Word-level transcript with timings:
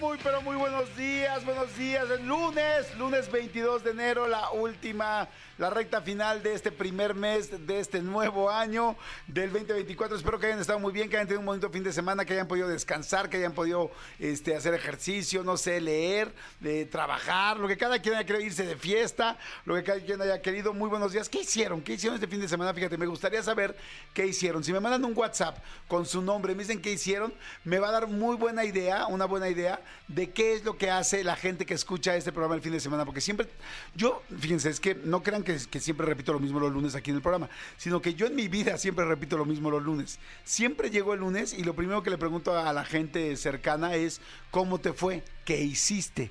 Muy, 0.00 0.16
pero 0.22 0.40
muy, 0.40 0.56
buenos 0.56 0.96
días, 0.96 1.44
buenos 1.44 1.76
días. 1.76 2.08
El 2.08 2.26
lunes, 2.26 2.96
lunes 2.96 3.30
22 3.30 3.84
de 3.84 3.90
enero, 3.90 4.26
la 4.26 4.50
última, 4.52 5.28
la 5.58 5.68
recta 5.68 6.00
final 6.00 6.42
de 6.42 6.54
este 6.54 6.72
primer 6.72 7.14
mes 7.14 7.66
de 7.66 7.80
este 7.80 8.00
nuevo 8.00 8.48
año 8.48 8.96
del 9.26 9.52
2024. 9.52 10.16
Espero 10.16 10.38
que 10.38 10.46
hayan 10.46 10.58
estado 10.58 10.78
muy 10.78 10.94
bien, 10.94 11.10
que 11.10 11.16
hayan 11.16 11.26
tenido 11.26 11.40
un 11.40 11.46
bonito 11.46 11.68
fin 11.68 11.84
de 11.84 11.92
semana, 11.92 12.24
que 12.24 12.32
hayan 12.32 12.48
podido 12.48 12.66
descansar, 12.66 13.28
que 13.28 13.36
hayan 13.36 13.52
podido 13.52 13.90
este, 14.18 14.56
hacer 14.56 14.72
ejercicio, 14.72 15.44
no 15.44 15.58
sé, 15.58 15.82
leer, 15.82 16.32
de 16.60 16.86
trabajar, 16.86 17.58
lo 17.58 17.68
que 17.68 17.76
cada 17.76 18.00
quien 18.00 18.14
haya 18.14 18.24
querido 18.24 18.46
irse 18.46 18.64
de 18.64 18.76
fiesta, 18.76 19.36
lo 19.66 19.74
que 19.74 19.84
cada 19.84 20.00
quien 20.00 20.22
haya 20.22 20.40
querido. 20.40 20.72
Muy 20.72 20.88
buenos 20.88 21.12
días. 21.12 21.28
¿Qué 21.28 21.40
hicieron? 21.40 21.82
¿Qué 21.82 21.92
hicieron 21.92 22.14
este 22.14 22.26
fin 22.26 22.40
de 22.40 22.48
semana? 22.48 22.72
Fíjate, 22.72 22.96
me 22.96 23.06
gustaría 23.06 23.42
saber 23.42 23.76
qué 24.14 24.26
hicieron. 24.26 24.64
Si 24.64 24.72
me 24.72 24.80
mandan 24.80 25.04
un 25.04 25.14
WhatsApp 25.14 25.58
con 25.88 26.06
su 26.06 26.22
nombre, 26.22 26.54
me 26.54 26.62
dicen 26.62 26.80
qué 26.80 26.92
hicieron, 26.92 27.34
me 27.64 27.78
va 27.78 27.90
a 27.90 27.92
dar 27.92 28.06
muy 28.06 28.36
buena 28.36 28.64
idea 28.64 29.06
una 29.06 29.26
buena 29.26 29.48
idea 29.48 29.78
de 30.08 30.30
qué 30.30 30.54
es 30.54 30.64
lo 30.64 30.76
que 30.76 30.90
hace 30.90 31.22
la 31.24 31.36
gente 31.36 31.66
que 31.66 31.74
escucha 31.74 32.16
este 32.16 32.32
programa 32.32 32.56
el 32.56 32.60
fin 32.60 32.72
de 32.72 32.80
semana. 32.80 33.04
Porque 33.04 33.20
siempre, 33.20 33.48
yo, 33.94 34.22
fíjense, 34.38 34.70
es 34.70 34.80
que 34.80 34.94
no 34.94 35.22
crean 35.22 35.42
que, 35.42 35.56
que 35.70 35.80
siempre 35.80 36.06
repito 36.06 36.32
lo 36.32 36.40
mismo 36.40 36.58
los 36.60 36.72
lunes 36.72 36.94
aquí 36.94 37.10
en 37.10 37.16
el 37.16 37.22
programa, 37.22 37.48
sino 37.76 38.02
que 38.02 38.14
yo 38.14 38.26
en 38.26 38.34
mi 38.34 38.48
vida 38.48 38.78
siempre 38.78 39.04
repito 39.04 39.36
lo 39.36 39.44
mismo 39.44 39.70
los 39.70 39.82
lunes. 39.82 40.18
Siempre 40.44 40.90
llego 40.90 41.14
el 41.14 41.20
lunes 41.20 41.52
y 41.52 41.64
lo 41.64 41.74
primero 41.74 42.02
que 42.02 42.10
le 42.10 42.18
pregunto 42.18 42.56
a 42.56 42.72
la 42.72 42.84
gente 42.84 43.36
cercana 43.36 43.94
es, 43.94 44.20
¿cómo 44.50 44.80
te 44.80 44.92
fue? 44.92 45.22
¿Qué 45.44 45.60
hiciste? 45.60 46.30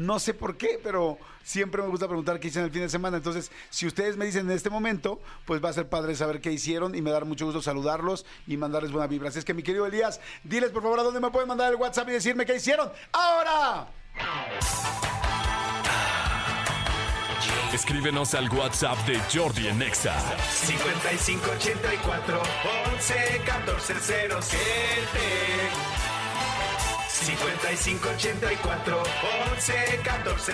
No 0.00 0.18
sé 0.18 0.32
por 0.32 0.56
qué, 0.56 0.80
pero 0.82 1.18
siempre 1.42 1.82
me 1.82 1.88
gusta 1.88 2.06
preguntar 2.06 2.40
qué 2.40 2.48
hicieron 2.48 2.68
el 2.68 2.72
fin 2.72 2.80
de 2.80 2.88
semana. 2.88 3.18
Entonces, 3.18 3.52
si 3.68 3.86
ustedes 3.86 4.16
me 4.16 4.24
dicen 4.24 4.48
en 4.48 4.56
este 4.56 4.70
momento, 4.70 5.20
pues 5.44 5.62
va 5.62 5.68
a 5.68 5.74
ser 5.74 5.90
padre 5.90 6.14
saber 6.14 6.40
qué 6.40 6.50
hicieron 6.50 6.94
y 6.94 7.02
me 7.02 7.10
da 7.10 7.20
mucho 7.20 7.44
gusto 7.44 7.60
saludarlos 7.60 8.24
y 8.46 8.56
mandarles 8.56 8.92
buena 8.92 9.08
vibra. 9.08 9.28
Así 9.28 9.40
es 9.40 9.44
que, 9.44 9.52
mi 9.52 9.62
querido 9.62 9.84
Elías, 9.84 10.18
diles 10.42 10.70
por 10.70 10.82
favor 10.82 11.00
a 11.00 11.02
dónde 11.02 11.20
me 11.20 11.30
pueden 11.30 11.48
mandar 11.48 11.70
el 11.70 11.76
WhatsApp 11.76 12.08
y 12.08 12.12
decirme 12.12 12.46
qué 12.46 12.56
hicieron. 12.56 12.90
¡Ahora! 13.12 13.88
Escríbenos 17.74 18.32
al 18.32 18.48
WhatsApp 18.48 18.96
de 19.06 19.20
Jordi 19.30 19.66
en 19.66 19.82
Exa. 19.82 20.18
5584 20.50 22.42
11 22.94 23.42
14 23.44 23.94
5584 27.20 29.02
11 29.52 30.00
14 30.02 30.52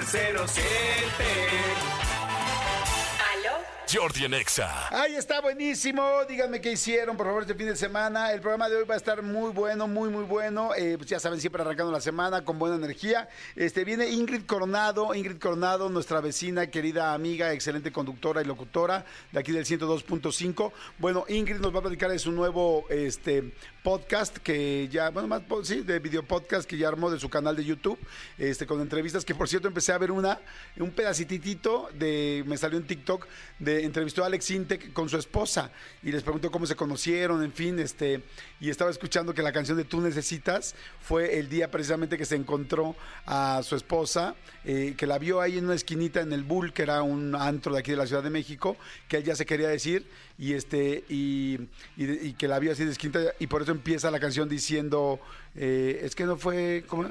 Jordi 3.89 4.25
en 4.25 4.35
Exa. 4.35 4.89
Ahí 4.91 5.15
está 5.15 5.41
buenísimo. 5.41 6.03
Díganme 6.29 6.61
qué 6.61 6.73
hicieron, 6.73 7.17
por 7.17 7.27
favor, 7.27 7.43
este 7.43 7.55
fin 7.55 7.67
de 7.67 7.77
semana. 7.77 8.33
El 8.33 8.41
programa 8.41 8.69
de 8.69 8.77
hoy 8.77 8.85
va 8.85 8.95
a 8.95 8.97
estar 8.97 9.23
muy 9.23 9.53
bueno, 9.53 9.87
muy, 9.87 10.09
muy 10.09 10.25
bueno. 10.25 10.71
Eh, 10.77 10.97
pues 10.99 11.09
ya 11.09 11.21
saben, 11.21 11.41
siempre 11.41 11.63
arrancando 11.63 11.93
la 11.93 12.01
semana 12.01 12.45
con 12.45 12.59
buena 12.59 12.75
energía. 12.75 13.29
Este 13.55 13.85
viene 13.85 14.09
Ingrid 14.09 14.45
Coronado, 14.45 15.15
Ingrid 15.15 15.39
Coronado, 15.39 15.89
nuestra 15.89 16.21
vecina, 16.21 16.67
querida 16.67 17.15
amiga, 17.15 17.53
excelente 17.53 17.93
conductora 17.93 18.43
y 18.43 18.45
locutora 18.45 19.05
de 19.31 19.39
aquí 19.39 19.53
del 19.53 19.65
102.5. 19.65 20.73
Bueno, 20.99 21.25
Ingrid 21.29 21.61
nos 21.61 21.73
va 21.73 21.79
a 21.79 21.83
platicar 21.83 22.11
de 22.11 22.19
su 22.19 22.33
nuevo 22.33 22.87
este, 22.91 23.53
podcast 23.87 24.39
que 24.39 24.89
ya, 24.89 25.11
bueno, 25.11 25.29
más, 25.29 25.43
sí, 25.63 25.83
de 25.83 26.01
video 26.01 26.25
podcast 26.25 26.69
que 26.69 26.77
ya 26.77 26.89
armó 26.89 27.09
de 27.09 27.21
su 27.21 27.29
canal 27.29 27.55
de 27.55 27.65
YouTube, 27.65 27.97
este, 28.37 28.67
con 28.67 28.81
entrevistas 28.81 29.25
que 29.25 29.33
por 29.33 29.49
cierto 29.49 29.69
empecé 29.69 29.93
a 29.93 29.99
ver 29.99 30.11
una, 30.11 30.41
un 30.77 30.91
pedacitito 30.91 31.89
de, 31.97 32.43
me 32.49 32.57
salió 32.57 32.79
en 32.79 32.85
TikTok, 32.85 33.29
de 33.61 33.85
entrevistó 33.85 34.25
a 34.25 34.27
Alex 34.27 34.51
Intec 34.51 34.93
con 34.93 35.09
su 35.09 35.17
esposa 35.17 35.71
y 36.03 36.11
les 36.11 36.25
preguntó 36.25 36.51
cómo 36.51 36.67
se 36.67 36.75
conocieron, 36.75 37.45
en 37.45 37.53
fin, 37.53 37.79
este, 37.79 38.25
y 38.59 38.71
estaba 38.71 38.91
escuchando 38.91 39.33
que 39.33 39.43
la 39.43 39.53
canción 39.53 39.77
de 39.77 39.85
Tú 39.85 40.01
Necesitas 40.01 40.75
fue 41.01 41.39
el 41.39 41.49
día 41.49 41.71
precisamente 41.71 42.19
que 42.19 42.25
se 42.25 42.35
encontró 42.35 42.97
a 43.25 43.61
su 43.63 43.77
esposa, 43.77 44.35
eh, 44.65 44.95
que 44.97 45.07
la 45.07 45.21
vio 45.21 45.41
ahí 45.41 45.59
en 45.59 45.65
una 45.67 45.75
esquinita 45.75 46.23
en 46.23 46.33
el 46.33 46.43
Bull, 46.43 46.73
que 46.73 46.83
era 46.83 47.03
un 47.03 47.37
antro 47.37 47.73
de 47.73 47.79
aquí 47.79 47.93
de 47.93 47.99
la 47.99 48.09
Ciudad 48.09 48.25
de 48.25 48.31
México, 48.31 48.77
que 49.07 49.19
él 49.19 49.23
ya 49.23 49.37
se 49.37 49.47
quería 49.47 49.69
decir, 49.69 50.09
y 50.39 50.55
este, 50.55 51.05
y, 51.09 51.61
y, 51.97 52.33
que 52.33 52.49
la 52.49 52.59
vio 52.59 52.73
así 52.73 52.85
de 52.85 52.91
esquinita, 52.91 53.21
y 53.39 53.47
por 53.47 53.63
eso 53.63 53.76
empieza 53.77 54.11
la 54.11 54.19
canción 54.19 54.49
diciendo, 54.49 55.21
eh, 55.55 56.01
es 56.03 56.15
que 56.15 56.25
no 56.25 56.37
fue, 56.37 56.85
¿cómo? 56.87 57.09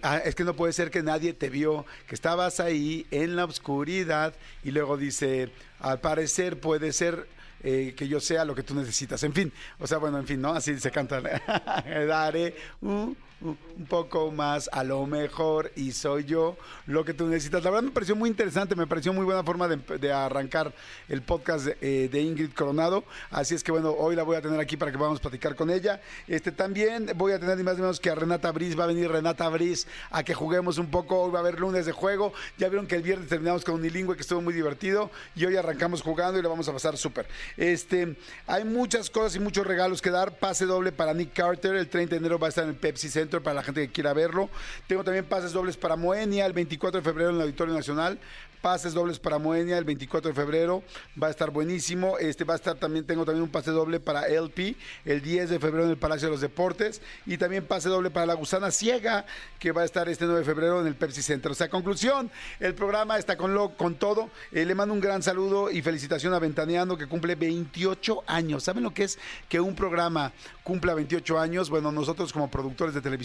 Ah, 0.00 0.18
es 0.18 0.36
que 0.36 0.44
no 0.44 0.54
puede 0.54 0.72
ser 0.72 0.92
que 0.92 1.02
nadie 1.02 1.32
te 1.32 1.50
vio, 1.50 1.84
que 2.06 2.14
estabas 2.14 2.60
ahí 2.60 3.04
en 3.10 3.34
la 3.34 3.44
oscuridad 3.44 4.32
y 4.62 4.70
luego 4.70 4.96
dice, 4.96 5.50
al 5.80 6.00
parecer 6.00 6.60
puede 6.60 6.92
ser 6.92 7.26
eh, 7.64 7.94
que 7.96 8.06
yo 8.06 8.20
sea 8.20 8.44
lo 8.44 8.54
que 8.54 8.62
tú 8.62 8.74
necesitas. 8.76 9.22
En 9.24 9.32
fin, 9.32 9.52
o 9.80 9.86
sea, 9.88 9.98
bueno, 9.98 10.18
en 10.18 10.26
fin, 10.26 10.40
¿no? 10.40 10.52
Así 10.52 10.78
se 10.78 10.92
canta. 10.92 11.20
Daré 12.06 12.54
un 12.80 13.16
un 13.40 13.86
poco 13.88 14.32
más, 14.32 14.68
a 14.72 14.82
lo 14.82 15.06
mejor, 15.06 15.70
y 15.76 15.92
soy 15.92 16.24
yo 16.24 16.56
lo 16.86 17.04
que 17.04 17.14
tú 17.14 17.26
necesitas. 17.26 17.62
La 17.62 17.70
verdad 17.70 17.84
me 17.84 17.92
pareció 17.92 18.16
muy 18.16 18.28
interesante, 18.28 18.74
me 18.74 18.86
pareció 18.86 19.12
muy 19.12 19.24
buena 19.24 19.44
forma 19.44 19.68
de, 19.68 20.12
arrancar 20.12 20.74
el 21.08 21.22
podcast 21.22 21.68
eh, 21.80 22.08
de, 22.10 22.20
Ingrid 22.20 22.52
Coronado. 22.52 23.04
Así 23.30 23.54
es 23.54 23.62
que 23.62 23.70
bueno, 23.70 23.92
hoy 23.92 24.16
la 24.16 24.24
voy 24.24 24.36
a 24.36 24.42
tener 24.42 24.58
aquí 24.58 24.76
para 24.76 24.90
que 24.90 24.98
podamos 24.98 25.20
platicar 25.20 25.54
con 25.54 25.70
ella. 25.70 26.00
Este 26.26 26.50
también 26.50 27.12
voy 27.14 27.32
a 27.32 27.38
tener 27.38 27.56
ni 27.56 27.62
más 27.62 27.76
ni 27.76 27.82
menos 27.82 28.00
que 28.00 28.10
a 28.10 28.16
Renata 28.16 28.50
Briz, 28.50 28.78
va 28.78 28.84
a 28.84 28.88
venir 28.88 29.08
Renata 29.08 29.48
Briz 29.48 29.86
a 30.10 30.24
que 30.24 30.34
juguemos 30.34 30.78
un 30.78 30.90
poco. 30.90 31.22
Hoy 31.22 31.30
va 31.30 31.38
a 31.38 31.42
haber 31.42 31.60
lunes 31.60 31.86
de 31.86 31.92
juego. 31.92 32.32
Ya 32.56 32.68
vieron 32.68 32.88
que 32.88 32.96
el 32.96 33.02
viernes 33.02 33.28
terminamos 33.28 33.64
con 33.64 33.76
Unilingüe, 33.76 34.16
que 34.16 34.22
estuvo 34.22 34.40
muy 34.40 34.54
divertido, 34.54 35.10
y 35.36 35.44
hoy 35.44 35.54
arrancamos 35.54 36.02
jugando 36.02 36.40
y 36.40 36.42
lo 36.42 36.48
vamos 36.48 36.68
a 36.68 36.72
pasar 36.72 36.96
súper. 36.96 37.28
Este, 37.56 38.16
hay 38.48 38.64
muchas 38.64 39.10
cosas 39.10 39.36
y 39.36 39.40
muchos 39.40 39.64
regalos 39.64 40.02
que 40.02 40.10
dar. 40.10 40.38
Pase 40.38 40.66
doble 40.66 40.90
para 40.90 41.14
Nick 41.14 41.32
Carter, 41.32 41.76
el 41.76 41.88
30 41.88 42.10
de 42.10 42.16
enero 42.16 42.38
va 42.38 42.48
a 42.48 42.50
estar 42.50 42.64
en 42.64 42.74
Pepsi 42.74 43.08
Center 43.08 43.27
para 43.28 43.54
la 43.54 43.62
gente 43.62 43.86
que 43.86 43.92
quiera 43.92 44.12
verlo. 44.12 44.48
Tengo 44.86 45.04
también 45.04 45.24
pases 45.24 45.52
dobles 45.52 45.76
para 45.76 45.96
Moenia 45.96 46.46
el 46.46 46.52
24 46.52 47.00
de 47.00 47.04
febrero 47.04 47.30
en 47.30 47.36
el 47.36 47.42
Auditorio 47.42 47.74
Nacional 47.74 48.18
pases 48.60 48.94
dobles 48.94 49.18
para 49.18 49.38
Moenia 49.38 49.78
el 49.78 49.84
24 49.84 50.30
de 50.30 50.34
febrero, 50.34 50.82
va 51.20 51.28
a 51.28 51.30
estar 51.30 51.50
buenísimo. 51.50 52.18
Este 52.18 52.44
va 52.44 52.54
a 52.54 52.56
estar 52.56 52.76
también, 52.76 53.04
tengo 53.06 53.24
también 53.24 53.42
un 53.42 53.50
pase 53.50 53.70
doble 53.70 54.00
para 54.00 54.26
LP 54.26 54.76
el 55.04 55.22
10 55.22 55.50
de 55.50 55.58
febrero 55.58 55.84
en 55.84 55.90
el 55.90 55.96
Palacio 55.96 56.28
de 56.28 56.32
los 56.32 56.40
Deportes 56.40 57.00
y 57.26 57.38
también 57.38 57.64
pase 57.64 57.88
doble 57.88 58.10
para 58.10 58.26
la 58.26 58.34
Gusana 58.34 58.70
Ciega 58.70 59.26
que 59.58 59.72
va 59.72 59.82
a 59.82 59.84
estar 59.84 60.08
este 60.08 60.24
9 60.24 60.40
de 60.40 60.44
febrero 60.44 60.80
en 60.80 60.86
el 60.86 60.94
Pepsi 60.94 61.22
Center. 61.22 61.52
O 61.52 61.54
sea, 61.54 61.68
conclusión, 61.68 62.30
el 62.60 62.74
programa 62.74 63.18
está 63.18 63.36
con, 63.36 63.54
lo, 63.54 63.70
con 63.76 63.96
todo. 63.96 64.30
Eh, 64.52 64.64
le 64.64 64.74
mando 64.74 64.94
un 64.94 65.00
gran 65.00 65.22
saludo 65.22 65.70
y 65.70 65.82
felicitación 65.82 66.34
a 66.34 66.38
Ventaneando 66.38 66.96
que 66.96 67.06
cumple 67.06 67.34
28 67.34 68.24
años. 68.26 68.64
¿Saben 68.64 68.82
lo 68.82 68.92
que 68.92 69.04
es 69.04 69.18
que 69.48 69.60
un 69.60 69.74
programa 69.74 70.32
cumpla 70.62 70.94
28 70.94 71.38
años? 71.38 71.70
Bueno, 71.70 71.92
nosotros 71.92 72.32
como 72.32 72.50
productores 72.50 72.94
de 72.94 73.00
televisión 73.00 73.17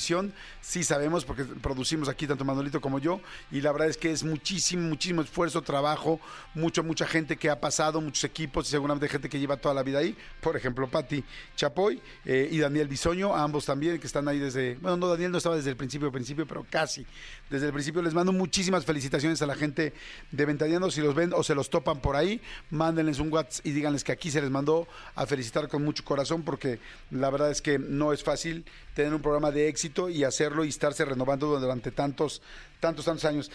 sí 0.61 0.83
sabemos 0.83 1.25
porque 1.25 1.43
producimos 1.43 2.09
aquí 2.09 2.27
tanto 2.27 2.45
Manolito 2.45 2.81
como 2.81 2.99
yo 2.99 3.21
y 3.51 3.61
la 3.61 3.71
verdad 3.71 3.89
es 3.89 3.97
que 3.97 4.11
es 4.11 4.23
muchísimo, 4.23 4.87
muchísimo 4.87 5.21
esfuerzo, 5.21 5.61
trabajo, 5.61 6.19
mucha, 6.53 6.81
mucha 6.81 7.05
gente 7.05 7.37
que 7.37 7.49
ha 7.49 7.59
pasado, 7.59 8.01
muchos 8.01 8.23
equipos 8.23 8.67
y 8.67 8.71
seguramente 8.71 9.07
gente 9.09 9.29
que 9.29 9.39
lleva 9.39 9.57
toda 9.57 9.75
la 9.75 9.83
vida 9.83 9.99
ahí. 9.99 10.15
Por 10.41 10.55
ejemplo, 10.57 10.87
Patti 10.87 11.23
Chapoy 11.55 12.01
eh, 12.25 12.49
y 12.51 12.59
Daniel 12.59 12.87
Bisoño, 12.87 13.35
ambos 13.35 13.65
también 13.65 13.99
que 13.99 14.07
están 14.07 14.27
ahí 14.27 14.39
desde, 14.39 14.75
bueno, 14.75 14.97
no, 14.97 15.07
Daniel 15.07 15.31
no 15.31 15.37
estaba 15.37 15.55
desde 15.55 15.69
el 15.69 15.75
principio, 15.75 16.11
principio, 16.11 16.45
pero 16.47 16.65
casi 16.69 17.05
desde 17.53 17.67
el 17.67 17.73
principio. 17.73 18.01
Les 18.01 18.15
mando 18.15 18.31
muchísimas 18.31 18.83
felicitaciones 18.83 19.41
a 19.43 19.45
la 19.45 19.53
gente 19.53 19.93
de 20.31 20.45
Ventaneando. 20.45 20.89
Si 20.89 21.01
los 21.01 21.13
ven 21.13 21.33
o 21.33 21.43
se 21.43 21.53
los 21.53 21.69
topan 21.69 21.99
por 22.01 22.15
ahí, 22.15 22.41
mándenles 22.71 23.19
un 23.19 23.31
WhatsApp 23.31 23.65
y 23.65 23.71
díganles 23.71 24.03
que 24.03 24.11
aquí 24.11 24.31
se 24.31 24.41
les 24.41 24.49
mandó 24.49 24.87
a 25.13 25.27
felicitar 25.27 25.67
con 25.67 25.83
mucho 25.83 26.03
corazón 26.03 26.41
porque 26.41 26.79
la 27.11 27.29
verdad 27.29 27.51
es 27.51 27.61
que 27.61 27.77
no 27.77 28.11
es 28.11 28.23
fácil 28.23 28.65
tener 28.95 29.13
un 29.13 29.21
programa 29.21 29.51
de 29.51 29.67
éxito 29.67 30.09
y 30.09 30.23
hacerlo 30.23 30.65
y 30.65 30.69
estarse 30.69 31.05
renovando 31.05 31.59
durante 31.59 31.91
tantos, 31.91 32.41
tantos, 32.79 33.05
tantos 33.05 33.25
años. 33.25 33.51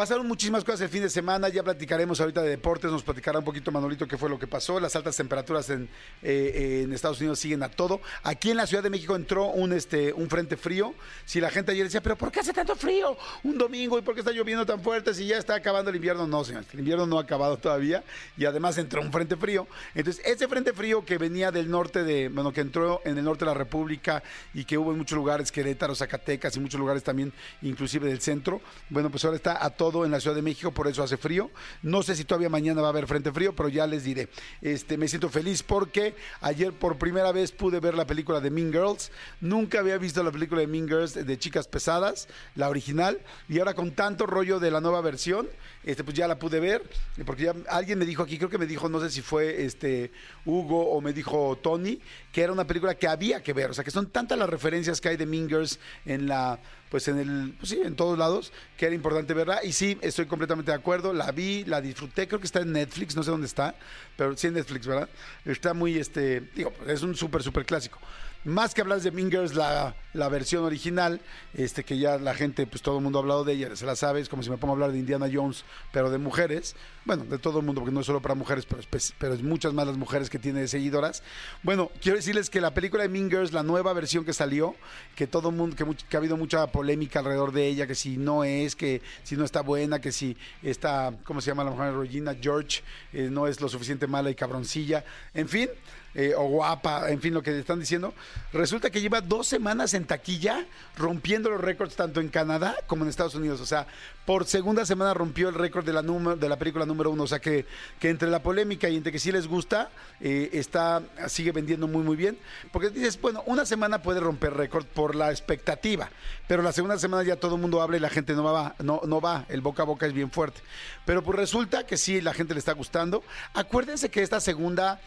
Pasaron 0.00 0.26
muchísimas 0.26 0.64
cosas 0.64 0.80
el 0.80 0.88
fin 0.88 1.02
de 1.02 1.10
semana, 1.10 1.50
ya 1.50 1.62
platicaremos 1.62 2.18
ahorita 2.22 2.40
de 2.40 2.48
deportes, 2.48 2.90
nos 2.90 3.02
platicará 3.02 3.38
un 3.38 3.44
poquito 3.44 3.70
Manolito 3.70 4.08
qué 4.08 4.16
fue 4.16 4.30
lo 4.30 4.38
que 4.38 4.46
pasó. 4.46 4.80
Las 4.80 4.96
altas 4.96 5.14
temperaturas 5.14 5.68
en, 5.68 5.90
eh, 6.22 6.80
en 6.84 6.92
Estados 6.94 7.20
Unidos 7.20 7.38
siguen 7.38 7.62
a 7.62 7.68
todo. 7.68 8.00
Aquí 8.22 8.50
en 8.50 8.56
la 8.56 8.66
Ciudad 8.66 8.82
de 8.82 8.88
México 8.88 9.14
entró 9.14 9.48
un, 9.48 9.74
este, 9.74 10.14
un 10.14 10.30
frente 10.30 10.56
frío. 10.56 10.94
Si 11.26 11.38
la 11.38 11.50
gente 11.50 11.72
ayer 11.72 11.84
decía, 11.84 12.00
pero 12.00 12.16
¿por 12.16 12.32
qué 12.32 12.40
hace 12.40 12.54
tanto 12.54 12.76
frío 12.76 13.14
un 13.44 13.58
domingo 13.58 13.98
y 13.98 14.00
por 14.00 14.14
qué 14.14 14.20
está 14.20 14.32
lloviendo 14.32 14.64
tan 14.64 14.80
fuerte 14.80 15.12
si 15.12 15.26
ya 15.26 15.36
está 15.36 15.56
acabando 15.56 15.90
el 15.90 15.96
invierno? 15.96 16.26
No, 16.26 16.44
señor, 16.44 16.64
el 16.72 16.78
invierno 16.78 17.04
no 17.04 17.18
ha 17.18 17.20
acabado 17.20 17.58
todavía 17.58 18.02
y 18.38 18.46
además 18.46 18.78
entró 18.78 19.02
un 19.02 19.12
frente 19.12 19.36
frío. 19.36 19.68
Entonces, 19.94 20.24
ese 20.24 20.48
frente 20.48 20.72
frío 20.72 21.04
que 21.04 21.18
venía 21.18 21.52
del 21.52 21.70
norte 21.70 22.04
de, 22.04 22.30
bueno, 22.30 22.54
que 22.54 22.62
entró 22.62 23.02
en 23.04 23.18
el 23.18 23.24
norte 23.24 23.44
de 23.44 23.50
la 23.50 23.54
República 23.58 24.22
y 24.54 24.64
que 24.64 24.78
hubo 24.78 24.92
en 24.92 24.96
muchos 24.96 25.14
lugares, 25.14 25.52
Querétaro, 25.52 25.94
Zacatecas 25.94 26.56
y 26.56 26.60
muchos 26.60 26.80
lugares 26.80 27.02
también, 27.02 27.34
inclusive 27.60 28.08
del 28.08 28.22
centro, 28.22 28.62
bueno, 28.88 29.10
pues 29.10 29.26
ahora 29.26 29.36
está 29.36 29.62
a 29.62 29.68
todo 29.68 29.89
en 30.04 30.10
la 30.10 30.20
Ciudad 30.20 30.36
de 30.36 30.42
México, 30.42 30.70
por 30.70 30.88
eso 30.88 31.02
hace 31.02 31.16
frío. 31.16 31.50
No 31.82 32.02
sé 32.02 32.14
si 32.14 32.24
todavía 32.24 32.48
mañana 32.48 32.80
va 32.80 32.88
a 32.88 32.90
haber 32.90 33.06
frente 33.06 33.32
frío, 33.32 33.54
pero 33.54 33.68
ya 33.68 33.86
les 33.86 34.04
diré. 34.04 34.28
Este, 34.62 34.96
me 34.96 35.08
siento 35.08 35.28
feliz 35.28 35.62
porque 35.62 36.14
ayer 36.40 36.72
por 36.72 36.98
primera 36.98 37.32
vez 37.32 37.52
pude 37.52 37.80
ver 37.80 37.94
la 37.94 38.06
película 38.06 38.40
de 38.40 38.50
Mean 38.50 38.72
Girls. 38.72 39.10
Nunca 39.40 39.80
había 39.80 39.98
visto 39.98 40.22
la 40.22 40.32
película 40.32 40.60
de 40.60 40.66
Mean 40.66 40.88
Girls 40.88 41.14
de 41.14 41.38
Chicas 41.38 41.68
Pesadas, 41.68 42.28
la 42.54 42.68
original, 42.68 43.20
y 43.48 43.58
ahora 43.58 43.74
con 43.74 43.90
tanto 43.92 44.26
rollo 44.26 44.60
de 44.60 44.70
la 44.70 44.80
nueva 44.80 45.00
versión, 45.00 45.48
este, 45.82 46.04
pues 46.04 46.16
ya 46.16 46.28
la 46.28 46.38
pude 46.38 46.60
ver, 46.60 46.82
porque 47.24 47.44
ya 47.44 47.54
alguien 47.68 47.98
me 47.98 48.04
dijo 48.04 48.22
aquí, 48.22 48.36
creo 48.36 48.50
que 48.50 48.58
me 48.58 48.66
dijo, 48.66 48.88
no 48.88 49.00
sé 49.00 49.10
si 49.10 49.22
fue 49.22 49.64
este 49.64 50.12
Hugo 50.44 50.90
o 50.90 51.00
me 51.00 51.12
dijo 51.12 51.58
Tony, 51.62 52.00
que 52.32 52.42
era 52.42 52.52
una 52.52 52.66
película 52.66 52.94
que 52.94 53.08
había 53.08 53.42
que 53.42 53.52
ver, 53.52 53.70
o 53.70 53.74
sea, 53.74 53.82
que 53.82 53.90
son 53.90 54.10
tantas 54.10 54.38
las 54.38 54.48
referencias 54.48 55.00
que 55.00 55.08
hay 55.08 55.16
de 55.16 55.26
Mean 55.26 55.48
Girls 55.48 55.78
en 56.04 56.26
la 56.26 56.58
pues 56.90 57.06
en 57.06 57.18
el 57.18 57.54
pues 57.58 57.70
sí, 57.70 57.80
en 57.82 57.94
todos 57.94 58.18
lados, 58.18 58.52
que 58.76 58.86
era 58.86 58.94
importante 58.94 59.32
verla. 59.32 59.60
Y 59.64 59.72
sí, 59.72 59.96
estoy 60.00 60.26
completamente 60.26 60.72
de 60.72 60.76
acuerdo, 60.76 61.12
la 61.12 61.30
vi, 61.30 61.64
la 61.64 61.80
disfruté, 61.80 62.26
creo 62.26 62.40
que 62.40 62.46
está 62.46 62.60
en 62.60 62.72
Netflix, 62.72 63.14
no 63.14 63.22
sé 63.22 63.30
dónde 63.30 63.46
está, 63.46 63.76
pero 64.16 64.36
sí 64.36 64.48
en 64.48 64.54
Netflix, 64.54 64.86
¿verdad? 64.86 65.08
Está 65.44 65.72
muy 65.72 65.96
este, 65.96 66.40
digo, 66.54 66.72
es 66.88 67.02
un 67.02 67.14
súper 67.14 67.42
súper 67.42 67.64
clásico 67.64 67.98
más 68.44 68.74
que 68.74 68.80
hablar 68.80 69.00
de 69.00 69.10
Mingers, 69.10 69.54
la, 69.54 69.94
la 70.14 70.28
versión 70.28 70.64
original, 70.64 71.20
este 71.54 71.84
que 71.84 71.98
ya 71.98 72.16
la 72.18 72.34
gente, 72.34 72.66
pues 72.66 72.80
todo 72.82 72.96
el 72.98 73.02
mundo 73.04 73.18
ha 73.18 73.22
hablado 73.22 73.44
de 73.44 73.52
ella, 73.52 73.76
se 73.76 73.84
la 73.84 73.96
sabe, 73.96 74.20
es 74.20 74.28
como 74.28 74.42
si 74.42 74.48
me 74.50 74.56
pongo 74.56 74.72
a 74.72 74.76
hablar 74.76 74.92
de 74.92 74.98
Indiana 74.98 75.26
Jones, 75.32 75.64
pero 75.92 76.10
de 76.10 76.18
mujeres, 76.18 76.74
bueno, 77.04 77.24
de 77.24 77.38
todo 77.38 77.58
el 77.60 77.66
mundo, 77.66 77.80
porque 77.82 77.92
no 77.94 78.00
es 78.00 78.06
solo 78.06 78.20
para 78.22 78.34
mujeres, 78.34 78.64
pero, 78.66 78.80
es- 78.92 79.14
pero 79.18 79.34
es 79.34 79.42
muchas 79.42 79.74
más 79.74 79.86
las 79.86 79.96
mujeres 79.98 80.30
que 80.30 80.38
tiene 80.38 80.60
de 80.60 80.68
seguidoras. 80.68 81.22
Bueno, 81.62 81.90
quiero 82.00 82.16
decirles 82.16 82.48
que 82.48 82.60
la 82.60 82.72
película 82.72 83.02
de 83.02 83.08
Mingers, 83.10 83.52
la 83.52 83.62
nueva 83.62 83.92
versión 83.92 84.24
que 84.24 84.32
salió, 84.32 84.74
que 85.16 85.26
todo 85.26 85.50
el 85.50 85.56
mundo, 85.56 85.76
que, 85.76 85.84
que 86.08 86.16
ha 86.16 86.18
habido 86.18 86.36
mucha 86.38 86.66
polémica 86.68 87.18
alrededor 87.18 87.52
de 87.52 87.66
ella, 87.66 87.86
que 87.86 87.94
si 87.94 88.16
no 88.16 88.44
es, 88.44 88.74
que 88.74 89.02
si 89.22 89.36
no 89.36 89.44
está 89.44 89.60
buena, 89.60 90.00
que 90.00 90.12
si 90.12 90.36
está, 90.62 91.12
¿cómo 91.24 91.40
se 91.40 91.50
llama 91.50 91.64
la 91.64 91.70
mujer? 91.72 91.94
Regina 91.94 92.34
George, 92.40 92.82
eh, 93.12 93.28
no 93.30 93.46
es 93.46 93.60
lo 93.60 93.68
suficiente 93.68 94.06
mala 94.06 94.30
y 94.30 94.34
cabroncilla, 94.34 95.04
en 95.34 95.48
fin 95.48 95.68
eh, 96.14 96.34
o 96.36 96.44
guapa, 96.48 97.10
en 97.10 97.20
fin, 97.20 97.32
lo 97.32 97.42
que 97.42 97.58
están 97.58 97.78
diciendo. 97.78 98.12
Resulta 98.52 98.90
que 98.90 99.00
lleva 99.00 99.20
dos 99.20 99.46
semanas 99.46 99.94
en 99.94 100.04
taquilla 100.04 100.66
rompiendo 100.96 101.50
los 101.50 101.60
récords 101.60 101.94
tanto 101.94 102.20
en 102.20 102.28
Canadá 102.28 102.74
como 102.86 103.04
en 103.04 103.10
Estados 103.10 103.34
Unidos. 103.36 103.60
O 103.60 103.66
sea, 103.66 103.86
por 104.26 104.44
segunda 104.44 104.84
semana 104.84 105.14
rompió 105.14 105.48
el 105.48 105.54
récord 105.54 105.84
de 105.84 105.92
la, 105.92 106.02
de 106.02 106.48
la 106.48 106.58
película 106.58 106.84
número 106.84 107.10
uno. 107.10 107.24
O 107.24 107.26
sea, 107.26 107.38
que, 107.38 107.64
que 108.00 108.10
entre 108.10 108.28
la 108.28 108.42
polémica 108.42 108.88
y 108.88 108.96
entre 108.96 109.12
que 109.12 109.20
sí 109.20 109.30
les 109.30 109.46
gusta, 109.46 109.90
eh, 110.20 110.50
está, 110.52 111.02
sigue 111.28 111.52
vendiendo 111.52 111.86
muy, 111.86 112.02
muy 112.02 112.16
bien. 112.16 112.38
Porque 112.72 112.90
dices, 112.90 113.20
bueno, 113.20 113.42
una 113.46 113.64
semana 113.64 114.02
puede 114.02 114.20
romper 114.20 114.54
récord 114.54 114.86
por 114.86 115.14
la 115.14 115.30
expectativa, 115.30 116.10
pero 116.48 116.62
la 116.62 116.72
segunda 116.72 116.98
semana 116.98 117.22
ya 117.22 117.36
todo 117.36 117.54
el 117.54 117.60
mundo 117.60 117.82
habla 117.82 117.96
y 117.96 118.00
la 118.00 118.10
gente 118.10 118.32
no 118.32 118.42
va, 118.42 118.74
no, 118.80 119.00
no 119.06 119.20
va, 119.20 119.46
el 119.48 119.60
boca 119.60 119.82
a 119.82 119.86
boca 119.86 120.06
es 120.06 120.12
bien 120.12 120.30
fuerte. 120.30 120.60
Pero 121.06 121.22
pues 121.22 121.38
resulta 121.38 121.86
que 121.86 121.96
sí, 121.96 122.20
la 122.20 122.34
gente 122.34 122.54
le 122.54 122.58
está 122.58 122.72
gustando. 122.72 123.22
Acuérdense 123.54 124.10
que 124.10 124.22
esta 124.22 124.40
segunda 124.40 125.00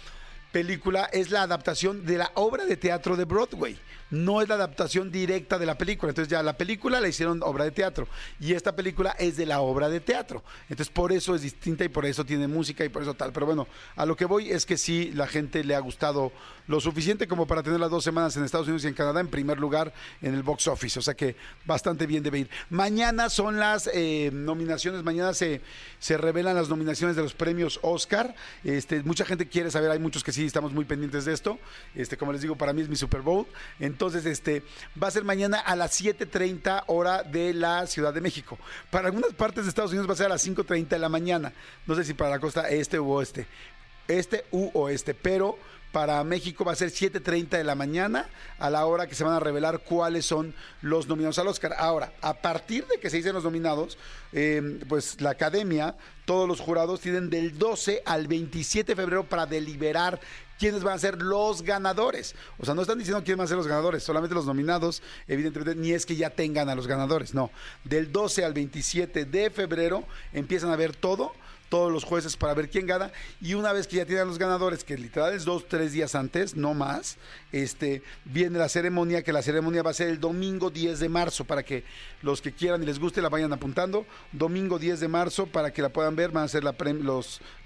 película 0.53 1.09
es 1.11 1.31
la 1.31 1.41
adaptación 1.41 2.05
de 2.05 2.19
la 2.19 2.31
obra 2.35 2.65
de 2.65 2.77
teatro 2.77 3.17
de 3.17 3.25
Broadway. 3.25 3.77
No 4.11 4.43
es 4.43 4.47
la 4.47 4.55
adaptación 4.55 5.11
directa 5.11 5.57
de 5.57 5.65
la 5.65 5.75
película. 5.75 6.11
Entonces 6.11 6.31
ya 6.31 6.43
la 6.43 6.55
película 6.55 7.01
la 7.01 7.07
hicieron 7.07 7.41
obra 7.41 7.65
de 7.65 7.71
teatro 7.71 8.07
y 8.39 8.53
esta 8.53 8.75
película 8.75 9.15
es 9.17 9.35
de 9.35 9.47
la 9.47 9.61
obra 9.61 9.89
de 9.89 9.99
teatro. 9.99 10.43
Entonces 10.69 10.93
por 10.93 11.11
eso 11.11 11.33
es 11.33 11.41
distinta 11.41 11.83
y 11.83 11.89
por 11.89 12.05
eso 12.05 12.23
tiene 12.23 12.47
música 12.47 12.85
y 12.85 12.89
por 12.89 13.01
eso 13.01 13.15
tal. 13.15 13.33
Pero 13.33 13.47
bueno, 13.47 13.67
a 13.95 14.05
lo 14.05 14.15
que 14.15 14.25
voy 14.25 14.51
es 14.51 14.67
que 14.67 14.77
sí, 14.77 15.11
la 15.15 15.25
gente 15.25 15.63
le 15.63 15.73
ha 15.73 15.79
gustado 15.79 16.31
lo 16.67 16.79
suficiente 16.79 17.27
como 17.27 17.47
para 17.47 17.63
tener 17.63 17.79
las 17.79 17.89
dos 17.89 18.03
semanas 18.03 18.37
en 18.37 18.43
Estados 18.43 18.67
Unidos 18.67 18.85
y 18.85 18.87
en 18.87 18.93
Canadá 18.93 19.19
en 19.19 19.27
primer 19.27 19.59
lugar 19.59 19.91
en 20.21 20.35
el 20.35 20.43
box 20.43 20.67
office. 20.67 20.99
O 20.99 21.01
sea 21.01 21.15
que 21.15 21.35
bastante 21.65 22.05
bien 22.05 22.21
debe 22.21 22.39
ir. 22.39 22.49
Mañana 22.69 23.31
son 23.31 23.57
las 23.57 23.89
eh, 23.91 24.29
nominaciones, 24.31 25.03
mañana 25.03 25.33
se, 25.33 25.61
se 25.97 26.17
revelan 26.17 26.55
las 26.55 26.69
nominaciones 26.69 27.15
de 27.15 27.23
los 27.23 27.33
premios 27.33 27.79
Oscar. 27.81 28.35
Este, 28.63 29.01
mucha 29.01 29.25
gente 29.25 29.47
quiere 29.47 29.71
saber, 29.71 29.89
hay 29.89 29.99
muchos 29.99 30.23
que 30.23 30.31
sí 30.31 30.42
estamos 30.45 30.73
muy 30.73 30.85
pendientes 30.85 31.25
de 31.25 31.33
esto. 31.33 31.59
Este, 31.95 32.17
como 32.17 32.31
les 32.31 32.41
digo, 32.41 32.55
para 32.55 32.73
mí 32.73 32.81
es 32.81 32.89
mi 32.89 32.95
Super 32.95 33.21
Bowl. 33.21 33.45
Entonces, 33.79 34.25
este, 34.25 34.63
va 35.01 35.07
a 35.07 35.11
ser 35.11 35.23
mañana 35.23 35.59
a 35.59 35.75
las 35.75 35.99
7:30 35.99 36.83
hora 36.87 37.23
de 37.23 37.53
la 37.53 37.87
Ciudad 37.87 38.13
de 38.13 38.21
México. 38.21 38.57
Para 38.89 39.07
algunas 39.07 39.33
partes 39.33 39.63
de 39.65 39.69
Estados 39.69 39.91
Unidos 39.91 40.09
va 40.09 40.13
a 40.13 40.17
ser 40.17 40.27
a 40.27 40.29
las 40.29 40.41
5:30 40.45 40.95
de 40.95 40.99
la 40.99 41.09
mañana. 41.09 41.53
No 41.87 41.95
sé 41.95 42.03
si 42.03 42.13
para 42.13 42.31
la 42.31 42.39
costa 42.39 42.69
este 42.69 42.99
u 42.99 43.11
oeste 43.11 43.47
este 44.07 44.45
u 44.51 44.69
oeste, 44.73 45.13
pero 45.13 45.57
para 45.93 46.23
México 46.23 46.65
va 46.65 46.71
a 46.71 46.75
ser 46.75 46.89
7.30 46.89 47.49
de 47.49 47.63
la 47.63 47.75
mañana 47.75 48.27
a 48.57 48.71
la 48.71 48.87
hora 48.87 49.05
que 49.05 49.13
se 49.13 49.23
van 49.23 49.33
a 49.33 49.39
revelar 49.39 49.81
cuáles 49.83 50.25
son 50.25 50.55
los 50.81 51.07
nominados 51.07 51.37
al 51.37 51.47
Oscar. 51.47 51.75
Ahora, 51.77 52.11
a 52.19 52.33
partir 52.33 52.87
de 52.87 52.99
que 52.99 53.11
se 53.11 53.17
dicen 53.17 53.33
los 53.33 53.43
nominados, 53.43 53.99
eh, 54.31 54.79
pues 54.89 55.21
la 55.21 55.29
academia, 55.29 55.95
todos 56.25 56.47
los 56.47 56.59
jurados 56.59 56.99
tienen 56.99 57.29
del 57.29 57.59
12 57.59 58.01
al 58.07 58.27
27 58.27 58.91
de 58.91 58.95
febrero 58.95 59.29
para 59.29 59.45
deliberar 59.45 60.19
quiénes 60.57 60.81
van 60.81 60.95
a 60.95 60.99
ser 60.99 61.21
los 61.21 61.61
ganadores. 61.61 62.33
O 62.57 62.65
sea, 62.65 62.73
no 62.73 62.81
están 62.81 62.97
diciendo 62.97 63.23
quiénes 63.23 63.37
van 63.37 63.45
a 63.45 63.49
ser 63.49 63.57
los 63.57 63.67
ganadores, 63.67 64.01
solamente 64.01 64.33
los 64.33 64.47
nominados, 64.47 65.03
evidentemente, 65.27 65.75
ni 65.79 65.91
es 65.91 66.07
que 66.07 66.15
ya 66.15 66.31
tengan 66.31 66.69
a 66.69 66.75
los 66.75 66.87
ganadores, 66.87 67.35
no. 67.35 67.51
Del 67.83 68.11
12 68.11 68.43
al 68.43 68.53
27 68.53 69.25
de 69.25 69.51
febrero 69.51 70.05
empiezan 70.33 70.71
a 70.71 70.75
ver 70.75 70.95
todo 70.95 71.33
todos 71.73 71.91
los 71.91 72.03
jueces 72.03 72.37
para 72.37 72.53
ver 72.53 72.69
quién 72.69 72.85
gana. 72.85 73.11
Y 73.41 73.55
una 73.55 73.73
vez 73.73 73.87
que 73.87 73.95
ya 73.95 74.05
tienen 74.05 74.27
los 74.27 74.37
ganadores, 74.37 74.83
que 74.83 74.95
literal 74.95 75.33
es 75.33 75.43
dos, 75.43 75.67
tres 75.67 75.91
días 75.91 76.13
antes, 76.13 76.55
no 76.55 76.75
más, 76.75 77.17
este, 77.51 78.03
viene 78.25 78.59
la 78.59 78.69
ceremonia, 78.69 79.23
que 79.23 79.33
la 79.33 79.41
ceremonia 79.41 79.81
va 79.81 79.89
a 79.89 79.95
ser 79.95 80.09
el 80.09 80.19
domingo 80.19 80.69
10 80.69 80.99
de 80.99 81.09
marzo, 81.09 81.45
para 81.45 81.63
que 81.63 81.83
los 82.21 82.43
que 82.43 82.51
quieran 82.51 82.83
y 82.83 82.85
les 82.85 82.99
guste 82.99 83.23
la 83.23 83.29
vayan 83.29 83.51
apuntando, 83.53 84.05
domingo 84.31 84.77
10 84.77 84.99
de 84.99 85.07
marzo, 85.07 85.47
para 85.47 85.73
que 85.73 85.81
la 85.81 85.89
puedan 85.89 86.15
ver, 86.15 86.29
van 86.29 86.43
a 86.43 86.47
ser 86.47 86.63
la, 86.63 86.75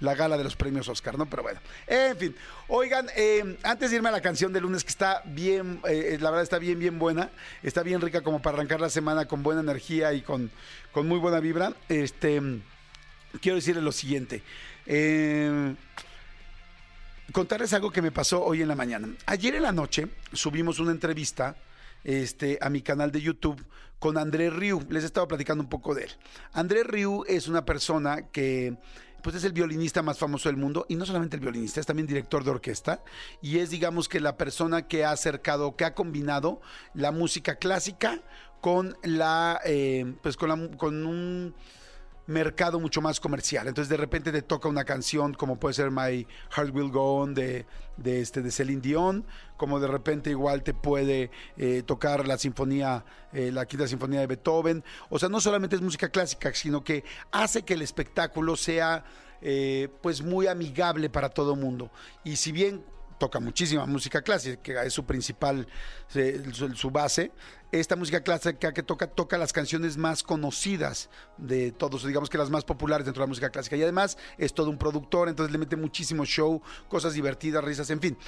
la 0.00 0.14
gala 0.14 0.38
de 0.38 0.44
los 0.44 0.56
premios 0.56 0.88
Oscar, 0.88 1.18
¿no? 1.18 1.28
Pero 1.28 1.42
bueno, 1.42 1.60
en 1.86 2.16
fin, 2.16 2.36
oigan, 2.68 3.08
eh, 3.14 3.58
antes 3.62 3.90
de 3.90 3.96
irme 3.96 4.08
a 4.08 4.12
la 4.12 4.22
canción 4.22 4.54
de 4.54 4.62
lunes, 4.62 4.84
que 4.84 4.90
está 4.90 5.20
bien, 5.26 5.82
eh, 5.86 6.16
la 6.18 6.30
verdad 6.30 6.44
está 6.44 6.58
bien, 6.58 6.78
bien 6.78 6.98
buena, 6.98 7.30
está 7.62 7.82
bien 7.82 8.00
rica 8.00 8.22
como 8.22 8.40
para 8.40 8.56
arrancar 8.56 8.80
la 8.80 8.88
semana 8.88 9.28
con 9.28 9.42
buena 9.42 9.60
energía 9.60 10.14
y 10.14 10.22
con, 10.22 10.50
con 10.92 11.06
muy 11.06 11.18
buena 11.18 11.40
vibra, 11.40 11.74
este 11.90 12.40
quiero 13.40 13.56
decirles 13.56 13.84
lo 13.84 13.92
siguiente. 13.92 14.42
Eh, 14.86 15.74
contarles 17.32 17.72
algo 17.72 17.90
que 17.90 18.02
me 18.02 18.10
pasó 18.10 18.42
hoy 18.44 18.62
en 18.62 18.68
la 18.68 18.74
mañana. 18.74 19.08
Ayer 19.26 19.54
en 19.54 19.62
la 19.62 19.72
noche 19.72 20.08
subimos 20.32 20.78
una 20.78 20.92
entrevista 20.92 21.56
este, 22.04 22.58
a 22.60 22.70
mi 22.70 22.82
canal 22.82 23.12
de 23.12 23.20
YouTube 23.20 23.64
con 23.98 24.18
André 24.18 24.50
Riu. 24.50 24.84
Les 24.88 25.02
he 25.02 25.06
estado 25.06 25.28
platicando 25.28 25.62
un 25.62 25.68
poco 25.68 25.94
de 25.94 26.04
él. 26.04 26.10
André 26.52 26.84
Riu 26.84 27.24
es 27.26 27.48
una 27.48 27.64
persona 27.64 28.28
que 28.30 28.76
pues 29.22 29.34
es 29.34 29.44
el 29.44 29.52
violinista 29.52 30.00
más 30.00 30.16
famoso 30.16 30.48
del 30.48 30.56
mundo 30.56 30.86
y 30.88 30.94
no 30.94 31.04
solamente 31.04 31.36
el 31.36 31.42
violinista, 31.42 31.80
es 31.80 31.86
también 31.86 32.06
director 32.06 32.44
de 32.44 32.50
orquesta 32.50 33.02
y 33.42 33.58
es 33.58 33.68
digamos 33.68 34.08
que 34.08 34.20
la 34.20 34.36
persona 34.36 34.86
que 34.86 35.04
ha 35.04 35.10
acercado, 35.10 35.74
que 35.74 35.84
ha 35.84 35.94
combinado 35.94 36.60
la 36.94 37.10
música 37.10 37.56
clásica 37.56 38.22
con 38.60 38.96
la, 39.02 39.60
eh, 39.64 40.14
pues 40.22 40.36
con, 40.36 40.48
la, 40.48 40.76
con 40.76 41.04
un 41.04 41.54
mercado 42.28 42.78
mucho 42.78 43.00
más 43.00 43.20
comercial. 43.20 43.66
Entonces 43.66 43.88
de 43.88 43.96
repente 43.96 44.30
te 44.30 44.42
toca 44.42 44.68
una 44.68 44.84
canción 44.84 45.32
como 45.32 45.58
puede 45.58 45.74
ser 45.74 45.90
My 45.90 46.26
Heart 46.50 46.74
Will 46.74 46.90
Go 46.90 47.16
On 47.16 47.34
de, 47.34 47.66
de, 47.96 48.20
este, 48.20 48.42
de 48.42 48.50
Celine 48.50 48.82
Dion, 48.82 49.24
como 49.56 49.80
de 49.80 49.88
repente 49.88 50.28
igual 50.28 50.62
te 50.62 50.74
puede 50.74 51.30
eh, 51.56 51.82
tocar 51.86 52.28
la 52.28 52.36
sinfonía, 52.36 53.04
eh, 53.32 53.50
la 53.50 53.64
quinta 53.64 53.88
sinfonía 53.88 54.20
de 54.20 54.26
Beethoven. 54.26 54.84
O 55.08 55.18
sea, 55.18 55.30
no 55.30 55.40
solamente 55.40 55.74
es 55.74 55.82
música 55.82 56.10
clásica, 56.10 56.52
sino 56.52 56.84
que 56.84 57.02
hace 57.32 57.62
que 57.62 57.74
el 57.74 57.82
espectáculo 57.82 58.56
sea 58.56 59.04
eh, 59.40 59.88
pues 60.02 60.20
muy 60.20 60.48
amigable 60.48 61.08
para 61.08 61.30
todo 61.30 61.56
mundo. 61.56 61.90
Y 62.24 62.36
si 62.36 62.52
bien 62.52 62.84
toca 63.18 63.40
muchísima 63.40 63.84
música 63.86 64.22
clásica, 64.22 64.62
que 64.62 64.80
es 64.80 64.92
su 64.92 65.04
principal, 65.04 65.66
eh, 66.14 66.42
su, 66.52 66.90
base. 66.90 67.32
Esta 67.70 67.96
música 67.96 68.22
clásica 68.22 68.72
que 68.72 68.82
toca, 68.82 69.06
toca 69.08 69.36
las 69.36 69.52
canciones 69.52 69.96
más 69.96 70.22
conocidas 70.22 71.10
de 71.36 71.72
todos, 71.72 72.06
digamos 72.06 72.30
que 72.30 72.38
las 72.38 72.48
más 72.48 72.64
populares 72.64 73.04
dentro 73.04 73.20
de 73.20 73.26
la 73.26 73.28
música 73.28 73.50
clásica. 73.50 73.76
Y 73.76 73.82
además 73.82 74.16
es 74.38 74.54
todo 74.54 74.70
un 74.70 74.78
productor, 74.78 75.28
entonces 75.28 75.52
le 75.52 75.58
mete 75.58 75.76
muchísimo 75.76 76.24
show, 76.24 76.62
cosas 76.88 77.12
divertidas, 77.12 77.62
risas, 77.62 77.90
en 77.90 78.00
fin. 78.00 78.18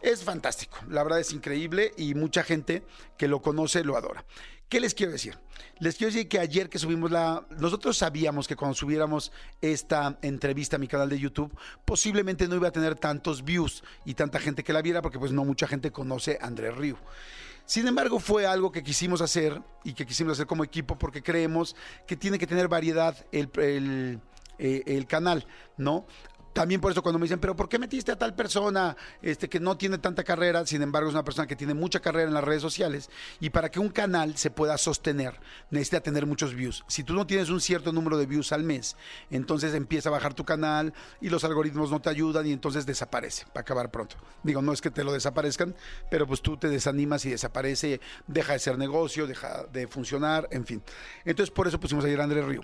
Es 0.00 0.22
fantástico, 0.22 0.78
la 0.88 1.02
verdad 1.02 1.20
es 1.20 1.32
increíble 1.32 1.92
y 1.96 2.14
mucha 2.14 2.42
gente 2.42 2.84
que 3.16 3.28
lo 3.28 3.42
conoce 3.42 3.82
lo 3.82 3.96
adora. 3.96 4.24
¿Qué 4.68 4.80
les 4.80 4.94
quiero 4.94 5.12
decir? 5.12 5.38
Les 5.78 5.96
quiero 5.96 6.12
decir 6.12 6.28
que 6.28 6.40
ayer 6.40 6.68
que 6.68 6.80
subimos 6.80 7.10
la... 7.10 7.46
Nosotros 7.58 7.96
sabíamos 7.96 8.48
que 8.48 8.56
cuando 8.56 8.74
subiéramos 8.74 9.30
esta 9.60 10.18
entrevista 10.22 10.74
a 10.74 10.78
mi 10.80 10.88
canal 10.88 11.08
de 11.08 11.20
YouTube, 11.20 11.56
posiblemente 11.84 12.48
no 12.48 12.56
iba 12.56 12.68
a 12.68 12.72
tener 12.72 12.96
tantos 12.96 13.44
views 13.44 13.84
y 14.04 14.14
tanta 14.14 14.40
gente 14.40 14.64
que 14.64 14.72
la 14.72 14.82
viera 14.82 15.02
porque 15.02 15.20
pues 15.20 15.30
no 15.30 15.44
mucha 15.44 15.68
gente 15.68 15.92
conoce 15.92 16.38
a 16.40 16.46
Andrés 16.46 16.76
Río. 16.76 16.98
Sin 17.64 17.86
embargo, 17.86 18.18
fue 18.18 18.46
algo 18.46 18.72
que 18.72 18.82
quisimos 18.82 19.20
hacer 19.20 19.62
y 19.84 19.92
que 19.92 20.04
quisimos 20.04 20.32
hacer 20.32 20.46
como 20.46 20.64
equipo 20.64 20.98
porque 20.98 21.22
creemos 21.22 21.76
que 22.06 22.16
tiene 22.16 22.38
que 22.38 22.46
tener 22.48 22.66
variedad 22.66 23.24
el, 23.30 23.50
el, 23.56 24.20
eh, 24.58 24.82
el 24.86 25.06
canal, 25.06 25.46
¿no? 25.76 26.06
También 26.56 26.80
por 26.80 26.90
eso 26.90 27.02
cuando 27.02 27.18
me 27.18 27.24
dicen, 27.24 27.38
pero 27.38 27.54
¿por 27.54 27.68
qué 27.68 27.78
metiste 27.78 28.12
a 28.12 28.16
tal 28.16 28.34
persona 28.34 28.96
este, 29.20 29.46
que 29.46 29.60
no 29.60 29.76
tiene 29.76 29.98
tanta 29.98 30.24
carrera? 30.24 30.64
Sin 30.64 30.80
embargo, 30.80 31.10
es 31.10 31.14
una 31.14 31.22
persona 31.22 31.46
que 31.46 31.54
tiene 31.54 31.74
mucha 31.74 32.00
carrera 32.00 32.28
en 32.28 32.32
las 32.32 32.42
redes 32.42 32.62
sociales. 32.62 33.10
Y 33.40 33.50
para 33.50 33.70
que 33.70 33.78
un 33.78 33.90
canal 33.90 34.38
se 34.38 34.50
pueda 34.50 34.78
sostener, 34.78 35.38
necesita 35.68 36.00
tener 36.00 36.24
muchos 36.24 36.54
views. 36.54 36.82
Si 36.88 37.04
tú 37.04 37.12
no 37.12 37.26
tienes 37.26 37.50
un 37.50 37.60
cierto 37.60 37.92
número 37.92 38.16
de 38.16 38.24
views 38.24 38.52
al 38.52 38.62
mes, 38.62 38.96
entonces 39.30 39.74
empieza 39.74 40.08
a 40.08 40.12
bajar 40.12 40.32
tu 40.32 40.46
canal 40.46 40.94
y 41.20 41.28
los 41.28 41.44
algoritmos 41.44 41.90
no 41.90 42.00
te 42.00 42.08
ayudan 42.08 42.46
y 42.46 42.52
entonces 42.52 42.86
desaparece, 42.86 43.44
para 43.52 43.60
acabar 43.60 43.90
pronto. 43.90 44.16
Digo, 44.42 44.62
no 44.62 44.72
es 44.72 44.80
que 44.80 44.90
te 44.90 45.04
lo 45.04 45.12
desaparezcan, 45.12 45.74
pero 46.10 46.26
pues 46.26 46.40
tú 46.40 46.56
te 46.56 46.70
desanimas 46.70 47.26
y 47.26 47.28
desaparece, 47.28 48.00
deja 48.28 48.54
de 48.54 48.60
ser 48.60 48.78
negocio, 48.78 49.26
deja 49.26 49.66
de 49.74 49.88
funcionar, 49.88 50.48
en 50.50 50.64
fin. 50.64 50.82
Entonces 51.26 51.52
por 51.54 51.68
eso 51.68 51.78
pusimos 51.78 52.02
ayer 52.06 52.18
a 52.18 52.24
Andrés 52.24 52.46
Río 52.46 52.62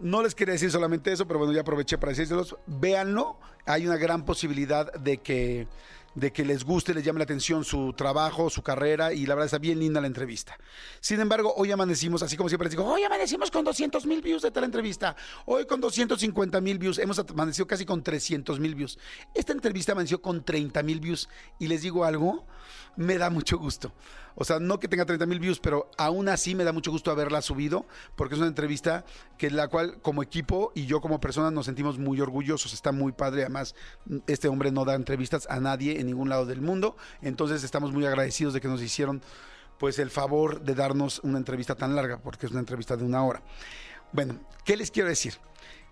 no 0.00 0.22
les 0.22 0.34
quería 0.34 0.52
decir 0.52 0.70
solamente 0.70 1.12
eso, 1.12 1.26
pero 1.26 1.38
bueno, 1.38 1.52
ya 1.52 1.62
aproveché 1.62 1.98
para 1.98 2.10
decírselos. 2.10 2.56
Véanlo, 2.66 3.38
hay 3.66 3.86
una 3.86 3.96
gran 3.96 4.24
posibilidad 4.24 4.92
de 4.94 5.18
que, 5.18 5.66
de 6.14 6.32
que 6.32 6.44
les 6.44 6.64
guste, 6.64 6.94
les 6.94 7.04
llame 7.04 7.18
la 7.18 7.24
atención 7.24 7.64
su 7.64 7.92
trabajo, 7.92 8.50
su 8.50 8.62
carrera, 8.62 9.12
y 9.12 9.26
la 9.26 9.34
verdad 9.34 9.46
está 9.46 9.58
bien 9.58 9.78
linda 9.78 10.00
la 10.00 10.06
entrevista. 10.06 10.56
Sin 11.00 11.20
embargo, 11.20 11.52
hoy 11.56 11.70
amanecimos, 11.70 12.22
así 12.22 12.36
como 12.36 12.48
siempre 12.48 12.66
les 12.66 12.72
digo, 12.72 12.84
hoy 12.84 13.02
amanecimos 13.02 13.50
con 13.50 13.64
200 13.64 14.06
mil 14.06 14.22
views 14.22 14.42
de 14.42 14.50
tal 14.50 14.64
entrevista, 14.64 15.16
hoy 15.46 15.66
con 15.66 15.80
250 15.80 16.60
mil 16.60 16.78
views, 16.78 16.98
hemos 16.98 17.18
amanecido 17.18 17.66
casi 17.66 17.84
con 17.84 18.02
300 18.02 18.58
mil 18.60 18.74
views. 18.74 18.98
Esta 19.34 19.52
entrevista 19.52 19.92
amaneció 19.92 20.20
con 20.22 20.44
30 20.44 20.82
mil 20.82 21.00
views, 21.00 21.28
y 21.58 21.66
les 21.68 21.82
digo 21.82 22.04
algo, 22.04 22.46
me 22.96 23.18
da 23.18 23.30
mucho 23.30 23.58
gusto. 23.58 23.92
O 24.40 24.44
sea, 24.44 24.60
no 24.60 24.78
que 24.78 24.86
tenga 24.86 25.04
30 25.04 25.26
mil 25.26 25.40
views, 25.40 25.58
pero 25.58 25.90
aún 25.98 26.28
así 26.28 26.54
me 26.54 26.62
da 26.62 26.70
mucho 26.70 26.92
gusto 26.92 27.10
haberla 27.10 27.42
subido, 27.42 27.86
porque 28.14 28.36
es 28.36 28.38
una 28.38 28.46
entrevista 28.46 29.04
que 29.36 29.50
la 29.50 29.66
cual 29.66 30.00
como 30.00 30.22
equipo 30.22 30.70
y 30.76 30.86
yo 30.86 31.00
como 31.00 31.20
persona 31.20 31.50
nos 31.50 31.66
sentimos 31.66 31.98
muy 31.98 32.20
orgullosos. 32.20 32.72
Está 32.72 32.92
muy 32.92 33.10
padre. 33.10 33.42
Además, 33.42 33.74
este 34.28 34.46
hombre 34.46 34.70
no 34.70 34.84
da 34.84 34.94
entrevistas 34.94 35.48
a 35.50 35.58
nadie 35.58 35.98
en 35.98 36.06
ningún 36.06 36.28
lado 36.28 36.46
del 36.46 36.60
mundo. 36.60 36.96
Entonces 37.20 37.64
estamos 37.64 37.90
muy 37.90 38.06
agradecidos 38.06 38.54
de 38.54 38.60
que 38.60 38.68
nos 38.68 38.80
hicieron 38.80 39.22
pues 39.76 39.98
el 39.98 40.08
favor 40.08 40.60
de 40.62 40.76
darnos 40.76 41.20
una 41.24 41.38
entrevista 41.38 41.74
tan 41.74 41.96
larga, 41.96 42.18
porque 42.18 42.46
es 42.46 42.52
una 42.52 42.60
entrevista 42.60 42.96
de 42.96 43.02
una 43.02 43.24
hora. 43.24 43.42
Bueno, 44.12 44.38
¿qué 44.64 44.76
les 44.76 44.92
quiero 44.92 45.08
decir? 45.08 45.34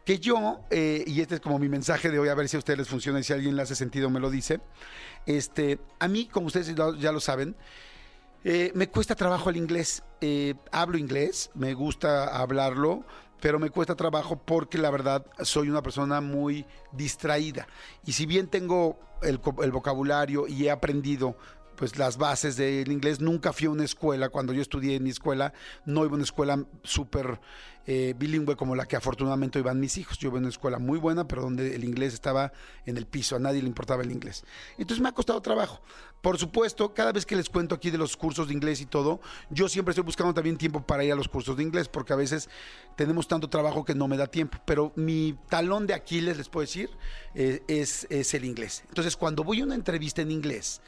Que 0.05 0.21
yo, 0.21 0.61
eh, 0.71 1.03
y 1.05 1.21
este 1.21 1.35
es 1.35 1.41
como 1.41 1.59
mi 1.59 1.69
mensaje 1.69 2.13
de 2.13 2.21
hoy, 2.21 2.29
a 2.29 2.35
ver 2.37 2.49
si 2.49 2.55
a 2.55 2.61
ustedes 2.61 2.79
les 2.79 2.89
funciona 2.89 3.19
y 3.19 3.25
si 3.25 3.33
alguien 3.33 3.57
le 3.57 3.63
hace 3.63 3.75
sentido 3.75 4.09
me 4.09 4.21
lo 4.21 4.31
dice. 4.31 4.61
Este, 5.27 5.81
a 5.99 6.07
mí, 6.07 6.27
como 6.27 6.47
ustedes 6.47 6.73
ya 6.77 7.11
lo 7.11 7.19
saben, 7.19 7.57
eh, 8.49 8.71
me 8.77 8.89
cuesta 8.89 9.17
trabajo 9.17 9.51
el 9.51 9.57
inglés. 9.57 10.05
Eh, 10.21 10.55
hablo 10.71 10.99
inglés, 10.99 11.51
me 11.55 11.75
gusta 11.75 12.29
hablarlo, 12.29 13.05
pero 13.41 13.59
me 13.59 13.71
cuesta 13.71 13.97
trabajo 13.97 14.37
porque 14.37 14.79
la 14.79 14.89
verdad 14.91 15.27
soy 15.43 15.69
una 15.69 15.83
persona 15.83 16.21
muy 16.21 16.65
distraída. 16.93 17.67
Y 18.05 18.13
si 18.13 18.25
bien 18.25 18.47
tengo 18.47 19.01
el, 19.23 19.39
vocabulario 19.39 20.47
y 20.47 20.67
he 20.67 20.71
aprendido 20.71 21.37
pues 21.77 21.99
las 21.99 22.19
bases 22.19 22.57
del 22.57 22.91
inglés. 22.93 23.21
Nunca 23.21 23.53
fui 23.53 23.67
a 23.67 23.71
una 23.71 23.85
escuela, 23.85 24.29
cuando 24.29 24.53
yo 24.53 24.63
estudié 24.63 24.95
en 24.95 25.03
mi 25.03 25.11
escuela, 25.11 25.53
no 25.85 26.05
iba 26.05 26.13
a 26.13 26.15
una 26.15 26.23
escuela 26.23 26.65
súper 26.85 27.41
eh, 27.87 28.15
bilingüe 28.19 28.57
como 28.57 28.75
la 28.75 28.87
que 28.87 28.97
afortunadamente 28.97 29.59
iban 29.59 29.79
mis 29.79 29.97
hijos. 29.99 30.19
Yo 30.19 30.29
iba 30.29 30.39
a 30.39 30.41
una 30.41 30.49
escuela 30.49 30.79
muy 30.79 30.99
buena, 30.99 31.27
pero 31.27 31.43
donde 31.43 31.75
el 31.75 31.85
inglés 31.85 32.15
estaba 32.15 32.53
en 32.85 32.97
el 32.97 33.07
piso, 33.07 33.37
a 33.37 33.39
nadie 33.39 33.63
le 33.63 33.69
importaba 33.69 34.03
el 34.03 34.11
inglés. 34.11 34.45
Entonces 34.79 35.03
me 35.03 35.09
ha 35.09 35.13
costado 35.13 35.41
trabajo. 35.41 35.81
Por 36.21 36.39
supuesto, 36.39 36.93
cada 36.93 37.13
vez 37.13 37.25
que 37.25 37.37
les 37.37 37.49
cuento 37.49 37.75
aquí 37.75 37.91
de 37.91 37.99
los 37.99 38.17
cursos 38.17 38.49
de 38.49 38.55
inglés 38.55 38.81
y 38.81 38.87
todo, 38.87 39.21
yo 39.51 39.69
siempre 39.69 39.93
estoy 39.93 40.03
buscando 40.03 40.35
también 40.35 40.57
tiempo 40.57 40.85
para 40.85 41.05
ir 41.05 41.13
a 41.13 41.15
los 41.15 41.29
cursos 41.29 41.57
de 41.57 41.63
inglés, 41.63 41.89
porque 41.89 42.13
a 42.13 42.17
veces 42.17 42.49
tenemos 42.97 43.29
tanto 43.29 43.49
trabajo 43.49 43.85
que 43.85 43.95
no 43.95 44.09
me 44.09 44.17
da 44.17 44.27
tiempo. 44.27 44.59
Pero 44.65 44.93
mi 44.97 45.39
talón 45.49 45.87
de 45.87 45.95
Aquiles, 45.95 46.37
les 46.37 46.49
puedo 46.49 46.63
decir, 46.63 46.91
eh, 47.35 47.63
es, 47.69 48.07
es 48.11 48.35
el 48.35 48.45
inglés. 48.45 48.83
Entonces, 48.89 49.17
cuando 49.17 49.45
voy 49.45 49.61
a 49.61 49.65
una 49.65 49.77
entrevista 49.77 50.23
en 50.23 50.33
inglés, 50.33 50.81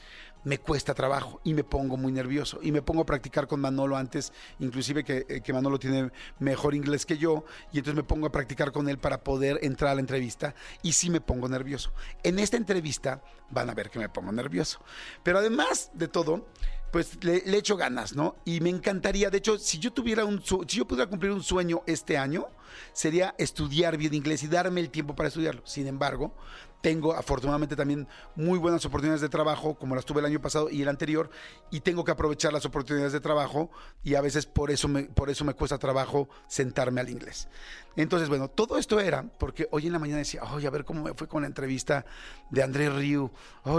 me 0.44 0.58
cuesta 0.58 0.94
trabajo 0.94 1.40
y 1.44 1.54
me 1.54 1.64
pongo 1.64 1.96
muy 1.96 2.12
nervioso 2.12 2.58
y 2.62 2.72
me 2.72 2.82
pongo 2.82 3.02
a 3.02 3.06
practicar 3.06 3.46
con 3.46 3.60
Manolo 3.60 3.96
antes, 3.96 4.32
inclusive 4.58 5.04
que, 5.04 5.26
eh, 5.28 5.40
que, 5.40 5.52
Manolo 5.52 5.78
tiene 5.78 6.10
mejor 6.38 6.74
inglés 6.74 7.04
que 7.06 7.18
yo 7.18 7.44
y 7.72 7.78
entonces 7.78 7.96
me 7.96 8.04
pongo 8.04 8.26
a 8.26 8.32
practicar 8.32 8.72
con 8.72 8.88
él 8.88 8.98
para 8.98 9.22
poder 9.22 9.58
entrar 9.62 9.92
a 9.92 9.94
la 9.94 10.00
entrevista 10.00 10.54
y 10.82 10.92
sí 10.92 11.10
me 11.10 11.20
pongo 11.20 11.48
nervioso. 11.48 11.92
En 12.22 12.38
esta 12.38 12.56
entrevista 12.56 13.22
van 13.50 13.70
a 13.70 13.74
ver 13.74 13.90
que 13.90 13.98
me 13.98 14.08
pongo 14.08 14.32
nervioso. 14.32 14.80
Pero 15.22 15.38
además 15.38 15.90
de 15.94 16.08
todo, 16.08 16.46
pues 16.90 17.22
le, 17.22 17.42
echo 17.56 17.76
ganas, 17.76 18.14
¿no? 18.14 18.36
Y 18.44 18.60
me 18.60 18.70
encantaría, 18.70 19.30
de 19.30 19.38
hecho, 19.38 19.58
si 19.58 19.78
yo 19.78 19.92
tuviera 19.92 20.24
un, 20.24 20.42
si 20.42 20.78
yo 20.78 20.86
pudiera 20.86 21.08
cumplir 21.08 21.32
un 21.32 21.42
sueño 21.42 21.82
este 21.86 22.16
año, 22.16 22.48
sería 22.92 23.34
estudiar 23.38 23.96
bien 23.96 24.14
inglés 24.14 24.42
y 24.42 24.48
darme 24.48 24.80
el 24.80 24.90
tiempo 24.90 25.14
para 25.14 25.28
estudiarlo. 25.28 25.62
Sin 25.64 25.86
embargo, 25.86 26.34
tengo 26.80 27.14
afortunadamente 27.14 27.76
también 27.76 28.06
muy 28.36 28.58
buenas 28.58 28.84
oportunidades 28.84 29.20
de 29.20 29.28
trabajo, 29.28 29.74
como 29.74 29.94
las 29.94 30.04
tuve 30.04 30.20
el 30.20 30.26
año 30.26 30.40
pasado 30.40 30.70
y 30.70 30.82
el 30.82 30.88
anterior, 30.88 31.30
y 31.70 31.80
tengo 31.80 32.04
que 32.04 32.12
aprovechar 32.12 32.52
las 32.52 32.64
oportunidades 32.64 33.12
de 33.12 33.20
trabajo 33.20 33.70
y 34.04 34.14
a 34.14 34.20
veces 34.20 34.46
por 34.46 34.70
eso 34.70 34.88
me, 34.88 35.04
por 35.04 35.30
eso 35.30 35.44
me 35.44 35.54
cuesta 35.54 35.78
trabajo 35.78 36.28
sentarme 36.46 37.00
al 37.00 37.10
inglés. 37.10 37.48
Entonces, 37.96 38.28
bueno, 38.28 38.48
todo 38.48 38.78
esto 38.78 39.00
era 39.00 39.24
porque 39.24 39.68
hoy 39.72 39.86
en 39.86 39.92
la 39.92 39.98
mañana 39.98 40.18
decía, 40.18 40.42
oye, 40.44 40.66
a 40.68 40.70
ver 40.70 40.84
cómo 40.84 41.02
me 41.02 41.14
fue 41.14 41.26
con 41.26 41.42
la 41.42 41.48
entrevista 41.48 42.04
de 42.50 42.62
Andrés 42.62 42.94
Riu, 42.94 43.30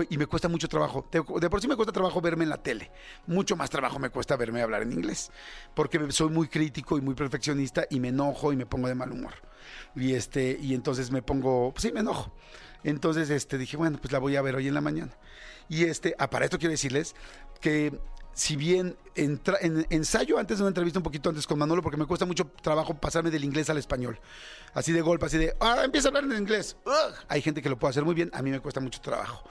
y 0.09 0.17
me 0.17 0.27
cuesta 0.27 0.49
mucho 0.49 0.67
trabajo. 0.67 1.07
De, 1.11 1.49
por 1.49 1.61
sí 1.61 1.67
me 1.67 1.75
cuesta 1.75 1.93
trabajo 1.93 2.19
verme 2.19 2.43
en 2.43 2.49
la 2.49 2.61
tele, 2.61 2.91
mucho 3.27 3.55
más 3.55 3.69
trabajo 3.69 3.97
me 3.97 4.09
cuesta 4.09 4.35
verme 4.35 4.61
hablar 4.61 4.81
en 4.81 4.91
inglés, 4.91 5.31
porque 5.73 6.11
soy 6.11 6.29
muy 6.29 6.47
crítico 6.47 6.97
y 6.97 7.01
muy 7.01 7.15
perfeccionista 7.15 7.85
y 7.89 7.99
me 7.99 8.09
enojo 8.09 8.51
y 8.51 8.57
me 8.57 8.65
pongo 8.65 8.87
de 8.87 8.95
mal 8.95 9.11
humor. 9.11 9.33
Y, 9.95 10.13
este, 10.13 10.57
y 10.59 10.73
entonces 10.73 11.11
me 11.11 11.21
pongo, 11.21 11.71
pues 11.71 11.83
sí, 11.83 11.91
me 11.91 12.01
enojo. 12.01 12.33
Entonces 12.83 13.29
este, 13.29 13.57
dije, 13.57 13.77
bueno, 13.77 13.97
pues 13.99 14.11
la 14.11 14.19
voy 14.19 14.35
a 14.35 14.41
ver 14.41 14.55
hoy 14.55 14.67
en 14.67 14.73
la 14.73 14.81
mañana. 14.81 15.11
Y 15.67 15.83
este, 15.85 16.15
ah, 16.17 16.29
para 16.29 16.45
esto 16.45 16.57
quiero 16.57 16.71
decirles 16.71 17.15
que 17.61 17.99
si 18.33 18.55
bien 18.55 18.95
en, 19.15 19.41
ensayo 19.89 20.39
antes 20.39 20.57
de 20.57 20.63
una 20.63 20.69
entrevista 20.69 20.97
un 20.99 21.03
poquito 21.03 21.29
antes 21.29 21.45
con 21.45 21.59
Manolo, 21.59 21.81
porque 21.81 21.97
me 21.97 22.05
cuesta 22.05 22.25
mucho 22.25 22.45
trabajo 22.61 22.93
pasarme 22.93 23.31
del 23.31 23.43
inglés 23.43 23.69
al 23.69 23.77
español. 23.77 24.19
Así 24.73 24.93
de 24.93 25.01
golpe, 25.01 25.25
así 25.25 25.37
de, 25.37 25.55
ah, 25.59 25.81
empieza 25.83 26.07
a 26.07 26.09
hablar 26.09 26.23
en 26.23 26.37
inglés. 26.37 26.77
Hay 27.27 27.41
gente 27.41 27.61
que 27.61 27.69
lo 27.69 27.77
puede 27.77 27.89
hacer 27.89 28.05
muy 28.05 28.15
bien, 28.15 28.29
a 28.33 28.41
mí 28.41 28.49
me 28.49 28.59
cuesta 28.61 28.79
mucho 28.79 29.01
trabajo. 29.01 29.43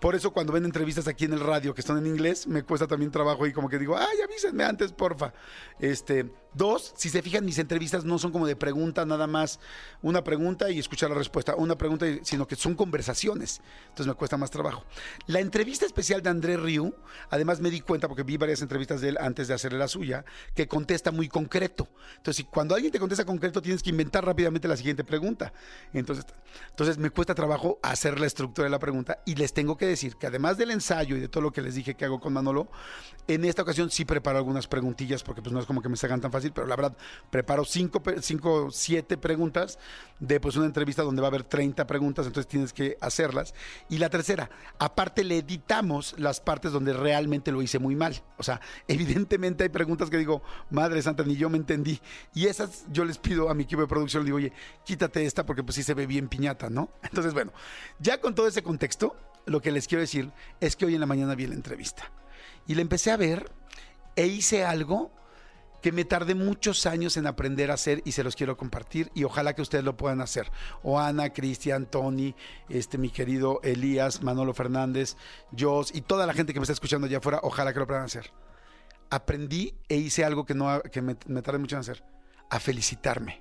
Por 0.00 0.14
eso 0.14 0.32
cuando 0.32 0.52
ven 0.52 0.64
entrevistas 0.64 1.06
aquí 1.08 1.26
en 1.26 1.34
el 1.34 1.40
radio 1.40 1.74
que 1.74 1.82
están 1.82 1.98
en 1.98 2.06
inglés, 2.06 2.46
me 2.46 2.62
cuesta 2.62 2.86
también 2.86 3.10
trabajo 3.10 3.46
y 3.46 3.52
como 3.52 3.68
que 3.68 3.78
digo, 3.78 3.96
ay, 3.96 4.20
avísenme 4.24 4.64
antes, 4.64 4.92
porfa. 4.92 5.32
Este, 5.78 6.30
dos, 6.54 6.92
si 6.96 7.10
se 7.10 7.20
fijan, 7.22 7.44
mis 7.44 7.58
entrevistas 7.58 8.04
no 8.04 8.18
son 8.18 8.32
como 8.32 8.46
de 8.46 8.56
pregunta 8.56 9.04
nada 9.04 9.26
más, 9.26 9.60
una 10.02 10.24
pregunta 10.24 10.70
y 10.70 10.78
escuchar 10.78 11.10
la 11.10 11.16
respuesta, 11.16 11.54
una 11.54 11.76
pregunta, 11.76 12.06
sino 12.22 12.46
que 12.46 12.56
son 12.56 12.74
conversaciones. 12.74 13.60
Entonces 13.82 14.06
me 14.06 14.14
cuesta 14.14 14.36
más 14.36 14.50
trabajo. 14.50 14.84
La 15.26 15.40
entrevista 15.40 15.84
especial 15.84 16.22
de 16.22 16.30
André 16.30 16.56
Riu, 16.56 16.94
además 17.28 17.60
me 17.60 17.70
di 17.70 17.80
cuenta, 17.80 18.08
porque 18.08 18.22
vi 18.22 18.36
varias 18.36 18.62
entrevistas 18.62 19.00
de 19.00 19.10
él 19.10 19.18
antes 19.20 19.48
de 19.48 19.54
hacerle 19.54 19.78
la 19.78 19.88
suya, 19.88 20.24
que 20.54 20.66
contesta 20.66 21.10
muy 21.10 21.28
concreto. 21.28 21.88
Entonces, 22.16 22.46
cuando 22.50 22.74
alguien 22.74 22.92
te 22.92 22.98
contesta 22.98 23.24
concreto, 23.24 23.60
tienes 23.60 23.82
que 23.82 23.90
inventar 23.90 24.24
rápidamente 24.24 24.66
la 24.66 24.76
siguiente 24.76 25.04
pregunta. 25.04 25.52
Entonces, 25.92 26.24
entonces 26.70 26.98
me 26.98 27.10
cuesta 27.10 27.34
trabajo 27.34 27.78
hacer 27.82 28.18
la 28.18 28.26
estructura 28.26 28.64
de 28.64 28.70
la 28.70 28.78
pregunta 28.78 29.20
y 29.26 29.34
les 29.34 29.52
tengo 29.52 29.76
que 29.76 29.89
decir 29.90 30.16
que 30.16 30.26
además 30.26 30.56
del 30.56 30.70
ensayo 30.70 31.16
y 31.16 31.20
de 31.20 31.28
todo 31.28 31.42
lo 31.42 31.52
que 31.52 31.62
les 31.62 31.74
dije 31.74 31.94
que 31.94 32.04
hago 32.04 32.20
con 32.20 32.32
Manolo, 32.32 32.68
en 33.28 33.44
esta 33.44 33.62
ocasión 33.62 33.90
sí 33.90 34.04
preparo 34.04 34.38
algunas 34.38 34.66
preguntillas 34.66 35.22
porque 35.22 35.42
pues 35.42 35.52
no 35.52 35.60
es 35.60 35.66
como 35.66 35.82
que 35.82 35.88
me 35.88 35.96
salgan 35.96 36.20
tan 36.20 36.32
fácil, 36.32 36.52
pero 36.52 36.66
la 36.66 36.76
verdad 36.76 36.96
preparo 37.30 37.64
cinco, 37.64 38.02
cinco 38.20 38.70
siete 38.70 39.16
preguntas 39.16 39.78
de 40.18 40.40
pues 40.40 40.56
una 40.56 40.66
entrevista 40.66 41.02
donde 41.02 41.22
va 41.22 41.28
a 41.28 41.30
haber 41.30 41.44
30 41.44 41.86
preguntas, 41.86 42.26
entonces 42.26 42.48
tienes 42.48 42.72
que 42.72 42.96
hacerlas. 43.00 43.54
Y 43.88 43.98
la 43.98 44.10
tercera, 44.10 44.50
aparte 44.78 45.24
le 45.24 45.38
editamos 45.38 46.14
las 46.18 46.40
partes 46.40 46.72
donde 46.72 46.92
realmente 46.92 47.52
lo 47.52 47.62
hice 47.62 47.78
muy 47.78 47.94
mal. 47.94 48.22
O 48.36 48.42
sea, 48.42 48.60
evidentemente 48.88 49.64
hay 49.64 49.70
preguntas 49.70 50.10
que 50.10 50.18
digo, 50.18 50.42
madre 50.70 51.02
santa, 51.02 51.22
ni 51.24 51.36
yo 51.36 51.48
me 51.50 51.58
entendí. 51.58 52.00
Y 52.34 52.46
esas 52.46 52.84
yo 52.90 53.04
les 53.04 53.18
pido 53.18 53.50
a 53.50 53.54
mi 53.54 53.64
equipo 53.64 53.82
de 53.82 53.88
producción, 53.88 54.24
digo, 54.24 54.36
oye, 54.36 54.52
quítate 54.84 55.24
esta 55.24 55.44
porque 55.46 55.62
pues 55.62 55.76
sí 55.76 55.82
se 55.82 55.94
ve 55.94 56.06
bien 56.06 56.28
piñata, 56.28 56.70
¿no? 56.70 56.90
Entonces, 57.02 57.34
bueno, 57.34 57.52
ya 57.98 58.20
con 58.20 58.34
todo 58.34 58.46
ese 58.46 58.62
contexto, 58.62 59.16
lo 59.46 59.60
que 59.60 59.72
les 59.72 59.86
quiero 59.86 60.00
decir 60.00 60.30
es 60.60 60.76
que 60.76 60.86
hoy 60.86 60.94
en 60.94 61.00
la 61.00 61.06
mañana 61.06 61.34
vi 61.34 61.46
la 61.46 61.54
entrevista 61.54 62.10
y 62.66 62.74
la 62.74 62.82
empecé 62.82 63.10
a 63.10 63.16
ver 63.16 63.50
e 64.16 64.26
hice 64.26 64.64
algo 64.64 65.12
que 65.82 65.92
me 65.92 66.04
tardé 66.04 66.34
muchos 66.34 66.86
años 66.86 67.16
en 67.16 67.26
aprender 67.26 67.70
a 67.70 67.74
hacer 67.74 68.02
y 68.04 68.12
se 68.12 68.22
los 68.22 68.36
quiero 68.36 68.56
compartir 68.56 69.10
y 69.14 69.24
ojalá 69.24 69.54
que 69.54 69.62
ustedes 69.62 69.84
lo 69.84 69.96
puedan 69.96 70.20
hacer. 70.20 70.50
O 70.82 70.98
Ana, 70.98 71.30
Cristian, 71.30 71.86
Tony, 71.86 72.34
este, 72.68 72.98
mi 72.98 73.10
querido 73.10 73.60
Elías, 73.62 74.22
Manolo 74.22 74.52
Fernández, 74.52 75.16
Jos 75.58 75.94
y 75.94 76.02
toda 76.02 76.26
la 76.26 76.34
gente 76.34 76.52
que 76.52 76.60
me 76.60 76.64
está 76.64 76.74
escuchando 76.74 77.06
allá 77.06 77.18
afuera, 77.18 77.40
ojalá 77.42 77.72
que 77.72 77.78
lo 77.78 77.86
puedan 77.86 78.04
hacer. 78.04 78.30
Aprendí 79.08 79.74
e 79.88 79.96
hice 79.96 80.24
algo 80.24 80.44
que, 80.44 80.54
no, 80.54 80.82
que 80.82 81.02
me, 81.02 81.16
me 81.26 81.42
tardé 81.42 81.58
mucho 81.58 81.76
en 81.76 81.80
hacer, 81.80 82.04
a 82.50 82.60
felicitarme. 82.60 83.40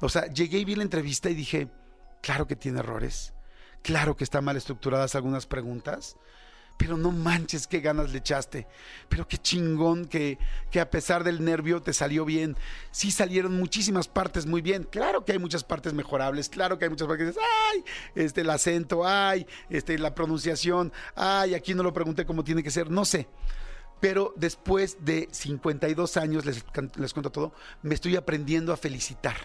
O 0.00 0.08
sea, 0.08 0.26
llegué 0.26 0.58
y 0.58 0.64
vi 0.64 0.74
la 0.74 0.82
entrevista 0.82 1.28
y 1.28 1.34
dije, 1.34 1.68
claro 2.22 2.46
que 2.46 2.56
tiene 2.56 2.80
errores, 2.80 3.34
Claro 3.82 4.16
que 4.16 4.24
están 4.24 4.44
mal 4.44 4.56
estructuradas 4.56 5.14
algunas 5.14 5.46
preguntas, 5.46 6.16
pero 6.78 6.96
no 6.96 7.10
manches 7.10 7.66
qué 7.66 7.80
ganas 7.80 8.12
le 8.12 8.18
echaste. 8.18 8.66
Pero 9.08 9.26
qué 9.26 9.36
chingón 9.36 10.06
que, 10.06 10.38
que 10.70 10.80
a 10.80 10.90
pesar 10.90 11.24
del 11.24 11.44
nervio 11.44 11.82
te 11.82 11.92
salió 11.92 12.24
bien. 12.24 12.56
Sí 12.92 13.10
salieron 13.10 13.58
muchísimas 13.58 14.08
partes 14.08 14.46
muy 14.46 14.62
bien. 14.62 14.84
Claro 14.84 15.24
que 15.24 15.32
hay 15.32 15.38
muchas 15.38 15.64
partes 15.64 15.92
mejorables, 15.92 16.48
claro 16.48 16.78
que 16.78 16.84
hay 16.84 16.90
muchas 16.90 17.08
partes 17.08 17.24
que 17.24 17.30
dices, 17.32 17.42
ay, 17.72 17.84
este, 18.14 18.42
el 18.42 18.50
acento, 18.50 19.06
ay, 19.06 19.46
este, 19.70 19.98
la 19.98 20.14
pronunciación, 20.14 20.92
ay, 21.16 21.54
aquí 21.54 21.74
no 21.74 21.82
lo 21.82 21.92
pregunté 21.92 22.24
cómo 22.24 22.44
tiene 22.44 22.62
que 22.62 22.70
ser, 22.70 22.90
no 22.90 23.04
sé. 23.04 23.28
Pero 24.00 24.32
después 24.36 24.98
de 25.00 25.28
52 25.32 26.16
años, 26.16 26.46
les, 26.46 26.64
les 26.96 27.12
cuento 27.12 27.32
todo, 27.32 27.52
me 27.82 27.94
estoy 27.94 28.14
aprendiendo 28.14 28.72
a 28.72 28.76
felicitar. 28.76 29.36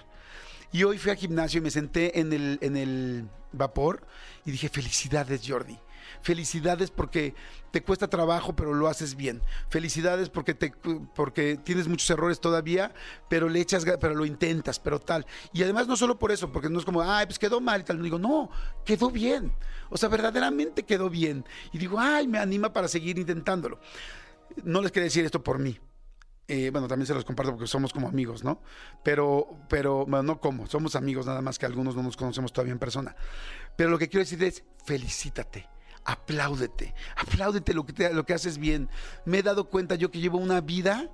Y 0.73 0.83
hoy 0.83 0.97
fui 0.97 1.11
al 1.11 1.17
gimnasio 1.17 1.59
y 1.59 1.61
me 1.61 1.71
senté 1.71 2.19
en 2.19 2.33
el, 2.33 2.57
en 2.61 2.75
el 2.75 3.29
vapor 3.51 4.05
y 4.43 4.51
dije, 4.51 4.69
felicidades 4.69 5.41
Jordi. 5.47 5.79
Felicidades 6.21 6.89
porque 6.89 7.35
te 7.71 7.83
cuesta 7.83 8.07
trabajo, 8.07 8.55
pero 8.55 8.73
lo 8.73 8.87
haces 8.87 9.15
bien. 9.15 9.41
Felicidades 9.69 10.29
porque, 10.29 10.55
te, 10.55 10.73
porque 11.13 11.57
tienes 11.63 11.87
muchos 11.87 12.09
errores 12.09 12.41
todavía, 12.41 12.91
pero 13.29 13.49
le 13.49 13.61
echas, 13.61 13.85
pero 14.01 14.15
lo 14.15 14.25
intentas, 14.25 14.79
pero 14.79 14.99
tal. 14.99 15.27
Y 15.53 15.61
además 15.61 15.87
no 15.87 15.95
solo 15.95 16.17
por 16.17 16.31
eso, 16.31 16.51
porque 16.51 16.69
no 16.69 16.79
es 16.79 16.85
como, 16.85 17.03
ay, 17.03 17.27
pues 17.27 17.37
quedó 17.37 17.61
mal 17.61 17.81
y 17.81 17.83
tal. 17.83 17.97
No 17.97 18.03
digo, 18.03 18.19
no, 18.19 18.49
quedó 18.83 19.11
bien. 19.11 19.53
O 19.89 19.97
sea, 19.97 20.09
verdaderamente 20.09 20.83
quedó 20.83 21.07
bien. 21.07 21.45
Y 21.71 21.77
digo, 21.77 21.99
ay, 21.99 22.27
me 22.27 22.39
anima 22.39 22.73
para 22.73 22.87
seguir 22.87 23.19
intentándolo. 23.19 23.79
No 24.63 24.81
les 24.81 24.91
quería 24.91 25.05
decir 25.05 25.23
esto 25.23 25.43
por 25.43 25.59
mí. 25.59 25.77
Eh, 26.47 26.69
bueno, 26.71 26.87
también 26.87 27.07
se 27.07 27.13
los 27.13 27.23
comparto 27.23 27.53
porque 27.53 27.67
somos 27.67 27.93
como 27.93 28.09
amigos, 28.09 28.43
¿no? 28.43 28.61
Pero, 29.01 29.47
pero, 29.69 30.05
bueno, 30.05 30.23
no 30.23 30.39
como, 30.41 30.67
somos 30.67 30.95
amigos 30.95 31.25
nada 31.25 31.41
más 31.41 31.57
que 31.57 31.65
algunos 31.65 31.95
no 31.95 32.03
nos 32.03 32.17
conocemos 32.17 32.51
todavía 32.51 32.73
en 32.73 32.79
persona. 32.79 33.15
Pero 33.77 33.89
lo 33.89 33.97
que 33.97 34.09
quiero 34.09 34.23
decir 34.23 34.43
es, 34.43 34.63
felicítate, 34.83 35.69
apláudete, 36.03 36.93
apláudete 37.15 37.73
lo 37.73 37.85
que, 37.85 38.09
lo 38.13 38.25
que 38.25 38.33
haces 38.33 38.57
bien. 38.57 38.89
Me 39.25 39.39
he 39.39 39.43
dado 39.43 39.69
cuenta 39.69 39.95
yo 39.95 40.11
que 40.11 40.19
llevo 40.19 40.37
una 40.37 40.59
vida 40.59 41.09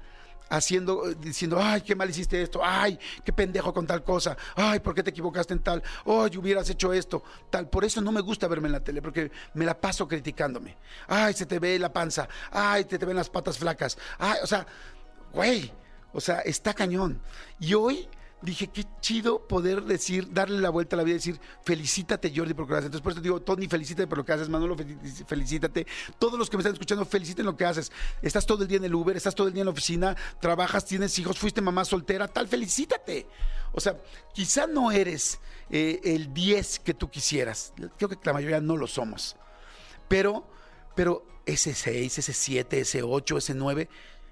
haciendo, 0.49 1.13
diciendo, 1.13 1.59
ay, 1.61 1.81
qué 1.81 1.95
mal 1.95 2.09
hiciste 2.09 2.41
esto, 2.41 2.61
ay, 2.63 2.97
qué 3.23 3.31
pendejo 3.31 3.73
con 3.73 3.85
tal 3.85 4.03
cosa, 4.03 4.35
ay, 4.55 4.79
¿por 4.79 4.95
qué 4.95 5.03
te 5.03 5.11
equivocaste 5.11 5.53
en 5.53 5.59
tal? 5.59 5.83
Ay, 6.05 6.35
hubieras 6.37 6.69
hecho 6.69 6.91
esto, 6.91 7.23
tal. 7.49 7.69
Por 7.69 7.85
eso 7.85 8.01
no 8.01 8.11
me 8.11 8.21
gusta 8.21 8.47
verme 8.47 8.67
en 8.67 8.73
la 8.73 8.83
tele, 8.83 9.01
porque 9.01 9.31
me 9.53 9.65
la 9.65 9.79
paso 9.79 10.07
criticándome. 10.07 10.75
Ay, 11.07 11.33
se 11.33 11.45
te 11.45 11.59
ve 11.59 11.77
la 11.79 11.93
panza, 11.93 12.27
ay, 12.51 12.85
te, 12.85 12.97
te 12.97 13.05
ven 13.05 13.15
las 13.15 13.29
patas 13.29 13.57
flacas, 13.57 13.97
ay, 14.17 14.39
o 14.43 14.47
sea, 14.47 14.65
güey, 15.33 15.71
o 16.13 16.21
sea, 16.21 16.39
está 16.39 16.73
cañón. 16.73 17.21
Y 17.59 17.73
hoy 17.73 18.07
dije, 18.41 18.67
qué 18.67 18.85
chido 19.01 19.45
poder 19.47 19.83
decir, 19.83 20.31
darle 20.31 20.61
la 20.61 20.69
vuelta 20.69 20.95
a 20.95 20.97
la 20.97 21.03
vida 21.03 21.15
y 21.15 21.17
decir, 21.17 21.39
felicítate 21.65 22.31
Jordi 22.33 22.53
por 22.53 22.63
lo 22.65 22.67
que 22.69 22.73
haces. 22.75 22.85
Entonces 22.85 23.03
por 23.03 23.11
eso 23.11 23.21
te 23.21 23.25
digo, 23.27 23.41
Tony, 23.41 23.67
felicítate 23.67 24.07
por 24.07 24.17
lo 24.19 24.25
que 24.25 24.31
haces, 24.31 24.47
Manolo, 24.47 24.77
fel- 24.77 25.25
felicítate. 25.27 25.85
Todos 26.17 26.39
los 26.39 26.49
que 26.49 26.55
me 26.55 26.61
están 26.61 26.73
escuchando, 26.73 27.03
feliciten 27.05 27.45
lo 27.45 27.57
que 27.57 27.65
haces. 27.65 27.91
Estás 28.21 28.45
todo 28.45 28.61
el 28.63 28.69
día 28.69 28.77
en 28.77 28.85
el 28.85 28.95
Uber, 28.95 29.17
estás 29.17 29.35
todo 29.35 29.47
el 29.47 29.53
día 29.53 29.61
en 29.61 29.65
la 29.67 29.71
oficina, 29.73 30.15
trabajas, 30.39 30.85
tienes 30.85 31.19
hijos, 31.19 31.37
fuiste 31.37 31.61
mamá 31.61 31.83
soltera, 31.83 32.27
tal, 32.29 32.47
felicítate. 32.47 33.27
O 33.73 33.79
sea, 33.81 33.97
quizá 34.33 34.67
no 34.67 34.89
eres 34.91 35.39
eh, 35.69 35.99
el 36.03 36.33
10 36.33 36.79
que 36.79 36.93
tú 36.93 37.09
quisieras. 37.09 37.73
Creo 37.97 38.07
que 38.09 38.17
la 38.23 38.33
mayoría 38.33 38.61
no 38.61 38.77
lo 38.77 38.87
somos 38.87 39.35
pero, 40.07 40.43
pero 40.95 41.23
ese 41.45 41.73
6, 41.75 42.17
ese 42.17 42.33
7, 42.33 42.79
ese 42.79 43.03
8, 43.03 43.37
ese 43.37 43.53
9, 43.53 43.87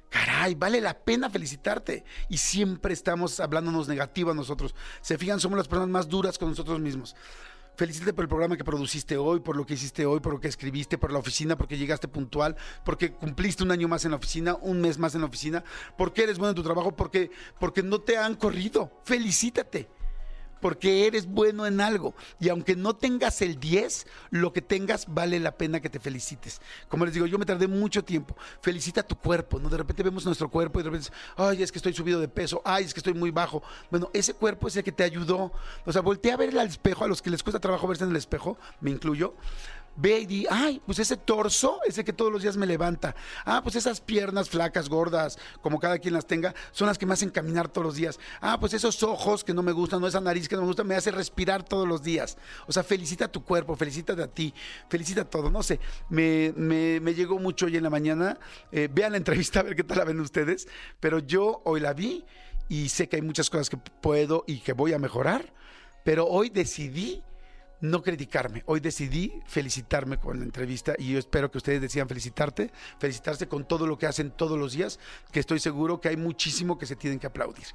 caray, 0.10 0.56
vale 0.56 0.82
la 0.82 0.98
pena 0.98 1.30
felicitarte. 1.30 2.04
Y 2.30 2.38
siempre 2.38 2.94
estamos 2.94 3.40
hablándonos 3.40 3.88
negativo 3.88 4.32
a 4.32 4.34
nosotros. 4.34 4.76
Se 5.02 5.18
fijan, 5.18 5.40
somos 5.40 5.58
las 5.58 5.68
personas 5.68 5.90
más 5.90 6.08
duras 6.08 6.38
con 6.38 6.50
nosotros 6.50 6.80
mismos. 6.80 7.16
Felicítate 7.76 8.14
por 8.14 8.24
el 8.24 8.30
programa 8.30 8.58
que 8.58 8.64
produciste 8.64 9.18
hoy, 9.18 9.40
por 9.40 9.56
lo 9.56 9.64
que 9.64 9.76
hiciste 9.76 10.04
hoy, 10.08 10.20
por 10.20 10.34
lo 10.34 10.40
que 10.40 10.48
escribiste, 10.48 10.98
por 10.98 11.12
la 11.12 11.20
oficina, 11.20 11.56
porque 11.56 11.78
llegaste 11.78 12.08
puntual, 12.08 12.56
porque 12.84 13.12
cumpliste 13.12 13.64
un 13.64 13.70
año 13.70 13.88
más 13.88 14.04
en 14.04 14.12
la 14.12 14.18
oficina, 14.18 14.56
un 14.56 14.82
mes 14.82 14.98
más 14.98 15.14
en 15.14 15.22
la 15.22 15.28
oficina, 15.28 15.64
porque 15.96 16.24
eres 16.24 16.40
bueno 16.40 16.50
en 16.50 16.56
tu 16.56 16.64
trabajo, 16.64 16.96
porque, 16.96 17.30
porque 17.60 17.84
no 17.84 18.02
te 18.02 18.18
han 18.18 18.34
corrido. 18.34 18.92
Felicítate 19.04 19.88
porque 20.62 21.08
eres 21.08 21.26
bueno 21.26 21.66
en 21.66 21.82
algo. 21.82 22.14
Y 22.40 22.50
aunque 22.50 22.76
no 22.76 22.96
tengas 22.96 23.42
el 23.42 23.60
10, 23.60 24.08
lo 24.32 24.54
que 24.54 24.62
tengas 24.62 25.06
vale 25.08 25.40
la 25.40 25.58
pena 25.58 25.80
que 25.80 25.90
te 25.90 26.00
felicites. 26.00 26.62
Como 26.88 27.06
les 27.06 27.14
digo, 27.14 27.26
yo 27.26 27.38
me 27.38 27.46
tardé 27.46 27.68
mucho 27.68 28.04
tiempo. 28.04 28.36
Felicita 28.62 29.04
tu 29.04 29.16
cuerpo, 29.18 29.60
¿no? 29.60 29.70
De 29.70 29.78
repente 29.78 30.04
vemos 30.04 30.26
nuestro 30.26 30.50
cuerpo 30.50 30.80
y 30.80 30.84
de 30.84 30.90
repente, 30.90 31.10
ay, 31.36 31.64
es 31.64 31.72
que 31.72 31.80
estoy 31.80 31.94
subido 31.94 32.20
de 32.20 32.28
peso, 32.28 32.62
ay, 32.66 32.86
es 32.86 32.94
que 32.94 33.00
estoy 33.00 33.14
muy 33.14 33.32
bajo. 33.32 33.64
Bueno, 33.90 34.10
ese 34.14 34.34
cuerpo 34.34 34.68
es 34.68 34.76
el 34.76 34.84
que 34.84 34.92
te 34.92 35.04
ayudó. 35.04 35.52
O 35.86 35.92
sea, 35.92 36.02
voltea 36.02 36.34
a 36.34 36.38
ver 36.38 36.58
al 36.58 36.68
espejo, 36.68 37.04
a 37.04 37.08
los 37.08 37.22
que 37.22 37.30
les 37.30 37.44
cuesta 37.44 37.60
trabajo 37.60 37.88
verse 37.88 38.04
en 38.04 38.12
el 38.12 38.16
espejo, 38.16 38.58
me 38.82 38.92
incluyo. 38.92 39.34
Ve 40.00 40.20
y 40.20 40.26
di, 40.28 40.48
ay, 40.48 40.80
pues 40.86 41.00
ese 41.00 41.18
torso, 41.18 41.80
ese 41.88 42.04
que 42.04 42.14
todos 42.14 42.32
los 42.32 42.44
días 42.44 42.56
me 42.56 42.68
levanta. 42.68 43.16
Ah, 43.46 43.62
pues 43.64 43.76
esas 43.76 44.00
piernas 44.00 44.48
flacas, 44.48 44.90
gordas, 44.90 45.40
como 45.62 45.80
cada 45.80 45.98
quien 45.98 46.14
las 46.14 46.28
tenga, 46.28 46.54
son 46.72 46.88
las 46.88 47.00
que 47.00 47.08
me 47.08 47.14
hacen 47.14 47.32
caminar 47.32 47.68
todos 47.68 47.86
los 47.86 47.96
días. 47.96 48.20
Ah, 48.40 48.60
pues 48.60 48.76
esos 48.76 49.02
ojos 49.02 49.44
que 49.44 49.56
no 49.56 49.64
me 49.64 49.72
gustan, 49.72 50.00
no 50.00 50.06
esa 50.06 50.22
nariz 50.22 50.48
que 50.48 50.56
no 50.56 50.62
me 50.62 50.68
gusta, 50.68 50.84
me 50.84 50.94
hace 50.94 51.10
respirar 51.10 51.64
todos 51.64 51.88
los 51.88 52.04
días. 52.04 52.38
O 52.68 52.72
sea, 52.72 52.84
felicita 52.84 53.26
a 53.26 53.28
tu 53.28 53.44
cuerpo, 53.44 53.76
felicítate 53.76 54.22
a 54.22 54.28
ti, 54.28 54.54
felicita 54.88 55.26
todo. 55.26 55.50
No 55.50 55.64
sé, 55.64 55.80
me, 56.10 56.54
me, 56.56 57.00
me 57.00 57.16
llegó 57.16 57.40
mucho 57.40 57.66
hoy 57.66 57.78
en 57.78 57.84
la 57.84 57.90
mañana. 57.90 58.38
Eh, 58.72 58.90
vean 58.92 59.14
la 59.14 59.18
entrevista 59.18 59.62
a 59.62 59.64
ver 59.64 59.76
qué 59.76 59.84
tal 59.84 59.98
la 59.98 60.04
ven 60.04 60.20
ustedes. 60.20 60.68
Pero 61.00 61.18
yo 61.18 61.62
hoy 61.66 61.80
la 61.80 61.94
vi 61.94 62.24
y 62.70 62.90
sé 62.90 63.10
que 63.10 63.16
hay 63.16 63.24
muchas 63.24 63.50
cosas 63.50 63.70
que 63.70 63.78
puedo 63.78 64.44
y 64.46 64.60
que 64.60 64.74
voy 64.74 64.94
a 64.94 65.00
mejorar. 65.00 65.54
Pero 66.04 66.28
hoy 66.28 66.50
decidí 66.50 67.24
no 67.82 68.02
criticarme. 68.02 68.64
Hoy 68.66 68.80
decidí 68.80 69.42
felicitarme 69.46 70.18
con 70.18 70.40
la 70.40 70.46
entrevista 70.46 70.96
y 70.98 71.14
yo 71.14 71.20
espero 71.20 71.52
que 71.52 71.58
ustedes 71.58 71.82
decidan 71.82 72.08
felicitarte, 72.08 72.72
felicitarse 73.00 73.48
con 73.48 73.68
todo 73.68 73.88
lo 73.88 73.98
que 73.98 74.08
hacen 74.08 74.32
todos 74.32 74.58
los 74.58 74.74
días, 74.74 75.00
que 75.32 75.40
estoy 75.40 75.60
seguro 75.60 76.02
que 76.02 76.10
hay 76.10 76.18
muchísimo 76.18 76.78
que 76.78 76.86
se 76.86 76.96
tienen 76.96 77.20
que 77.20 77.28
aplaudir. 77.28 77.66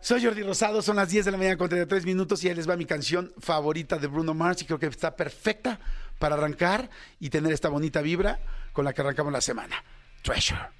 Soy 0.00 0.24
Jordi 0.24 0.42
Rosado, 0.42 0.80
son 0.80 0.96
las 0.96 1.08
10 1.08 1.24
de 1.24 1.32
la 1.32 1.38
mañana 1.38 1.56
con 1.56 1.68
33 1.68 2.04
minutos 2.04 2.44
y 2.44 2.48
ahí 2.48 2.54
les 2.54 2.68
va 2.68 2.76
mi 2.76 2.86
canción 2.86 3.32
favorita 3.38 3.98
de 3.98 4.06
Bruno 4.06 4.32
Mars 4.32 4.62
y 4.62 4.64
creo 4.64 4.78
que 4.78 4.86
está 4.86 5.16
perfecta 5.16 5.80
para 6.20 6.36
arrancar 6.36 6.88
y 7.18 7.30
tener 7.30 7.52
esta 7.52 7.68
bonita 7.68 8.00
vibra 8.00 8.38
con 8.72 8.84
la 8.84 8.92
que 8.92 9.00
arrancamos 9.00 9.32
la 9.32 9.40
semana. 9.40 9.82
Treasure. 10.22 10.70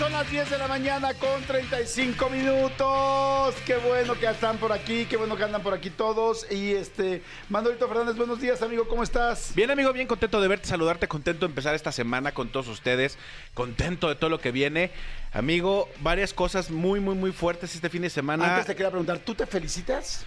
Son 0.00 0.12
las 0.12 0.30
10 0.30 0.48
de 0.48 0.56
la 0.56 0.66
mañana 0.66 1.12
con 1.12 1.42
35 1.42 2.30
minutos. 2.30 3.54
Qué 3.66 3.76
bueno 3.76 4.14
que 4.18 4.24
están 4.24 4.56
por 4.56 4.72
aquí, 4.72 5.04
qué 5.04 5.18
bueno 5.18 5.36
que 5.36 5.44
andan 5.44 5.62
por 5.62 5.74
aquí 5.74 5.90
todos. 5.90 6.50
Y 6.50 6.72
este, 6.72 7.22
Manolito 7.50 7.86
Fernández, 7.86 8.16
buenos 8.16 8.40
días, 8.40 8.62
amigo, 8.62 8.88
¿cómo 8.88 9.02
estás? 9.02 9.52
Bien, 9.54 9.70
amigo, 9.70 9.92
bien 9.92 10.06
contento 10.06 10.40
de 10.40 10.48
verte, 10.48 10.66
saludarte, 10.66 11.06
contento 11.06 11.40
de 11.40 11.50
empezar 11.50 11.74
esta 11.74 11.92
semana 11.92 12.32
con 12.32 12.48
todos 12.48 12.68
ustedes, 12.68 13.18
contento 13.52 14.08
de 14.08 14.14
todo 14.14 14.30
lo 14.30 14.40
que 14.40 14.52
viene. 14.52 14.90
Amigo, 15.34 15.86
varias 16.00 16.32
cosas 16.32 16.70
muy, 16.70 16.98
muy, 16.98 17.14
muy 17.14 17.32
fuertes 17.32 17.74
este 17.74 17.90
fin 17.90 18.00
de 18.00 18.08
semana. 18.08 18.52
Antes 18.52 18.68
te 18.68 18.76
quería 18.76 18.88
preguntar, 18.88 19.18
¿tú 19.18 19.34
te 19.34 19.44
felicitas? 19.44 20.24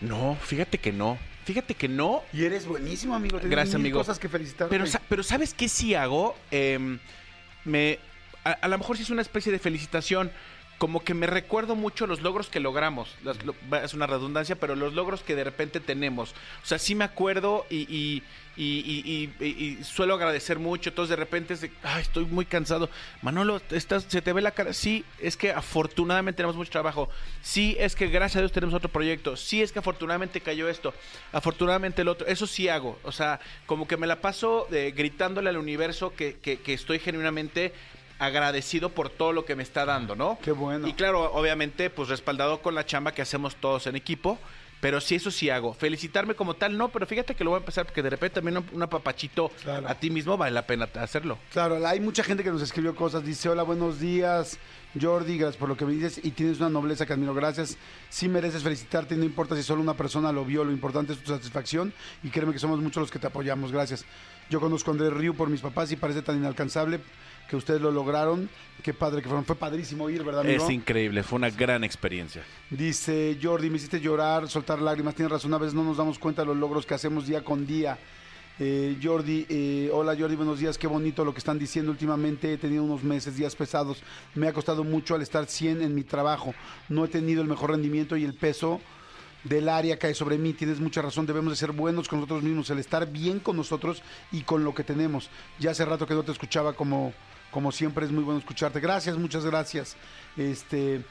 No, 0.00 0.38
fíjate 0.42 0.78
que 0.78 0.90
no. 0.90 1.18
Fíjate 1.44 1.74
que 1.74 1.86
no. 1.86 2.22
Y 2.32 2.46
eres 2.46 2.64
buenísimo, 2.64 3.14
amigo. 3.14 3.38
Gracias, 3.42 3.74
mil 3.74 3.88
amigo. 3.88 3.98
cosas 3.98 4.18
que 4.18 4.30
felicitarte. 4.30 4.74
Pero, 4.74 4.90
pero 5.06 5.22
¿sabes 5.22 5.52
qué 5.52 5.68
sí 5.68 5.94
hago? 5.94 6.34
Em, 6.50 6.98
me, 7.66 7.98
a, 8.44 8.68
lo 8.68 8.78
mejor 8.78 8.96
sí 8.96 9.02
es 9.02 9.10
una 9.10 9.22
especie 9.22 9.52
de 9.52 9.58
felicitación. 9.58 10.30
Como 10.78 11.04
que 11.04 11.12
me 11.12 11.26
recuerdo 11.26 11.76
mucho 11.76 12.06
los 12.06 12.22
logros 12.22 12.48
que 12.48 12.58
logramos. 12.58 13.14
Es 13.82 13.92
una 13.92 14.06
redundancia, 14.06 14.56
pero 14.56 14.74
los 14.76 14.94
logros 14.94 15.22
que 15.22 15.34
de 15.34 15.44
repente 15.44 15.78
tenemos. 15.78 16.30
O 16.62 16.66
sea, 16.66 16.78
sí 16.78 16.94
me 16.94 17.04
acuerdo 17.04 17.66
y- 17.68 17.82
y- 17.92 18.22
y- 18.56 19.30
y 19.44 19.84
suelo 19.84 20.14
agradecer 20.14 20.58
mucho. 20.58 20.88
Entonces 20.88 21.10
de 21.10 21.16
repente 21.16 21.52
es 21.52 21.60
de, 21.60 21.70
ay, 21.82 22.00
estoy 22.00 22.24
muy 22.24 22.46
cansado. 22.46 22.88
Manolo, 23.20 23.60
estás, 23.70 24.06
se 24.08 24.22
te 24.22 24.32
ve 24.32 24.40
la 24.40 24.52
cara. 24.52 24.72
Sí, 24.72 25.04
es 25.18 25.36
que 25.36 25.52
afortunadamente 25.52 26.38
tenemos 26.38 26.56
mucho 26.56 26.70
trabajo. 26.70 27.10
Sí, 27.42 27.76
es 27.78 27.94
que 27.94 28.06
gracias 28.08 28.36
a 28.36 28.40
Dios 28.40 28.52
tenemos 28.52 28.74
otro 28.74 28.88
proyecto. 28.90 29.36
Sí, 29.36 29.60
es 29.60 29.72
que 29.72 29.80
afortunadamente 29.80 30.40
cayó 30.40 30.66
esto. 30.68 30.94
Afortunadamente 31.32 32.00
el 32.02 32.08
otro. 32.08 32.26
Eso 32.26 32.46
sí 32.46 32.68
hago. 32.70 32.98
O 33.02 33.12
sea, 33.12 33.38
como 33.66 33.86
que 33.86 33.98
me 33.98 34.06
la 34.06 34.16
paso 34.22 34.66
eh, 34.72 34.94
gritándole 34.96 35.50
al 35.50 35.58
universo 35.58 36.14
que, 36.14 36.38
que- 36.40 36.58
que 36.60 36.72
estoy 36.72 36.98
genuinamente 37.00 37.72
agradecido 38.20 38.90
por 38.90 39.10
todo 39.10 39.32
lo 39.32 39.44
que 39.44 39.56
me 39.56 39.62
está 39.64 39.84
dando, 39.84 40.14
¿no? 40.14 40.38
Qué 40.42 40.52
bueno. 40.52 40.86
Y 40.86 40.92
claro, 40.92 41.32
obviamente, 41.32 41.90
pues 41.90 42.08
respaldado 42.08 42.60
con 42.62 42.74
la 42.76 42.86
chamba 42.86 43.12
que 43.12 43.22
hacemos 43.22 43.56
todos 43.56 43.86
en 43.88 43.96
equipo. 43.96 44.38
Pero 44.80 44.98
sí, 45.02 45.16
eso 45.16 45.30
sí 45.30 45.50
hago. 45.50 45.74
Felicitarme 45.74 46.34
como 46.34 46.54
tal, 46.54 46.78
no, 46.78 46.88
pero 46.88 47.04
fíjate 47.06 47.34
que 47.34 47.44
lo 47.44 47.50
voy 47.50 47.58
a 47.58 47.60
empezar 47.60 47.84
porque 47.84 48.02
de 48.02 48.08
repente 48.08 48.36
también 48.36 48.56
un, 48.56 48.64
un 48.72 48.82
apapachito 48.82 49.50
Claro. 49.62 49.86
a 49.86 49.94
ti 49.94 50.08
mismo 50.08 50.38
vale 50.38 50.52
la 50.52 50.66
pena 50.66 50.88
hacerlo. 50.94 51.36
Claro, 51.52 51.86
hay 51.86 52.00
mucha 52.00 52.24
gente 52.24 52.42
que 52.42 52.48
nos 52.50 52.62
escribió 52.62 52.94
cosas. 52.96 53.22
Dice, 53.22 53.50
hola, 53.50 53.62
buenos 53.62 54.00
días, 54.00 54.58
Jordi, 54.98 55.36
gracias 55.36 55.58
por 55.58 55.68
lo 55.68 55.76
que 55.76 55.84
me 55.84 55.92
dices 55.92 56.18
y 56.24 56.30
tienes 56.30 56.60
una 56.60 56.70
nobleza 56.70 57.04
que 57.04 57.12
admiro. 57.12 57.34
Gracias. 57.34 57.76
Sí 58.08 58.26
mereces 58.26 58.62
felicitarte 58.62 59.16
no 59.16 59.24
importa 59.26 59.54
si 59.54 59.62
solo 59.62 59.82
una 59.82 59.92
persona 59.92 60.32
lo 60.32 60.46
vio, 60.46 60.64
lo 60.64 60.72
importante 60.72 61.12
es 61.12 61.18
tu 61.22 61.30
satisfacción 61.30 61.92
y 62.22 62.30
créeme 62.30 62.54
que 62.54 62.58
somos 62.58 62.80
muchos 62.80 63.02
los 63.02 63.10
que 63.10 63.18
te 63.18 63.26
apoyamos. 63.26 63.72
Gracias. 63.72 64.06
Yo 64.50 64.58
conozco 64.58 64.90
a 64.90 64.94
Andrés 64.94 65.12
Río 65.12 65.32
por 65.32 65.48
mis 65.48 65.60
papás 65.60 65.92
y 65.92 65.96
parece 65.96 66.22
tan 66.22 66.36
inalcanzable 66.36 66.98
que 67.48 67.54
ustedes 67.54 67.80
lo 67.80 67.92
lograron. 67.92 68.50
Qué 68.82 68.92
padre 68.92 69.22
que 69.22 69.28
fueron. 69.28 69.44
Fue 69.44 69.54
padrísimo 69.54 70.10
ir, 70.10 70.24
¿verdad, 70.24 70.40
amigo? 70.40 70.64
Es 70.64 70.70
increíble, 70.70 71.22
fue 71.22 71.36
una 71.36 71.50
gran 71.50 71.84
experiencia. 71.84 72.42
Dice 72.68 73.38
Jordi, 73.40 73.70
me 73.70 73.76
hiciste 73.76 74.00
llorar, 74.00 74.48
soltar 74.48 74.82
lágrimas. 74.82 75.14
Tienes 75.14 75.30
razón, 75.30 75.54
a 75.54 75.58
veces 75.58 75.72
no 75.72 75.84
nos 75.84 75.96
damos 75.96 76.18
cuenta 76.18 76.42
de 76.42 76.46
los 76.46 76.56
logros 76.56 76.84
que 76.84 76.94
hacemos 76.94 77.28
día 77.28 77.44
con 77.44 77.64
día. 77.64 77.96
Eh, 78.58 78.98
Jordi, 79.00 79.46
eh, 79.48 79.88
hola 79.92 80.16
Jordi, 80.18 80.34
buenos 80.34 80.58
días. 80.58 80.76
Qué 80.76 80.88
bonito 80.88 81.24
lo 81.24 81.32
que 81.32 81.38
están 81.38 81.56
diciendo 81.56 81.92
últimamente. 81.92 82.52
He 82.52 82.58
tenido 82.58 82.82
unos 82.82 83.04
meses, 83.04 83.36
días 83.36 83.54
pesados. 83.54 84.02
Me 84.34 84.48
ha 84.48 84.52
costado 84.52 84.82
mucho 84.82 85.14
al 85.14 85.22
estar 85.22 85.46
100 85.46 85.80
en 85.80 85.94
mi 85.94 86.02
trabajo. 86.02 86.54
No 86.88 87.04
he 87.04 87.08
tenido 87.08 87.40
el 87.40 87.48
mejor 87.48 87.70
rendimiento 87.70 88.16
y 88.16 88.24
el 88.24 88.34
peso 88.34 88.80
del 89.44 89.68
área 89.68 89.98
cae 89.98 90.14
sobre 90.14 90.38
mí. 90.38 90.52
Tienes 90.52 90.80
mucha 90.80 91.02
razón. 91.02 91.26
Debemos 91.26 91.52
de 91.52 91.56
ser 91.56 91.72
buenos 91.72 92.08
con 92.08 92.20
nosotros 92.20 92.42
mismos, 92.42 92.70
el 92.70 92.78
estar 92.78 93.06
bien 93.10 93.40
con 93.40 93.56
nosotros 93.56 94.02
y 94.32 94.42
con 94.42 94.64
lo 94.64 94.74
que 94.74 94.84
tenemos. 94.84 95.30
Ya 95.58 95.70
hace 95.70 95.84
rato 95.84 96.06
que 96.06 96.14
no 96.14 96.22
te 96.22 96.32
escuchaba 96.32 96.72
como, 96.72 97.12
como 97.50 97.72
siempre. 97.72 98.06
Es 98.06 98.12
muy 98.12 98.24
bueno 98.24 98.38
escucharte. 98.38 98.80
Gracias, 98.80 99.16
muchas 99.16 99.44
gracias. 99.44 99.96
Este. 100.36 101.02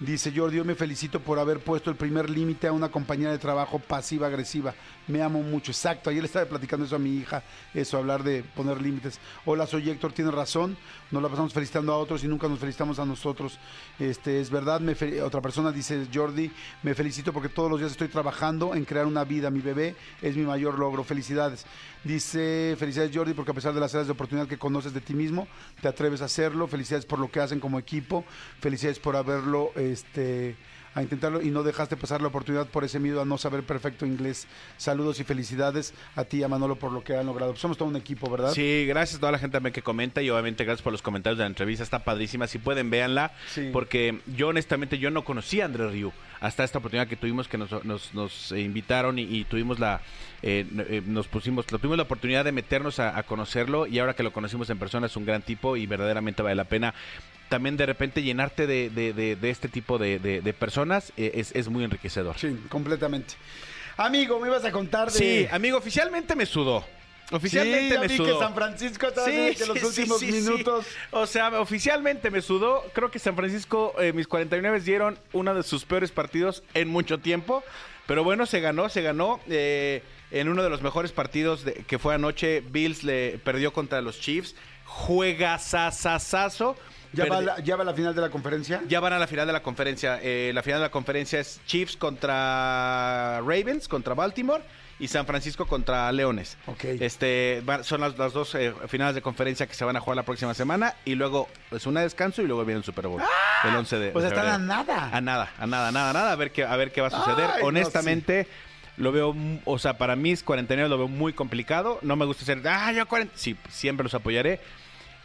Dice 0.00 0.32
Jordi, 0.32 0.58
yo 0.58 0.64
me 0.64 0.76
felicito 0.76 1.18
por 1.18 1.40
haber 1.40 1.58
puesto 1.58 1.90
el 1.90 1.96
primer 1.96 2.30
límite 2.30 2.68
a 2.68 2.72
una 2.72 2.88
compañera 2.88 3.32
de 3.32 3.38
trabajo 3.38 3.80
pasiva-agresiva. 3.80 4.72
Me 5.08 5.22
amo 5.22 5.42
mucho. 5.42 5.72
Exacto, 5.72 6.10
ayer 6.10 6.22
le 6.22 6.26
estaba 6.26 6.44
platicando 6.44 6.84
eso 6.84 6.96
a 6.96 6.98
mi 6.98 7.16
hija, 7.16 7.42
eso, 7.72 7.96
hablar 7.96 8.22
de 8.22 8.42
poner 8.42 8.80
límites. 8.80 9.18
Hola, 9.46 9.66
soy 9.66 9.88
Héctor, 9.88 10.12
tienes 10.12 10.34
razón. 10.34 10.76
Nos 11.10 11.22
la 11.22 11.30
pasamos 11.30 11.54
felicitando 11.54 11.94
a 11.94 11.96
otros 11.96 12.22
y 12.24 12.28
nunca 12.28 12.46
nos 12.46 12.58
felicitamos 12.58 12.98
a 12.98 13.06
nosotros. 13.06 13.58
Este, 13.98 14.38
es 14.38 14.50
verdad, 14.50 14.80
me 14.80 14.94
otra 15.22 15.40
persona 15.40 15.72
dice 15.72 16.06
Jordi, 16.12 16.52
me 16.82 16.94
felicito 16.94 17.32
porque 17.32 17.48
todos 17.48 17.70
los 17.70 17.80
días 17.80 17.92
estoy 17.92 18.08
trabajando 18.08 18.74
en 18.74 18.84
crear 18.84 19.06
una 19.06 19.24
vida. 19.24 19.50
Mi 19.50 19.60
bebé 19.60 19.96
es 20.20 20.36
mi 20.36 20.44
mayor 20.44 20.78
logro. 20.78 21.02
Felicidades. 21.04 21.64
Dice, 22.04 22.76
felicidades 22.78 23.16
Jordi 23.16 23.32
porque 23.32 23.52
a 23.52 23.54
pesar 23.54 23.72
de 23.72 23.80
las 23.80 23.94
áreas 23.94 24.08
de 24.08 24.12
oportunidad 24.12 24.46
que 24.46 24.58
conoces 24.58 24.92
de 24.92 25.00
ti 25.00 25.14
mismo, 25.14 25.48
te 25.80 25.88
atreves 25.88 26.20
a 26.20 26.26
hacerlo. 26.26 26.68
Felicidades 26.68 27.06
por 27.06 27.18
lo 27.18 27.30
que 27.30 27.40
hacen 27.40 27.60
como 27.60 27.78
equipo. 27.78 28.26
Felicidades 28.60 28.98
por 28.98 29.16
haberlo, 29.16 29.72
este, 29.74 30.56
a 30.94 31.02
intentarlo 31.02 31.40
y 31.42 31.50
no 31.50 31.62
dejaste 31.62 31.96
pasar 31.96 32.20
la 32.22 32.28
oportunidad 32.28 32.66
por 32.66 32.84
ese 32.84 32.98
miedo 32.98 33.20
a 33.20 33.24
no 33.24 33.38
saber 33.38 33.62
perfecto 33.62 34.06
inglés. 34.06 34.46
Saludos 34.76 35.20
y 35.20 35.24
felicidades 35.24 35.94
a 36.16 36.24
ti 36.24 36.38
y 36.38 36.42
a 36.42 36.48
Manolo 36.48 36.76
por 36.76 36.92
lo 36.92 37.04
que 37.04 37.16
han 37.16 37.26
logrado. 37.26 37.52
Pues 37.52 37.60
somos 37.60 37.76
todo 37.78 37.88
un 37.88 37.96
equipo, 37.96 38.30
¿verdad? 38.30 38.52
Sí, 38.52 38.84
gracias 38.86 39.16
a 39.16 39.20
toda 39.20 39.32
la 39.32 39.38
gente 39.38 39.54
también 39.54 39.72
que 39.72 39.82
comenta 39.82 40.22
y 40.22 40.30
obviamente 40.30 40.64
gracias 40.64 40.82
por 40.82 40.92
los 40.92 41.02
comentarios 41.02 41.38
de 41.38 41.44
la 41.44 41.48
entrevista, 41.48 41.82
está 41.84 42.04
padrísima, 42.04 42.46
si 42.46 42.58
pueden 42.58 42.90
véanla, 42.90 43.32
Sí. 43.52 43.70
porque 43.72 44.20
yo 44.26 44.48
honestamente 44.48 44.98
yo 44.98 45.10
no 45.10 45.24
conocía 45.24 45.64
a 45.64 45.66
Andrés 45.66 45.92
Ryu 45.92 46.12
hasta 46.40 46.64
esta 46.64 46.78
oportunidad 46.78 47.08
que 47.08 47.16
tuvimos 47.16 47.48
que 47.48 47.58
nos, 47.58 47.84
nos, 47.84 48.14
nos, 48.14 48.52
invitaron 48.52 49.18
y, 49.18 49.22
y 49.22 49.44
tuvimos 49.44 49.78
la 49.80 50.00
eh, 50.42 50.64
eh, 50.88 51.02
nos 51.04 51.26
pusimos 51.26 51.66
tuvimos 51.66 51.96
la 51.96 52.04
oportunidad 52.04 52.44
de 52.44 52.52
meternos 52.52 53.00
a, 53.00 53.18
a 53.18 53.24
conocerlo 53.24 53.86
y 53.88 53.98
ahora 53.98 54.14
que 54.14 54.22
lo 54.22 54.32
conocimos 54.32 54.70
en 54.70 54.78
persona 54.78 55.06
es 55.06 55.16
un 55.16 55.24
gran 55.26 55.42
tipo 55.42 55.76
y 55.76 55.86
verdaderamente 55.86 56.42
vale 56.42 56.54
la 56.54 56.64
pena 56.64 56.94
también 57.48 57.76
de 57.76 57.86
repente 57.86 58.22
llenarte 58.22 58.66
de, 58.66 58.90
de- 58.90 59.12
de- 59.12 59.36
de 59.36 59.50
este 59.50 59.68
tipo 59.68 59.98
de, 59.98 60.18
de- 60.18 60.40
de 60.40 60.52
personas 60.52 61.12
eh, 61.16 61.32
es, 61.34 61.52
es 61.54 61.68
muy 61.68 61.84
enriquecedor. 61.84 62.36
Sí, 62.38 62.56
completamente. 62.68 63.34
Amigo, 63.96 64.38
me 64.40 64.48
ibas 64.48 64.64
a 64.64 64.70
contar 64.72 65.10
de... 65.10 65.18
Sí, 65.18 65.48
amigo, 65.50 65.78
oficialmente 65.78 66.36
me 66.36 66.46
sudó. 66.46 66.84
Oficialmente 67.30 67.94
Sí, 67.94 68.00
me 68.00 68.06
vi 68.08 68.16
sudó. 68.16 68.32
que 68.38 68.38
San 68.44 68.54
Francisco 68.54 69.06
estaba 69.08 69.26
haciendo 69.26 69.58
que 69.58 69.66
los 69.66 69.78
sí, 69.78 69.86
últimos 69.86 70.20
sí, 70.20 70.26
sí. 70.32 70.32
minutos... 70.40 70.86
O 71.10 71.26
sea, 71.26 71.60
oficialmente 71.60 72.30
me 72.30 72.40
sudó. 72.40 72.84
Creo 72.94 73.10
que 73.10 73.18
San 73.18 73.34
Francisco, 73.36 73.94
eh, 73.98 74.12
mis 74.14 74.26
49 74.28 74.80
dieron 74.80 75.18
uno 75.32 75.52
de 75.54 75.62
sus 75.62 75.84
peores 75.84 76.10
partidos 76.10 76.62
en 76.74 76.88
mucho 76.88 77.18
tiempo. 77.18 77.62
Pero 78.06 78.24
bueno, 78.24 78.46
se 78.46 78.60
ganó, 78.60 78.88
se 78.88 79.02
ganó. 79.02 79.40
eh, 79.48 80.02
en 80.30 80.48
uno 80.48 80.62
de 80.62 80.68
los 80.70 80.80
mejores 80.82 81.10
partidos 81.12 81.64
de- 81.64 81.72
que 81.86 81.98
fue 81.98 82.14
anoche, 82.14 82.60
Bills 82.60 83.02
le 83.02 83.38
perdió 83.44 83.72
contra 83.72 84.00
los 84.02 84.20
Chiefs. 84.20 84.54
Juegazazazazo. 84.84 86.76
¿Ya 87.12 87.26
va, 87.26 87.40
la, 87.40 87.58
¿Ya 87.60 87.76
va 87.76 87.84
la 87.84 87.94
final 87.94 88.14
de 88.14 88.20
la 88.20 88.30
conferencia? 88.30 88.82
ya 88.88 89.00
van 89.00 89.12
a 89.12 89.18
la 89.18 89.26
final 89.26 89.46
de 89.46 89.52
la 89.52 89.62
conferencia. 89.62 90.18
Eh, 90.22 90.52
la 90.54 90.62
final 90.62 90.80
de 90.80 90.86
la 90.86 90.90
conferencia 90.90 91.40
es 91.40 91.60
Chiefs 91.66 91.96
contra 91.96 93.40
Ravens, 93.40 93.88
contra 93.88 94.14
Baltimore 94.14 94.62
y 94.98 95.08
San 95.08 95.26
Francisco 95.26 95.66
contra 95.66 96.10
Leones. 96.12 96.58
Ok. 96.66 96.84
Este, 96.84 97.62
son 97.82 98.00
las, 98.00 98.18
las 98.18 98.32
dos 98.32 98.54
eh, 98.54 98.74
finales 98.88 99.14
de 99.14 99.22
conferencia 99.22 99.66
que 99.66 99.74
se 99.74 99.84
van 99.84 99.96
a 99.96 100.00
jugar 100.00 100.16
la 100.16 100.24
próxima 100.24 100.54
semana 100.54 100.94
y 101.04 101.14
luego 101.14 101.48
es 101.70 101.86
una 101.86 102.00
de 102.00 102.06
descanso 102.06 102.42
y 102.42 102.46
luego 102.46 102.64
viene 102.64 102.78
el 102.78 102.84
Super 102.84 103.06
Bowl. 103.06 103.22
el 103.64 103.74
11 103.74 103.98
de, 103.98 104.10
Pues 104.10 104.24
de 104.24 104.28
están 104.28 104.46
a 104.46 104.58
nada. 104.58 105.10
A 105.12 105.20
nada, 105.20 105.50
a 105.58 105.66
nada, 105.66 105.92
nada, 105.92 106.12
nada. 106.12 106.32
A 106.32 106.36
ver 106.36 106.50
qué, 106.50 106.64
a 106.64 106.76
ver 106.76 106.92
qué 106.92 107.00
va 107.00 107.08
a 107.08 107.10
suceder. 107.10 107.50
Ay, 107.54 107.62
no, 107.62 107.68
Honestamente. 107.68 108.46
Lo 108.96 109.12
veo, 109.12 109.32
o 109.64 109.78
sea, 109.78 109.96
para 109.96 110.16
mis 110.16 110.42
49 110.42 110.88
lo 110.88 110.98
veo 110.98 111.06
muy 111.06 111.32
complicado. 111.32 112.00
No 112.02 112.16
me 112.16 112.26
gusta 112.26 112.44
ser, 112.44 112.60
ah, 112.66 112.90
yo 112.90 113.06
40. 113.06 113.32
Sí, 113.36 113.56
siempre 113.68 114.02
los 114.02 114.12
apoyaré. 114.12 114.58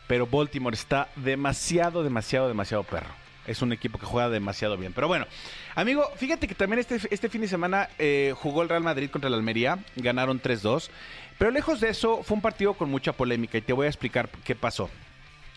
Pero 0.08 0.28
Baltimore 0.28 0.76
está 0.76 1.10
demasiado, 1.16 2.04
demasiado, 2.04 2.48
demasiado 2.48 2.84
perro. 2.84 3.10
Es 3.46 3.62
un 3.62 3.74
equipo 3.74 4.00
que 4.00 4.06
juega 4.06 4.30
demasiado 4.30 4.78
bien. 4.78 4.94
Pero 4.94 5.08
bueno, 5.08 5.28
amigo, 5.76 6.10
fíjate 6.16 6.48
que 6.48 6.56
también 6.56 6.80
este, 6.80 7.00
este 7.12 7.30
fin 7.30 7.42
de 7.42 7.48
semana 7.48 7.90
eh, 8.00 8.34
jugó 8.38 8.62
el 8.62 8.70
Real 8.70 8.84
Madrid 8.84 9.10
contra 9.10 9.28
el 9.28 9.34
Almería. 9.34 9.80
Ganaron 9.98 10.42
3-2. 10.42 10.90
Pero 11.38 11.52
lejos 11.52 11.80
de 11.82 11.90
eso, 11.90 12.24
fue 12.24 12.36
un 12.36 12.42
partido 12.42 12.74
con 12.74 12.90
mucha 12.90 13.12
polémica 13.14 13.58
y 13.58 13.62
te 13.62 13.74
voy 13.74 13.88
a 13.88 13.90
explicar 13.90 14.30
qué 14.46 14.56
pasó. 14.56 14.90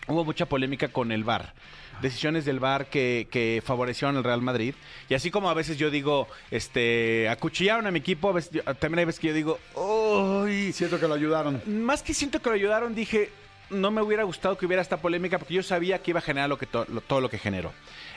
Hubo 0.07 0.25
mucha 0.25 0.45
polémica 0.45 0.87
con 0.89 1.11
el 1.11 1.23
VAR. 1.23 1.53
Decisiones 2.01 2.45
del 2.45 2.59
VAR 2.59 2.87
que, 2.87 3.27
que 3.29 3.61
favorecieron 3.65 4.17
al 4.17 4.23
Real 4.23 4.41
Madrid. 4.41 4.73
Y 5.09 5.13
así 5.13 5.31
como 5.31 5.49
a 5.49 5.53
veces 5.53 5.77
yo 5.77 5.89
digo, 5.89 6.27
este, 6.51 7.27
acuchillaron 7.29 7.87
a 7.87 7.91
mi 7.91 7.99
equipo, 7.99 8.29
a 8.29 8.33
veces 8.33 8.63
también 8.79 8.99
hay 8.99 9.05
veces 9.05 9.19
que 9.19 9.27
yo 9.27 9.33
digo, 9.33 9.59
¡Uy! 9.75 10.71
Siento 10.73 10.99
que 10.99 11.07
lo 11.07 11.13
ayudaron. 11.13 11.61
Más 11.65 12.03
que 12.03 12.13
siento 12.13 12.41
que 12.41 12.49
lo 12.49 12.55
ayudaron, 12.55 12.95
dije, 12.95 13.31
no 13.69 13.91
me 13.91 14.01
hubiera 14.01 14.23
gustado 14.23 14.57
que 14.57 14.65
hubiera 14.65 14.81
esta 14.81 14.97
polémica 14.97 15.37
porque 15.39 15.53
yo 15.55 15.63
sabía 15.63 15.99
que 16.01 16.11
iba 16.11 16.19
a 16.19 16.23
generar 16.23 16.49
lo 16.49 16.57
que 16.57 16.65
todo 16.65 17.21
lo 17.21 17.29
que 17.29 17.37
generó. 17.37 17.71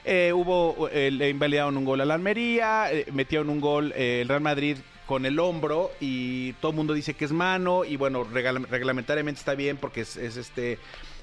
Eh, 0.04 0.32
hubo, 0.34 0.88
eh, 0.90 1.10
le 1.10 1.28
invalidaron 1.28 1.76
un 1.76 1.84
gol 1.84 2.00
a 2.00 2.04
la 2.04 2.14
Almería, 2.14 2.92
eh, 2.92 3.06
metieron 3.12 3.50
un 3.50 3.60
gol 3.60 3.92
eh, 3.96 4.20
el 4.22 4.28
Real 4.28 4.40
Madrid 4.40 4.76
con 5.06 5.26
el 5.26 5.38
hombro 5.40 5.90
y 6.00 6.52
todo 6.54 6.70
el 6.70 6.76
mundo 6.76 6.94
dice 6.94 7.14
que 7.14 7.24
es 7.24 7.32
mano 7.32 7.84
y 7.84 7.96
bueno, 7.96 8.24
regla- 8.24 8.64
reglamentariamente 8.70 9.38
está 9.40 9.54
bien 9.54 9.76
porque 9.76 10.02
es, 10.02 10.16
es 10.16 10.36
este... 10.36 10.78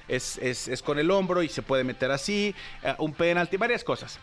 Es, 0.08 0.38
es- 0.38 0.82
con 0.82 0.98
el 0.98 1.10
hombro 1.10 1.42
y 1.42 1.50
se 1.50 1.60
puede 1.60 1.84
meter 1.84 2.10
así, 2.10 2.54
un 2.96 3.12
penalti, 3.12 3.58
varias 3.58 3.84
cosas. 3.84 4.18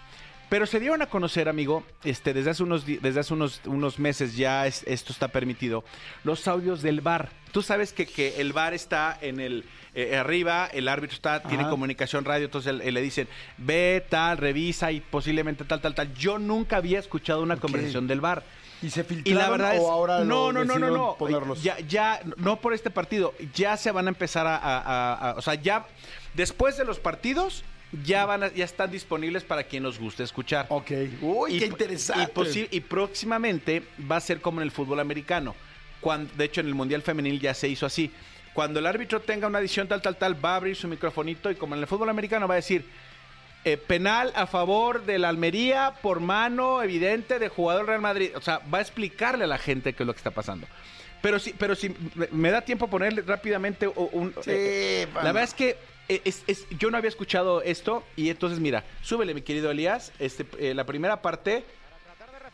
Pero 0.50 0.66
se 0.68 0.80
dieron 0.80 1.02
a 1.02 1.08
conocer, 1.08 1.50
amigo, 1.50 1.84
este, 2.04 2.34
desde 2.34 2.52
hace 2.52 2.64
unos, 2.64 2.86
desde 2.86 3.20
hace 3.20 3.34
unos, 3.34 3.62
unos 3.66 3.98
meses 4.00 4.36
ya 4.38 4.68
es- 4.68 4.84
esto 4.86 5.12
está 5.12 5.28
permitido, 5.30 5.84
los 6.24 6.48
audios 6.48 6.82
del 6.82 7.02
bar. 7.02 7.30
Tú 7.52 7.62
sabes 7.62 7.94
que, 7.94 8.06
que 8.06 8.40
el 8.42 8.54
bar 8.54 8.74
está 8.74 9.18
en 9.22 9.40
el 9.40 9.66
eh, 9.98 10.18
arriba, 10.18 10.68
el 10.74 10.90
árbitro 10.90 11.16
está, 11.16 11.42
tiene 11.42 11.70
comunicación 11.70 12.26
radio, 12.26 12.46
entonces 12.46 12.74
le 12.76 13.02
dicen, 13.02 13.30
ve 13.58 14.06
tal, 14.10 14.38
revisa 14.38 14.92
y 14.92 15.00
posiblemente 15.00 15.64
tal, 15.64 15.80
tal, 15.80 15.96
tal. 15.96 16.14
Yo 16.16 16.38
nunca 16.38 16.76
había 16.78 17.00
escuchado 17.00 17.42
una 17.42 17.56
conversación 17.56 18.06
del 18.06 18.20
bar. 18.20 18.44
¿Y 18.82 18.90
se 18.90 19.02
Y 19.02 19.04
filtraron 19.06 19.42
la 19.42 19.50
verdad 19.50 19.76
es, 19.76 19.82
o 19.82 19.90
ahora 19.90 20.20
no, 20.26 20.52
no, 20.52 20.66
no, 20.66 20.78
no, 20.78 20.90
no, 20.92 21.16
ponerlos? 21.18 21.64
ya, 21.64 21.80
ya, 21.80 22.20
no 22.36 22.58
por 22.60 22.74
este 22.74 22.90
partido, 22.90 23.34
ya 23.54 23.78
se 23.78 23.90
van 23.92 24.08
a 24.08 24.10
empezar 24.10 24.46
a, 24.48 24.58
a- 24.58 24.80
a- 24.80 25.30
a- 25.32 25.34
o 25.38 25.42
sea, 25.42 25.56
ya 25.56 25.88
después 26.34 26.76
de 26.76 26.84
los 26.84 27.00
partidos 27.00 27.64
ya 28.04 28.26
van, 28.26 28.44
a- 28.44 28.54
ya 28.54 28.66
están 28.66 28.92
disponibles 28.92 29.44
para 29.44 29.64
quien 29.64 29.84
los 29.84 30.00
guste 30.00 30.24
escuchar. 30.24 30.66
Ok. 30.70 30.92
Uy, 31.22 31.60
qué 31.60 31.66
Y- 31.66 31.70
interesante. 31.70 32.68
Y, 32.72 32.80
próximamente 32.82 33.84
va 34.12 34.18
a 34.18 34.22
ser 34.22 34.42
como 34.42 34.60
en 34.60 34.64
el 34.66 34.72
fútbol 34.72 35.00
americano. 35.00 35.56
Cuando, 36.02 36.34
de 36.36 36.46
hecho, 36.46 36.62
en 36.62 36.68
el 36.68 36.76
Mundial 36.76 37.02
Femenil 37.02 37.40
ya 37.40 37.54
se 37.54 37.68
hizo 37.68 37.86
así. 37.86 38.12
Cuando 38.54 38.80
el 38.80 38.86
árbitro 38.86 39.20
tenga 39.22 39.48
una 39.48 39.60
adición 39.60 39.88
tal, 39.88 40.02
tal, 40.02 40.16
tal, 40.18 40.44
va 40.44 40.54
a 40.54 40.56
abrir 40.58 40.76
su 40.76 40.88
microfonito 40.88 41.52
y 41.52 41.56
como 41.56 41.76
en 41.76 41.82
el 41.82 41.88
fútbol 41.88 42.10
americano 42.10 42.48
va 42.48 42.54
a 42.54 42.58
decir 42.58 42.86
eh, 43.66 43.78
penal 43.78 44.32
a 44.36 44.46
favor 44.46 45.06
de 45.06 45.18
la 45.18 45.30
Almería 45.30 45.94
por 46.02 46.20
mano 46.20 46.84
evidente 46.84 47.40
del 47.40 47.50
jugador 47.50 47.88
Real 47.88 48.02
Madrid. 48.02 48.30
O 48.36 48.42
sea, 48.42 48.62
va 48.74 48.78
a 48.78 48.82
explicarle 48.82 49.44
a 49.46 49.48
la 49.48 49.58
gente 49.58 49.94
qué 49.94 50.04
es 50.04 50.08
lo 50.08 50.14
que 50.14 50.20
está 50.20 50.32
pasando. 50.32 50.68
Pero 51.22 51.40
sí, 51.40 51.56
pero 51.58 51.74
si 51.76 51.90
me, 52.14 52.28
me 52.32 52.52
da 52.52 52.62
tiempo 52.62 52.88
ponerle 52.88 53.24
rápidamente 53.24 53.88
un... 53.88 54.34
Sí, 54.44 54.52
eh, 54.54 55.08
pana. 55.12 55.24
la 55.26 55.32
verdad 55.32 55.44
es 55.50 55.54
que 55.56 55.70
eh, 55.70 55.78
es- 56.08 56.44
es- 56.48 56.68
yo 56.78 56.92
no 56.92 56.98
había 56.98 57.10
escuchado 57.10 57.62
esto 57.62 58.04
y 58.16 58.30
entonces 58.30 58.60
mira, 58.60 58.84
súbele 59.02 59.34
mi 59.34 59.42
querido 59.42 59.72
Elías, 59.72 60.12
este, 60.20 60.46
eh, 60.60 60.74
la 60.74 60.84
primera 60.86 61.22
parte 61.22 61.66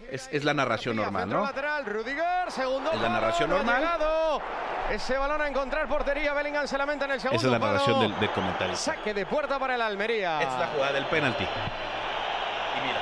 es, 0.09 0.29
es 0.31 0.43
la 0.43 0.53
narración 0.53 0.95
normal, 0.95 1.29
¿no? 1.29 1.43
lateral, 1.43 1.85
Rudiger, 1.85 2.49
segundo 2.51 2.91
Es 2.91 2.99
la 3.01 3.09
narración 3.09 3.49
normal. 3.49 3.77
llegado. 3.79 4.41
Ese 4.89 5.17
balón 5.17 5.41
a 5.41 5.47
encontrar 5.47 5.87
portería, 5.87 6.33
Bellingham 6.33 6.67
se 6.67 6.77
lamenta 6.77 7.05
en 7.05 7.11
el 7.11 7.21
segundo 7.21 7.37
Esa 7.39 7.47
es 7.47 7.51
la 7.53 7.59
palo. 7.59 7.71
narración 7.73 7.99
del, 8.01 8.19
del 8.19 8.29
comentarista. 8.31 8.77
Saque 8.77 9.13
de 9.13 9.25
puerta 9.25 9.57
para 9.59 9.75
el 9.75 9.81
Almería. 9.81 10.41
Es 10.41 10.47
la 10.59 10.67
jugada 10.67 10.91
del 10.93 11.05
penalti. 11.05 11.43
Y 11.43 12.87
mira, 12.87 12.99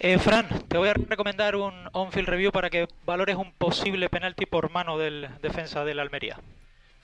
Eh, 0.00 0.18
Fran, 0.18 0.48
te 0.68 0.78
voy 0.78 0.88
a 0.88 0.94
recomendar 0.94 1.54
un 1.56 1.88
on-field 1.92 2.28
review 2.28 2.50
para 2.52 2.70
que 2.70 2.88
valores 3.04 3.36
un 3.36 3.52
posible 3.52 4.08
penalti 4.08 4.46
por 4.46 4.70
mano 4.70 4.96
del 4.98 5.28
defensa 5.42 5.84
del 5.84 5.98
Almería. 6.00 6.38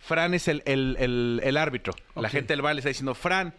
Fran 0.06 0.34
es 0.34 0.48
el, 0.48 0.62
el- 0.66 0.96
el- 0.98 1.40
el 1.42 1.56
árbitro. 1.56 1.94
La 2.14 2.28
gente 2.28 2.52
del 2.52 2.62
bar 2.62 2.74
le 2.74 2.80
está 2.80 2.88
diciendo, 2.88 3.14
Fran, 3.14 3.54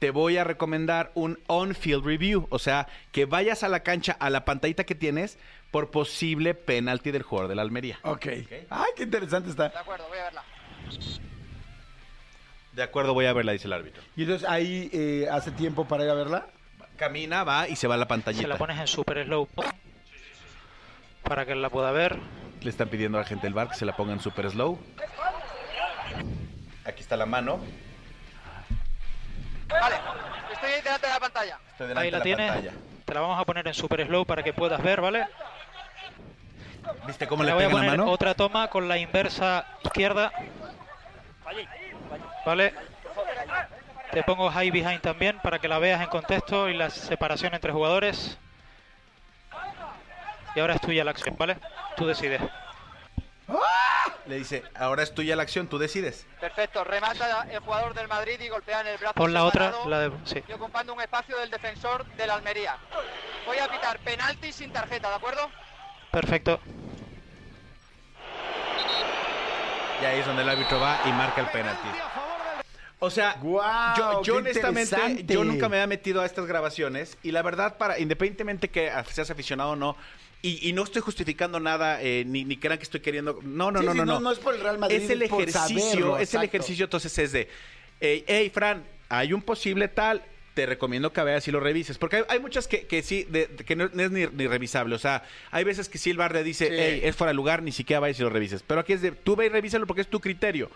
te 0.00 0.10
voy 0.10 0.36
a 0.36 0.44
recomendar 0.44 1.12
un 1.14 1.38
on-field 1.46 2.04
review. 2.04 2.46
O 2.50 2.58
sea, 2.58 2.88
que 3.12 3.26
vayas 3.26 3.62
a 3.62 3.68
la 3.68 3.80
cancha, 3.84 4.16
a 4.18 4.28
la 4.30 4.44
pantallita 4.44 4.84
que 4.84 4.94
tienes, 4.94 5.38
por 5.70 5.90
posible 5.90 6.54
penalti 6.54 7.10
del 7.10 7.22
jugador 7.22 7.48
de 7.48 7.54
la 7.54 7.62
Almería. 7.62 7.98
Ok. 8.02 8.26
Ay, 8.70 8.90
qué 8.96 9.04
interesante 9.04 9.50
está. 9.50 9.68
De 9.70 9.78
acuerdo, 9.78 10.06
voy 10.08 10.18
a 10.18 10.24
verla. 10.24 10.42
De 12.72 12.82
acuerdo, 12.82 13.14
voy 13.14 13.26
a 13.26 13.32
verla, 13.32 13.52
dice 13.52 13.66
el 13.68 13.72
árbitro. 13.72 14.02
Y 14.16 14.22
entonces 14.22 14.48
ahí 14.48 14.90
eh, 14.92 15.28
hace 15.30 15.52
tiempo 15.52 15.86
para 15.86 16.04
ir 16.04 16.10
a 16.10 16.14
verla. 16.14 16.46
Camina, 16.96 17.44
va 17.44 17.68
y 17.68 17.76
se 17.76 17.86
va 17.86 17.94
a 17.94 17.98
la 17.98 18.08
pantallita. 18.08 18.42
Se 18.42 18.48
la 18.48 18.58
pones 18.58 18.78
en 18.78 18.86
super 18.88 19.24
slow 19.24 19.48
para 21.22 21.46
que 21.46 21.54
la 21.54 21.70
pueda 21.70 21.90
ver. 21.92 22.18
Le 22.62 22.70
están 22.70 22.88
pidiendo 22.88 23.18
a 23.18 23.22
la 23.22 23.26
gente 23.26 23.46
del 23.46 23.54
bar 23.54 23.68
que 23.68 23.74
se 23.74 23.84
la 23.84 23.94
ponga 23.96 24.12
en 24.12 24.20
super 24.20 24.48
slow. 24.50 24.78
Aquí 26.84 27.00
está 27.00 27.16
la 27.16 27.26
mano. 27.26 27.60
Vale, 29.68 29.96
estoy 30.52 30.70
ahí 30.72 30.82
delante 30.82 31.06
de 31.06 31.12
la 31.12 31.20
pantalla. 31.20 31.58
Estoy 31.72 31.88
delante 31.88 32.04
Ahí 32.06 32.10
la 32.10 32.18
de 32.18 32.24
tienes. 32.24 32.50
pantalla. 32.52 32.72
Te 33.04 33.14
la 33.14 33.20
vamos 33.20 33.40
a 33.40 33.44
poner 33.44 33.66
en 33.66 33.74
super 33.74 34.06
slow 34.06 34.24
para 34.24 34.42
que 34.42 34.52
puedas 34.52 34.82
ver, 34.82 35.00
¿vale? 35.00 35.26
¿Viste 37.06 37.26
cómo 37.26 37.42
Te 37.42 37.46
le 37.46 37.50
la 37.50 37.54
voy 37.54 37.64
a 37.64 37.68
pega 37.68 37.80
la 37.80 37.86
poner 37.86 37.98
mano? 37.98 38.10
otra 38.12 38.34
toma 38.34 38.68
con 38.68 38.88
la 38.88 38.98
inversa 38.98 39.66
izquierda. 39.82 40.30
¿Vale? 42.44 42.74
Te 44.12 44.22
pongo 44.22 44.50
high 44.50 44.70
behind 44.70 45.00
también 45.00 45.38
para 45.42 45.58
que 45.58 45.66
la 45.68 45.78
veas 45.78 46.00
en 46.02 46.08
contexto 46.08 46.68
y 46.68 46.74
la 46.74 46.90
separación 46.90 47.54
entre 47.54 47.72
jugadores. 47.72 48.38
Y 50.54 50.60
ahora 50.60 50.74
es 50.74 50.80
tuya 50.80 51.02
la 51.04 51.10
acción, 51.10 51.34
¿vale? 51.36 51.56
Tú 51.96 52.06
decides. 52.06 52.40
Le 54.26 54.36
dice, 54.36 54.62
ahora 54.74 55.02
es 55.02 55.14
tuya 55.14 55.36
la 55.36 55.42
acción, 55.42 55.66
tú 55.68 55.76
decides. 55.78 56.26
Perfecto, 56.40 56.82
remata 56.82 57.46
el 57.50 57.58
jugador 57.60 57.92
del 57.92 58.08
Madrid 58.08 58.40
y 58.40 58.48
golpea 58.48 58.80
en 58.80 58.86
el 58.86 58.98
brazo 58.98 59.14
Pon 59.14 59.34
la 59.34 59.44
otra, 59.44 59.72
la 59.86 60.00
de... 60.00 60.12
Sí. 60.24 60.42
y 60.48 60.52
ocupando 60.52 60.94
un 60.94 61.00
espacio 61.00 61.38
del 61.38 61.50
defensor 61.50 62.06
del 62.16 62.30
Almería. 62.30 62.78
Voy 63.46 63.58
a 63.58 63.68
pitar 63.68 63.98
penalti 63.98 64.50
sin 64.52 64.72
tarjeta, 64.72 65.10
¿de 65.10 65.14
acuerdo? 65.16 65.50
Perfecto. 66.10 66.58
Y 70.00 70.04
ahí 70.06 70.20
es 70.20 70.26
donde 70.26 70.42
el 70.42 70.48
árbitro 70.48 70.80
va 70.80 71.00
y 71.04 71.12
marca 71.12 71.42
el 71.42 71.48
penalti. 71.48 71.88
O 73.00 73.10
sea, 73.10 73.36
¡Guau! 73.40 73.96
yo, 73.96 74.22
yo 74.22 74.36
honestamente, 74.36 75.24
yo 75.26 75.44
nunca 75.44 75.68
me 75.68 75.76
había 75.76 75.86
metido 75.86 76.22
a 76.22 76.26
estas 76.26 76.46
grabaciones 76.46 77.18
y 77.22 77.32
la 77.32 77.42
verdad, 77.42 77.76
para 77.76 77.98
independientemente 77.98 78.70
que 78.70 78.90
seas 79.10 79.30
aficionado 79.30 79.70
o 79.70 79.76
no, 79.76 79.96
y, 80.46 80.68
y 80.68 80.72
no 80.74 80.82
estoy 80.84 81.00
justificando 81.02 81.58
nada, 81.58 82.02
eh, 82.02 82.24
ni, 82.26 82.44
ni 82.44 82.56
crean 82.58 82.78
que 82.78 82.84
estoy 82.84 83.00
queriendo... 83.00 83.40
No, 83.42 83.70
no, 83.70 83.80
Sí, 83.80 83.86
no, 83.86 83.92
sí, 83.92 83.98
no, 83.98 84.04
no, 84.04 84.20
no. 84.20 84.30
es 84.32 84.38
por 84.38 84.54
el 84.54 84.60
Real 84.60 84.78
Madrid, 84.78 84.96
Es 84.96 85.08
el 85.10 85.22
ejercicio, 85.22 85.80
saberlo, 85.80 86.18
es 86.18 86.34
el 86.34 86.42
ejercicio, 86.42 86.84
entonces 86.84 87.16
es 87.18 87.32
de, 87.32 87.48
hey, 88.00 88.24
hey, 88.26 88.50
Fran, 88.52 88.84
hay 89.08 89.32
un 89.32 89.40
posible 89.42 89.88
tal, 89.88 90.22
te 90.52 90.66
recomiendo 90.66 91.12
que 91.12 91.22
veas 91.22 91.48
y 91.48 91.50
lo 91.50 91.60
revises. 91.60 91.98
Porque 91.98 92.16
hay, 92.16 92.22
hay 92.28 92.38
muchas 92.40 92.68
que, 92.68 92.86
que 92.86 93.02
sí, 93.02 93.24
de- 93.28 93.48
que 93.48 93.74
no, 93.74 93.86
es 93.86 94.10
ni, 94.10 94.26
ni 94.26 94.46
revisable. 94.46 94.94
O 94.94 94.98
sea, 94.98 95.24
hay 95.50 95.64
veces 95.64 95.88
que 95.88 95.98
sí 95.98 96.10
el 96.10 96.16
bar 96.18 96.32
le 96.32 96.44
dice, 96.44 96.66
Sí. 96.68 96.74
hey, 96.76 97.00
es 97.02 97.16
fuera 97.16 97.30
de 97.30 97.34
lugar, 97.34 97.62
ni 97.62 97.72
siquiera 97.72 97.98
vayas 98.00 98.20
y 98.20 98.22
lo 98.22 98.30
revises. 98.30 98.62
Pero 98.62 98.80
aquí 98.80 98.92
es 98.92 99.00
de, 99.02 99.10
tú 99.12 99.34
ve 99.36 99.46
y 99.46 99.48
revísalo 99.48 99.86
porque 99.86 100.02
es 100.02 100.08
tu 100.08 100.20
criterio. 100.20 100.70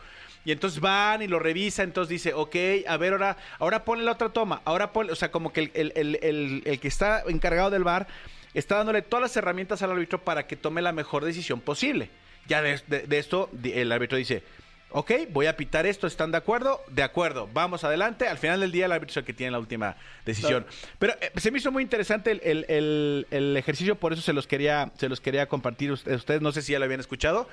Y 0.44 0.52
entonces 0.52 0.80
van 0.80 1.20
y 1.22 1.26
lo 1.28 1.38
revisa, 1.38 1.82
entonces 1.82 2.08
dice, 2.08 2.32
ok, 2.32 2.56
a 2.88 2.96
ver, 2.96 3.12
ahora, 3.12 3.36
ahora 3.58 3.84
ponle 3.84 4.04
la 4.04 4.12
otra 4.12 4.30
toma, 4.30 4.62
ahora 4.64 4.92
ponle, 4.92 5.12
o 5.12 5.16
sea, 5.16 5.30
como 5.30 5.52
que 5.52 5.60
el, 5.60 5.70
el- 5.74 5.92
el- 5.94 6.18
el- 6.22 6.62
el 6.64 6.80
que 6.80 6.88
está 6.88 7.22
encargado 7.28 7.70
del 7.70 7.84
bar 7.84 8.08
está 8.54 8.76
dándole 8.76 9.02
todas 9.02 9.22
las 9.22 9.36
herramientas 9.36 9.82
al 9.82 9.90
árbitro 9.92 10.22
para 10.24 10.46
que 10.46 10.56
tome 10.56 10.82
la 10.82 10.92
mejor 10.92 11.24
decisión 11.24 11.60
posible. 11.60 12.10
Ya 12.46 12.62
de, 12.62 12.80
de- 12.86 13.02
de 13.06 13.18
esto, 13.18 13.50
el 13.62 13.92
árbitro 13.92 14.16
dice, 14.16 14.42
ok, 14.90 15.12
voy 15.30 15.46
a 15.46 15.56
pitar 15.56 15.84
esto, 15.86 16.06
¿están 16.06 16.30
de 16.32 16.38
acuerdo? 16.38 16.82
De 16.88 17.02
acuerdo, 17.02 17.48
vamos 17.52 17.84
adelante. 17.84 18.26
Al 18.26 18.38
final 18.38 18.60
del 18.60 18.72
día 18.72 18.86
el 18.86 18.92
árbitro 18.92 19.12
es 19.12 19.16
el 19.18 19.24
que 19.24 19.34
tiene 19.34 19.50
la 19.52 19.58
última 19.58 19.96
decisión. 20.24 20.66
Pero 20.98 21.14
eh, 21.20 21.30
se 21.36 21.50
me 21.50 21.58
hizo 21.58 21.70
muy 21.70 21.82
interesante 21.82 22.30
el, 22.30 22.40
el- 22.42 22.64
el- 22.68 23.26
el 23.30 23.56
ejercicio, 23.56 23.96
por 23.96 24.12
eso 24.14 24.22
se 24.22 24.32
los 24.32 24.46
quería, 24.46 24.90
se 24.96 25.08
los 25.10 25.20
quería 25.20 25.46
compartir 25.46 25.90
a 25.90 25.92
ustedes. 25.92 26.40
No 26.40 26.52
sé 26.52 26.62
si 26.62 26.72
ya 26.72 26.78
lo 26.78 26.86
habían 26.86 27.00
escuchado. 27.00 27.48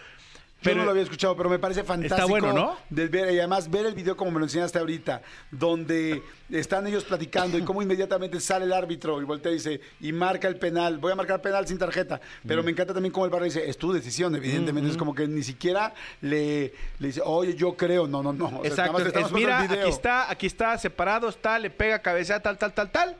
Yo 0.65 0.71
Pero 0.71 0.77
no 0.79 0.85
lo 0.85 0.91
había 0.91 1.03
escuchado, 1.03 1.35
pero 1.37 1.47
me 1.49 1.59
parece 1.59 1.83
fantástico. 1.83 2.27
bueno, 2.27 2.51
¿no? 2.53 2.77
de 2.89 3.07
ver, 3.07 3.31
y 3.33 3.37
además 3.37 3.69
ver 3.69 3.85
el 3.85 3.93
video 3.93 4.17
como 4.17 4.31
me 4.31 4.39
lo 4.39 4.45
enseñaste 4.45 4.79
ahorita, 4.79 5.21
donde 5.51 6.23
están 6.49 6.87
ellos 6.87 7.03
platicando 7.03 7.57
y 7.57 7.61
cómo 7.61 7.81
inmediatamente 7.81 8.39
sale 8.39 8.65
el 8.65 8.73
árbitro 8.73 9.21
y 9.21 9.25
voltea 9.25 9.51
y 9.51 9.55
dice, 9.55 9.81
y 10.01 10.11
marca 10.11 10.47
el 10.47 10.57
penal. 10.57 10.97
Voy 10.97 11.11
a 11.11 11.15
marcar 11.15 11.41
penal 11.41 11.67
sin 11.67 11.77
tarjeta. 11.77 12.19
Pero 12.47 12.61
Mm. 12.61 12.65
me 12.65 12.71
encanta 12.71 12.93
también 12.93 13.11
cómo 13.13 13.25
el 13.25 13.31
barrio 13.31 13.45
dice, 13.45 13.69
es 13.69 13.77
tu 13.77 13.93
decisión, 13.93 14.35
evidentemente. 14.35 14.89
Es 14.89 14.97
como 14.97 15.13
que 15.13 15.27
ni 15.27 15.43
siquiera 15.43 15.93
le, 16.21 16.73
le 16.99 17.07
dice, 17.07 17.21
oye, 17.23 17.53
yo 17.55 17.75
creo. 17.75 18.07
No, 18.07 18.23
no, 18.23 18.33
no. 18.33 18.45
O 18.45 18.61
sea, 18.63 18.85
Exacto, 18.87 18.99
es, 19.19 19.31
mira, 19.31 19.61
aquí 19.61 19.89
está, 19.89 20.29
aquí 20.31 20.47
está, 20.47 20.77
separado, 20.77 21.29
está, 21.29 21.59
le 21.59 21.69
pega 21.69 21.99
cabeza, 21.99 22.39
tal, 22.39 22.57
tal, 22.57 22.73
tal, 22.73 22.91
tal. 22.91 23.15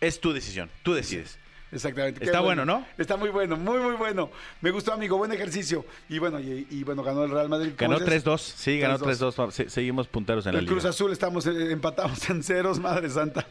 Es 0.00 0.18
tu 0.20 0.32
decisión, 0.32 0.68
tú 0.82 0.94
decides. 0.94 1.38
Exactamente. 1.72 2.22
Está 2.24 2.40
bueno, 2.40 2.64
¿no? 2.66 2.84
Está 2.98 3.16
muy 3.16 3.30
bueno, 3.30 3.56
muy, 3.56 3.78
muy 3.78 3.94
bueno. 3.94 4.30
Me 4.60 4.70
gustó, 4.70 4.92
amigo. 4.92 5.16
Buen 5.16 5.32
ejercicio. 5.32 5.84
Y 6.08 6.18
bueno, 6.18 6.38
y, 6.38 6.66
y 6.70 6.84
bueno, 6.84 7.02
ganó 7.02 7.24
el 7.24 7.30
Real 7.30 7.48
Madrid. 7.48 7.72
¿Cómo 7.78 7.92
Ganó 7.92 8.04
dices? 8.04 8.24
3-2, 8.24 8.38
sí, 8.38 8.78
ganó 8.78 8.98
3-2. 8.98 9.34
3-2. 9.34 9.50
Se- 9.50 9.70
Seguimos 9.70 10.06
punteros 10.06 10.44
en 10.46 10.52
la 10.52 10.58
El 10.60 10.66
Cruz 10.66 10.82
liga. 10.82 10.90
Azul 10.90 11.12
estamos 11.12 11.46
eh, 11.46 11.72
empatados 11.72 12.28
en 12.28 12.42
ceros, 12.42 12.78
madre 12.78 13.08
santa. 13.08 13.46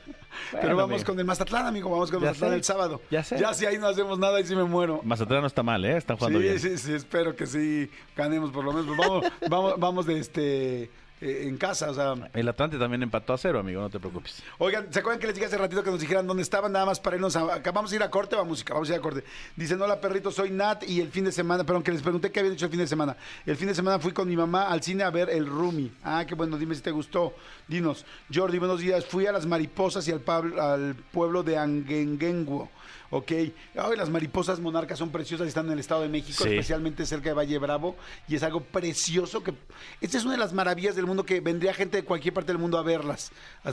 Pero 0.52 0.76
vamos 0.76 0.92
amigo. 0.96 1.06
con 1.08 1.20
el 1.20 1.26
Mazatlán, 1.26 1.66
amigo. 1.66 1.90
Vamos 1.90 2.12
con 2.12 2.20
el 2.22 2.28
Mazatlán 2.30 2.52
sé. 2.52 2.56
el 2.58 2.64
sábado. 2.64 3.02
Ya 3.10 3.24
sé. 3.24 3.40
Ya 3.40 3.54
si 3.54 3.66
ahí 3.66 3.78
no 3.80 3.88
hacemos 3.88 4.20
nada 4.20 4.40
y 4.40 4.46
si 4.46 4.56
me 4.56 4.64
muero. 4.66 5.02
Mazatlán 5.04 5.42
no 5.42 5.48
está 5.48 5.64
mal, 5.64 5.84
¿eh? 5.84 5.98
Están 5.98 6.18
jugando 6.18 6.40
Sí, 6.40 6.44
bien. 6.46 6.60
sí, 6.60 6.78
sí, 6.78 6.94
espero 6.94 7.36
que 7.36 7.48
sí 7.48 7.90
ganemos 8.16 8.52
por 8.52 8.64
lo 8.64 8.72
menos. 8.72 8.86
Pues 8.86 8.98
vamos, 9.00 9.26
vamos, 9.50 9.74
vamos 9.80 10.06
de 10.06 10.20
este 10.20 10.92
eh, 11.22 11.46
en 11.48 11.58
casa, 11.58 11.92
o 11.92 11.94
sea. 11.94 12.16
El 12.34 12.48
Atlante 12.50 12.78
también 12.78 13.04
empató 13.04 13.34
a 13.34 13.38
cero, 13.38 13.60
amigo, 13.60 13.80
no 13.82 13.90
te 13.90 14.00
preocupes. 14.00 14.42
Oigan, 14.58 14.92
¿se 14.92 15.00
acuerdan 15.00 15.20
que 15.20 15.28
les 15.28 15.36
dije 15.36 15.46
hace 15.48 15.58
ratito 15.58 15.84
que 15.84 15.92
nos 15.92 16.00
dijeran 16.00 16.28
dónde 16.28 16.44
estaban? 16.44 16.72
Nada 16.72 16.86
más 16.86 17.00
para 17.00 17.16
irnos 17.16 17.36
a... 17.36 17.54
acá 17.56 17.72
Vamos 17.72 17.92
a 17.92 17.96
ir 17.96 18.04
a 18.04 18.10
corte, 18.10 18.36
va 18.36 18.44
música, 18.44 18.74
vamos 18.74 18.90
a 18.90 18.94
ir 18.94 19.00
a 19.00 19.02
corte. 19.02 19.24
Dicen, 19.56 19.82
hola 19.82 20.02
perrito, 20.02 20.32
soy 20.32 20.50
Nat 20.52 20.84
y 20.88 21.00
el 21.00 21.10
fin 21.10 21.24
de 21.26 21.32
semana, 21.32 21.64
perdón, 21.64 21.84
que 21.84 21.92
les 21.92 22.02
pregunté 22.02 22.32
qué 22.32 22.40
habían 22.42 22.56
hecho 22.56 22.66
el 22.66 22.72
fin 22.72 22.80
de 22.80 22.88
semana. 22.88 23.16
El 23.46 23.56
fin 23.56 23.68
de 23.68 23.76
semana 23.76 24.00
fui 24.00 24.12
con 24.12 24.28
mi 24.28 24.36
mamá 24.36 24.68
al 24.68 24.82
cine 24.82 25.04
a 25.04 25.10
ver 25.10 25.30
El 25.30 25.46
Rumi. 25.48 25.92
Ah, 26.04 26.26
qué 26.28 26.36
bueno, 26.36 26.58
dime 26.58 26.76
si 26.76 26.82
te 26.82 26.92
gustó. 26.92 27.34
Dinos, 27.68 28.06
Jordi, 28.34 28.58
buenos 28.58 28.80
días. 28.80 29.06
Fui 29.06 29.28
a 29.28 29.32
las 29.32 29.46
mariposas 29.46 30.08
y 30.08 30.12
al, 30.12 30.26
pab- 30.26 30.60
al 30.60 30.96
pueblo 30.96 31.44
de 31.44 31.58
Angengenguo. 31.58 32.70
Ok, 33.14 33.32
Ay, 33.32 33.98
las 33.98 34.10
mariposas 34.10 34.60
monarcas 34.62 34.98
son 34.98 35.12
preciosas 35.12 35.46
y 35.46 35.50
están 35.50 35.66
en 35.68 35.74
el 35.74 35.80
Estado 35.80 36.02
de 36.02 36.08
México, 36.08 36.44
Sí. 36.44 36.50
especialmente 36.50 37.06
cerca 37.06 37.30
de 37.30 37.34
Valle 37.34 37.58
Bravo, 37.60 37.98
y 38.28 38.36
es 38.36 38.44
algo 38.44 38.62
precioso 38.62 39.44
que... 39.44 39.54
Esta 40.00 40.18
es 40.18 40.24
una 40.24 40.34
de 40.34 40.40
las 40.40 40.54
maravillas 40.54 40.96
del 40.96 41.06
mundo 41.06 41.26
que 41.26 41.42
vendría 41.42 41.74
gente 41.74 41.98
de 41.98 42.04
cualquier 42.06 42.34
parte 42.34 42.54
del 42.54 42.58
mundo 42.58 42.78
a 42.78 42.84
verlas. 42.84 43.32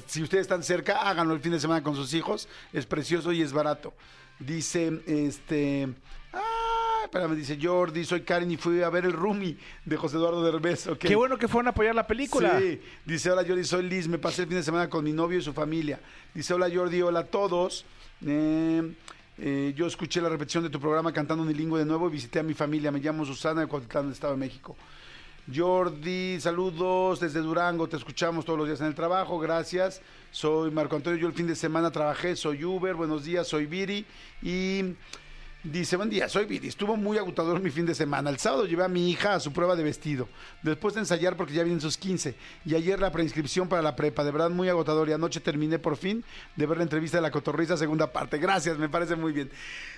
Si 0.09 0.23
ustedes 0.25 0.43
están 0.43 0.65
cerca, 0.65 1.09
háganlo 1.09 1.35
el 1.35 1.41
fin 1.41 1.53
de 1.53 1.61
semana 1.61 1.85
con 1.85 1.95
sus 1.95 2.15
hijos, 2.15 2.49
es 2.73 2.85
precioso 2.85 3.31
y 3.33 3.41
es 3.43 3.53
barato. 3.53 3.95
Dice, 4.41 5.01
este... 5.07 5.89
Ah, 6.33 7.03
espérame, 7.05 7.37
dice 7.37 7.59
Jordi, 7.63 8.05
soy 8.05 8.23
Karen 8.23 8.51
y 8.51 8.57
fui 8.57 8.83
a 8.83 8.91
ver 8.91 9.05
el 9.05 9.13
Rumi 9.13 9.57
de 9.85 9.97
José 9.97 10.17
Eduardo 10.17 10.43
Derbez. 10.43 10.89
ok. 10.89 10.99
Qué 10.99 11.15
bueno 11.17 11.39
que 11.39 11.47
fueron 11.47 11.69
a 11.69 11.71
apoyar 11.71 11.95
la 11.95 12.07
película. 12.09 12.59
Sí, 12.59 12.81
dice, 13.05 13.31
hola 13.31 13.45
Jordi, 13.47 13.63
soy 13.65 13.85
Liz, 13.89 14.09
me 14.09 14.19
pasé 14.19 14.43
el 14.43 14.49
fin 14.49 14.57
de 14.57 14.63
semana 14.65 14.91
con 14.91 15.05
mi 15.05 15.13
novio 15.13 15.39
y 15.39 15.43
su 15.43 15.53
familia. 15.53 16.01
Dice, 16.35 16.55
hola 16.55 16.69
Jordi, 16.75 17.01
hola 17.03 17.21
a 17.21 17.25
todos. 17.25 17.85
Eh, 18.27 18.95
eh, 19.41 19.73
yo 19.77 19.87
escuché 19.87 20.21
la 20.21 20.29
repetición 20.29 20.65
de 20.65 20.71
tu 20.71 20.81
programa 20.81 21.13
cantando 21.13 21.45
unilingüe 21.45 21.79
de 21.79 21.85
nuevo 21.85 22.09
y 22.09 22.13
visité 22.13 22.41
a 22.41 22.43
mi 22.43 22.55
familia. 22.55 22.91
Me 22.91 22.99
llamo 22.99 23.25
Susana 23.25 23.61
de 23.61 23.67
Cuautitlán, 23.67 24.05
del 24.05 24.13
Estado 24.13 24.33
de 24.33 24.39
México. 24.39 24.77
Jordi, 25.55 26.39
saludos 26.41 27.21
desde 27.21 27.41
Durango, 27.41 27.89
te 27.89 27.97
escuchamos 27.97 28.45
todos 28.45 28.59
los 28.59 28.69
días 28.69 28.81
en 28.81 28.89
el 28.89 28.95
trabajo, 28.95 29.39
gracias. 29.39 30.03
Soy 30.31 30.71
Marco 30.71 30.97
Antonio, 30.97 31.19
yo 31.19 31.27
el 31.27 31.33
fin 31.33 31.47
de 31.47 31.55
semana 31.55 31.91
trabajé, 31.91 32.37
soy 32.37 32.65
Uber, 32.65 32.95
buenos 32.95 33.25
días, 33.25 33.49
soy 33.49 33.65
Viri. 33.65 34.05
Y 34.43 34.95
dice, 35.69 35.97
buen 35.97 36.11
día, 36.11 36.29
soy 36.29 36.47
Viri, 36.47 36.69
estuvo 36.69 36.97
muy 36.97 37.19
agotador 37.19 37.61
mi 37.61 37.71
fin 37.71 37.87
de 37.87 37.95
semana. 37.95 38.31
El 38.31 38.39
sábado 38.39 38.67
llevé 38.67 38.85
a 38.85 38.89
mi 38.89 39.11
hija 39.11 39.35
a 39.35 39.41
su 39.41 39.53
prueba 39.53 39.77
de 39.77 39.83
vestido, 39.83 40.29
después 40.63 40.95
de 40.95 41.01
ensayar 41.01 41.37
porque 41.37 41.55
ya 41.55 41.63
vienen 41.63 41.81
sus 41.81 41.97
15 41.97 42.35
y 42.65 42.75
ayer 42.75 43.01
la 43.01 43.13
preinscripción 43.13 43.69
para 43.69 43.83
la 43.83 43.97
prepa, 43.97 44.25
de 44.25 44.31
verdad 44.31 44.51
muy 44.51 44.69
agotador 44.69 45.09
y 45.09 45.13
anoche 45.13 45.41
terminé 45.41 45.79
por 45.79 45.97
fin 45.97 46.25
de 46.57 46.67
ver 46.67 46.79
la 46.79 46.83
entrevista 46.83 47.19
de 47.19 47.23
la 47.23 47.31
cotorriza 47.31 47.77
segunda 47.77 48.13
parte. 48.13 48.39
Gracias, 48.39 48.79
me 48.79 48.89
parece 48.89 49.17
muy 49.17 49.33
bien. 49.33 49.51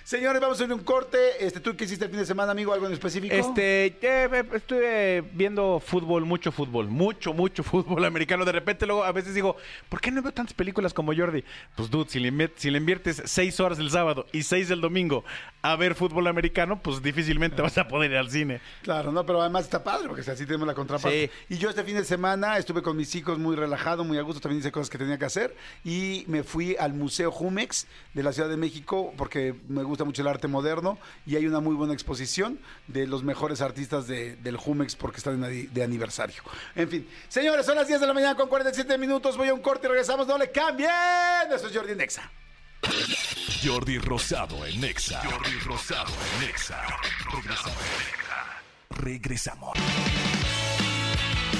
Señores, 0.03 0.41
vamos 0.41 0.59
a 0.59 0.63
ir 0.63 0.71
a 0.71 0.75
un 0.75 0.83
corte. 0.83 1.17
Este, 1.39 1.59
¿Tú 1.59 1.75
qué 1.75 1.85
hiciste 1.85 2.05
el 2.05 2.11
fin 2.11 2.19
de 2.19 2.25
semana, 2.25 2.51
amigo? 2.51 2.73
¿Algo 2.73 2.87
en 2.87 2.93
específico? 2.93 3.33
Este, 3.33 3.97
eh, 4.01 4.43
estuve 4.53 5.21
viendo 5.33 5.79
fútbol, 5.79 6.25
mucho 6.25 6.51
fútbol, 6.51 6.87
mucho, 6.87 7.33
mucho 7.33 7.63
fútbol 7.71 8.03
americano. 8.05 8.43
De 8.43 8.51
repente 8.51 8.85
luego 8.85 9.03
a 9.03 9.11
veces 9.11 9.35
digo, 9.35 9.57
¿por 9.89 10.01
qué 10.01 10.11
no 10.11 10.21
veo 10.21 10.31
tantas 10.31 10.53
películas 10.53 10.93
como 10.93 11.15
Jordi? 11.15 11.43
Pues 11.75 11.89
dude, 11.89 12.09
si 12.09 12.19
le, 12.19 12.77
inviertes 12.77 13.21
seis 13.25 13.59
horas 13.59 13.79
el 13.79 13.91
sábado 13.91 14.25
y 14.31 14.43
seis 14.43 14.71
el 14.71 14.81
domingo 14.81 15.23
a 15.63 15.75
ver 15.75 15.93
fútbol 15.95 16.27
americano, 16.27 16.81
pues 16.81 17.01
difícilmente 17.03 17.61
vas 17.61 17.77
a 17.77 17.87
poder 17.87 18.11
ir 18.11 18.17
al 18.17 18.29
cine. 18.31 18.61
Claro, 18.81 19.11
no, 19.11 19.25
pero 19.25 19.41
además 19.41 19.65
está 19.65 19.83
padre 19.83 20.07
porque 20.07 20.29
así 20.29 20.45
tenemos 20.45 20.67
la 20.67 20.73
contraparte. 20.73 21.29
Sí. 21.47 21.53
Y 21.53 21.57
yo 21.59 21.69
este 21.69 21.83
fin 21.83 21.95
de 21.95 22.03
semana 22.03 22.57
estuve 22.57 22.81
con 22.81 22.97
mis 22.97 23.13
hijos 23.15 23.37
muy 23.37 23.55
relajado, 23.55 24.03
muy 24.03 24.17
a 24.17 24.21
gusto, 24.23 24.41
también 24.41 24.59
hice 24.59 24.71
cosas 24.71 24.89
que 24.89 24.97
tenía 24.97 25.17
que 25.19 25.25
hacer 25.25 25.55
y 25.83 26.23
me 26.27 26.43
fui 26.43 26.75
al 26.79 26.93
Museo 26.93 27.31
Jumex 27.31 27.85
de 28.13 28.23
la 28.23 28.33
Ciudad 28.33 28.49
de 28.49 28.57
México 28.57 29.13
porque 29.17 29.53
me 29.67 29.83
gusta 29.83 30.03
mucho 30.03 30.21
el 30.23 30.27
arte 30.27 30.47
moderno 30.47 30.97
y 31.27 31.35
hay 31.35 31.45
una 31.45 31.59
muy 31.59 31.75
buena 31.75 31.93
exposición 31.93 32.57
de 32.87 33.05
los 33.07 33.23
mejores 33.23 33.61
artistas 33.61 34.07
de- 34.07 34.35
del 34.37 34.57
Jumex 34.57 34.95
porque 34.95 35.17
están 35.17 35.41
de, 35.41 35.67
de 35.67 35.83
aniversario. 35.83 36.41
En 36.75 36.89
fin, 36.89 37.07
señores, 37.27 37.65
son 37.65 37.75
las 37.75 37.87
10 37.87 38.01
de 38.01 38.07
la 38.07 38.13
mañana 38.13 38.35
con 38.35 38.49
47 38.49 38.97
minutos, 38.97 39.37
voy 39.37 39.49
a 39.49 39.53
un 39.53 39.61
corte 39.61 39.85
y 39.87 39.89
regresamos, 39.89 40.25
no 40.27 40.37
le 40.37 40.49
cambien. 40.51 40.89
Eso 41.53 41.67
es 41.67 41.75
Jordi 41.75 41.93
Nexa. 41.95 42.29
Jordi 43.63 43.97
Rosado 43.99 44.65
en 44.65 44.81
Nexa. 44.81 45.21
Jordi 45.23 45.59
Rosado 45.65 46.11
en 46.11 46.47
Nexa. 46.47 46.81
Regresamos. 47.31 47.77
Regresamos. 48.89 49.77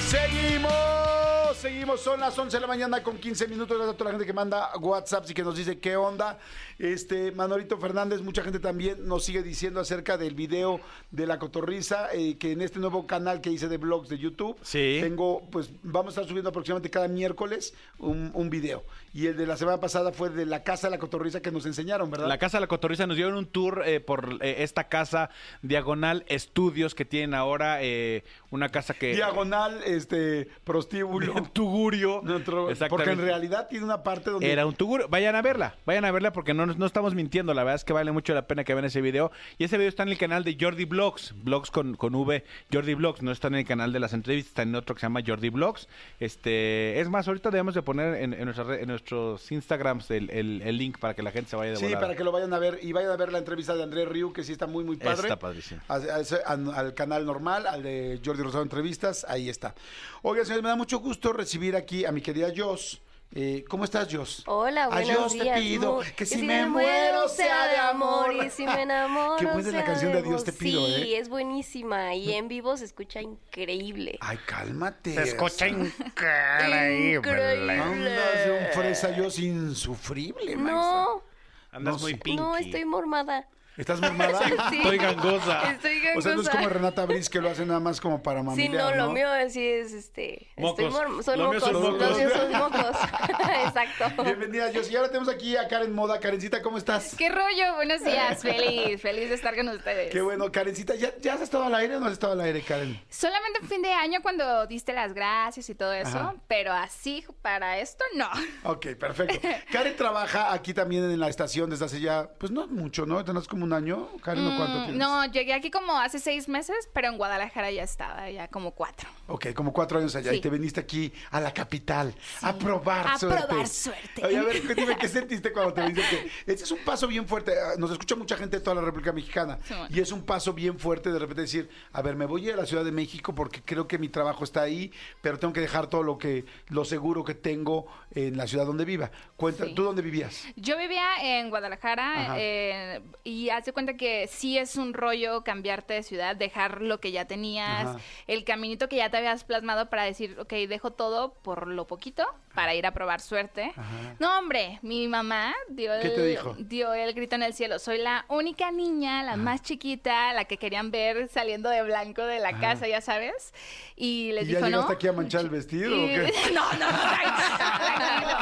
Seguimos, 0.09 1.57
seguimos, 1.57 2.01
son 2.01 2.19
las 2.19 2.37
11 2.37 2.57
de 2.57 2.61
la 2.61 2.67
mañana 2.67 3.01
con 3.03 3.17
15 3.17 3.47
minutos. 3.47 3.77
Gracias 3.77 3.93
a 3.93 3.97
toda 3.97 4.09
la 4.09 4.17
gente 4.17 4.25
que 4.25 4.33
manda 4.33 4.71
WhatsApp 4.79 5.25
y 5.29 5.33
que 5.33 5.43
nos 5.43 5.55
dice 5.55 5.79
qué 5.79 5.95
onda. 5.95 6.37
Este, 6.79 7.31
Manolito 7.31 7.77
Fernández, 7.77 8.21
mucha 8.21 8.43
gente 8.43 8.59
también 8.59 9.07
nos 9.07 9.23
sigue 9.23 9.41
diciendo 9.43 9.79
acerca 9.79 10.17
del 10.17 10.33
video 10.35 10.81
de 11.11 11.27
la 11.27 11.39
cotorriza, 11.39 12.09
eh, 12.13 12.37
que 12.37 12.51
en 12.53 12.61
este 12.61 12.79
nuevo 12.79 13.05
canal 13.07 13.39
que 13.41 13.51
hice 13.51 13.67
de 13.69 13.77
blogs 13.77 14.09
de 14.09 14.17
YouTube, 14.17 14.57
Sí. 14.63 14.97
tengo, 15.01 15.47
pues 15.51 15.69
vamos 15.83 16.09
a 16.09 16.21
estar 16.21 16.27
subiendo 16.27 16.49
aproximadamente 16.49 16.89
cada 16.89 17.07
miércoles 17.07 17.73
un, 17.99 18.31
un 18.33 18.49
video. 18.49 18.83
Y 19.13 19.27
el 19.27 19.35
de 19.37 19.45
la 19.45 19.57
semana 19.57 19.79
pasada 19.79 20.11
fue 20.11 20.29
de 20.29 20.45
la 20.45 20.63
casa 20.63 20.87
de 20.87 20.91
la 20.91 20.97
cotorriza 20.97 21.41
que 21.41 21.51
nos 21.51 21.65
enseñaron, 21.65 22.09
¿verdad? 22.09 22.27
La 22.27 22.37
Casa 22.37 22.57
de 22.57 22.61
la 22.61 22.67
Cotorriza 22.67 23.05
nos 23.07 23.17
dieron 23.17 23.35
un 23.35 23.45
tour 23.45 23.83
eh, 23.85 23.99
por 23.99 24.37
eh, 24.41 24.55
esta 24.63 24.85
casa 24.85 25.29
diagonal 25.61 26.23
estudios 26.27 26.95
que 26.95 27.05
tienen 27.05 27.33
ahora 27.33 27.79
eh, 27.81 28.23
una 28.51 28.69
casa 28.69 28.93
que... 28.93 29.13
Diagonal, 29.13 29.81
este, 29.85 30.47
prostíbulo. 30.63 31.33
Tugurio. 31.53 32.21
Nuestro- 32.23 32.69
porque 32.89 33.11
en 33.11 33.19
realidad 33.21 33.67
tiene 33.69 33.85
una 33.85 34.01
parte 34.03 34.29
donde 34.31 34.51
Era 34.51 34.65
un 34.65 34.73
tugurio. 34.75 35.07
Vayan 35.09 35.35
a 35.35 35.41
verla, 35.41 35.75
vayan 35.85 36.05
a 36.05 36.11
verla 36.11 36.31
porque 36.31 36.53
no, 36.53 36.65
no 36.65 36.85
estamos 36.85 37.13
mintiendo. 37.13 37.53
La 37.53 37.63
verdad 37.63 37.75
es 37.75 37.83
que 37.85 37.93
vale 37.93 38.11
mucho 38.11 38.33
la 38.33 38.47
pena 38.47 38.63
que 38.63 38.73
vean 38.73 38.85
ese 38.85 39.01
video. 39.01 39.31
Y 39.57 39.65
ese 39.65 39.77
video 39.77 39.89
está 39.89 40.03
en 40.03 40.09
el 40.09 40.17
canal 40.17 40.43
de 40.43 40.57
Jordi 40.59 40.85
Vlogs, 40.85 41.33
Vlogs 41.43 41.69
con, 41.71 41.95
con 41.95 42.15
V, 42.15 42.43
Jordi 42.71 42.93
Vlogs. 42.93 43.21
No 43.21 43.31
está 43.31 43.47
en 43.49 43.55
el 43.55 43.65
canal 43.65 43.91
de 43.93 43.99
las 43.99 44.13
entrevistas, 44.13 44.49
está 44.51 44.61
en 44.63 44.73
otro 44.75 44.95
que 44.95 45.01
se 45.01 45.05
llama 45.05 45.21
Jordi 45.25 45.49
Vlogs. 45.49 45.87
Este, 46.19 46.99
es 46.99 47.09
más, 47.09 47.27
ahorita 47.27 47.49
debemos 47.51 47.73
de 47.75 47.81
poner 47.81 48.15
en, 48.21 48.33
en 48.33 48.45
nuestras 48.45 48.67
re- 48.67 48.81
en 48.81 48.87
nuestros 49.01 49.51
Instagrams 49.51 50.09
el, 50.11 50.29
el- 50.29 50.61
el 50.63 50.77
link 50.77 50.99
para 50.99 51.15
que 51.15 51.23
la 51.23 51.31
gente 51.31 51.49
se 51.49 51.55
vaya 51.55 51.71
de 51.71 51.77
Sí, 51.77 51.83
volada. 51.85 52.01
para 52.01 52.15
que 52.15 52.23
lo 52.23 52.31
vayan 52.31 52.53
a 52.53 52.59
ver 52.59 52.79
y 52.81 52.91
vayan 52.91 53.11
a 53.11 53.15
ver 53.15 53.31
la 53.31 53.39
entrevista 53.39 53.75
de 53.75 53.83
Andrés 53.83 54.07
Riu, 54.07 54.31
que 54.31 54.43
sí 54.43 54.51
está 54.51 54.67
muy, 54.67 54.83
muy 54.83 54.97
padre. 54.97 55.21
Está 55.23 55.39
padrísimo. 55.39 55.81
A- 55.87 55.95
a 55.95 56.79
al 56.79 56.93
canal 56.93 57.25
normal, 57.25 57.65
al 57.67 57.81
de 57.83 58.19
Jordi 58.23 58.43
Rosado 58.43 58.63
Entrevistas, 58.63 59.25
ahí 59.27 59.49
está. 59.49 59.73
Oiga, 60.21 60.43
señores, 60.45 60.63
me 60.63 60.69
da 60.69 60.75
mucho 60.75 60.99
gusto 60.99 61.33
recibir 61.33 61.75
aquí 61.75 62.05
a 62.05 62.11
mi 62.11 62.21
querida 62.21 62.49
Jos. 62.55 63.01
Eh, 63.33 63.63
¿Cómo 63.69 63.85
estás, 63.85 64.13
Jos? 64.13 64.43
Hola, 64.45 64.85
A 64.85 64.89
buenos 64.89 65.07
Dios 65.07 65.33
días. 65.43 65.55
te 65.55 65.61
pido 65.61 66.01
que 66.17 66.25
si 66.25 66.41
me 66.43 66.65
muero 66.65 67.29
sea 67.29 67.65
de 67.67 67.77
amor. 67.77 68.33
y 68.45 68.49
si 68.49 68.65
me 68.65 68.81
enamoro 68.81 69.37
Qué 69.37 69.45
buena 69.45 69.59
es 69.61 69.65
la 69.67 69.71
sea 69.71 69.85
canción 69.85 70.11
de 70.11 70.17
A 70.17 70.21
Dios 70.21 70.33
vos. 70.33 70.43
te 70.43 70.51
pido, 70.51 70.85
Sí, 70.85 70.93
¿eh? 71.13 71.17
es 71.17 71.29
buenísima 71.29 72.13
y 72.13 72.33
en 72.33 72.49
vivo 72.49 72.75
se 72.75 72.83
escucha 72.83 73.21
increíble. 73.21 74.17
Ay, 74.19 74.37
cálmate. 74.45 75.13
Se 75.13 75.23
escucha 75.23 75.65
Increíble. 75.69 77.79
Andas 77.79 78.45
de 78.45 78.51
un 78.51 78.65
fresa 78.73 79.13
Jos 79.15 79.39
insufrible, 79.39 80.57
maestra. 80.57 80.73
No, 80.81 81.23
Andas 81.71 81.93
No 81.95 81.99
muy 82.01 82.15
pinky. 82.15 82.35
no, 82.35 82.57
estoy 82.57 82.83
mormada. 82.83 83.47
¿Estás 83.81 83.99
mormada? 83.99 84.39
Sí. 84.69 84.77
Estoy 84.77 84.97
gangosa. 84.99 85.71
Estoy 85.71 85.97
O 86.15 86.21
sea, 86.21 86.35
no 86.35 86.41
es 86.41 86.47
gangosa. 86.47 86.51
como 86.51 86.69
Renata 86.69 87.05
Briz 87.07 87.29
que 87.29 87.41
lo 87.41 87.49
hace 87.49 87.65
nada 87.65 87.79
más 87.79 87.99
como 87.99 88.21
para 88.21 88.41
Sí, 88.41 88.45
mamilear, 88.45 88.95
no, 88.95 89.07
lo 89.07 89.11
mío 89.11 89.27
sí 89.49 89.65
es 89.67 89.91
este. 89.91 90.49
Estoy 90.55 90.85
Mocos. 90.85 90.91
mor- 90.93 91.23
son 91.23 91.39
Lo 91.39 91.49
mío 91.49 91.59
mocos. 91.59 91.63
son 91.63 91.73
Los 91.73 91.91
mocos. 91.99 92.17
míos 92.17 92.31
son 92.35 92.51
mocos. 92.51 92.97
Exacto. 93.65 94.23
Bienvenida, 94.23 94.69
Jos. 94.71 94.91
Y 94.91 94.95
ahora 94.95 95.07
tenemos 95.09 95.29
aquí 95.33 95.57
a 95.57 95.67
Karen 95.67 95.91
Moda. 95.93 96.19
Karencita, 96.19 96.61
¿cómo 96.61 96.77
estás? 96.77 97.15
¿Qué 97.17 97.29
rollo? 97.29 97.73
Buenos 97.75 98.03
días, 98.03 98.39
feliz, 98.43 99.01
feliz 99.01 99.29
de 99.29 99.35
estar 99.35 99.55
con 99.55 99.67
ustedes. 99.69 100.11
Qué 100.11 100.21
bueno, 100.21 100.51
Karencita. 100.51 100.93
¿Ya, 100.93 101.17
¿Ya 101.19 101.33
has 101.33 101.41
estado 101.41 101.63
al 101.63 101.73
aire 101.73 101.95
o 101.95 101.99
no 101.99 102.05
has 102.05 102.13
estado 102.13 102.33
al 102.33 102.41
aire, 102.41 102.61
Karen? 102.61 103.01
Solamente 103.09 103.61
en 103.63 103.67
fin 103.67 103.81
de 103.81 103.91
año 103.93 104.21
cuando 104.21 104.67
diste 104.67 104.93
las 104.93 105.13
gracias 105.15 105.67
y 105.71 105.73
todo 105.73 105.91
eso, 105.93 106.19
Ajá. 106.19 106.35
pero 106.47 106.71
así 106.71 107.25
para 107.41 107.79
esto 107.79 108.05
no. 108.15 108.29
Ok, 108.63 108.89
perfecto. 108.99 109.39
Karen 109.71 109.95
trabaja 109.95 110.53
aquí 110.53 110.75
también 110.75 111.03
en 111.09 111.19
la 111.19 111.29
estación 111.29 111.67
desde 111.71 111.85
hace 111.85 111.99
ya, 111.99 112.29
pues 112.37 112.51
no 112.51 112.67
mucho, 112.67 113.07
¿no? 113.07 113.25
¿Tenés 113.25 113.47
como 113.47 113.63
un 113.63 113.70
año? 113.73 114.07
Karen, 114.23 114.45
¿o 114.47 114.57
cuánto 114.57 114.77
Mm, 114.79 114.83
tienes? 114.85 114.97
No, 114.99 115.25
llegué 115.25 115.53
aquí 115.53 115.71
como 115.71 115.97
hace 115.99 116.19
seis 116.19 116.47
meses, 116.49 116.89
pero 116.93 117.07
en 117.07 117.17
Guadalajara 117.17 117.71
ya 117.71 117.83
estaba, 117.83 118.29
ya 118.29 118.47
como 118.47 118.71
cuatro. 118.71 119.09
Ok, 119.27 119.53
como 119.53 119.71
cuatro 119.73 119.99
años 119.99 120.15
allá. 120.15 120.31
Sí. 120.31 120.37
Y 120.37 120.41
te 120.41 120.49
viniste 120.49 120.79
aquí 120.79 121.13
a 121.31 121.39
la 121.39 121.53
capital 121.53 122.13
a 122.41 122.53
probar 122.53 123.07
A 123.07 123.17
suerte. 123.17 123.45
probar 123.47 123.67
suerte. 123.67 124.25
Oye, 124.25 124.37
a 124.37 124.43
ver, 124.43 124.75
dime, 124.75 124.97
¿qué 124.97 125.07
sentiste 125.07 125.51
cuando 125.51 125.73
te 125.73 125.81
viniste? 125.81 126.31
Que 126.45 126.51
este 126.51 126.63
es 126.65 126.71
un 126.71 126.79
paso 126.79 127.07
bien 127.07 127.27
fuerte. 127.27 127.53
Ah, 127.59 127.73
Nos 127.77 127.91
escucha 127.91 128.15
mucha 128.15 128.35
gente 128.37 128.57
de 128.57 128.63
toda 128.63 128.75
la 128.75 128.81
República 128.81 129.11
Mexicana. 129.13 129.57
Sí, 129.63 129.73
bueno. 129.73 129.95
Y 129.95 129.99
es 129.99 130.11
un 130.11 130.23
paso 130.25 130.53
bien 130.53 130.77
fuerte 130.79 131.11
de 131.11 131.19
repente 131.19 131.41
decir, 131.41 131.69
a 131.93 132.01
ver, 132.01 132.15
me 132.15 132.25
voy 132.25 132.45
a 132.45 132.49
ir 132.49 132.53
a 132.55 132.57
la 132.57 132.65
Ciudad 132.65 132.83
de 132.83 132.91
México 132.91 133.33
porque 133.33 133.61
creo 133.61 133.87
que 133.87 133.97
mi 133.97 134.09
trabajo 134.09 134.43
está 134.43 134.61
ahí, 134.61 134.91
pero 135.21 135.39
tengo 135.39 135.53
que 135.53 135.61
dejar 135.61 135.87
todo 135.87 136.03
lo 136.03 136.17
que, 136.17 136.45
lo 136.69 136.83
seguro 136.85 137.23
que 137.23 137.35
tengo 137.35 137.85
en 138.13 138.35
la 138.37 138.47
ciudad 138.47 138.65
donde 138.65 138.85
viva. 138.85 139.11
Cuenta. 139.37 139.65
¿tú 139.75 139.83
dónde 139.83 140.01
vivías? 140.01 140.45
Yo 140.55 140.77
vivía 140.77 141.03
en 141.21 141.49
Guadalajara 141.49 142.35
eh, 142.37 143.01
y 143.23 143.49
hace 143.51 143.73
cuenta 143.73 143.95
que 143.95 144.27
sí 144.27 144.57
es 144.57 144.75
un 144.75 144.93
rollo 144.93 145.43
cambiarte 145.43 145.93
de 145.95 146.03
ciudad, 146.03 146.35
dejar 146.35 146.81
lo 146.81 146.99
que 146.99 147.11
ya 147.11 147.25
tenías, 147.25 147.87
Ajá. 147.87 147.99
el 148.27 148.43
caminito 148.43 148.87
que 148.89 148.97
ya 148.97 149.09
te 149.09 149.17
habías 149.17 149.43
plasmado 149.43 149.89
para 149.89 150.03
decir, 150.03 150.35
ok, 150.39 150.51
dejo 150.67 150.91
todo 150.91 151.33
por 151.35 151.67
lo 151.67 151.87
poquito 151.87 152.25
para 152.55 152.73
ir 152.75 152.85
a 152.85 152.91
probar 152.91 153.21
suerte. 153.21 153.71
Ajá. 153.75 154.15
No, 154.19 154.37
hombre, 154.37 154.79
mi 154.81 155.07
mamá 155.07 155.53
dio 155.69 155.91
¿Qué 156.01 156.07
el, 156.07 156.15
te 156.15 156.25
dijo? 156.25 156.55
dio 156.59 156.93
el 156.93 157.13
grito 157.13 157.35
en 157.35 157.43
el 157.43 157.53
cielo. 157.53 157.79
Soy 157.79 157.97
la 157.97 158.25
única 158.27 158.71
niña, 158.71 159.23
la 159.23 159.37
más 159.37 159.61
chiquita, 159.61 160.33
la 160.33 160.45
que 160.45 160.57
querían 160.57 160.91
ver 160.91 161.29
saliendo 161.29 161.69
de 161.69 161.81
blanco 161.83 162.23
de 162.25 162.39
la 162.39 162.59
casa, 162.59 162.87
ya 162.87 162.99
sabes. 163.01 163.53
Y 163.95 164.31
les 164.33 164.43
¿Y 164.49 164.51
ya 164.53 164.59
llegaste 164.59 164.75
¿no? 164.75 164.81
aquí 164.93 165.07
a 165.07 165.13
manchar 165.13 165.41
el 165.41 165.49
vestido 165.49 166.03
o 166.03 166.07
qué? 166.07 166.33
No, 166.53 166.73
no, 166.73 166.87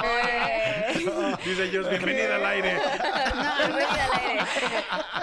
güey. 0.02 1.36
Dice 1.45 1.67
Dios, 1.67 1.89
bienvenida 1.89 2.36
al 2.36 2.45
aire. 2.45 2.74
No, 2.76 3.67
ruido 3.74 3.89
al 3.89 4.19
aire. 4.28 4.43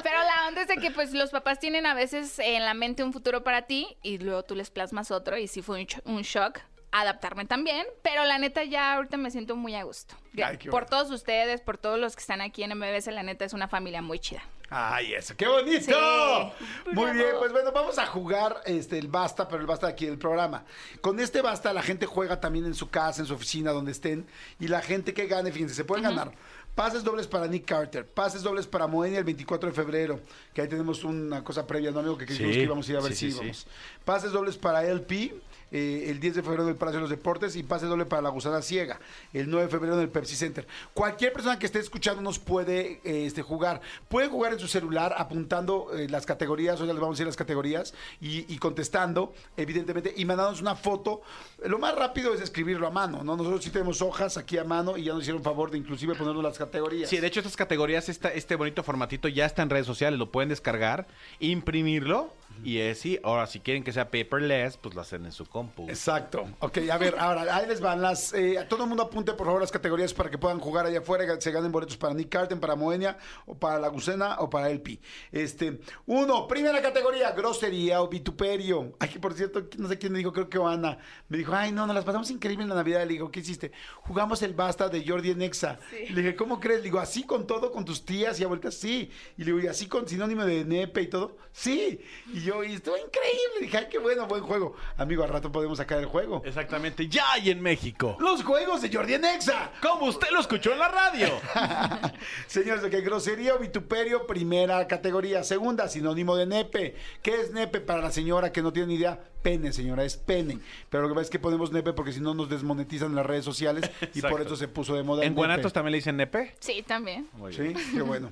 Pero 0.03 0.19
la 0.19 0.49
onda 0.49 0.63
es 0.63 0.69
de 0.69 0.77
que 0.77 0.91
pues 0.91 1.13
los 1.13 1.31
papás 1.31 1.59
tienen 1.59 1.87
a 1.87 1.95
veces 1.95 2.39
en 2.39 2.65
la 2.65 2.75
mente 2.75 3.05
un 3.05 3.13
futuro 3.13 3.43
para 3.43 3.63
ti 3.63 3.97
y 4.03 4.19
luego 4.19 4.43
tú 4.43 4.55
les 4.55 4.71
plasmas 4.71 5.11
otro 5.11 5.37
y 5.37 5.49
sí 5.49 5.63
fue 5.63 5.87
un, 6.05 6.23
shock 6.23 6.61
adaptarme 6.93 7.45
también, 7.45 7.87
pero 8.03 8.25
la 8.25 8.39
neta 8.39 8.65
ya 8.65 8.95
ahorita 8.95 9.17
me 9.19 9.31
siento 9.31 9.55
muy 9.55 9.75
a 9.75 9.83
gusto. 9.83 10.15
Ay, 10.43 10.57
por 10.57 10.71
bueno. 10.71 10.87
todos 10.89 11.11
ustedes, 11.11 11.61
por 11.61 11.77
todos 11.77 11.99
los 11.99 12.17
que 12.17 12.21
están 12.21 12.41
aquí 12.41 12.63
en 12.63 12.77
MBS, 12.77 13.09
la 13.09 13.23
neta 13.23 13.45
es 13.45 13.53
una 13.53 13.69
familia 13.69 14.01
muy 14.01 14.19
chida. 14.19 14.43
Ay, 14.69 15.15
eso, 15.15 15.37
qué 15.37 15.47
bonito. 15.47 16.53
Sí. 16.59 16.91
Muy 16.93 17.13
bien, 17.13 17.35
pues 17.39 17.53
bueno, 17.53 17.71
vamos 17.71 17.99
a 17.99 18.07
jugar 18.07 18.63
este 18.65 18.99
el 18.99 19.07
basta, 19.09 19.47
pero 19.47 19.61
el 19.61 19.67
basta 19.67 19.87
aquí 19.87 20.07
del 20.07 20.19
programa. 20.19 20.65
Con 21.01 21.21
este 21.21 21.41
basta 21.41 21.73
la 21.73 21.83
gente 21.83 22.07
juega 22.07 22.41
también 22.41 22.65
en 22.65 22.75
su 22.75 22.91
casa, 22.91 23.21
en 23.21 23.27
su 23.27 23.35
oficina, 23.35 23.71
donde 23.71 23.93
estén, 23.93 24.27
y 24.59 24.67
la 24.67 24.83
gente 24.83 25.15
que 25.15 25.27
gane, 25.27 25.53
fíjense, 25.53 25.75
se 25.75 25.85
pueden 25.85 26.05
ganar. 26.05 26.33
Pases 26.77 27.03
dobles 27.03 27.27
para 27.27 27.47
Nick 27.47 27.65
Carter, 27.65 28.05
pases 28.05 28.43
dobles 28.43 28.67
para 28.67 28.87
Moenia 28.87 29.19
el 29.19 29.25
24 29.25 29.71
de 29.71 29.75
febrero, 29.75 30.21
que 30.53 30.61
ahí 30.61 30.69
tenemos 30.69 31.05
una 31.05 31.43
cosa 31.43 31.67
previa, 31.67 31.91
¿no, 31.91 32.01
amigo? 32.01 32.19
Que 32.19 32.27
dijimos 32.27 32.53
Sí, 32.53 32.59
que 32.59 32.65
íbamos 32.65 32.87
a 32.87 32.91
ir 32.93 32.97
a 32.99 33.01
ver 33.01 33.15
sí, 33.15 33.33
si 33.33 33.37
íbamos. 33.39 33.67
Pases 34.05 34.31
dobles 34.31 34.59
para 34.59 34.85
LP, 34.85 35.35
eh, 35.73 36.07
el 36.09 36.21
10 36.21 36.37
de 36.37 36.43
febrero 36.43 36.63
en 36.63 36.69
el 36.71 36.77
Palacio 36.77 36.99
de 36.99 37.03
los 37.03 37.11
Deportes 37.11 37.57
y 37.57 37.63
pase 37.63 37.87
doble 37.87 38.07
para 38.07 38.23
la 38.23 38.29
Gusana 38.29 38.63
Ciega, 38.63 39.01
el 39.33 39.51
9 39.51 39.67
de 39.67 39.71
febrero 39.71 39.95
en 39.95 40.03
el 40.03 40.09
Pepsi 40.09 40.37
Center. 40.37 40.67
Cualquier 40.95 41.33
persona 41.33 41.59
que 41.59 41.67
esté 41.67 41.81
escuchando 41.81 42.23
nos 42.23 42.39
puede 42.39 43.01
eh, 43.05 43.27
este, 43.27 43.43
jugar. 43.43 43.81
Puede 44.09 44.29
jugar 44.29 44.53
en 44.53 44.59
su 44.59 44.69
celular 44.69 45.15
apuntando 45.19 45.91
eh, 45.93 46.09
las 46.09 46.25
categorías, 46.25 46.81
o 46.81 46.87
ya 46.87 46.93
les 46.93 47.01
vamos 47.01 47.15
a 47.15 47.17
decir 47.17 47.27
las 47.27 47.37
categorías, 47.37 47.95
y, 48.21 48.57
contestando, 48.59 49.35
evidentemente, 49.57 50.15
y 50.17 50.25
mandándonos 50.25 50.61
una 50.61 50.77
foto. 50.77 51.23
Lo 51.65 51.79
más 51.79 51.95
rápido 51.95 52.33
es 52.33 52.41
escribirlo 52.41 52.87
a 52.87 52.91
mano, 52.91 53.25
¿no? 53.25 53.37
Nosotros 53.37 53.65
sí 53.65 53.71
tenemos 53.71 54.03
hojas 54.03 54.37
aquí 54.37 54.59
a 54.59 54.65
mano 54.65 54.97
y 54.97 55.05
ya 55.05 55.13
nos 55.13 55.23
hicieron 55.23 55.43
favor 55.43 55.71
de 55.71 55.79
inclusive 55.79 56.15
ponernos 56.15 56.43
las 56.43 56.59
categorías. 56.59 57.11
Sí, 57.11 57.19
de 57.19 57.27
hecho 57.27 57.41
estas 57.41 57.57
categorías, 57.57 58.09
este 58.09 58.57
bonito 58.57 58.83
formatito 58.83 59.29
ya 59.29 59.47
está 59.47 59.63
en 59.63 59.71
redes 59.71 59.87
sociales, 59.87 60.19
lo 60.19 60.31
pueden 60.31 60.49
descargar, 60.49 61.07
imprimirlo 61.41 62.33
y 62.65 62.79
es 62.79 62.99
sí, 62.99 63.19
ahora 63.23 63.47
si 63.47 63.61
quieren 63.61 63.85
que 63.85 63.93
sea 63.93 64.11
paperless, 64.11 64.77
pues 64.77 64.95
lo 64.95 65.01
hacen 65.01 65.25
en 65.25 65.33
su 65.33 65.47
compu. 65.47 65.89
Exacto. 65.89 66.47
Ok, 66.61 66.79
a 66.91 66.99
ver, 66.99 67.17
ahora, 67.19 67.55
ahí 67.55 67.67
les 67.67 67.81
van 67.81 68.01
las... 68.01 68.33
eh, 68.33 68.65
todo 68.69 68.85
el 68.85 68.89
mundo 68.89 69.05
apunte, 69.05 69.33
por 69.35 69.47
favor, 69.47 69.61
las 69.61 69.71
categorías 69.71 70.15
para 70.15 70.31
que 70.31 70.39
puedan 70.39 70.59
jugar 70.59 70.87
allá 70.87 71.01
afuera, 71.01 71.41
se 71.41 71.51
ganen 71.51 71.71
boletos 71.71 71.97
para 71.97 72.15
Nick 72.15 72.29
Carten, 72.29 72.59
para 72.59 72.75
Moenia, 72.75 73.19
o 73.47 73.55
para 73.55 73.79
La 73.79 73.89
Gucena, 73.89 74.37
o 74.39 74.51
para 74.51 74.71
Elpi. 74.71 75.01
Este, 75.31 75.81
uno, 76.07 76.49
primera 76.49 76.81
categoría, 76.83 77.33
grosería 77.33 78.01
o 78.03 78.09
vituperio. 78.09 78.95
Ay, 78.99 79.11
que 79.11 79.21
por 79.21 79.35
cierto, 79.35 79.69
no 79.79 79.89
sé 79.89 79.99
quién 79.99 80.13
me 80.13 80.19
dijo, 80.19 80.33
creo 80.33 80.49
que 80.49 80.59
Ana, 80.59 80.99
me 81.29 81.39
dijo, 81.39 81.55
ay, 81.55 81.73
no, 81.73 81.87
nos 81.87 81.95
las 81.95 82.05
pasamos 82.05 82.31
increíble 82.31 82.63
en 82.65 82.71
la 82.71 82.75
Navidad. 82.75 83.01
Le 83.03 83.13
digo, 83.13 83.31
¿qué 83.31 83.41
hiciste? 83.41 83.73
Jugamos 84.03 84.43
el 84.43 84.55
basta 84.55 84.89
de 84.89 85.07
Jordi 85.07 85.31
en 85.31 85.43
Exa. 85.43 85.79
Le 86.11 86.23
dije, 86.23 86.35
¿cómo 86.35 86.59
crees? 86.59 86.79
Le 86.79 86.85
digo, 86.85 86.99
¿así 86.99 87.23
con 87.23 87.47
todo, 87.47 87.71
con 87.71 87.85
tus 87.85 88.05
tías 88.05 88.41
y 88.41 88.45
abuelitas? 88.45 88.75
Sí. 88.75 89.11
Y 89.37 89.41
le 89.41 89.47
digo, 89.47 89.61
¿y 89.61 89.67
así 89.67 89.87
con 89.87 90.09
sinónimo 90.09 90.45
de 90.45 90.65
nepe 90.65 91.03
y 91.03 91.07
todo? 91.09 91.37
Sí. 91.53 92.01
Y 92.33 92.36
yo, 92.41 92.63
y 92.65 92.75
estuvo 92.75 92.97
increíble. 92.97 93.61
Dije, 93.61 93.79
ay, 93.79 93.87
qué 93.91 93.99
bueno, 93.99 94.27
buen 94.27 94.43
juego. 94.43 94.75
Amigo, 94.97 95.23
al 95.23 95.29
rato 95.31 95.51
podemos 95.53 95.79
sacar 95.79 95.99
el 95.99 96.07
juego. 96.07 96.43
Exactamente, 96.45 97.09
ya 97.09 97.33
hay 97.33 97.51
en 97.51 97.61
México. 97.61 98.17
Los 98.21 98.43
juegos 98.45 98.83
de 98.83 98.93
Jordi 98.93 99.15
en 99.15 99.25
Exa. 99.25 99.71
Como 99.83 100.07
usted 100.07 100.29
lo 100.31 100.41
escuchó 100.41 100.73
en 100.73 100.79
la 100.79 100.89
radio. 100.89 101.29
Señores, 102.47 102.83
de 102.83 102.91
que 102.91 103.01
grosería 103.01 103.55
o 103.55 103.59
vituperio, 103.59 104.27
primera 104.27 104.87
categoría. 104.87 105.43
Segunda, 105.45 105.89
sinónimo 105.89 106.37
de 106.37 106.47
nepe. 106.47 106.95
¿Qué 107.23 107.41
es 107.41 107.53
nepe 107.53 107.81
para 107.81 108.01
la 108.03 108.11
señora 108.11 108.53
que 108.53 108.63
no 108.63 108.73
tiene 108.73 108.89
ni 108.89 108.95
idea? 108.95 109.19
Pene, 109.43 109.73
señora, 109.73 110.05
es 110.05 110.17
pene. 110.17 110.59
Pero 110.91 111.05
lo 111.05 111.09
que 111.09 111.15
pasa 111.15 111.25
es 111.25 111.31
que 111.31 111.39
ponemos 111.39 111.71
nepe 111.73 111.93
porque 111.93 112.13
si 112.13 112.21
no 112.21 112.35
nos 112.35 112.49
desmonetizan 112.49 113.11
en 113.11 113.17
las 113.17 113.27
redes 113.27 113.45
sociales 113.45 113.89
y 114.15 114.21
por 114.21 114.41
eso 114.41 114.57
se 114.57 114.67
puso 114.69 114.95
de 114.95 115.03
moda. 115.03 115.25
¿En. 115.25 115.35
Guanatos 115.35 115.73
también 115.73 115.93
le 115.93 115.99
dicen 115.99 116.17
nepe? 116.17 116.55
Sí, 116.59 116.83
también. 116.87 117.29
Muy 117.35 117.53
Sí, 117.53 117.63
bien. 117.63 117.77
qué 117.95 118.03
bueno. 118.03 118.31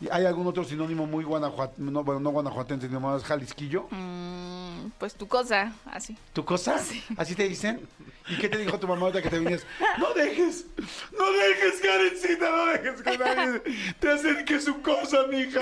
¿Y 0.00 0.08
¿Hay 0.10 0.24
algún 0.26 0.46
otro 0.46 0.62
sinónimo 0.64 1.06
muy 1.06 1.24
guanajuatense? 1.24 1.90
No, 1.90 2.04
bueno, 2.04 2.20
no 2.20 2.30
guanajuatense, 2.30 2.86
sino 2.86 3.00
más 3.00 3.24
jalisquillo. 3.24 3.88
Mm, 3.90 4.90
pues 4.96 5.14
tu 5.14 5.26
cosa, 5.26 5.72
así. 5.86 6.16
¿Tu 6.32 6.44
cosa? 6.44 6.76
¿Así 7.16 7.34
te 7.34 7.48
dicen? 7.48 7.80
¿Y 8.28 8.36
qué 8.36 8.48
te 8.48 8.58
dijo 8.58 8.78
tu 8.78 8.86
mamá 8.86 9.06
ahorita 9.06 9.22
que 9.22 9.30
te 9.30 9.38
vinieras? 9.38 9.66
No 9.98 10.14
dejes, 10.14 10.66
no 11.18 11.32
dejes, 11.32 11.80
Karencita, 11.80 12.50
no 12.50 12.66
dejes 12.66 13.02
que 13.02 13.18
nadie 13.18 13.62
te 13.98 14.10
acerque 14.10 14.60
su 14.60 14.80
cosa, 14.80 15.26
mija. 15.28 15.60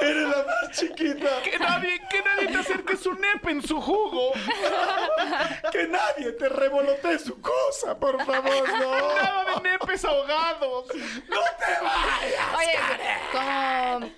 Eres 0.00 0.28
la 0.28 0.44
más 0.46 0.78
chiquita. 0.78 1.28
Que 1.42 1.58
nadie, 1.58 2.00
que 2.10 2.22
nadie 2.22 2.48
te 2.48 2.58
acerque 2.58 2.96
su 2.96 3.12
nepe 3.14 3.50
en 3.50 3.62
su 3.62 3.80
jugo. 3.80 4.32
Que 5.72 5.86
nadie 5.88 6.32
te 6.32 6.48
revolotee 6.48 7.18
su 7.18 7.40
cosa, 7.40 7.98
por 7.98 8.24
favor, 8.24 8.68
no. 8.68 8.90
Nada 9.16 9.54
de 9.54 9.70
nepes 9.70 10.04
ahogados. 10.04 10.86
¡No 11.28 11.40
te 11.58 11.84
vayas! 11.84 12.58
Oye, 12.58 12.78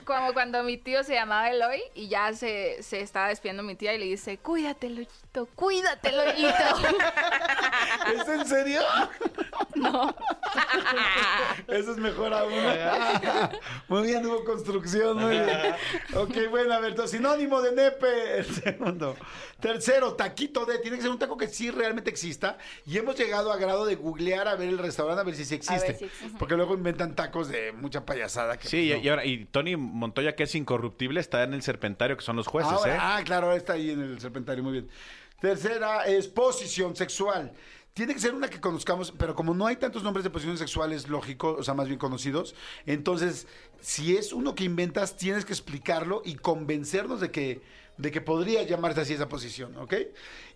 como, 0.04 0.32
cuando 0.32 0.62
mi 0.62 0.76
tío 0.76 1.02
se 1.02 1.14
llamaba 1.14 1.50
Eloy 1.50 1.82
y 1.94 2.08
ya 2.08 2.32
se, 2.32 2.82
se 2.82 3.00
estaba 3.00 3.28
despidiendo 3.28 3.62
mi 3.62 3.74
tía 3.74 3.94
y 3.94 3.98
le 3.98 4.06
dice, 4.06 4.38
cuídate, 4.38 5.06
Loyito, 5.34 5.46
cuídate, 5.56 6.12
Loyito. 6.12 6.48
¿Es 8.22 8.28
en 8.28 8.46
serio? 8.46 8.80
no. 9.74 10.14
Eso 11.68 11.92
es 11.92 11.96
mejor 11.98 12.32
aún. 12.32 12.52
Muy 13.88 14.02
bien, 14.06 14.24
hubo 14.26 14.44
construcción, 14.44 15.16
muy 15.20 15.30
bien. 15.32 15.74
Ok, 16.14 16.50
bueno, 16.50 16.74
a 16.74 16.78
ver, 16.80 16.90
entonces, 16.90 17.16
sinónimo 17.16 17.60
de 17.62 17.72
nepe, 17.72 18.38
el 18.38 18.44
segundo. 18.44 19.16
Tercero, 19.60 20.14
taquito 20.14 20.64
de, 20.66 20.78
tiene 20.78 20.96
que 20.96 21.02
ser 21.02 21.10
un 21.10 21.18
taco 21.18 21.36
que 21.36 21.48
sí 21.48 21.70
realmente 21.70 22.10
exista. 22.10 22.56
Y 22.86 22.96
hemos 22.98 23.16
llegado 23.16 23.52
a 23.52 23.56
grado 23.56 23.84
de 23.86 23.96
googlear 23.96 24.46
a 24.48 24.54
ver 24.56 24.68
el 24.68 24.78
restaurante, 24.78 25.20
a 25.20 25.24
ver 25.24 25.34
si 25.34 25.44
sí 25.44 25.54
existe. 25.56 25.94
si 25.96 26.04
existe. 26.04 26.38
Porque 26.38 26.54
luego 26.56 26.74
inventan 26.74 27.14
tacos 27.14 27.48
de 27.48 27.72
mucha 27.72 28.04
payasada. 28.04 28.56
Que, 28.56 28.68
Sí, 28.68 28.90
y, 28.90 28.94
no. 28.94 29.00
y 29.00 29.08
ahora, 29.08 29.24
y 29.24 29.44
Tony 29.46 29.76
Montoya, 29.76 30.34
que 30.36 30.44
es 30.44 30.54
incorruptible, 30.54 31.20
está 31.20 31.42
en 31.42 31.54
el 31.54 31.62
serpentario, 31.62 32.16
que 32.16 32.22
son 32.24 32.36
los 32.36 32.46
jueces, 32.46 32.72
Ahora- 32.72 32.94
¿eh? 32.94 32.98
Ah, 33.00 33.20
claro, 33.24 33.52
está 33.52 33.74
ahí 33.74 33.90
en 33.90 34.00
el 34.02 34.20
serpentario, 34.20 34.62
muy 34.62 34.72
bien. 34.74 34.90
Tercera 35.44 36.06
es 36.06 36.26
posición 36.26 36.96
sexual. 36.96 37.52
Tiene 37.92 38.14
que 38.14 38.20
ser 38.20 38.34
una 38.34 38.48
que 38.48 38.62
conozcamos, 38.62 39.12
pero 39.18 39.34
como 39.34 39.52
no 39.52 39.66
hay 39.66 39.76
tantos 39.76 40.02
nombres 40.02 40.24
de 40.24 40.30
posiciones 40.30 40.58
sexuales 40.58 41.06
lógicos, 41.10 41.56
o 41.58 41.62
sea, 41.62 41.74
más 41.74 41.86
bien 41.86 41.98
conocidos, 41.98 42.54
entonces, 42.86 43.46
si 43.78 44.16
es 44.16 44.32
uno 44.32 44.54
que 44.54 44.64
inventas, 44.64 45.18
tienes 45.18 45.44
que 45.44 45.52
explicarlo 45.52 46.22
y 46.24 46.36
convencernos 46.36 47.20
de 47.20 47.30
que, 47.30 47.60
de 47.96 48.10
que 48.10 48.20
podría 48.20 48.62
llamarse 48.62 49.00
así 49.02 49.12
esa 49.14 49.28
posición, 49.28 49.76
¿ok? 49.76 49.94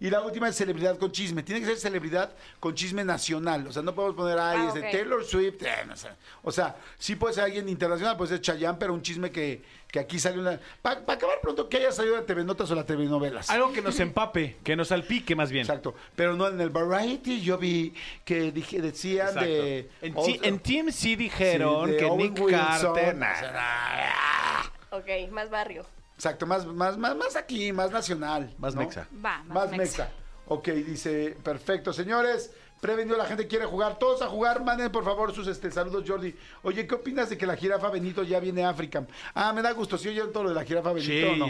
Y 0.01 0.11
la 0.11 0.20
última 0.22 0.49
es 0.49 0.57
celebridad 0.57 0.99
con 0.99 1.12
chisme. 1.12 1.43
Tiene 1.45 1.61
que 1.61 1.66
ser 1.66 1.76
celebridad 1.76 2.32
con 2.59 2.74
chisme 2.74 3.05
nacional. 3.05 3.66
O 3.68 3.72
sea, 3.72 3.82
no 3.82 3.95
podemos 3.95 4.16
poner, 4.16 4.39
ay, 4.39 4.59
Ah, 4.61 4.68
es 4.68 4.74
de. 4.74 4.82
Taylor 4.82 5.24
Swift, 5.24 5.62
eh, 5.62 5.84
no 5.86 5.97
sé. 5.97 6.09
O 6.43 6.51
sea, 6.51 6.76
sí 6.99 7.14
puede 7.16 7.34
ser 7.34 7.45
alguien 7.45 7.68
internacional, 7.68 8.16
puede 8.16 8.30
ser 8.30 8.41
Chayanne, 8.41 8.76
pero 8.78 8.93
un 8.93 9.03
chisme 9.03 9.30
que, 9.30 9.62
que 9.89 10.01
aquí 10.01 10.18
sale 10.18 10.39
una... 10.41 10.59
Para 10.82 11.01
acabar 11.07 11.41
pronto, 11.41 11.68
que 11.68 11.76
haya 11.76 11.93
salido 11.93 12.16
de 12.16 12.22
TV 12.22 12.43
Notas 12.45 12.70
o 12.72 12.74
la 12.74 12.84
TV 12.84 13.05
Novelas. 13.07 13.51
Algo 13.51 13.72
que 13.72 13.82
nos 13.82 13.99
empape, 14.01 14.57
que 14.64 14.74
nos 14.74 14.89
salpique 14.89 15.36
más 15.36 15.51
bien. 15.53 15.62
Exacto. 15.62 15.95
Pero 16.16 16.34
no 16.34 16.49
en 16.49 16.61
el 16.61 16.70
Variety 16.70 17.41
yo 17.41 17.57
vi 17.57 17.95
que 18.24 18.51
dije, 18.51 18.80
decían 18.82 19.28
Exacto. 19.28 19.49
de... 19.49 19.91
En, 20.03 20.12
o- 20.16 20.24
T- 20.24 20.41
en 20.43 20.59
TMC 20.59 21.16
dijeron 21.16 21.91
sí, 21.91 21.97
que 21.99 22.05
Owen 22.05 22.18
Nick 22.34 22.41
Wilson, 22.45 22.95
Carter... 22.95 23.14
o 23.14 23.18
nah. 23.18 23.34
sea, 23.39 23.53
ah, 23.57 24.72
Ok, 24.91 25.30
más 25.30 25.51
barrio. 25.51 25.86
Exacto, 26.18 26.46
más, 26.48 26.66
más, 26.66 26.98
más, 26.98 27.14
más 27.14 27.36
aquí, 27.36 27.72
más 27.72 27.92
nacional. 27.92 28.52
Más 28.58 28.74
¿no? 28.74 28.80
mexa. 28.80 29.06
Va, 29.24 29.40
Más 29.44 29.70
mexa. 29.70 30.10
Ok, 30.48 30.66
dice, 30.70 31.36
perfecto. 31.44 31.92
Señores, 31.92 32.50
prevenido, 32.80 33.16
la 33.16 33.24
gente 33.26 33.46
quiere 33.46 33.66
jugar. 33.66 34.00
Todos 34.00 34.20
a 34.22 34.26
jugar. 34.26 34.64
Manden, 34.64 34.90
por 34.90 35.04
favor, 35.04 35.32
sus 35.32 35.46
este, 35.46 35.70
saludos, 35.70 36.02
Jordi. 36.04 36.34
Oye, 36.64 36.88
¿qué 36.88 36.96
opinas 36.96 37.30
de 37.30 37.38
que 37.38 37.46
la 37.46 37.54
jirafa 37.54 37.88
Benito 37.90 38.24
ya 38.24 38.40
viene 38.40 38.64
a 38.64 38.70
África? 38.70 39.06
Ah, 39.32 39.52
me 39.52 39.62
da 39.62 39.70
gusto. 39.70 39.96
¿Sí 39.96 40.08
oyeron 40.08 40.32
todo 40.32 40.42
lo 40.42 40.48
de 40.48 40.56
la 40.56 40.64
jirafa 40.64 40.92
Benito 40.92 41.12
Sí. 41.12 41.22
o 41.24 41.36
no? 41.36 41.46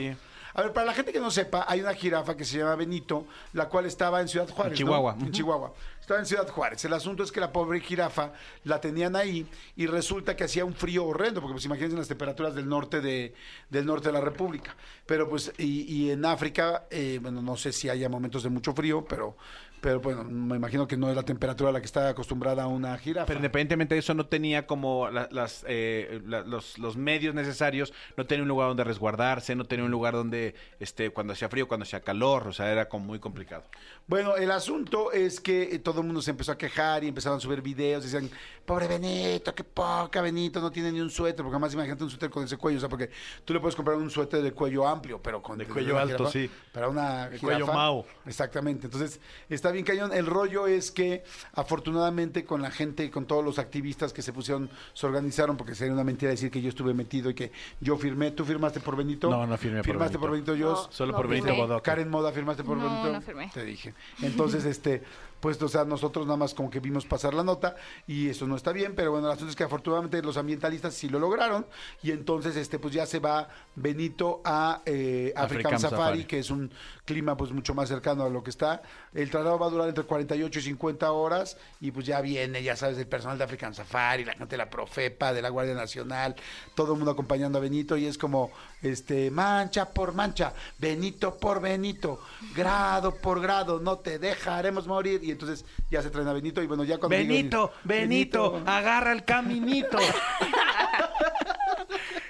A 0.55 0.63
ver, 0.63 0.73
para 0.73 0.87
la 0.87 0.95
gente 0.95 1.13
que 1.13 1.21
no 1.21 1.31
sepa, 1.31 1.65
hay 1.69 1.81
una 1.81 1.95
jirafa 1.95 2.37
que 2.37 2.45
se 2.45 2.59
llama 2.59 2.77
Benito, 2.77 3.27
la 3.53 3.69
cual 3.69 3.87
estaba 3.87 4.21
en 4.21 4.29
Ciudad 4.29 4.49
Juárez. 4.49 4.73
En 4.73 4.79
Chihuahua. 4.79 5.17
¿no? 5.19 5.27
En. 5.27 5.33
Chihuahua. 5.33 5.75
Estaba 6.01 6.21
en 6.21 6.27
Ciudad 6.27 6.49
Juárez. 6.49 6.85
El 6.85 6.93
asunto 6.95 7.23
es 7.23 7.31
que 7.31 7.41
la 7.41 7.53
pobre 7.53 7.81
jirafa 7.81 8.33
la 8.65 8.81
tenían 8.81 9.15
ahí 9.15 9.47
y 9.77 9.87
resulta 9.87 10.35
que 10.35 10.45
hacía 10.45 10.65
un 10.65 10.75
frío 10.75 11.05
horrendo, 11.05 11.41
porque 11.41 11.53
pues 11.53 11.65
imagínense 11.67 11.97
las 11.97 12.09
temperaturas 12.09 12.55
del 12.55 12.69
norte 12.69 13.01
de, 13.01 13.35
del 13.69 13.85
norte 13.85 14.09
de 14.09 14.13
la 14.13 14.21
República. 14.21 14.75
Pero 15.05 15.29
pues, 15.29 15.53
y, 15.59 15.83
y 15.83 16.11
en 16.11 16.25
África, 16.25 16.87
eh, 16.91 17.19
bueno, 17.21 17.43
no 17.43 17.57
sé 17.57 17.73
si 17.73 17.89
haya 17.89 18.09
momentos 18.09 18.43
de 18.43 18.49
mucho 18.49 18.73
frío, 18.73 19.05
pero, 19.05 19.37
pero 19.81 20.01
bueno, 20.01 20.25
me 20.25 20.57
imagino 20.57 20.87
que 20.87 20.97
no 20.97 21.09
es 21.11 21.17
la 21.17 21.23
temperatura 21.23 21.71
a 21.71 21.73
la 21.73 21.81
que 21.81 21.87
está 21.87 22.09
acostumbrada 22.09 22.67
una 22.67 22.97
jirafa. 22.99 23.27
Pero 23.27 23.39
independientemente 23.39 23.95
de 23.95 24.01
eso, 24.01 24.15
no 24.15 24.27
tenía 24.27 24.67
como 24.67 25.11
la- 25.11 25.29
las, 25.31 25.65
eh, 25.69 26.21
la- 26.27 26.41
los, 26.43 26.79
los 26.79 26.97
medios 26.97 27.35
necesarios, 27.35 27.93
no 28.17 28.27
tenía 28.27 28.43
un 28.43 28.49
lugar 28.49 28.69
donde 28.69 28.85
resguardarse, 28.85 29.55
no 29.55 29.65
tenía 29.65 29.85
un 29.85 29.91
lugar 29.91 30.15
donde, 30.15 30.55
este, 30.81 31.11
cuando 31.11 31.33
hacía 31.33 31.49
frío, 31.49 31.69
cuando 31.69 31.85
hacía 31.85 32.01
calor, 32.01 32.49
o 32.49 32.53
sea, 32.53 32.71
era 32.73 32.89
como 32.89 33.05
muy 33.07 33.19
complicado. 33.19 33.65
Bueno, 34.07 34.37
el 34.37 34.51
asunto 34.51 35.13
es 35.13 35.41
que 35.41 35.75
eh, 35.75 35.79
todo 35.79 36.01
el 36.01 36.07
mundo 36.07 36.23
se 36.23 36.31
empezó 36.31 36.53
a 36.53 36.59
quejar 36.59 37.05
y 37.05 37.09
empezaron 37.09 37.39
a 37.39 37.41
subir 37.41 37.61
videos. 37.61 38.03
Decían, 38.05 38.31
pobre 38.65 38.87
Benito, 38.89 39.55
qué 39.55 39.65
poca 39.65 40.23
Benito, 40.23 40.61
no 40.61 40.71
tiene 40.71 40.91
ni 40.93 41.01
un 41.01 41.11
suéter. 41.11 41.45
Porque 41.45 41.57
además 41.57 41.75
imagínate 41.75 42.05
un 42.05 42.11
suéter 42.11 42.31
con 42.31 42.43
ese 42.45 42.57
cuello. 42.57 42.79
O 42.79 42.81
sea, 42.81 42.89
porque 42.89 43.11
tú 43.45 43.53
le 43.53 43.61
puedes 43.61 43.77
comprar 43.77 43.97
un 43.97 44.11
suéter 44.11 44.43
de 44.43 44.53
cuello 44.53 44.87
amplio, 44.89 45.21
pero 45.23 45.43
con... 45.43 45.59
De 45.59 45.67
cuello 45.67 45.99
alto, 45.99 46.31
sí. 46.31 46.51
Para 46.73 46.89
una 46.89 47.31
cuello. 47.41 47.67
Mao. 47.67 48.07
Exactamente. 48.27 48.87
Entonces, 48.87 49.21
está 49.69 49.73
bien 49.73 49.85
cañón. 49.85 50.13
El 50.13 50.27
rollo 50.27 50.67
es 50.67 50.91
que, 50.91 51.25
afortunadamente, 51.53 52.45
con 52.45 52.63
la 52.63 52.71
gente 52.71 53.05
y 53.05 53.11
con 53.11 53.27
todos 53.27 53.45
los 53.45 53.59
activistas 53.59 54.13
que 54.13 54.23
se 54.23 54.33
pusieron, 54.33 54.71
se 54.95 55.07
organizaron, 55.07 55.57
porque 55.57 55.75
sería 55.75 55.93
una 55.93 56.05
mentira 56.05 56.31
decir 56.31 56.51
que 56.51 56.63
yo 56.63 56.71
estuve 56.71 56.95
metido 56.95 57.31
y 57.31 57.35
que 57.35 57.53
yo 57.81 57.97
firmé. 57.97 58.31
¿Tú 58.31 58.45
firmaste 58.45 58.81
por 58.81 58.97
Benito? 58.97 59.29
No, 59.31 59.47
no 59.47 59.57
firmé 59.59 59.79
por 59.79 59.87
¿Firmaste 59.87 60.19
por 60.19 60.31
Benito. 60.31 60.53
Benito, 60.53 60.75
yo? 60.75 60.83
No, 60.87 60.93
Solo 60.93 61.13
no 61.13 61.19
por. 61.19 61.29
Benito 61.29 61.55
Bodoque. 61.55 61.83
Karen 61.83 62.09
Moda, 62.09 62.33
¿firmaste 62.33 62.65
por 62.65 62.79
No, 62.79 62.85
Benito? 62.85 63.13
no 63.13 63.21
firmé. 63.21 63.51
Te 63.53 63.65
dije. 63.65 63.95
Entonces, 64.23 64.65
este, 64.65 65.03
pues, 65.41 65.61
o 65.63 65.69
sea, 65.69 65.85
nosotros 65.85 66.27
nada 66.27 66.37
más 66.37 66.55
como 66.55 66.71
que 66.71 66.81
vimos 66.81 67.07
pasar 67.07 67.35
la 67.35 67.43
nota 67.43 67.77
y 68.07 68.29
eso 68.29 68.47
no 68.47 68.57
está 68.57 68.73
bien, 68.73 68.95
pero 68.95 69.13
bueno, 69.13 69.27
el 69.29 69.33
asunto 69.33 69.51
es 69.51 69.57
que 69.57 69.65
afortunadamente 69.65 70.21
los 70.23 70.37
ambientalistas 70.37 70.95
sí 70.95 71.09
lo 71.09 71.19
lograron 71.19 71.67
y 72.03 72.11
entonces, 72.11 72.57
este, 72.57 72.79
pues 72.79 72.95
ya 72.95 73.07
se 73.07 73.19
va 73.19 73.49
Benito 73.75 74.41
a 74.45 74.83
eh, 74.85 75.33
African, 75.37 75.75
African 75.75 75.81
Safari, 75.81 75.97
Safari. 75.99 76.25
que 76.25 76.39
es 76.41 76.51
un 76.51 76.71
clima 77.05 77.37
pues 77.37 77.53
mucho 77.53 77.75
más 77.75 77.89
cercano 77.89 78.25
a 78.25 78.29
lo 78.29 78.43
que 78.43 78.51
está. 78.51 78.83
El 79.15 79.31
traslado 79.31 79.59
va 79.59 79.67
a 79.67 79.71
durar 79.71 79.89
entre 79.89 80.05
48 80.05 80.59
y 80.59 80.63
50 80.63 81.11
horas 81.13 81.57
y 81.81 81.91
pues 81.91 82.05
ya 82.07 82.21
viene, 82.21 82.63
ya 82.63 82.77
sabes, 82.77 82.99
el 82.99 83.07
personal 83.07 83.39
de 83.39 83.45
African 83.45 83.75
Safari, 83.75 84.25
la 84.25 84.33
gente 84.35 84.51
de 84.51 84.59
la 84.59 84.69
Profepa, 84.69 85.33
de 85.33 85.41
la 85.41 85.49
Guardia 85.49 85.75
Nacional, 85.75 86.35
todo 86.75 86.93
el 86.93 86.99
mundo 86.99 87.13
acompañando 87.13 87.59
a 87.59 87.61
Benito 87.61 87.97
y 87.97 88.07
es 88.07 88.19
como, 88.19 88.51
este, 88.83 89.31
mancha 89.31 89.89
por 89.91 90.15
mancha, 90.15 90.53
Benito 90.79 91.37
por 91.37 91.61
Benito, 91.61 92.21
grado 92.55 93.15
por 93.15 93.41
grado, 93.41 93.81
no 93.81 93.99
te 93.99 94.19
dejaremos 94.19 94.87
morir. 94.87 95.23
Y 95.29 95.33
entonces 95.33 95.67
ya 95.91 96.01
se 96.03 96.09
traen 96.09 96.27
a 96.29 96.33
Benito 96.33 96.63
y 96.63 96.67
bueno, 96.67 96.85
ya 96.85 96.97
cuando... 96.99 97.15
digan- 97.17 97.29
Benito, 97.29 97.73
Benito, 97.85 98.63
agarra 98.65 99.13
el 99.13 99.25
caminito. 99.27 99.99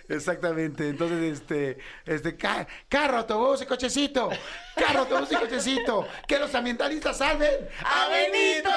Exactamente, 0.09 0.89
entonces 0.89 1.39
este, 1.41 1.79
este 2.07 2.37
ca- 2.37 2.67
carro, 2.89 3.19
autobús 3.19 3.61
y 3.61 3.67
cochecito, 3.67 4.31
carro, 4.75 5.01
autobús 5.01 5.31
y 5.33 5.37
cochecito, 5.37 6.07
que 6.27 6.39
los 6.39 6.55
ambientalistas 6.55 7.19
salven 7.19 7.69
a 7.85 8.09
Benito. 8.09 8.71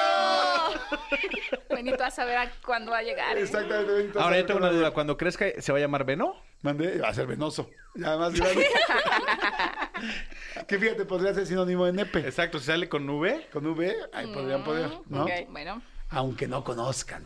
Benito 1.70 2.04
a 2.04 2.10
saber 2.10 2.36
a 2.36 2.50
cuándo 2.64 2.92
va 2.92 2.98
a 2.98 3.02
llegar. 3.02 3.36
¿eh? 3.38 3.42
Exactamente, 3.42 3.92
Benito. 3.92 4.20
Ahora 4.20 4.38
yo 4.38 4.46
tengo 4.46 4.60
una 4.60 4.70
duda, 4.70 4.90
cuando 4.90 5.16
crezca, 5.16 5.46
¿se 5.58 5.72
va 5.72 5.78
a 5.78 5.80
llamar 5.80 6.04
Beno? 6.04 6.36
Mandé, 6.60 6.98
va 6.98 7.08
a 7.08 7.14
ser 7.14 7.26
venoso, 7.26 7.68
ya 7.94 8.16
más 8.16 8.34
grande. 8.34 8.66
que 10.68 10.78
fíjate, 10.78 11.04
podría 11.04 11.34
ser 11.34 11.46
sinónimo 11.46 11.86
de 11.86 11.92
nepe. 11.92 12.20
Exacto, 12.20 12.58
si 12.58 12.66
sale 12.66 12.88
con 12.88 13.08
V. 13.08 13.48
Con 13.52 13.66
V, 13.66 13.96
ahí 14.12 14.26
podrían 14.32 14.64
poder, 14.64 14.90
¿no? 15.08 15.24
ok. 15.24 15.30
Bueno, 15.48 15.82
Aunque 16.10 16.46
no 16.46 16.62
conozcan, 16.62 17.24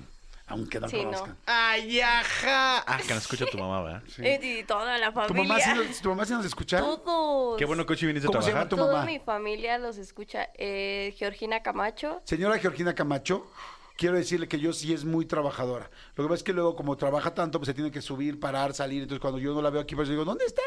aunque 0.48 0.78
no 0.80 0.88
Sí, 0.88 0.96
no. 0.98 1.04
conozcan. 1.04 1.36
¡Ay, 1.46 2.00
ajá! 2.00 2.78
Ah, 2.86 2.98
que 3.06 3.14
nos 3.14 3.22
escucha 3.24 3.46
tu 3.46 3.58
mamá, 3.58 3.82
¿verdad? 3.82 4.02
Y, 4.18 4.58
y 4.60 4.64
toda 4.64 4.96
la 4.98 5.08
¿Tu 5.10 5.34
mamá, 5.34 5.58
familia. 5.58 5.92
sí 5.92 6.02
¿Tu 6.02 6.08
mamá 6.08 6.24
sí 6.24 6.32
nos 6.32 6.46
escucha? 6.46 6.78
Todos. 6.80 7.58
Qué 7.58 7.64
bueno 7.64 7.84
que 7.86 7.92
hoy 7.94 7.98
viniste 8.06 8.26
a 8.28 8.30
¿Cómo 8.30 8.42
se 8.42 8.50
llama 8.50 8.68
trabajar. 8.68 8.68
tu 8.68 8.76
Toda 8.76 8.92
mamá? 8.92 9.06
mi 9.06 9.18
familia 9.18 9.78
los 9.78 9.98
escucha. 9.98 10.48
Eh, 10.54 11.14
Georgina 11.18 11.62
Camacho. 11.62 12.20
Señora 12.24 12.58
Georgina 12.58 12.94
Camacho, 12.94 13.50
quiero 13.96 14.16
decirle 14.16 14.46
que 14.48 14.58
yo 14.60 14.72
sí 14.72 14.92
es 14.92 15.04
muy 15.04 15.26
trabajadora. 15.26 15.90
Lo 16.14 16.24
que 16.24 16.28
pasa 16.28 16.36
es 16.36 16.42
que 16.44 16.52
luego, 16.52 16.76
como 16.76 16.96
trabaja 16.96 17.34
tanto, 17.34 17.58
pues 17.58 17.66
se 17.66 17.74
tiene 17.74 17.90
que 17.90 18.00
subir, 18.02 18.38
parar, 18.38 18.72
salir. 18.74 19.02
Entonces, 19.02 19.20
cuando 19.20 19.38
yo 19.38 19.52
no 19.54 19.62
la 19.62 19.70
veo 19.70 19.80
aquí, 19.80 19.94
pues 19.96 20.08
digo, 20.08 20.24
¿dónde 20.24 20.44
está? 20.44 20.62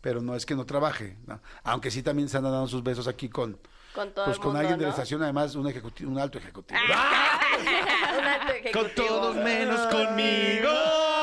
Pero 0.00 0.20
no 0.20 0.34
es 0.36 0.44
que 0.44 0.54
no 0.54 0.66
trabaje. 0.66 1.16
¿no? 1.26 1.40
Aunque 1.62 1.90
sí 1.90 2.02
también 2.02 2.28
se 2.28 2.36
andan 2.36 2.52
dando 2.52 2.68
sus 2.68 2.82
besos 2.82 3.08
aquí 3.08 3.28
con, 3.30 3.58
Con 3.94 4.10
todo 4.12 4.24
pues, 4.24 4.36
el 4.36 4.40
con 4.42 4.48
mundo, 4.52 4.58
alguien 4.60 4.78
de 4.78 4.84
la 4.86 4.90
estación, 4.90 5.22
además, 5.22 5.54
un, 5.54 5.68
ejecutivo, 5.68 6.10
un 6.10 6.18
alto 6.18 6.38
ejecutivo. 6.38 6.80
Un 8.18 8.24
alto 8.26 8.46
Con 8.46 8.56
ejecutivo. 8.86 9.06
todos 9.06 9.36
menos 9.36 9.80
conmigo. 9.86 10.70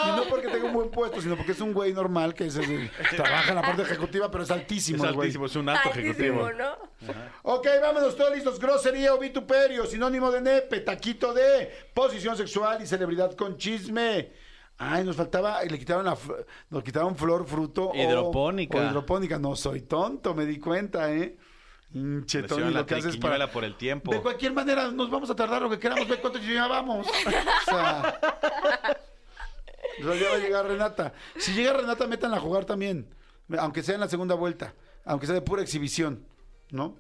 Y 0.07 0.15
no 0.17 0.23
porque 0.29 0.47
tenga 0.47 0.65
un 0.65 0.73
buen 0.73 0.89
puesto, 0.89 1.21
sino 1.21 1.35
porque 1.35 1.51
es 1.51 1.61
un 1.61 1.73
güey 1.73 1.93
normal 1.93 2.33
que 2.33 2.45
es, 2.47 2.55
es- 2.55 2.89
trabaja 3.15 3.49
en 3.49 3.55
la 3.55 3.61
parte 3.61 3.81
ejecutiva, 3.83 4.31
pero 4.31 4.43
es 4.43 4.51
altísimo. 4.51 5.03
Es 5.03 5.09
el 5.09 5.15
güey. 5.15 5.25
altísimo, 5.27 5.45
es 5.45 5.55
un 5.55 5.69
alto 5.69 5.89
Altísimo, 5.89 6.11
ejecutivo. 6.11 6.51
¿no? 6.53 7.13
Ok, 7.43 7.67
vámonos 7.81 8.15
todos 8.15 8.33
listos. 8.33 8.59
Grosería 8.59 9.13
o 9.13 9.19
vituperio, 9.19 9.85
sinónimo 9.85 10.31
de 10.31 10.41
nepe, 10.41 10.79
taquito 10.79 11.33
de 11.33 11.69
posición 11.93 12.35
sexual 12.37 12.81
y 12.81 12.87
celebridad 12.87 13.33
con 13.35 13.57
chisme. 13.57 14.31
Ay, 14.77 15.03
nos 15.03 15.15
faltaba, 15.15 15.61
le 15.63 15.77
quitaron 15.77 16.05
la, 16.05 16.17
nos 16.69 16.83
quitaron 16.83 17.15
flor, 17.15 17.45
fruto. 17.45 17.89
o- 17.91 17.95
Hidropónica. 17.95 18.77
O, 18.79 18.83
hidropónica. 18.83 19.37
No 19.37 19.55
soy 19.55 19.81
tonto, 19.81 20.33
me 20.33 20.45
di 20.45 20.57
cuenta, 20.59 21.11
¿eh? 21.13 21.37
Lo 21.93 22.25
que 22.25 22.95
haces 22.95 23.17
para... 23.17 23.35
triquiñuela 23.35 23.51
por 23.51 23.63
el 23.63 23.75
tiempo. 23.75 24.11
De 24.11 24.21
cualquier 24.21 24.53
manera, 24.53 24.91
nos 24.91 25.09
vamos 25.09 25.29
a 25.29 25.35
tardar 25.35 25.61
lo 25.61 25.69
que 25.69 25.79
queramos, 25.79 26.07
ve 26.07 26.17
cuánto 26.19 26.39
llevábamos. 26.39 27.07
O 29.99 30.03
sea, 30.03 30.15
ya 30.15 30.29
va 30.29 30.35
a 30.35 30.39
llegar 30.39 30.65
Renata. 30.65 31.13
Si 31.37 31.53
llega 31.53 31.73
Renata, 31.73 32.07
métanla 32.07 32.37
a 32.37 32.39
jugar 32.39 32.65
también. 32.65 33.13
Aunque 33.59 33.83
sea 33.83 33.95
en 33.95 34.01
la 34.01 34.07
segunda 34.07 34.35
vuelta. 34.35 34.73
Aunque 35.05 35.25
sea 35.25 35.35
de 35.35 35.41
pura 35.41 35.61
exhibición. 35.61 36.25
¿No? 36.71 36.95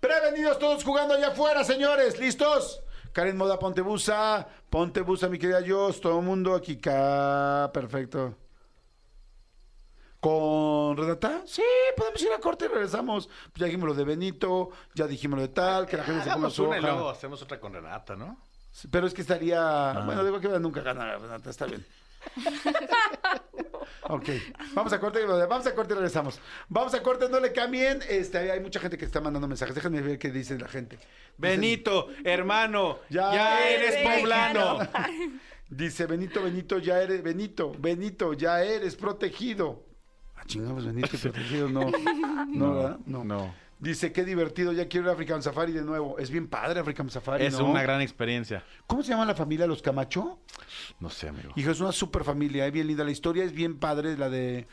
Prevenidos 0.00 0.58
todos 0.58 0.82
jugando 0.82 1.14
allá 1.14 1.28
afuera, 1.28 1.62
señores. 1.62 2.18
¿Listos? 2.18 2.82
Karen 3.12 3.36
Moda, 3.36 3.58
ponte 3.58 3.82
busa. 3.82 4.48
Ponte 4.68 5.02
busa, 5.02 5.28
mi 5.28 5.38
querida 5.38 5.60
Jos. 5.66 6.00
Todo 6.00 6.18
el 6.18 6.24
mundo 6.24 6.54
aquí. 6.54 6.76
Ca... 6.78 7.70
Perfecto. 7.72 8.36
¿Con 10.20 10.96
Renata? 10.98 11.42
Sí, 11.46 11.62
podemos 11.96 12.20
ir 12.22 12.30
a 12.32 12.38
corte 12.38 12.66
y 12.66 12.68
regresamos. 12.68 13.26
Pues 13.26 13.56
ya 13.56 13.66
dijimos 13.66 13.88
lo 13.88 13.94
de 13.94 14.04
Benito, 14.04 14.70
ya 14.94 15.06
dijimos 15.06 15.38
lo 15.38 15.42
de 15.42 15.48
tal, 15.52 15.86
que 15.86 15.96
la 15.96 16.04
gente 16.04 16.20
se 16.20 16.24
ponga 16.26 16.32
Hagamos 16.34 16.54
su 16.54 16.64
una 16.64 16.76
y 16.76 16.80
hoja. 16.80 16.88
luego 16.92 17.08
hacemos 17.10 17.40
otra 17.42 17.58
con 17.58 17.72
Renata, 17.72 18.16
¿no? 18.16 18.38
Sí, 18.70 18.86
Pero 18.90 19.06
es 19.06 19.14
que 19.14 19.22
estaría. 19.22 19.92
Bueno, 20.04 20.22
digo 20.22 20.38
que 20.40 20.48
nunca 20.60 20.82
gana 20.82 21.16
Renata, 21.16 21.48
está 21.50 21.64
bien. 21.66 21.84
ok, 24.02 24.28
vamos 24.74 24.92
a 24.92 25.00
corte 25.00 25.22
y 25.22 25.24
vamos 25.24 25.66
a 25.66 25.74
corte 25.74 25.92
y 25.94 25.96
regresamos. 25.96 26.38
Vamos 26.68 26.92
a 26.94 27.02
corte, 27.02 27.28
no 27.28 27.40
le 27.40 27.52
cambien. 27.52 28.00
Este, 28.08 28.50
hay 28.50 28.60
mucha 28.60 28.78
gente 28.80 28.98
que 28.98 29.06
está 29.06 29.20
mandando 29.22 29.48
mensajes. 29.48 29.74
Déjenme 29.74 30.02
ver 30.02 30.18
qué 30.18 30.30
dice 30.30 30.58
la 30.58 30.68
gente. 30.68 30.96
Dicen- 30.96 31.08
Benito, 31.38 32.08
hermano, 32.24 32.98
Ya 33.08 33.32
ya, 33.32 33.68
eres 33.70 33.94
eres 33.94 34.18
poblano. 34.20 34.78
Dice 35.70 36.06
Benito, 36.06 36.42
Benito, 36.42 36.78
ya 36.78 37.00
eres, 37.00 37.22
Benito, 37.22 37.72
Benito, 37.78 38.32
ya 38.32 38.60
eres 38.62 38.96
protegido. 38.96 39.84
Chingamos, 40.50 40.84
Benito 40.84 41.08
y 41.12 41.18
protegido, 41.18 41.68
no. 41.70 41.90
No, 42.48 42.74
¿verdad? 42.74 42.98
No. 43.06 43.24
no. 43.24 43.54
Dice, 43.78 44.12
qué 44.12 44.24
divertido, 44.24 44.72
ya 44.72 44.88
quiero 44.88 45.06
ir 45.06 45.10
a 45.10 45.12
African 45.14 45.42
Safari 45.42 45.72
de 45.72 45.82
nuevo. 45.82 46.18
Es 46.18 46.30
bien 46.30 46.48
padre 46.48 46.80
African 46.80 47.08
Safari, 47.08 47.46
Es 47.46 47.58
¿no? 47.58 47.70
una 47.70 47.80
gran 47.82 48.02
experiencia. 48.02 48.62
¿Cómo 48.86 49.02
se 49.02 49.08
llama 49.10 49.24
la 49.24 49.34
familia 49.34 49.66
Los 49.66 49.80
Camacho? 49.80 50.38
No 50.98 51.08
sé, 51.08 51.28
amigo. 51.28 51.52
Hijo, 51.56 51.70
es 51.70 51.80
una 51.80 51.92
super 51.92 52.22
familia, 52.22 52.66
es 52.66 52.72
bien 52.72 52.86
linda. 52.86 53.04
La 53.04 53.10
historia 53.10 53.42
es 53.42 53.52
bien 53.52 53.78
padre, 53.78 54.18
la 54.18 54.28
de 54.28 54.66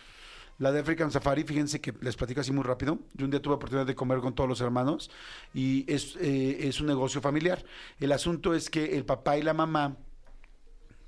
la 0.59 0.71
de 0.73 0.79
African 0.79 1.09
Safari. 1.09 1.43
Fíjense 1.43 1.79
que 1.79 1.93
les 2.01 2.17
platico 2.17 2.41
así 2.41 2.51
muy 2.51 2.63
rápido. 2.63 2.99
Yo 3.13 3.23
un 3.25 3.31
día 3.31 3.41
tuve 3.41 3.53
oportunidad 3.53 3.85
de 3.85 3.95
comer 3.95 4.19
con 4.19 4.33
todos 4.33 4.49
los 4.49 4.59
hermanos 4.59 5.09
y 5.53 5.85
es, 5.87 6.17
eh, 6.19 6.67
es 6.67 6.81
un 6.81 6.87
negocio 6.87 7.21
familiar. 7.21 7.63
El 8.01 8.11
asunto 8.11 8.53
es 8.53 8.69
que 8.69 8.97
el 8.97 9.05
papá 9.05 9.37
y 9.37 9.41
la 9.43 9.53
mamá 9.53 9.95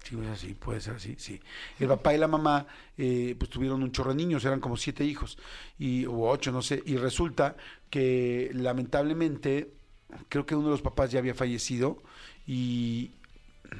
Sí, 0.04 0.18
es 0.22 0.28
así, 0.30 0.54
puede 0.54 0.82
ser 0.82 0.96
así, 0.96 1.16
sí. 1.18 1.40
El 1.80 1.88
papá 1.88 2.14
y 2.14 2.18
la 2.18 2.28
mamá, 2.28 2.66
eh, 2.98 3.36
pues 3.38 3.52
tuvieron 3.52 3.84
un 3.84 3.92
chorro 3.92 4.12
de 4.12 4.16
niños, 4.16 4.44
eran 4.46 4.60
como 4.60 4.78
siete 4.78 5.04
hijos, 5.06 5.38
y, 5.78 6.06
o 6.06 6.30
ocho, 6.30 6.52
no 6.52 6.62
sé, 6.62 6.82
y 6.86 6.96
resulta 6.98 7.56
que 7.90 8.50
lamentablemente, 8.54 9.74
creo 10.30 10.46
que 10.46 10.56
uno 10.56 10.66
de 10.66 10.72
los 10.72 10.82
papás 10.82 11.12
ya 11.12 11.20
había 11.20 11.36
fallecido, 11.36 12.02
y 12.48 13.12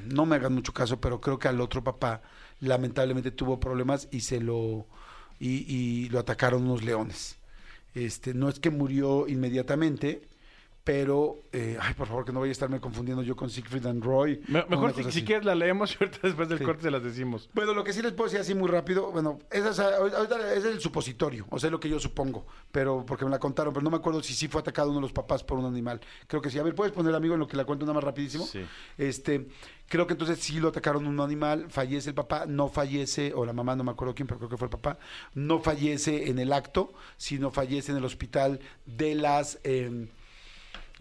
no 0.04 0.26
me 0.26 0.36
hagan 0.36 0.54
mucho 0.54 0.72
caso, 0.72 1.00
pero 1.00 1.20
creo 1.20 1.38
que 1.38 1.48
al 1.48 1.60
otro 1.60 1.82
papá 1.82 2.22
lamentablemente 2.60 3.32
tuvo 3.32 3.58
problemas 3.58 4.06
y 4.12 4.20
se 4.20 4.40
lo, 4.40 4.86
y 5.40 6.08
lo 6.10 6.20
atacaron 6.20 6.64
unos 6.64 6.84
leones. 6.84 7.38
Este, 7.94 8.34
no 8.34 8.48
es 8.48 8.60
que 8.60 8.70
murió 8.70 9.26
inmediatamente, 9.26 10.22
pero, 10.82 11.42
eh, 11.52 11.76
ay, 11.80 11.94
por 11.94 12.06
favor, 12.08 12.24
que 12.24 12.32
no 12.32 12.40
vaya 12.40 12.50
a 12.50 12.52
estarme 12.52 12.80
confundiendo 12.80 13.22
yo 13.22 13.36
con 13.36 13.50
Siegfried 13.50 13.84
and 13.86 14.02
Roy. 14.02 14.40
Me- 14.48 14.64
mejor 14.66 14.94
si, 14.94 15.04
si 15.12 15.24
quieres 15.24 15.44
la 15.44 15.54
leemos 15.54 15.92
y 15.92 15.96
ahorita 16.04 16.18
después 16.22 16.48
del 16.48 16.58
Sí. 16.58 16.64
corte 16.64 16.82
se 16.82 16.90
las 16.90 17.02
decimos. 17.02 17.50
Bueno, 17.54 17.74
lo 17.74 17.84
que 17.84 17.92
sí 17.92 18.00
les 18.02 18.12
puedo 18.12 18.24
decir 18.28 18.40
así 18.40 18.54
muy 18.54 18.68
rápido, 18.68 19.12
bueno, 19.12 19.38
esa 19.50 19.70
es, 19.70 19.78
ahorita 19.78 20.54
es 20.54 20.64
el 20.64 20.80
supositorio, 20.80 21.46
o 21.50 21.58
sea, 21.58 21.68
es 21.68 21.72
lo 21.72 21.80
que 21.80 21.88
yo 21.88 22.00
supongo, 22.00 22.46
pero 22.72 23.04
porque 23.06 23.24
me 23.24 23.30
la 23.30 23.38
contaron, 23.38 23.72
pero 23.74 23.84
no 23.84 23.90
me 23.90 23.98
acuerdo 23.98 24.22
si 24.22 24.32
sí 24.34 24.48
fue 24.48 24.60
atacado 24.62 24.88
uno 24.88 24.98
de 24.98 25.02
los 25.02 25.12
papás 25.12 25.44
por 25.44 25.58
un 25.58 25.66
animal. 25.66 26.00
Creo 26.26 26.40
que 26.42 26.50
sí. 26.50 26.58
A 26.58 26.62
ver, 26.62 26.74
¿puedes 26.74 26.92
poner, 26.92 27.14
amigo, 27.14 27.34
en 27.34 27.40
lo 27.40 27.46
que 27.46 27.56
la 27.56 27.64
cuento 27.64 27.84
nada 27.84 27.94
más 27.94 28.04
rapidísimo? 28.04 28.46
Sí. 28.46 28.60
Este, 28.96 29.48
creo 29.86 30.06
que 30.06 30.14
entonces 30.14 30.38
sí 30.40 30.60
lo 30.60 30.68
atacaron 30.68 31.06
un 31.06 31.20
animal, 31.20 31.66
fallece 31.68 32.08
el 32.08 32.14
papá, 32.14 32.46
no 32.46 32.68
fallece, 32.68 33.32
o 33.34 33.44
la 33.44 33.52
mamá, 33.52 33.76
no 33.76 33.84
me 33.84 33.90
acuerdo 33.90 34.14
quién, 34.14 34.26
pero 34.26 34.38
creo 34.38 34.48
que 34.50 34.56
fue 34.56 34.66
el 34.66 34.70
papá, 34.70 34.98
no 35.34 35.60
fallece 35.60 36.30
en 36.30 36.38
el 36.38 36.52
acto, 36.54 36.92
sino 37.18 37.50
fallece 37.50 37.92
en 37.92 37.98
el 37.98 38.04
hospital 38.04 38.60
de 38.86 39.14
las... 39.14 39.58
em, 39.62 40.08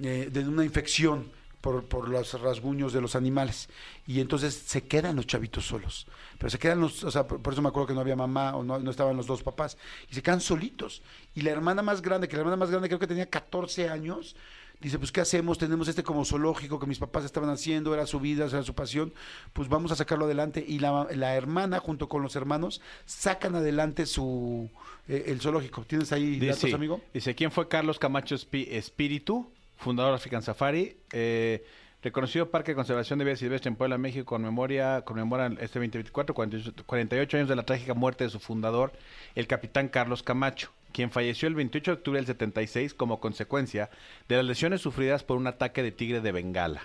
eh, 0.01 0.29
de 0.31 0.47
una 0.47 0.63
infección 0.63 1.31
por, 1.61 1.85
por 1.85 2.07
los 2.09 2.39
rasguños 2.41 2.93
de 2.93 3.01
los 3.01 3.15
animales. 3.15 3.69
Y 4.07 4.21
entonces 4.21 4.53
se 4.53 4.87
quedan 4.87 5.15
los 5.15 5.27
chavitos 5.27 5.65
solos. 5.65 6.07
Pero 6.37 6.49
se 6.49 6.59
quedan 6.59 6.79
los, 6.79 7.03
o 7.03 7.11
sea, 7.11 7.27
por, 7.27 7.41
por 7.41 7.53
eso 7.53 7.61
me 7.61 7.69
acuerdo 7.69 7.87
que 7.87 7.93
no 7.93 8.01
había 8.01 8.15
mamá 8.15 8.55
o 8.55 8.63
no, 8.63 8.79
no 8.79 8.91
estaban 8.91 9.17
los 9.17 9.27
dos 9.27 9.43
papás. 9.43 9.77
Y 10.09 10.15
se 10.15 10.21
quedan 10.21 10.41
solitos. 10.41 11.01
Y 11.35 11.41
la 11.41 11.51
hermana 11.51 11.81
más 11.81 12.01
grande, 12.01 12.27
que 12.27 12.35
la 12.35 12.41
hermana 12.41 12.57
más 12.57 12.69
grande 12.69 12.87
creo 12.87 12.99
que 12.99 13.07
tenía 13.07 13.29
14 13.29 13.89
años, 13.89 14.35
dice, 14.79 14.97
pues 14.97 15.11
¿qué 15.11 15.21
hacemos? 15.21 15.57
Tenemos 15.57 15.87
este 15.87 16.03
como 16.03 16.23
zoológico 16.23 16.79
que 16.79 16.87
mis 16.87 16.99
papás 16.99 17.25
estaban 17.25 17.49
haciendo, 17.49 17.93
era 17.93 18.05
su 18.05 18.19
vida, 18.19 18.45
era 18.45 18.63
su 18.63 18.73
pasión, 18.73 19.13
pues 19.53 19.67
vamos 19.67 19.91
a 19.91 19.95
sacarlo 19.95 20.25
adelante. 20.25 20.63
Y 20.65 20.79
la, 20.79 21.07
la 21.13 21.35
hermana 21.35 21.79
junto 21.79 22.07
con 22.07 22.21
los 22.21 22.35
hermanos 22.35 22.81
sacan 23.05 23.55
adelante 23.55 24.05
su 24.05 24.69
eh, 25.07 25.25
el 25.27 25.41
zoológico. 25.41 25.83
¿Tienes 25.83 26.11
ahí 26.13 26.39
datos, 26.39 26.73
amigo? 26.73 27.01
dice, 27.13 27.35
¿quién 27.35 27.51
fue 27.51 27.67
Carlos 27.67 27.99
Camacho 27.99 28.35
Espíritu, 28.35 29.51
fundador 29.79 30.11
de 30.11 30.17
African 30.17 30.43
Safari? 30.43 30.97
Eh, 31.11 31.65
reconocido 32.03 32.51
Parque 32.51 32.71
de 32.71 32.75
Conservación 32.75 33.17
de 33.17 33.25
Vida 33.25 33.35
Silvestre 33.35 33.69
en 33.69 33.75
Puebla, 33.75 33.97
México, 33.97 34.25
conmemora, 34.25 35.01
conmemora 35.03 35.47
este 35.47 35.79
2024 35.79 36.35
48, 36.35 36.83
48 36.85 37.37
años 37.37 37.49
de 37.49 37.55
la 37.55 37.63
trágica 37.63 37.93
muerte 37.93 38.25
de 38.25 38.29
su 38.29 38.39
fundador, 38.39 38.91
el 39.35 39.47
capitán 39.47 39.87
Carlos 39.87 40.21
Camacho, 40.21 40.71
quien 40.91 41.11
falleció 41.11 41.47
el 41.47 41.55
28 41.55 41.91
de 41.91 41.97
octubre 41.97 42.19
del 42.19 42.27
76 42.27 42.93
como 42.93 43.19
consecuencia 43.19 43.89
de 44.27 44.35
las 44.35 44.45
lesiones 44.45 44.81
sufridas 44.81 45.23
por 45.23 45.37
un 45.37 45.47
ataque 45.47 45.81
de 45.81 45.91
tigre 45.91 46.21
de 46.21 46.31
Bengala. 46.31 46.83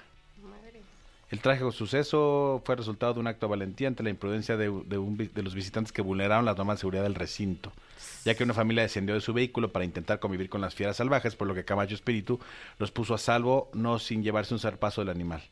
El 1.31 1.41
trágico 1.41 1.73
suceso 1.73 2.63
fue 2.65 2.77
resultado 2.77 3.15
de 3.15 3.21
un 3.21 3.27
acto 3.27 3.47
de 3.47 3.51
valentía 3.51 3.89
ante 3.89 4.03
la 4.03 4.11
imprudencia 4.11 4.57
de, 4.57 4.71
de 4.71 5.31
de 5.35 5.43
los 5.43 5.55
visitantes 5.55 5.93
que 5.93 6.03
vulneraron 6.03 6.45
la 6.45 6.55
norma 6.55 6.75
de 6.75 6.81
seguridad 6.81 7.03
del 7.03 7.15
recinto, 7.15 7.73
ya 8.25 8.35
que 8.35 8.45
una 8.45 8.55
familia 8.55 8.83
descendió 8.83 9.15
de 9.15 9.21
su 9.21 9.33
vehículo 9.33 9.73
para 9.73 9.85
intentar 9.85 10.21
convivir 10.21 10.49
con 10.49 10.61
las 10.61 10.75
fieras 10.75 10.99
salvajes, 10.99 11.35
por 11.35 11.49
lo 11.49 11.55
que 11.55 11.65
Camacho 11.65 11.95
Espíritu 11.95 12.39
los 12.79 12.91
puso 12.93 13.15
a 13.15 13.19
salvo, 13.19 13.71
no 13.73 13.99
sin 13.99 14.23
llevarse 14.23 14.55
un 14.55 14.61
zarpazo 14.61 15.01
del 15.01 15.11
animal. 15.11 15.43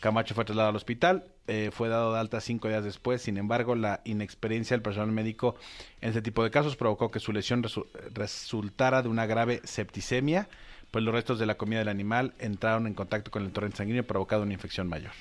Camacho 0.00 0.34
fue 0.34 0.46
trasladado 0.46 0.70
al 0.70 0.76
hospital, 0.76 1.24
eh, 1.46 1.70
fue 1.72 1.90
dado 1.90 2.14
de 2.14 2.18
alta 2.20 2.40
cinco 2.40 2.68
días 2.68 2.82
después, 2.82 3.20
sin 3.20 3.36
embargo, 3.36 3.74
la 3.74 4.00
inexperiencia 4.06 4.74
del 4.74 4.82
personal 4.82 5.12
médico 5.12 5.56
en 6.00 6.08
este 6.08 6.22
tipo 6.22 6.42
de 6.42 6.50
casos 6.50 6.74
provocó 6.74 7.10
que 7.10 7.20
su 7.20 7.32
lesión 7.32 7.62
resu- 7.62 7.86
resultara 8.14 9.02
de 9.02 9.10
una 9.10 9.26
grave 9.26 9.60
septicemia, 9.64 10.48
pues 10.90 11.04
los 11.04 11.14
restos 11.14 11.38
de 11.38 11.46
la 11.46 11.56
comida 11.56 11.78
del 11.80 11.88
animal 11.88 12.32
entraron 12.38 12.86
en 12.86 12.94
contacto 12.94 13.30
con 13.30 13.44
el 13.44 13.52
torrente 13.52 13.78
sanguíneo 13.78 14.06
provocando 14.06 14.44
una 14.44 14.54
infección 14.54 14.88
mayor. 14.88 15.12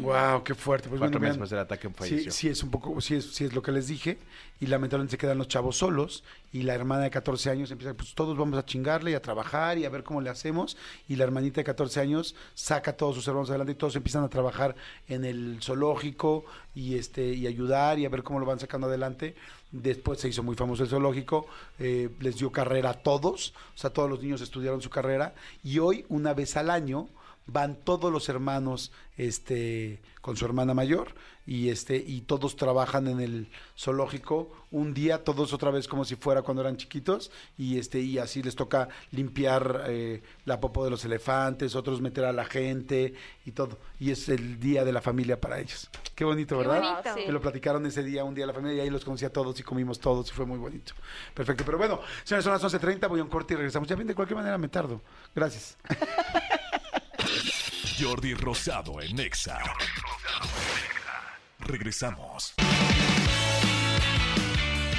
Wow, 0.00 0.42
qué 0.42 0.54
fuerte. 0.54 0.88
Pues 0.88 0.98
Cuatro 0.98 1.18
bueno, 1.18 1.20
meses 1.20 1.20
vean, 1.20 1.32
después 1.32 1.50
del 1.50 1.58
ataque 1.58 1.88
sí, 1.88 1.94
falleció. 1.94 2.32
sí 2.32 2.48
es 2.48 2.62
un 2.62 2.70
poco, 2.70 2.98
sí 3.00 3.16
es, 3.16 3.34
sí 3.34 3.44
es 3.44 3.52
lo 3.52 3.62
que 3.62 3.72
les 3.72 3.86
dije. 3.86 4.18
Y 4.60 4.66
lamentablemente 4.66 5.12
se 5.12 5.18
quedan 5.18 5.38
los 5.38 5.48
chavos 5.48 5.76
solos. 5.76 6.24
Y 6.52 6.62
la 6.62 6.74
hermana 6.74 7.04
de 7.04 7.10
14 7.10 7.50
años 7.50 7.70
empieza, 7.70 7.94
pues 7.94 8.14
todos 8.14 8.36
vamos 8.36 8.58
a 8.58 8.64
chingarle 8.64 9.10
y 9.10 9.14
a 9.14 9.22
trabajar 9.22 9.78
y 9.78 9.84
a 9.84 9.90
ver 9.90 10.02
cómo 10.02 10.20
le 10.20 10.30
hacemos. 10.30 10.76
Y 11.08 11.16
la 11.16 11.24
hermanita 11.24 11.60
de 11.60 11.64
14 11.64 12.00
años 12.00 12.34
saca 12.54 12.92
a 12.92 12.96
todos 12.96 13.14
sus 13.14 13.28
hermanos 13.28 13.50
adelante 13.50 13.72
y 13.72 13.76
todos 13.76 13.94
empiezan 13.96 14.24
a 14.24 14.28
trabajar 14.28 14.74
en 15.08 15.24
el 15.24 15.58
zoológico 15.62 16.44
y 16.74 16.96
este 16.96 17.34
y 17.34 17.46
ayudar 17.46 17.98
y 17.98 18.06
a 18.06 18.08
ver 18.08 18.22
cómo 18.22 18.40
lo 18.40 18.46
van 18.46 18.58
sacando 18.58 18.86
adelante. 18.86 19.34
Después 19.70 20.18
se 20.18 20.28
hizo 20.28 20.42
muy 20.42 20.56
famoso 20.56 20.82
el 20.82 20.88
zoológico, 20.88 21.46
eh, 21.78 22.08
les 22.20 22.36
dio 22.36 22.50
carrera 22.50 22.90
a 22.90 22.94
todos, 22.94 23.54
o 23.74 23.78
sea, 23.78 23.90
todos 23.90 24.10
los 24.10 24.20
niños 24.20 24.40
estudiaron 24.40 24.82
su 24.82 24.90
carrera 24.90 25.34
y 25.62 25.78
hoy, 25.78 26.04
una 26.08 26.34
vez 26.34 26.56
al 26.56 26.70
año, 26.70 27.08
van 27.46 27.76
todos 27.76 28.12
los 28.12 28.28
hermanos 28.28 28.92
este 29.16 30.00
con 30.20 30.36
su 30.36 30.44
hermana 30.44 30.74
mayor 30.74 31.14
y 31.46 31.68
este 31.70 31.96
y 31.96 32.20
todos 32.20 32.56
trabajan 32.56 33.08
en 33.08 33.20
el 33.20 33.48
zoológico 33.76 34.50
un 34.70 34.94
día 34.94 35.24
todos 35.24 35.52
otra 35.52 35.70
vez 35.70 35.88
como 35.88 36.04
si 36.04 36.14
fuera 36.14 36.42
cuando 36.42 36.62
eran 36.62 36.76
chiquitos 36.76 37.30
y 37.58 37.78
este 37.78 38.00
y 38.00 38.18
así 38.18 38.42
les 38.42 38.54
toca 38.54 38.88
limpiar 39.10 39.84
eh, 39.88 40.22
la 40.44 40.60
popo 40.60 40.84
de 40.84 40.90
los 40.90 41.04
elefantes 41.04 41.74
otros 41.74 42.00
meter 42.00 42.24
a 42.24 42.32
la 42.32 42.44
gente 42.44 43.14
y 43.44 43.52
todo. 43.52 43.78
Y 43.98 44.10
es 44.10 44.28
el 44.28 44.60
día 44.60 44.84
de 44.84 44.92
la 44.92 45.00
familia 45.00 45.40
para 45.40 45.58
ellos. 45.58 45.90
Qué 46.14 46.24
bonito 46.24 46.56
Qué 46.56 46.66
verdad 46.66 46.82
bonito. 46.82 47.14
Sí. 47.14 47.24
que 47.24 47.32
lo 47.32 47.40
platicaron 47.40 47.84
ese 47.86 48.02
día 48.02 48.22
un 48.22 48.34
día 48.34 48.46
la 48.46 48.54
familia 48.54 48.76
y 48.76 48.80
ahí 48.80 48.90
los 48.90 49.04
conocí 49.04 49.24
a 49.24 49.32
todos 49.32 49.58
y 49.58 49.62
comimos 49.62 49.98
todos 49.98 50.30
y 50.30 50.32
fue 50.32 50.46
muy 50.46 50.58
bonito. 50.58 50.92
Perfecto 51.34 51.64
pero 51.64 51.78
bueno 51.78 52.00
señores 52.24 52.44
son 52.44 52.52
las 52.52 52.62
11.30 52.62 53.08
voy 53.08 53.20
a 53.20 53.24
un 53.24 53.28
corte 53.28 53.54
y 53.54 53.56
regresamos. 53.56 53.88
Ya 53.88 53.96
bien 53.96 54.06
de 54.06 54.14
cualquier 54.14 54.36
manera 54.36 54.56
me 54.56 54.68
tardo. 54.68 55.00
Gracias 55.34 55.76
Jordi 58.00 58.34
Rosado 58.34 59.00
en 59.00 59.18
Exa. 59.20 59.58
Regresamos. 61.60 62.54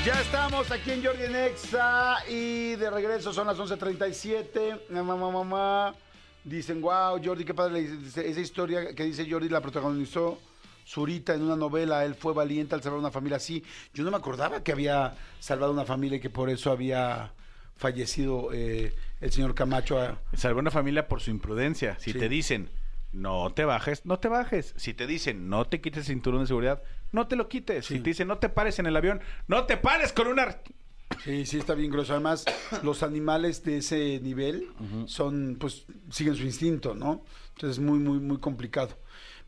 Ya 0.06 0.20
estamos 0.22 0.70
aquí 0.72 0.91
en 0.91 1.04
Jordi 1.04 1.24
en 1.24 1.36
Exa 1.36 2.18
y 2.28 2.76
de 2.76 2.89
regreso 2.89 3.34
son 3.34 3.47
las 3.47 3.58
11.37. 3.58 4.89
Mamá, 4.89 5.16
mamá, 5.16 5.43
mamá. 5.43 5.95
Dicen, 6.43 6.82
wow, 6.82 7.20
Jordi, 7.24 7.43
qué 7.45 7.54
padre. 7.54 7.82
Dice, 7.82 8.28
Esa 8.28 8.39
historia 8.39 8.93
que 8.95 9.04
dice 9.04 9.28
Jordi 9.30 9.49
la 9.49 9.62
protagonizó 9.62 10.39
Zurita 10.88 11.34
en 11.36 11.43
una 11.43 11.56
novela, 11.56 12.04
él 12.04 12.16
fue 12.16 12.34
valiente 12.34 12.76
al 12.76 12.82
salvar 12.84 12.99
una 12.99 13.12
familia 13.12 13.38
así. 13.38 13.64
Yo 13.93 14.04
no 14.04 14.12
me 14.12 14.18
acordaba 14.18 14.64
que 14.64 14.72
había 14.72 15.16
salvado 15.39 15.72
una 15.72 15.86
familia 15.86 16.18
y 16.18 16.20
que 16.22 16.30
por 16.32 16.49
eso 16.49 16.72
había 16.72 17.32
fallecido 17.76 18.49
eh, 18.54 18.93
el 19.22 19.32
señor 19.32 19.54
Camacho. 19.56 20.18
Salvó 20.36 20.60
una 20.60 20.72
familia 20.72 21.08
por 21.08 21.22
su 21.22 21.30
imprudencia. 21.32 21.97
Si 21.99 22.12
Sí. 22.14 22.20
te 22.20 22.28
dicen, 22.30 22.70
no 23.12 23.51
te 23.53 23.66
bajes, 23.66 24.05
no 24.05 24.20
te 24.20 24.28
bajes. 24.28 24.74
Si 24.78 24.93
te 24.93 25.07
dicen, 25.07 25.49
no 25.49 25.66
te 25.66 25.82
quites 25.82 25.99
el 25.99 26.05
cinturón 26.05 26.41
de 26.41 26.47
seguridad, 26.47 26.82
no 27.12 27.28
te 27.28 27.36
lo 27.36 27.49
quites. 27.49 27.86
Si 27.86 27.99
te 27.99 28.12
dicen, 28.12 28.28
no 28.28 28.38
te 28.38 28.49
pares 28.49 28.80
en 28.80 28.86
el 28.86 28.95
avión, 28.95 29.22
no 29.47 29.66
te 29.66 29.78
pares 29.78 30.14
con 30.14 30.28
una... 30.28 30.57
Sí, 31.24 31.45
sí, 31.45 31.59
está 31.59 31.74
bien 31.74 31.91
grueso. 31.91 32.14
Además, 32.14 32.45
los 32.84 33.03
animales 33.03 33.64
de 33.64 33.78
ese 33.78 34.20
nivel 34.22 34.70
son, 35.07 35.57
pues, 35.59 35.86
siguen 36.09 36.36
su 36.36 36.43
instinto, 36.43 36.95
¿no? 36.95 37.24
Entonces 37.49 37.78
es 37.78 37.84
muy, 37.84 37.99
muy, 37.99 38.20
muy 38.20 38.39
complicado. 38.39 38.97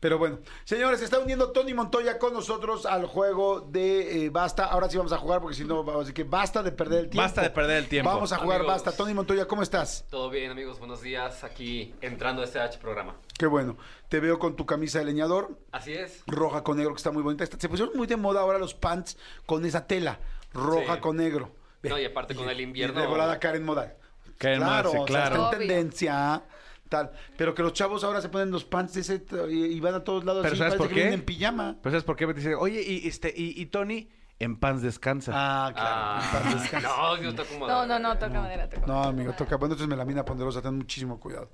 Pero 0.04 0.18
bueno, 0.18 0.40
señores, 0.64 0.98
se 0.98 1.06
está 1.06 1.18
uniendo 1.18 1.50
Tony 1.50 1.72
Montoya 1.72 2.18
con 2.18 2.34
nosotros 2.34 2.84
al 2.84 3.06
juego 3.06 3.62
de 3.62 4.26
eh, 4.26 4.28
Basta. 4.28 4.66
Ahora 4.66 4.86
sí 4.90 4.98
vamos 4.98 5.14
a 5.14 5.16
jugar 5.16 5.40
porque 5.40 5.56
si 5.56 5.64
no, 5.64 5.76
vamos 5.82 5.94
a 5.94 5.98
decir 6.00 6.12
que 6.12 6.24
basta 6.24 6.62
de 6.62 6.72
perder 6.72 7.04
el 7.04 7.08
tiempo. 7.08 7.22
Basta 7.22 7.40
de 7.40 7.48
perder 7.48 7.78
el 7.78 7.88
tiempo. 7.88 8.10
Vamos 8.10 8.30
a 8.30 8.36
jugar 8.36 8.60
Amigos. 8.60 8.84
Basta. 8.84 8.92
Tony 8.92 9.14
Montoya, 9.14 9.46
¿cómo 9.46 9.62
estás? 9.62 10.04
Todo 10.10 10.28
bien, 10.28 10.50
amigos, 10.50 10.78
buenos 10.78 11.00
días. 11.00 11.42
Aquí 11.42 11.94
entrando 12.02 12.42
a 12.42 12.44
este 12.44 12.60
H 12.60 12.78
programa. 12.80 13.16
Qué 13.38 13.46
bueno. 13.46 13.78
Te 14.10 14.20
veo 14.20 14.38
con 14.38 14.56
tu 14.56 14.66
camisa 14.66 14.98
de 14.98 15.06
leñador, 15.06 15.58
Así 15.72 15.94
es. 15.94 16.22
roja 16.26 16.62
con 16.62 16.76
negro, 16.76 16.92
que 16.92 16.98
está 16.98 17.10
muy 17.10 17.22
bonita. 17.22 17.46
Se 17.46 17.66
pusieron 17.70 17.96
muy 17.96 18.06
de 18.06 18.18
moda 18.18 18.42
ahora 18.42 18.58
los 18.58 18.74
pants 18.74 19.16
con 19.46 19.64
esa 19.64 19.86
tela, 19.86 20.20
roja 20.52 20.96
Sí. 20.96 21.00
con 21.00 21.16
negro. 21.16 21.50
No, 21.82 21.98
y 21.98 22.04
aparte 22.04 22.34
con 22.34 22.50
el 22.50 22.60
invierno. 22.60 22.98
Y 22.98 23.02
de 23.04 23.08
volada 23.08 23.38
Karen 23.38 23.64
Modal. 23.64 23.94
Karen 24.36 24.58
claro, 24.58 24.92
Modal, 24.92 25.06
sí, 25.06 25.12
o 25.12 25.16
sea, 25.16 25.28
claro. 25.30 25.44
está 25.44 25.56
en 25.62 25.66
tendencia, 25.66 26.42
tal. 26.88 27.10
Pero 27.36 27.54
que 27.54 27.62
los 27.62 27.72
chavos 27.72 28.04
ahora 28.04 28.20
se 28.20 28.28
ponen 28.28 28.50
los 28.50 28.64
pants 28.64 28.94
de 28.94 29.00
ese 29.00 29.24
y, 29.50 29.64
y 29.64 29.80
van 29.80 29.94
a 29.94 30.04
todos 30.04 30.24
lados 30.24 30.42
Pero 30.42 30.52
así, 30.54 30.58
¿sabes 30.58 30.74
por 30.74 30.88
que 30.88 30.94
qué? 30.94 31.00
vienen 31.00 31.20
en 31.20 31.24
pijama. 31.26 31.76
Pues 31.82 31.92
¿sabes 31.92 32.04
por 32.04 32.16
qué? 32.16 32.26
Me 32.26 32.34
dice, 32.34 32.54
oye, 32.54 32.82
y, 32.82 33.06
este, 33.08 33.32
y, 33.36 33.60
y 33.60 33.66
Tony, 33.66 34.08
en 34.38 34.56
pants 34.56 34.82
descansa. 34.82 35.32
Ah, 35.34 35.70
claro. 35.72 35.90
Ah, 35.96 36.20
en 36.22 36.42
paz 36.42 36.62
descanse. 36.62 36.86
no, 36.86 37.16
yo 37.22 37.28
estoy 37.30 37.46
como. 37.46 37.68
No, 37.68 37.86
no, 37.86 37.98
no, 37.98 38.18
toca 38.18 38.40
madera, 38.40 38.68
toca 38.68 38.86
No, 38.86 38.94
madera. 38.94 39.08
amigo, 39.10 39.32
toca. 39.32 39.56
Bueno, 39.56 39.74
esto 39.74 39.84
es 39.84 39.88
melamina 39.88 40.24
ponderosa, 40.24 40.60
ten 40.60 40.76
muchísimo 40.76 41.20
cuidado. 41.20 41.50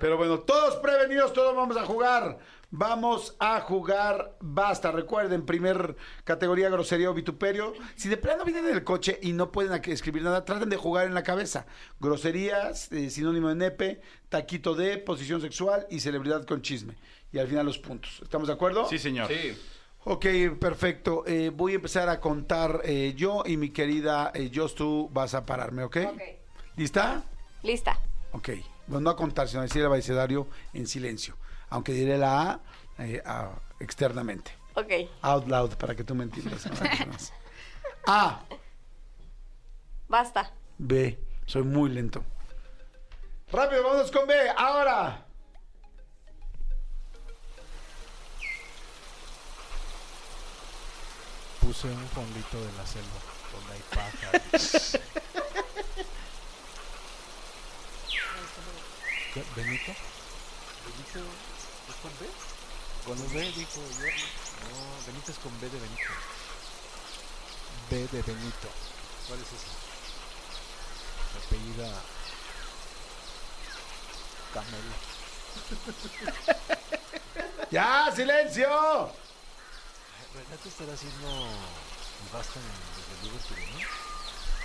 Pero 0.00 0.16
bueno, 0.16 0.40
todos 0.40 0.76
prevenidos, 0.76 1.32
todos 1.32 1.54
vamos 1.54 1.76
a 1.76 1.84
jugar. 1.84 2.38
Vamos 2.70 3.36
a 3.38 3.60
jugar, 3.60 4.36
basta. 4.40 4.90
Recuerden, 4.90 5.46
primer 5.46 5.96
categoría, 6.24 6.68
grosería 6.68 7.10
o 7.10 7.14
vituperio. 7.14 7.72
Si 7.94 8.08
de 8.08 8.16
plano 8.16 8.44
vienen 8.44 8.66
en 8.66 8.74
el 8.74 8.84
coche 8.84 9.18
y 9.22 9.32
no 9.32 9.52
pueden 9.52 9.80
escribir 9.84 10.22
nada, 10.22 10.44
traten 10.44 10.68
de 10.68 10.76
jugar 10.76 11.06
en 11.06 11.14
la 11.14 11.22
cabeza. 11.22 11.66
Groserías, 12.00 12.90
eh, 12.90 13.10
sinónimo 13.10 13.48
de 13.50 13.54
nepe, 13.54 14.00
taquito 14.28 14.74
de, 14.74 14.98
posición 14.98 15.40
sexual 15.40 15.86
y 15.90 16.00
celebridad 16.00 16.44
con 16.44 16.60
chisme. 16.60 16.96
Y 17.32 17.38
al 17.38 17.46
final 17.46 17.66
los 17.66 17.78
puntos. 17.78 18.20
¿Estamos 18.22 18.48
de 18.48 18.54
acuerdo? 18.54 18.88
Sí, 18.88 18.98
señor. 18.98 19.28
Sí. 19.28 19.56
Ok, 20.08 20.24
perfecto. 20.60 21.24
Eh, 21.26 21.50
voy 21.52 21.72
a 21.72 21.74
empezar 21.76 22.08
a 22.08 22.20
contar 22.20 22.80
eh, 22.84 23.12
yo 23.16 23.42
y 23.44 23.56
mi 23.56 23.70
querida 23.70 24.30
eh, 24.34 24.52
Jos, 24.54 24.76
tú 24.76 25.08
vas 25.12 25.34
a 25.34 25.44
pararme, 25.44 25.82
¿ok? 25.82 25.96
Ok. 26.12 26.22
¿Lista? 26.76 27.24
Lista. 27.64 27.98
Ok. 28.30 28.50
Bueno, 28.86 29.00
no 29.00 29.10
a 29.10 29.16
contar, 29.16 29.48
sino 29.48 29.60
a 29.60 29.64
decir 29.64 29.80
el 29.80 29.88
abecedario 29.88 30.46
en 30.74 30.86
silencio. 30.86 31.36
Aunque 31.70 31.90
diré 31.92 32.18
la 32.18 32.40
A, 32.52 32.60
eh, 32.98 33.20
a- 33.26 33.50
externamente. 33.80 34.52
Ok. 34.74 34.92
Out 35.22 35.48
loud, 35.48 35.70
para 35.74 35.96
que 35.96 36.04
tú 36.04 36.14
me 36.14 36.22
entiendas. 36.22 36.66
A. 38.06 38.44
Basta. 40.06 40.52
B. 40.78 41.18
Soy 41.46 41.64
muy 41.64 41.90
lento. 41.90 42.22
Rápido, 43.50 43.82
vámonos 43.82 44.12
con 44.12 44.24
B. 44.28 44.34
Ahora. 44.56 45.25
Puse 51.66 51.88
un 51.88 52.08
fondito 52.10 52.60
de 52.60 52.72
la 52.74 52.86
selva 52.86 53.18
donde 53.50 53.72
hay 53.72 53.82
pájaros. 53.90 54.98
¿Qué? 59.34 59.42
¿Benito? 59.56 59.92
¿Benito 60.86 61.18
es 61.88 61.96
con 62.00 62.12
B? 62.20 62.30
Con 63.04 63.18
B 63.34 63.40
dijo 63.50 63.80
Jordi. 63.98 64.22
No, 64.62 65.06
Benito 65.08 65.32
es 65.32 65.38
con 65.38 65.60
B 65.60 65.68
de 65.68 65.80
Benito. 65.80 66.12
B 67.90 67.96
de 67.96 68.22
Benito. 68.22 68.68
¿Cuál 69.26 69.40
es 69.40 69.48
ese? 69.48 69.66
Apellida 71.36 71.90
Camelo. 74.54 74.94
¡Ya, 77.72 78.12
silencio! 78.14 79.25
Renato 80.36 80.68
estará 80.68 80.92
haciendo 80.92 81.48
basta 82.30 82.60
desde 82.60 83.24
Liverpool, 83.24 83.56
¿no? 83.72 83.80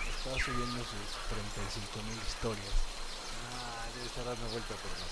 Estaba 0.03 0.38
subiendo 0.43 0.84
sus 0.84 1.07
35 1.32 2.03
mil 2.03 2.19
historias. 2.28 2.76
Ah, 3.55 3.88
debe 3.95 4.05
estar 4.05 4.26
dando 4.26 4.49
vuelta 4.49 4.76
por 4.76 4.91
más 4.91 5.07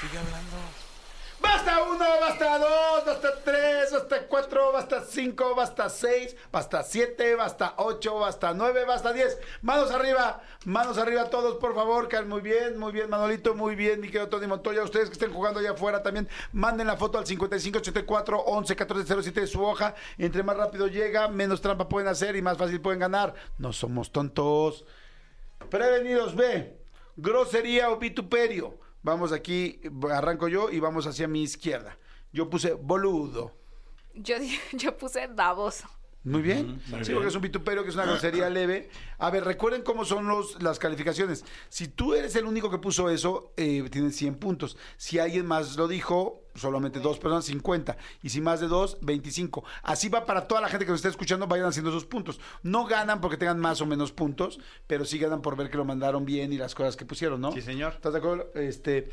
Sigue 0.00 0.18
hablando. 0.18 0.83
Basta 1.44 1.82
uno, 1.82 2.06
basta 2.20 2.58
dos, 2.58 3.04
basta 3.04 3.28
tres, 3.44 3.92
basta 3.92 4.26
cuatro, 4.26 4.72
basta 4.72 5.04
cinco, 5.04 5.54
basta 5.54 5.90
seis, 5.90 6.34
basta 6.50 6.82
siete, 6.82 7.34
basta 7.34 7.74
ocho, 7.76 8.18
basta 8.18 8.54
nueve, 8.54 8.86
basta 8.86 9.12
diez. 9.12 9.38
Manos 9.60 9.90
arriba, 9.90 10.40
manos 10.64 10.96
arriba 10.96 11.28
todos, 11.28 11.56
por 11.56 11.74
favor. 11.74 12.08
Caen 12.08 12.30
muy 12.30 12.40
bien, 12.40 12.78
muy 12.78 12.92
bien, 12.92 13.10
Manolito, 13.10 13.54
muy 13.54 13.74
bien, 13.74 14.00
mi 14.00 14.06
querido 14.06 14.30
Tony 14.30 14.46
Montoya. 14.46 14.82
Ustedes 14.82 15.08
que 15.10 15.12
estén 15.12 15.34
jugando 15.34 15.60
allá 15.60 15.72
afuera 15.72 16.02
también, 16.02 16.30
manden 16.52 16.86
la 16.86 16.96
foto 16.96 17.18
al 17.18 17.26
5584 17.26 18.40
11 18.40 18.76
14 18.76 19.22
07 19.22 19.40
de 19.42 19.46
su 19.46 19.62
hoja. 19.62 19.94
Entre 20.16 20.42
más 20.42 20.56
rápido 20.56 20.86
llega, 20.86 21.28
menos 21.28 21.60
trampa 21.60 21.90
pueden 21.90 22.08
hacer 22.08 22.36
y 22.36 22.42
más 22.42 22.56
fácil 22.56 22.80
pueden 22.80 23.00
ganar. 23.00 23.34
No 23.58 23.74
somos 23.74 24.10
tontos. 24.12 24.86
Prevenidos, 25.68 26.34
B. 26.34 26.78
Grosería 27.16 27.90
o 27.90 27.98
vituperio. 27.98 28.82
Vamos 29.04 29.32
aquí, 29.32 29.80
arranco 30.10 30.48
yo 30.48 30.70
y 30.70 30.80
vamos 30.80 31.06
hacia 31.06 31.28
mi 31.28 31.42
izquierda. 31.42 31.96
Yo 32.32 32.48
puse 32.48 32.72
boludo. 32.72 33.54
Yo, 34.14 34.36
yo 34.72 34.96
puse 34.96 35.26
baboso. 35.26 35.86
Muy 36.24 36.40
bien. 36.40 36.80
sí, 37.02 37.12
porque 37.12 37.28
es 37.28 37.34
un 37.34 37.42
vituperio 37.42 37.82
que 37.82 37.90
es 37.90 37.94
una 37.94 38.06
grosería 38.06 38.48
leve. 38.50 38.88
A 39.18 39.28
ver, 39.28 39.44
recuerden 39.44 39.82
cómo 39.82 40.06
son 40.06 40.26
los, 40.26 40.60
las 40.62 40.78
calificaciones. 40.78 41.44
Si 41.68 41.86
tú 41.86 42.14
eres 42.14 42.34
el 42.34 42.46
único 42.46 42.70
que 42.70 42.78
puso 42.78 43.10
eso, 43.10 43.52
eh, 43.58 43.86
tienes 43.90 44.16
100 44.16 44.36
puntos. 44.36 44.78
Si 44.96 45.18
alguien 45.18 45.44
más 45.44 45.76
lo 45.76 45.86
dijo, 45.86 46.43
solamente 46.54 47.00
dos 47.00 47.18
personas, 47.18 47.44
50. 47.46 47.96
Y 48.22 48.28
si 48.30 48.40
más 48.40 48.60
de 48.60 48.68
dos, 48.68 48.98
25. 49.02 49.64
Así 49.82 50.08
va 50.08 50.24
para 50.24 50.46
toda 50.46 50.60
la 50.60 50.68
gente 50.68 50.84
que 50.84 50.90
nos 50.92 50.98
está 50.98 51.08
escuchando, 51.08 51.46
vayan 51.46 51.66
haciendo 51.66 51.90
esos 51.90 52.04
puntos. 52.04 52.40
No 52.62 52.84
ganan 52.86 53.20
porque 53.20 53.36
tengan 53.36 53.58
más 53.60 53.80
o 53.80 53.86
menos 53.86 54.12
puntos, 54.12 54.60
pero 54.86 55.04
sí 55.04 55.18
ganan 55.18 55.42
por 55.42 55.56
ver 55.56 55.70
que 55.70 55.76
lo 55.76 55.84
mandaron 55.84 56.24
bien 56.24 56.52
y 56.52 56.56
las 56.58 56.74
cosas 56.74 56.96
que 56.96 57.04
pusieron, 57.04 57.40
¿no? 57.40 57.52
Sí, 57.52 57.60
señor. 57.62 57.94
¿Estás 57.94 58.12
de 58.12 58.18
acuerdo? 58.20 58.50
Este, 58.54 59.10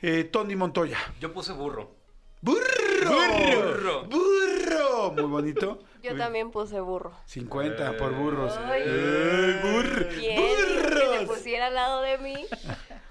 eh, 0.00 0.24
Tony 0.24 0.56
Montoya. 0.56 0.98
Yo 1.20 1.32
puse 1.32 1.52
burro. 1.52 1.96
¡Burro! 2.40 2.58
Burro. 3.06 4.04
¡Burro! 4.06 5.12
Muy 5.12 5.22
bonito. 5.24 5.80
Yo 6.02 6.16
también 6.16 6.50
puse 6.50 6.80
burro. 6.80 7.12
50 7.26 7.96
por 7.96 8.12
burros. 8.14 8.52
Ay. 8.56 8.82
¡Ay, 8.82 9.60
burr- 9.62 10.08
¿Quién 10.08 10.36
dijo 10.36 10.88
que 10.88 10.88
se 10.96 11.08
¡Burros! 11.20 11.24
pusiera 11.36 11.66
al 11.68 11.74
lado 11.74 12.02
de 12.02 12.18
mí? 12.18 12.34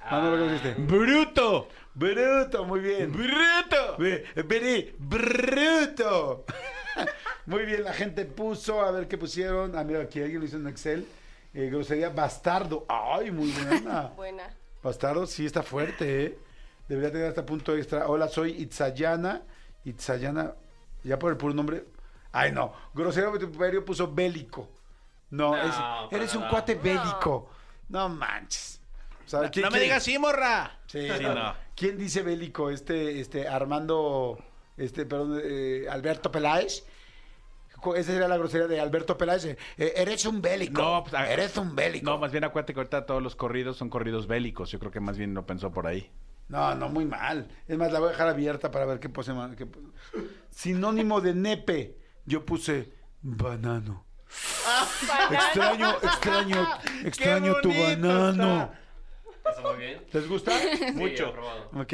Manolo, 0.09 0.37
¿qué 0.43 0.49
pusiste? 0.51 0.81
¡Bruto! 0.81 1.67
Bruto, 1.93 2.65
muy 2.65 2.79
bien. 2.79 3.11
¡Bruto! 3.11 3.97
Ve- 3.97 4.25
Vení, 4.45 4.91
bruto. 4.97 6.45
Muy 7.47 7.65
bien, 7.65 7.83
la 7.83 7.93
gente 7.93 8.23
puso, 8.25 8.81
a 8.81 8.91
ver 8.91 9.07
qué 9.07 9.17
pusieron. 9.17 9.75
Ah, 9.77 9.83
mira, 9.83 10.01
aquí 10.01 10.21
alguien 10.21 10.39
lo 10.39 10.45
hizo 10.45 10.57
en 10.57 10.67
Excel. 10.67 11.07
Eh, 11.53 11.69
grosería 11.71 12.09
bastardo. 12.09 12.85
Ay, 12.87 13.31
muy 13.31 13.51
buena. 13.51 14.03
Buena. 14.15 14.43
Bastardo 14.83 15.25
sí 15.25 15.45
está 15.45 15.63
fuerte, 15.63 16.25
¿eh? 16.25 16.39
Debería 16.87 17.11
tener 17.11 17.27
hasta 17.27 17.45
punto 17.45 17.75
extra. 17.75 18.07
Hola, 18.07 18.27
soy 18.27 18.51
Itzayana. 18.61 19.41
Itzayana, 19.83 20.53
ya 21.03 21.17
por 21.19 21.31
el 21.31 21.37
puro 21.37 21.53
nombre. 21.53 21.85
Ay, 22.31 22.51
no. 22.51 22.73
Grosero 22.93 23.31
Vituperio 23.31 23.83
puso 23.83 24.07
bélico. 24.13 24.69
No, 25.31 25.51
No, 25.51 25.57
es- 25.61 25.75
para 25.75 26.07
eres 26.11 26.35
un 26.35 26.47
cuate 26.47 26.75
bélico. 26.75 27.49
No 27.89 28.07
manches. 28.09 28.80
O 29.25 29.29
sea, 29.29 29.49
¿quién- 29.49 29.65
No 29.65 29.71
me 29.71 29.79
digas 29.79 30.03
sí, 30.03 30.17
morra. 30.17 30.79
Sí, 30.87 31.07
Sí, 31.17 31.23
no. 31.23 31.53
¿Quién 31.75 31.97
dice 31.97 32.21
bélico? 32.21 32.69
Este, 32.69 33.19
este, 33.19 33.47
Armando, 33.47 34.37
este, 34.77 35.05
perdón, 35.05 35.39
eh, 35.43 35.85
Alberto 35.89 36.31
Peláez. 36.31 36.83
Esa 37.95 38.11
sería 38.11 38.27
la 38.27 38.37
grosería 38.37 38.67
de 38.67 38.79
Alberto 38.79 39.17
Peláez. 39.17 39.43
eh, 39.45 39.57
eres 39.95 40.25
un 40.25 40.39
bélico. 40.41 40.81
No, 40.81 41.01
pues, 41.03 41.15
a- 41.15 41.31
eres 41.31 41.57
un 41.57 41.75
bélico. 41.75 42.05
No, 42.11 42.17
más 42.19 42.31
bien 42.31 42.43
acuérdate 42.43 42.73
que 42.75 42.79
ahorita 42.79 43.05
todos 43.07 43.23
los 43.23 43.35
corridos 43.35 43.77
son 43.77 43.89
corridos 43.89 44.27
bélicos. 44.27 44.69
Yo 44.69 44.77
creo 44.79 44.91
que 44.91 44.99
más 44.99 45.17
bien 45.17 45.33
lo 45.33 45.45
pensó 45.47 45.71
por 45.71 45.87
ahí. 45.87 46.11
No, 46.47 46.75
no, 46.75 46.89
muy 46.89 47.05
mal. 47.05 47.47
Es 47.67 47.77
más, 47.77 47.91
la 47.91 47.99
voy 47.99 48.09
a 48.09 48.11
dejar 48.11 48.27
abierta 48.27 48.69
para 48.69 48.85
ver 48.85 48.99
qué 48.99 49.09
pose. 49.09 49.31
qué 49.57 49.67
Sinónimo 50.51 51.21
de 51.21 51.33
nepe. 51.33 51.97
Yo 52.25 52.45
puse 52.45 52.93
banano. 53.21 54.05
Extraño, 55.31 55.91
extraño, 56.03 56.67
extraño 57.05 57.55
tu 57.61 57.69
banano. 57.69 58.63
¿Está 58.63 58.80
muy 59.61 59.77
bien? 59.77 60.05
¿Les 60.11 60.27
gusta? 60.27 60.51
Sí, 60.77 60.91
Mucho. 60.93 61.33
Ok. 61.75 61.93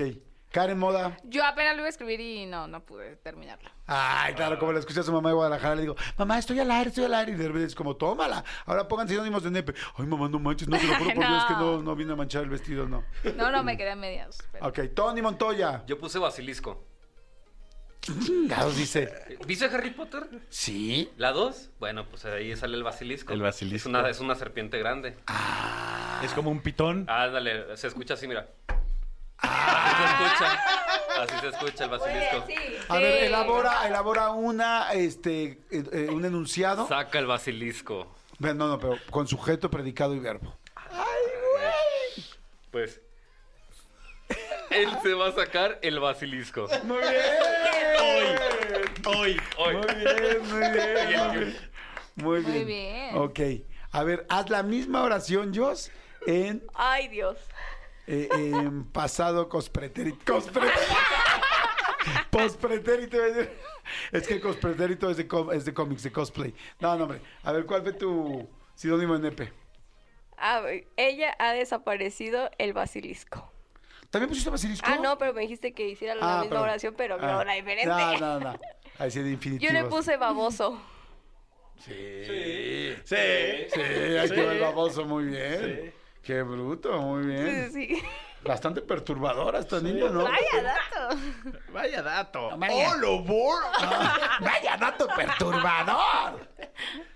Karen 0.52 0.80
Moda. 0.80 1.18
Yo 1.26 1.44
apenas 1.46 1.74
lo 1.76 1.80
iba 1.82 1.88
a 1.88 1.90
escribir 1.90 2.22
y 2.22 2.46
no, 2.46 2.68
no 2.68 2.80
pude 2.86 3.18
terminarlo. 3.18 3.70
Ay, 3.86 4.34
claro, 4.34 4.58
como 4.58 4.72
la 4.72 4.80
escuché 4.80 5.02
a 5.02 5.04
su 5.04 5.12
mamá 5.12 5.30
de 5.30 5.36
Guadalajara, 5.36 5.76
le 5.76 5.82
digo, 5.82 5.96
mamá, 6.18 6.38
estoy 6.40 6.58
al 6.60 6.72
aire, 6.72 6.88
estoy 6.90 7.04
al 7.04 7.14
aire. 7.16 7.34
Y 7.34 7.36
de 7.36 7.48
repente 7.48 7.68
es 7.68 7.76
como, 7.76 7.98
tómala. 7.98 8.44
Ahora 8.66 8.88
pongan 8.88 9.10
sinónimos 9.10 9.44
de 9.44 9.52
nepe. 9.52 9.74
Ay, 9.98 10.06
mamá, 10.08 10.30
no 10.30 10.40
manches, 10.40 10.68
no 10.70 10.78
te 10.78 10.88
lo 10.88 10.96
juro 10.96 11.14
por 11.16 11.28
Dios 11.28 11.46
que 11.46 11.54
no, 11.54 11.82
no 11.84 11.96
vine 11.96 12.14
a 12.14 12.16
manchar 12.16 12.44
el 12.44 12.50
vestido, 12.50 12.88
no. 12.88 13.04
No, 13.36 13.52
no, 13.52 13.62
me 13.64 13.76
quedé 13.78 13.92
a 13.92 13.96
medias. 13.98 14.38
pero- 14.52 14.68
Ok, 14.68 14.80
Tony 14.96 15.22
Montoya. 15.22 15.84
Yo 15.86 16.00
puse 16.00 16.18
basilisco. 16.18 16.86
Chingados, 18.24 18.78
dice. 18.78 19.38
¿Viste 19.46 19.66
Harry 19.66 19.92
Potter? 19.92 20.28
Sí. 20.50 21.10
¿La 21.18 21.32
2? 21.32 21.72
Bueno, 21.80 22.06
pues 22.06 22.26
ahí 22.26 22.56
sale 22.56 22.78
el 22.78 22.84
basilisco. 22.84 23.34
El 23.34 23.42
basilisco. 23.42 23.76
Es 23.76 23.86
una, 23.86 24.10
es 24.10 24.20
una 24.20 24.36
serpiente 24.36 24.80
grande. 24.80 25.18
Es 26.24 26.34
como 26.34 26.50
un 26.50 26.62
pitón. 26.62 27.06
Ándale, 27.10 27.76
se 27.78 27.88
escucha 27.88 28.16
así, 28.16 28.28
mira. 28.28 28.48
Así 29.38 30.04
se 30.04 30.06
escucha. 30.06 30.64
Así 31.22 31.36
se 31.40 31.48
escucha 31.48 31.84
el 31.84 31.90
basilisco. 31.90 32.46
A 32.90 32.98
ver, 32.98 33.24
elabora, 33.24 33.88
elabora 33.88 34.30
una, 34.32 34.94
este, 34.94 35.60
eh, 35.72 35.84
eh, 35.92 36.10
un 36.12 36.26
enunciado. 36.26 36.88
Saca 36.88 37.20
el 37.20 37.26
basilisco. 37.26 38.16
No, 38.40 38.54
no, 38.54 38.80
pero 38.80 38.98
con 39.10 39.28
sujeto, 39.28 39.70
predicado 39.70 40.16
y 40.16 40.20
verbo. 40.20 40.56
Pues. 42.72 43.02
Él 44.70 44.90
se 45.02 45.14
va 45.14 45.28
a 45.28 45.32
sacar 45.32 45.80
el 45.82 46.00
basilisco. 46.00 46.68
Muy 46.84 46.98
bien. 47.00 48.38
Hoy. 49.06 49.38
Hoy. 49.58 49.76
Muy 49.76 49.96
bien, 49.96 50.50
muy 50.50 50.60
bien. 50.60 50.88
Muy 50.96 51.38
bien. 51.38 51.58
Muy 52.16 52.42
bien. 52.42 52.54
Muy 52.54 52.64
bien. 52.66 53.18
Ok. 53.18 53.40
A 53.92 54.04
ver, 54.04 54.26
haz 54.30 54.50
la 54.50 54.64
misma 54.64 55.04
oración, 55.04 55.54
Jos, 55.56 55.92
en, 56.26 56.64
Ay, 56.74 57.08
Dios. 57.08 57.38
eh, 58.06 58.28
en 58.32 58.84
pasado 58.86 59.48
cospretérito. 59.48 60.34
Cospretérito. 60.34 60.94
Pospretérito. 62.30 63.18
Es 64.12 64.28
que 64.28 64.40
cospretérito 64.42 65.10
es 65.10 65.18
de, 65.18 65.28
com- 65.28 65.52
es 65.52 65.64
de 65.66 65.74
cómics, 65.74 66.04
de 66.04 66.12
cosplay. 66.12 66.54
No, 66.80 66.96
no, 66.98 67.06
hombre. 67.06 67.22
A 67.44 67.52
ver, 67.54 67.66
¿cuál 67.66 67.84
fue 67.84 67.94
tu 67.94 68.48
sinónimo 68.76 69.16
en 69.16 69.22
nepe? 69.22 69.54
A 70.38 70.60
ver, 70.60 70.88
ella 70.98 71.36
ha 71.40 71.54
desaparecido 71.54 72.52
el 72.58 72.74
basilisco. 72.74 73.52
¿También 74.10 74.30
pusiste 74.30 74.50
basilisco? 74.50 74.88
Ah, 74.90 74.98
no, 75.02 75.18
pero 75.18 75.34
me 75.34 75.42
dijiste 75.42 75.74
que 75.74 75.90
hiciera 75.90 76.16
la 76.16 76.22
Ah, 76.24 76.36
misma 76.42 76.50
perdón. 76.50 76.64
oración, 76.64 76.94
pero 76.98 77.18
Ah. 77.20 77.32
no, 77.32 77.44
la 77.44 77.54
diferente. 77.54 77.86
No, 77.88 78.18
no, 78.20 78.40
no. 78.40 78.60
Ahí 79.00 79.12
sí 79.12 79.20
de 79.20 79.26
Yo 79.26 79.32
infinitivos. 79.34 79.74
le 79.74 79.84
puse 79.86 80.18
baboso. 80.18 80.82
Sí. 81.80 81.94
Sí. 83.04 83.16
Sí, 83.74 83.80
ahí 83.82 84.30
quedó 84.30 84.52
el 84.52 84.60
baboso 84.62 85.06
muy 85.06 85.26
bien. 85.26 85.94
Qué 86.24 86.42
bruto, 86.42 87.00
muy 87.02 87.26
bien. 87.28 87.72
Sí, 87.72 87.88
sí. 87.96 88.04
Bastante 88.44 88.82
perturbadora 88.82 89.60
esta 89.60 89.80
niña, 89.82 90.10
¿no? 90.10 90.24
Vaya 90.24 90.64
dato. 90.64 91.18
Vaya 91.74 92.02
dato. 92.02 92.58
Vaya. 92.58 92.96
Vaya 94.42 94.78
dato 94.78 95.08
perturbador. 95.16 96.48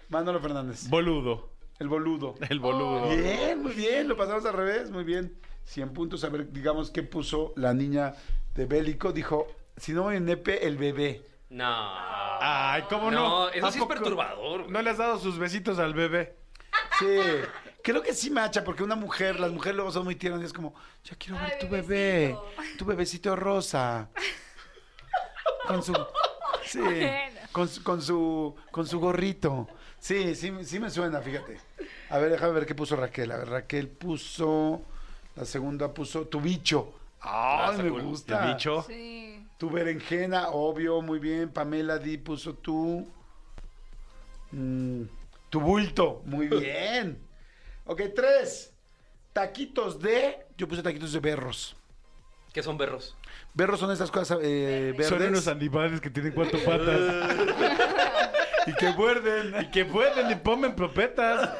Mándalo 0.09 0.39
Fernández. 0.39 0.87
Boludo. 0.89 1.49
El 1.79 1.87
boludo. 1.87 2.35
El 2.49 2.59
boludo. 2.59 3.09
Bien, 3.15 3.61
muy 3.61 3.71
bien. 3.73 4.07
Lo 4.07 4.15
pasamos 4.17 4.45
al 4.45 4.53
revés, 4.53 4.91
muy 4.91 5.03
bien. 5.03 5.35
100 5.65 5.93
puntos. 5.93 6.23
A 6.23 6.29
ver, 6.29 6.51
digamos, 6.51 6.91
¿qué 6.91 7.03
puso 7.03 7.53
la 7.55 7.73
niña 7.73 8.13
de 8.55 8.65
Bélico? 8.65 9.11
Dijo, 9.11 9.47
si 9.77 9.93
no 9.93 10.11
en 10.11 10.25
nepe, 10.25 10.65
el 10.67 10.77
bebé. 10.77 11.25
No. 11.49 11.65
Ay, 11.67 12.83
¿cómo 12.89 13.11
no? 13.11 13.19
No, 13.45 13.49
eso 13.49 13.65
¿A 13.67 13.71
sí 13.71 13.79
es 13.79 13.85
perturbador. 13.85 14.69
¿No 14.69 14.81
le 14.81 14.89
has 14.89 14.97
dado 14.97 15.19
sus 15.19 15.37
besitos 15.37 15.79
al 15.79 15.93
bebé? 15.93 16.35
Sí, 16.99 17.05
creo 17.83 18.01
que 18.01 18.13
sí 18.13 18.29
macha, 18.29 18.63
porque 18.63 18.83
una 18.83 18.95
mujer, 18.95 19.39
las 19.39 19.51
mujeres 19.51 19.75
luego 19.75 19.91
son 19.91 20.05
muy 20.05 20.15
tiernas 20.15 20.41
y 20.41 20.45
es 20.45 20.53
como, 20.53 20.73
ya 21.03 21.15
quiero 21.17 21.39
ver 21.41 21.59
tu 21.59 21.67
bebé, 21.67 22.37
tu 22.77 22.85
bebecito 22.85 23.35
rosa. 23.35 24.09
Con 25.67 25.83
su, 25.83 25.93
sí, 26.65 26.79
con, 27.51 27.67
su- 27.67 27.83
con 27.83 28.01
su, 28.01 28.55
con 28.71 28.87
su 28.87 28.99
gorrito. 28.99 29.67
Sí, 29.99 30.35
sí, 30.35 30.51
sí 30.63 30.79
me 30.79 30.89
suena, 30.89 31.21
fíjate. 31.21 31.59
A 32.09 32.17
ver, 32.17 32.31
déjame 32.31 32.53
ver 32.53 32.65
qué 32.65 32.75
puso 32.75 32.95
Raquel. 32.95 33.31
A 33.31 33.37
ver, 33.37 33.49
Raquel 33.49 33.87
puso, 33.87 34.81
la 35.35 35.45
segunda 35.45 35.93
puso 35.93 36.27
tu 36.27 36.39
bicho. 36.41 36.93
Ay, 37.21 37.77
me 37.83 37.89
gusta. 37.89 38.45
El 38.47 38.53
bicho. 38.55 38.83
Sí. 38.87 39.45
Tu 39.57 39.69
berenjena, 39.69 40.49
obvio, 40.49 41.01
muy 41.01 41.19
bien. 41.19 41.49
Pamela 41.49 41.97
Di 41.99 42.17
puso 42.17 42.55
tu. 42.55 43.07
mm, 44.51 45.01
tu 45.49 45.59
bulto, 45.59 46.21
muy 46.25 46.47
bien. 46.59 47.19
ok, 47.85 48.01
tres. 48.15 48.73
Taquitos 49.33 49.99
de. 50.01 50.45
Yo 50.57 50.67
puse 50.67 50.81
taquitos 50.83 51.13
de 51.13 51.19
berros. 51.19 51.75
¿Qué 52.53 52.61
son 52.61 52.77
berros? 52.77 53.15
Berros 53.53 53.79
son 53.79 53.91
esas 53.91 54.11
cosas 54.11 54.39
eh, 54.41 54.93
verdes. 54.97 55.07
Son 55.07 55.21
unos 55.21 55.47
animales 55.47 56.01
que 56.01 56.09
tienen 56.09 56.33
cuatro 56.33 56.59
patas. 56.65 56.99
y 58.67 58.73
que 58.73 58.89
muerden. 58.91 59.61
y 59.63 59.71
que 59.71 59.85
pueden 59.85 60.31
y 60.31 60.35
ponen 60.35 60.75
propetas. 60.75 61.49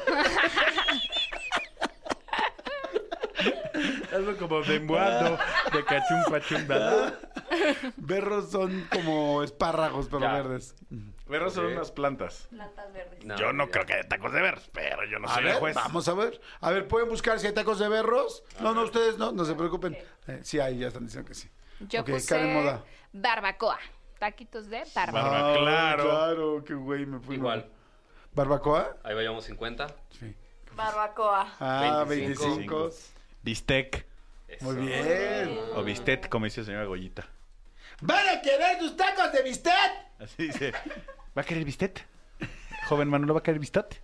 Algo 4.14 4.36
como 4.36 4.60
de 4.62 4.78
de 4.78 5.84
cachum 5.84 6.22
pachum, 6.30 6.66
¿verdad? 6.66 7.18
Berros 7.96 8.50
son 8.50 8.86
como 8.92 9.42
espárragos, 9.42 10.06
pero 10.08 10.20
Ya. 10.20 10.32
verdes. 10.34 10.74
Berros 11.26 11.54
son 11.54 11.66
unas 11.66 11.90
plantas. 11.90 12.46
Plantas 12.50 12.92
verdes. 12.92 13.24
No, 13.24 13.36
Yo 13.36 13.52
no 13.52 13.66
ya. 13.66 13.70
creo 13.70 13.86
que 13.86 13.94
haya 13.94 14.08
tacos 14.08 14.32
de 14.32 14.40
berros, 14.42 14.68
pero 14.72 15.04
yo 15.10 15.18
no 15.18 15.28
A 15.28 15.34
soy 15.34 15.44
ver, 15.44 15.52
el 15.54 15.58
juez. 15.60 15.74
vamos 15.74 16.06
a 16.08 16.14
ver. 16.14 16.40
A 16.60 16.70
ver, 16.70 16.88
¿pueden 16.88 17.08
buscar 17.08 17.38
si 17.38 17.46
hay 17.46 17.54
tacos 17.54 17.78
de 17.78 17.88
berros? 17.88 18.44
No, 18.60 18.74
no, 18.74 18.82
ustedes 18.82 19.16
no, 19.18 19.32
no 19.32 19.44
se 19.44 19.54
preocupen. 19.54 19.96
Eh, 20.26 20.40
sí, 20.42 20.60
ahí 20.60 20.78
ya 20.78 20.88
están 20.88 21.04
diciendo 21.06 21.26
que 21.28 21.34
sí. 21.34 21.48
Yo 21.80 22.02
Ok, 22.02 22.10
puse 22.10 22.28
Karen 22.28 22.54
Moda. 22.54 22.84
barbacoa. 23.12 23.78
Taquitos 24.18 24.68
de 24.68 24.84
barbacoa. 24.94 25.22
Barba- 25.30 25.50
Ah, 25.52 25.56
claro. 25.58 26.04
Claro, 26.04 26.64
qué 26.64 26.74
güey 26.74 27.06
me 27.06 27.18
fui. 27.18 27.36
Igual. 27.36 27.68
¿Barbacoa? 28.34 28.96
Ahí 29.02 29.14
vayamos 29.14 29.44
50. 29.44 29.86
Sí. 30.10 30.34
Barbacoa. 30.76 31.48
Ah, 31.60 32.04
25. 32.08 32.54
25. 32.56 32.90
Bistec. 33.42 34.06
Eso. 34.48 34.64
Muy 34.64 34.86
bien. 34.86 35.58
O 35.74 35.82
bistec, 35.82 36.28
como 36.28 36.44
dice 36.44 36.64
señora 36.64 36.84
Goyita. 36.84 37.26
¿Van 38.00 38.28
a 38.28 38.40
querer 38.42 38.78
tus 38.78 38.96
tacos 38.96 39.32
de 39.32 39.42
bistec? 39.42 39.72
Así 40.18 40.44
dice. 40.44 40.72
¿Va 41.36 41.42
a 41.42 41.44
querer 41.44 41.64
bistec? 41.64 42.04
Joven 42.88 43.08
Manolo, 43.08 43.34
¿va 43.34 43.40
a 43.40 43.42
querer 43.42 43.60
bistec? 43.60 44.00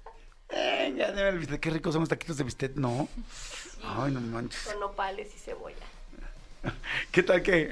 Venga, 0.50 1.06
el 1.28 1.38
bistec. 1.38 1.60
Qué 1.60 1.70
ricos 1.70 1.92
son 1.92 2.00
los 2.00 2.08
taquitos 2.08 2.36
de 2.38 2.44
bistec, 2.44 2.76
¿no? 2.76 3.08
Ay, 3.84 4.12
no 4.12 4.20
manches. 4.20 4.62
Con 4.64 4.80
nopales 4.80 5.34
y 5.34 5.38
cebolla. 5.38 5.76
¿Qué 7.12 7.22
tal 7.22 7.42
que 7.42 7.68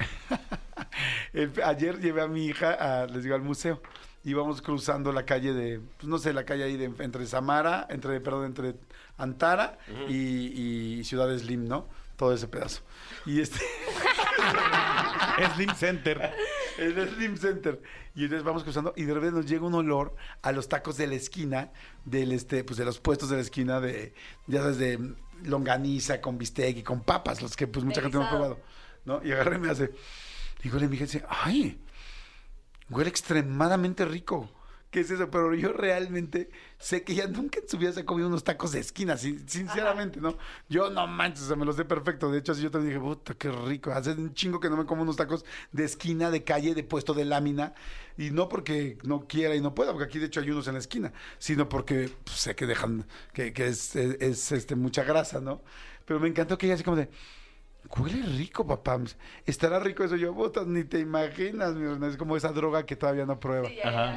el- 1.33 1.51
ayer 1.63 1.99
llevé 1.99 2.21
a 2.21 2.27
mi 2.27 2.45
hija, 2.45 2.73
a- 2.73 3.05
les 3.07 3.23
digo, 3.23 3.35
al 3.35 3.41
museo? 3.41 3.81
Íbamos 4.23 4.61
cruzando 4.61 5.11
la 5.13 5.25
calle 5.25 5.53
de, 5.53 5.79
pues 5.97 6.07
no 6.07 6.17
sé, 6.17 6.33
la 6.33 6.43
calle 6.45 6.63
ahí 6.65 6.75
de, 6.77 6.85
entre 6.99 7.25
Samara, 7.25 7.87
entre, 7.89 8.19
perdón, 8.19 8.45
entre 8.45 8.75
Antara 9.17 9.77
y, 10.07 10.99
y 10.99 11.03
Ciudad 11.03 11.35
Slim, 11.37 11.67
¿no? 11.67 11.87
Todo 12.15 12.33
ese 12.33 12.47
pedazo. 12.47 12.81
Y 13.25 13.41
este... 13.41 13.59
Slim 15.55 15.73
Center. 15.75 16.33
el 16.77 17.09
Slim 17.09 17.37
Center. 17.37 17.81
Y 18.15 18.23
entonces 18.23 18.43
vamos 18.43 18.63
cruzando 18.63 18.93
y 18.95 19.03
de 19.03 19.13
repente 19.13 19.35
nos 19.35 19.45
llega 19.45 19.65
un 19.65 19.75
olor 19.75 20.15
a 20.41 20.51
los 20.51 20.67
tacos 20.67 20.97
de 20.97 21.07
la 21.07 21.15
esquina, 21.15 21.71
del 22.05 22.31
este, 22.31 22.63
pues 22.63 22.77
de 22.77 22.85
los 22.85 22.99
puestos 22.99 23.29
de 23.29 23.35
la 23.35 23.41
esquina 23.41 23.79
de, 23.79 24.13
ya 24.47 24.61
sabes, 24.61 24.77
de 24.77 25.13
longaniza 25.43 26.19
con 26.21 26.37
bistec 26.37 26.77
y 26.77 26.83
con 26.83 27.01
papas, 27.01 27.41
los 27.41 27.55
que 27.55 27.67
pues 27.67 27.85
mucha 27.85 28.01
gente 28.01 28.17
no 28.17 28.25
ha 28.25 28.29
probado. 28.29 28.59
¿No? 29.05 29.23
Y 29.23 29.31
agarré 29.31 29.57
y 29.57 29.59
me 29.59 29.69
hace, 29.69 29.91
mi 30.63 30.69
hija, 30.69 31.05
dice, 31.05 31.23
ay, 31.29 31.79
huele 32.89 33.09
extremadamente 33.09 34.05
rico. 34.05 34.49
¿Qué 34.97 35.01
es 35.01 35.11
eso? 35.11 35.29
Pero 35.29 35.53
yo 35.53 35.73
realmente 35.73 36.49
sé 36.79 37.03
que 37.03 37.13
ella 37.13 37.27
nunca 37.27 37.59
en 37.59 37.69
su 37.69 37.77
vida 37.77 37.91
se 37.91 37.99
ha 37.99 38.05
comido 38.05 38.27
unos 38.27 38.43
tacos 38.43 38.71
de 38.71 38.79
esquina, 38.79 39.15
sin- 39.15 39.47
sinceramente, 39.47 40.19
¿no? 40.19 40.35
Yo 40.69 40.89
no 40.89 41.05
manches, 41.05 41.43
o 41.43 41.47
sea, 41.49 41.55
me 41.55 41.65
los 41.65 41.75
sé 41.75 41.85
perfecto. 41.85 42.31
De 42.31 42.39
hecho, 42.39 42.53
así 42.53 42.63
yo 42.63 42.71
también 42.71 42.95
dije, 42.95 43.05
puta, 43.05 43.35
qué 43.35 43.51
rico. 43.51 43.91
Hace 43.91 44.13
un 44.13 44.33
chingo 44.33 44.59
que 44.59 44.71
no 44.71 44.75
me 44.77 44.87
como 44.87 45.03
unos 45.03 45.15
tacos 45.15 45.45
de 45.71 45.85
esquina, 45.85 46.31
de 46.31 46.43
calle, 46.43 46.73
de 46.73 46.83
puesto 46.83 47.13
de 47.13 47.25
lámina. 47.25 47.75
Y 48.17 48.31
no 48.31 48.49
porque 48.49 48.97
no 49.03 49.27
quiera 49.27 49.55
y 49.55 49.61
no 49.61 49.75
pueda, 49.75 49.91
porque 49.91 50.05
aquí 50.05 50.17
de 50.17 50.25
hecho 50.25 50.39
hay 50.39 50.49
unos 50.49 50.67
en 50.67 50.73
la 50.73 50.79
esquina, 50.79 51.13
sino 51.37 51.69
porque 51.69 52.09
pues, 52.23 52.37
sé 52.37 52.55
que 52.55 52.65
dejan, 52.65 53.05
que, 53.33 53.53
que 53.53 53.67
es, 53.67 53.95
es- 53.95 54.17
es, 54.19 54.51
este, 54.51 54.75
mucha 54.75 55.03
grasa, 55.03 55.39
¿no? 55.39 55.61
Pero 56.05 56.19
me 56.19 56.27
encantó 56.27 56.57
que 56.57 56.65
ella 56.65 56.73
así 56.75 56.83
como 56.83 56.97
de, 56.97 57.07
Huele 57.95 58.21
rico, 58.37 58.65
papá. 58.65 58.99
Estará 59.45 59.79
rico 59.79 60.03
eso. 60.03 60.15
Yo, 60.15 60.33
puta, 60.33 60.63
ni 60.65 60.83
te 60.83 60.99
imaginas, 60.99 61.73
mi 61.75 61.83
hermano. 61.85 62.07
Es 62.07 62.17
como 62.17 62.35
esa 62.35 62.51
droga 62.51 62.85
que 62.85 62.95
todavía 62.95 63.25
no 63.25 63.39
prueba. 63.39 63.69
Ajá. 63.83 64.15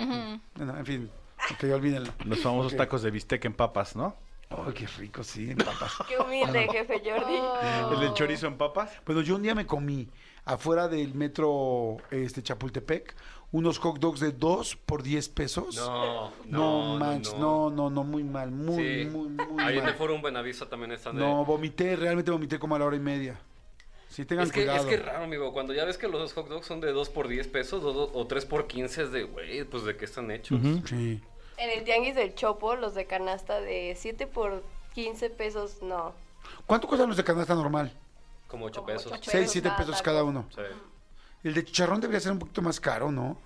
Bueno, 0.56 0.76
en 0.76 0.86
fin, 0.86 1.10
ok, 1.52 1.64
olvídenlo. 1.74 2.12
Los 2.24 2.40
famosos 2.40 2.72
Ok. 2.72 2.78
tacos 2.78 3.02
de 3.02 3.10
bistec 3.10 3.44
en 3.44 3.54
papas, 3.54 3.94
¿no? 3.96 4.16
Ay, 4.50 4.72
qué 4.74 4.86
rico, 4.98 5.22
sí, 5.22 5.54
papas. 5.54 5.92
Qué 6.08 6.18
humilde, 6.18 6.66
jefe 6.72 7.00
Jordi. 7.04 7.36
Oh. 7.40 7.92
El 7.94 8.00
del 8.00 8.14
chorizo 8.14 8.48
en 8.48 8.58
papas. 8.58 8.90
Bueno, 9.06 9.20
yo 9.20 9.36
un 9.36 9.42
día 9.42 9.54
me 9.54 9.64
comí 9.64 10.08
afuera 10.44 10.88
del 10.88 11.14
metro 11.14 11.98
este 12.10 12.42
Chapultepec 12.42 13.14
unos 13.52 13.78
hot 13.78 13.98
dogs 13.98 14.18
de 14.20 14.32
2 14.32 14.76
por 14.86 15.02
10 15.04 15.28
pesos. 15.28 15.76
No, 15.76 16.32
No, 16.46 16.98
manches, 16.98 17.34
no, 17.36 17.70
no, 17.70 17.90
no, 17.90 18.02
muy 18.04 18.24
mal, 18.24 18.50
muy, 18.50 19.04
Sí. 19.04 19.08
muy, 19.10 19.28
muy 19.28 19.62
Ahí 19.62 19.76
en 19.78 19.84
mal. 19.84 19.92
el 19.92 19.94
Forum 19.98 20.20
Buenavista 20.20 20.68
también 20.68 20.92
están 20.92 21.14
de... 21.16 21.20
No, 21.22 21.44
vomité, 21.44 21.94
realmente 21.96 22.30
vomité 22.32 22.58
como 22.58 22.74
a 22.74 22.78
la 22.80 22.84
hora 22.86 22.96
y 22.96 23.00
media. 23.00 23.40
Sí, 24.10 24.24
tengan 24.26 24.46
es 24.46 24.52
que, 24.52 24.60
cuidado. 24.60 24.80
Es 24.80 24.86
que 24.86 24.94
es 24.96 25.04
raro, 25.04 25.24
amigo. 25.24 25.52
Cuando 25.52 25.72
ya 25.72 25.84
ves 25.84 25.96
que 25.96 26.08
los 26.08 26.32
hot 26.34 26.48
dogs 26.48 26.66
son 26.66 26.80
de 26.80 26.92
2 26.92 27.08
por 27.10 27.28
10 27.28 27.46
pesos 27.48 27.82
o, 27.84 27.92
do- 27.92 28.10
o 28.12 28.26
3 28.26 28.44
por 28.44 28.66
15 28.66 29.04
es 29.04 29.12
de, 29.12 29.22
güey, 29.22 29.64
pues 29.64 29.84
de 29.84 29.96
qué 29.96 30.04
están 30.04 30.30
hechos. 30.30 30.60
Sí. 30.86 31.22
En 31.56 31.70
el 31.70 31.84
tianguis 31.84 32.14
del 32.16 32.34
Chopo, 32.34 32.74
los 32.74 32.94
de 32.94 33.06
canasta 33.06 33.60
de 33.60 33.94
7 33.96 34.26
por 34.26 34.62
15 34.94 35.30
pesos, 35.30 35.76
no. 35.82 36.12
¿Cuánto 36.66 36.88
cuestan 36.88 37.08
los 37.08 37.16
de 37.16 37.24
canasta 37.24 37.54
normal? 37.54 37.92
Como 38.48 38.66
8 38.66 38.84
pesos. 38.84 39.12
6, 39.22 39.48
7 39.50 39.70
pesos 39.78 40.02
cada 40.02 40.24
uno. 40.24 40.46
Sí. 40.54 40.62
El 41.44 41.54
de 41.54 41.64
chicharrón 41.64 42.00
debería 42.00 42.20
ser 42.20 42.32
un 42.32 42.38
poquito 42.40 42.60
más 42.62 42.80
caro, 42.80 43.12
¿no? 43.12 43.38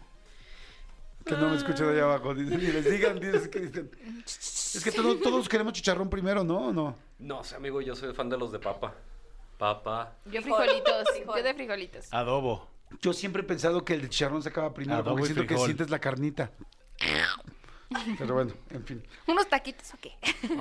Que 1.27 1.35
no 1.37 1.49
me 1.51 1.57
escuchan 1.57 1.89
allá 1.89 2.05
abajo. 2.05 2.35
Dicen, 2.35 2.61
y 2.61 2.67
les 2.73 2.85
digan, 2.91 3.19
dices 3.21 3.49
que 3.49 3.61
dicen. 3.61 3.91
Es 4.27 4.81
que 4.83 4.93
todos, 4.93 5.21
todos 5.21 5.49
queremos 5.49 5.73
chicharrón 5.75 6.09
primero, 6.11 6.43
¿no? 6.45 6.69
¿O 6.69 6.73
no? 6.73 6.97
No 7.19 7.45
sé, 7.45 7.57
amigo, 7.57 7.81
yo 7.81 7.95
soy 7.95 8.12
fan 8.15 8.29
de 8.29 8.37
los 8.39 8.51
de 8.53 8.59
papa. 8.59 8.95
Papa. 9.59 10.13
Yo 10.27 10.43
frijolitos. 10.43 11.05
Yo 11.27 11.43
de 11.43 11.55
frijolitos. 11.55 12.13
Adobo. 12.13 12.69
Yo 13.01 13.13
siempre 13.13 13.43
he 13.43 13.45
pensado 13.45 13.85
que 13.85 13.95
el 13.95 14.03
de 14.03 14.09
chicharrón 14.09 14.43
se 14.43 14.51
acaba 14.51 14.73
primero, 14.73 15.01
Adobo 15.01 15.17
porque 15.17 15.23
y 15.23 15.27
siento 15.27 15.43
que 15.43 15.49
frijol. 15.49 15.67
sientes 15.67 15.91
la 15.91 15.99
carnita. 15.99 16.51
Pero 18.19 18.35
bueno, 18.35 18.53
en 18.71 18.85
fin. 18.85 19.03
¿Unos 19.27 19.49
taquitos 19.49 19.93
o 19.95 19.99
qué? 20.01 20.13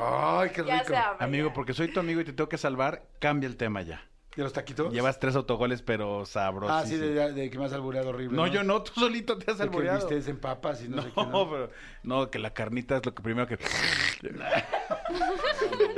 Ay, 0.02 0.50
qué 0.52 0.64
Ya 0.66 0.80
rico. 0.80 0.88
se 0.90 0.96
abre, 0.98 1.24
Amigo, 1.24 1.54
porque 1.54 1.74
soy 1.74 1.90
tu 1.92 2.00
amigo 2.00 2.22
y 2.22 2.26
te 2.26 2.34
tengo 2.34 2.50
que 2.50 2.58
salvar, 2.58 3.04
cambia 3.20 3.48
el 3.48 3.58
tema 3.58 3.82
ya. 3.82 4.04
¿De 4.36 4.42
los 4.42 4.52
taquitos? 4.52 4.92
Llevas 4.92 5.20
tres 5.20 5.36
autogoles, 5.36 5.84
pero 5.84 6.26
sabrosos. 6.26 6.76
Ah, 6.76 6.88
sí, 6.88 6.98
de, 6.98 7.34
de 7.34 7.50
que 7.52 7.60
me 7.60 7.66
has 7.66 7.74
albureado 7.74 8.10
horrible. 8.10 8.36
No, 8.36 8.48
yo 8.48 8.64
no, 8.64 8.82
tú 8.82 9.00
solito 9.00 9.38
te 9.38 9.52
has 9.52 9.60
De 9.60 9.66
que 9.66 9.70
alboreado. 9.70 10.10
en 10.10 10.40
papas 10.40 10.82
y 10.84 10.90
no, 10.90 10.96
No, 10.98 11.04
sé 11.04 11.10
qué. 11.14 11.22
¿no? 11.24 11.50
pero 11.52 11.70
no, 12.02 12.32
que 12.32 12.40
la 12.40 12.52
carnita 12.52 12.98
es 12.98 13.06
lo 13.06 13.14
que 13.14 13.22
primero 13.22 13.48
que. 13.48 13.58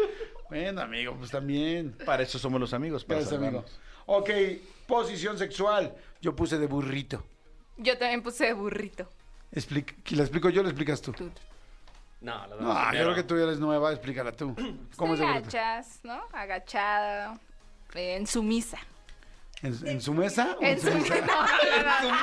Bueno, 0.50 0.82
amigo, 0.82 1.16
pues 1.18 1.32
también. 1.32 1.94
Para 2.06 2.24
eso 2.24 2.38
somos 2.40 2.60
los 2.60 2.74
amigos, 2.74 3.04
para 3.04 3.20
Gracias, 3.22 3.40
amigo. 3.42 3.66
Ok, 4.06 4.30
posición 4.88 5.38
sexual. 5.38 5.94
Yo 6.22 6.36
puse 6.36 6.58
de 6.58 6.68
burrito. 6.68 7.24
Yo 7.78 7.98
también 7.98 8.22
puse 8.22 8.54
burrito. 8.54 9.10
Explica, 9.52 9.94
¿La 10.12 10.22
explico 10.24 10.50
yo 10.50 10.62
o 10.62 10.64
la 10.64 10.70
explicas 10.70 11.02
tú? 11.02 11.14
No, 12.22 12.48
la 12.48 12.56
No, 12.56 12.68
verdad. 12.68 12.94
yo 12.94 13.00
creo 13.04 13.16
que 13.16 13.24
tú 13.24 13.38
ya 13.38 13.44
eres 13.44 13.60
nueva, 13.60 13.92
explícala 13.92 14.32
tú. 14.32 14.56
¿Cómo 14.96 15.16
de 15.16 15.22
burrito? 15.26 15.40
agachas, 15.40 16.00
¿no? 16.04 16.22
Agachada. 16.34 17.40
eh, 17.94 18.16
En 18.16 18.28
sumisa. 18.28 18.78
¿En, 19.62 19.88
en 19.88 20.02
su 20.02 20.14
mesa? 20.14 20.58
En 20.62 20.80
su, 20.80 20.88
su 20.88 20.94
no, 20.94 21.00
mesa? 21.00 21.16
no, 21.26 21.42
no, 22.04 22.12
no. 22.12 22.18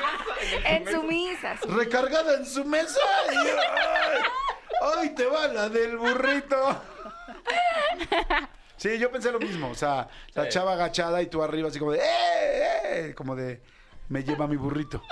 En 0.65 0.87
sumisa. 0.93 1.57
sí. 1.57 1.69
Recargada 1.69 2.37
en 2.37 2.47
su 2.47 2.65
mesa. 2.65 3.01
y 3.33 3.37
¡ay! 3.37 4.99
¡Ay, 4.99 5.15
te 5.15 5.27
va 5.27 5.49
la 5.49 5.69
del 5.69 5.97
burrito! 5.97 6.83
Sí, 8.77 8.99
yo 8.99 9.13
pensé 9.13 9.31
lo 9.31 9.39
mismo. 9.39 9.71
O 9.71 9.75
sea, 9.77 10.09
la 10.35 10.45
Sí. 10.45 10.51
chava 10.51 10.73
agachada 10.73 11.23
y 11.23 11.27
tú 11.27 11.41
arriba, 11.43 11.69
así 11.69 11.79
como 11.79 11.93
de 11.93 12.01
¡eh! 12.01 12.01
eh", 13.11 13.15
Como 13.15 13.37
de 13.37 13.63
me 14.09 14.25
lleva 14.25 14.49
mi 14.49 14.57
burrito. 14.57 15.03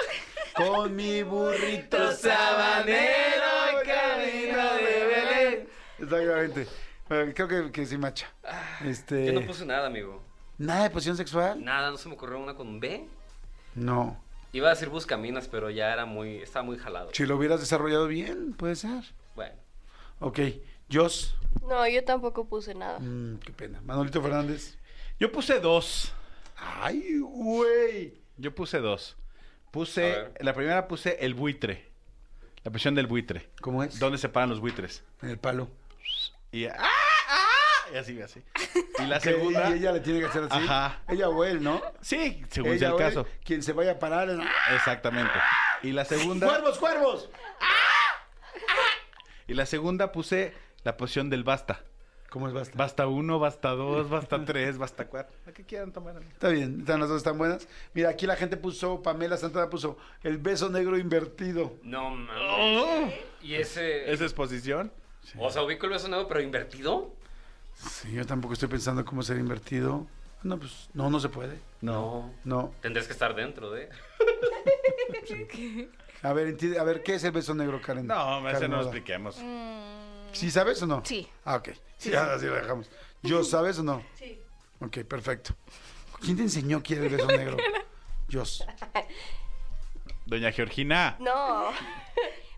Con 0.57 0.97
mi 0.97 1.23
burrito 1.23 2.11
sabanero, 2.13 3.81
camino 3.85 4.75
de 4.75 5.07
Belén. 5.07 5.69
Exactamente. 6.01 6.67
Bueno, 7.09 7.33
creo 7.35 7.49
que, 7.49 7.73
que 7.73 7.87
sí 7.87 7.97
macha. 7.97 8.29
Este, 8.85 9.27
Yo 9.27 9.33
no 9.41 9.47
puse 9.47 9.65
nada, 9.65 9.87
amigo. 9.87 10.23
¿Nada 10.59 10.85
de 10.85 10.91
posición 10.91 11.17
sexual? 11.17 11.65
Nada, 11.65 11.91
no 11.91 11.97
se 11.97 12.09
me 12.09 12.15
ocurrió 12.15 12.39
una 12.39 12.55
con 12.55 12.81
B. 12.81 13.07
No. 13.77 14.21
Iba 14.53 14.69
a 14.69 14.71
decir 14.71 14.89
buscaminas, 14.89 15.47
pero 15.49 15.71
ya 15.71 15.93
era 15.93 16.07
muy, 16.07 16.39
estaba 16.39 16.65
muy 16.65 16.77
jalado. 16.77 17.11
Si 17.13 17.25
lo 17.25 17.37
hubieras 17.37 17.61
desarrollado 17.61 18.09
bien, 18.09 18.53
puede 18.53 18.75
ser. 18.75 19.05
Bueno. 19.37 19.55
Ok. 20.19 20.41
Jos. 20.93 21.35
No, 21.69 21.87
yo 21.87 22.05
tampoco 22.05 22.47
puse 22.49 22.75
nada. 22.75 22.99
Mm, 22.99 23.39
qué 23.39 23.53
pena. 23.53 23.81
Manolito 23.83 24.21
Fernández. 24.23 24.77
Yo 25.19 25.31
puse 25.31 25.61
dos. 25.61 26.13
Ay, 26.57 27.19
güey. 27.21 28.21
Yo 28.37 28.55
puse 28.55 28.79
dos. 28.79 29.17
Puse, 29.71 30.31
la 30.41 30.53
primera 30.55 30.89
puse 30.89 31.19
el 31.21 31.35
buitre. 31.35 31.91
La 32.65 32.71
presión 32.71 32.95
del 32.95 33.07
buitre. 33.07 33.51
¿Cómo 33.61 33.83
es? 33.85 33.99
¿Dónde 33.99 34.19
se 34.19 34.29
paran 34.29 34.51
los 34.51 34.61
buitres? 34.61 35.03
En 35.23 35.31
el 35.31 35.39
palo. 35.39 35.71
Y, 36.53 36.67
¡ah! 36.67 36.75
¡ah! 36.79 37.93
y 37.95 37.97
así, 37.97 38.21
así. 38.21 38.43
Y 38.99 39.07
la 39.07 39.21
segunda. 39.21 39.71
Y 39.71 39.75
ella 39.79 39.93
le 39.93 40.01
tiene 40.01 40.21
que 40.21 40.27
hacer 40.27 40.45
así. 40.51 40.65
Ajá. 40.65 41.01
Ella 41.09 41.29
o 41.29 41.45
él, 41.45 41.63
¿no? 41.63 41.81
Sí, 42.01 42.43
según 42.51 42.71
ella 42.73 42.79
sea 42.79 42.89
el 42.89 42.95
o 42.95 42.99
él, 42.99 43.05
caso. 43.05 43.27
Quien 43.45 43.63
se 43.63 43.73
vaya 43.73 43.93
a 43.93 43.99
parar. 43.99 44.29
en- 44.31 44.43
Exactamente. 44.75 45.33
Y 45.83 45.93
la 45.93 46.05
segunda. 46.05 46.47
¡Cuervos, 46.49 46.79
cuervos! 46.79 47.31
Y 49.47 49.55
la 49.55 49.67
segunda 49.67 50.13
puse 50.13 50.53
la 50.85 50.97
posición 50.97 51.31
del 51.31 51.45
basta. 51.45 51.85
¿Cómo 52.31 52.47
es 52.47 52.55
basta? 52.55 52.75
Basta 52.77 53.07
uno, 53.09 53.39
basta 53.41 53.71
dos, 53.71 54.09
basta 54.11 54.45
tres, 54.45 54.79
basta 54.79 55.07
cuatro. 55.09 55.37
¿A 55.49 55.53
qué 55.53 55.65
quieran 55.65 55.93
tomar? 55.93 56.17
amigo? 56.17 56.31
Está 56.33 56.49
bien, 56.49 56.81
están 56.81 57.01
las 57.01 57.09
dos 57.09 57.19
están 57.19 57.37
buenas. 57.39 57.67
Mira, 57.93 58.11
aquí 58.11 58.27
la 58.27 58.37
gente 58.37 58.57
puso, 58.57 59.03
Pamela 59.03 59.37
Santana 59.37 59.69
puso 59.69 59.97
el 60.23 60.39
beso 60.39 60.71
negro 60.71 60.97
invertido. 60.97 61.75
No 61.83 62.11
mames. 62.11 63.15
¿Y 63.43 63.55
ese. 63.55 64.13
¿Esa 64.13 64.25
es 64.25 64.33
posición? 64.33 64.93
O 65.39 65.51
sea, 65.51 65.63
ubico 65.63 65.87
el 65.87 65.93
beso 65.93 66.09
nuevo, 66.09 66.29
pero 66.29 66.41
invertido? 66.41 67.13
Sí, 67.75 68.13
yo 68.13 68.25
tampoco 68.27 68.55
estoy 68.55 68.69
pensando 68.69 69.05
cómo 69.05 69.23
ser 69.23 69.39
invertido. 69.39 70.07
No, 70.43 70.59
pues, 70.59 70.89
no, 70.95 71.11
no 71.11 71.21
se 71.21 71.29
puede. 71.29 71.59
No. 71.81 72.33
No. 72.45 72.73
Tendrías 72.81 73.07
que 73.07 73.13
estar 73.13 73.35
dentro 73.35 73.71
de. 73.71 73.89
A 76.23 76.35
ver, 76.35 76.55
a 76.79 76.85
ver, 76.85 77.03
¿qué 77.03 77.15
es 77.15 77.25
el 77.25 77.33
beso 77.33 77.55
negro, 77.55 77.81
Karen? 77.81 78.07
No, 78.07 78.41
ese 78.47 78.53
Karen 78.53 78.71
no 78.71 78.77
lo 78.77 78.83
Moda. 78.83 78.91
expliquemos. 78.91 79.39
¿Sí 80.33 80.51
sabes 80.51 80.83
o 80.83 80.87
no? 80.87 81.03
Sí. 81.05 81.29
Ah, 81.45 81.57
ok. 81.57 81.71
Sí, 81.99 82.15
ahora 82.15 82.39
sí 82.39 82.47
lo 82.47 82.55
dejamos. 82.55 82.89
¿Yo 83.23 83.45
sabes 83.45 83.79
o 83.79 83.83
no? 83.83 84.03
Sí. 84.19 84.41
Ok, 84.81 84.99
perfecto. 85.01 85.55
¿Quién 86.21 86.37
te 86.37 86.43
enseñó 86.43 86.83
quién 86.83 87.01
es 87.05 87.07
el 87.13 87.17
beso 87.17 87.27
negro? 87.29 87.57
Dios. 88.29 88.65
Doña 90.27 90.53
Georgina. 90.53 91.17
No. 91.21 91.71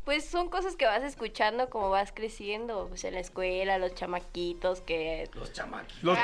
Pues 0.04 0.24
son 0.24 0.48
cosas 0.48 0.74
que 0.74 0.84
vas 0.84 1.04
escuchando 1.04 1.70
como 1.70 1.88
vas 1.88 2.10
creciendo, 2.10 2.86
pues 2.88 3.04
en 3.04 3.14
la 3.14 3.20
escuela, 3.20 3.78
los 3.78 3.94
chamaquitos 3.94 4.80
que... 4.80 5.30
Los 5.32 5.52
chamaquitos. 5.52 6.02
Los 6.02 6.18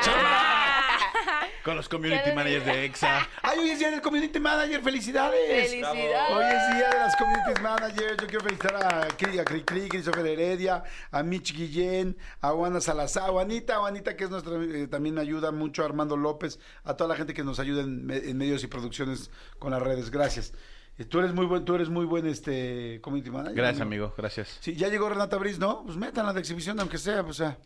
Con 1.62 1.76
los 1.76 1.88
community 1.88 2.32
managers 2.32 2.66
de 2.66 2.84
EXA. 2.86 3.28
¡Ay, 3.40 3.60
hoy 3.60 3.70
es 3.70 3.78
día 3.78 3.92
del 3.92 4.02
community 4.02 4.40
manager! 4.40 4.82
¡Felicidades! 4.82 5.70
¡Felicidades! 5.70 6.16
Hoy 6.28 6.44
es 6.44 6.76
día 6.76 6.90
de 6.90 6.98
las 6.98 7.14
community 7.14 7.62
managers. 7.62 8.16
Yo 8.20 8.26
quiero 8.26 8.40
felicitar 8.40 8.84
a 8.84 9.08
Cri, 9.16 9.38
a 9.38 9.44
Cri, 9.44 9.62
Cri, 9.62 9.88
Christopher 9.88 10.26
Heredia, 10.26 10.82
a 11.12 11.22
Mitch 11.22 11.54
Guillén, 11.54 12.16
a 12.40 12.50
Juana 12.50 12.80
Salazar, 12.80 13.28
a 13.28 13.32
Juanita, 13.32 13.78
Juanita, 13.78 14.16
que 14.16 14.24
es 14.24 14.30
nuestra, 14.30 14.54
eh, 14.60 14.88
también 14.88 15.18
ayuda 15.18 15.52
mucho, 15.52 15.84
a 15.84 15.86
Armando 15.86 16.16
López, 16.16 16.58
a 16.82 16.96
toda 16.96 17.06
la 17.06 17.14
gente 17.14 17.32
que 17.32 17.44
nos 17.44 17.60
ayuda 17.60 17.82
en 17.82 18.36
medios 18.36 18.64
y 18.64 18.66
producciones 18.66 19.30
con 19.60 19.70
las 19.70 19.80
redes. 19.80 20.10
Gracias. 20.10 20.52
Eh, 20.98 21.04
Tú 21.04 21.20
eres 21.20 21.32
muy 21.32 21.46
buen, 21.46 21.64
tú 21.64 21.74
eres 21.76 21.88
muy 21.88 22.04
buen 22.04 22.26
este 22.26 23.00
community 23.00 23.30
manager. 23.30 23.54
Gracias, 23.54 23.80
amigo, 23.80 24.12
gracias. 24.16 24.58
Sí, 24.60 24.74
ya 24.74 24.88
llegó 24.88 25.08
Renata 25.08 25.36
Briz, 25.36 25.58
¿no? 25.58 25.84
Pues 25.84 25.96
métanla 25.96 26.32
de 26.32 26.40
exhibición, 26.40 26.78
aunque 26.80 26.98
sea, 26.98 27.22
pues, 27.22 27.40
o 27.40 27.44
sea. 27.44 27.58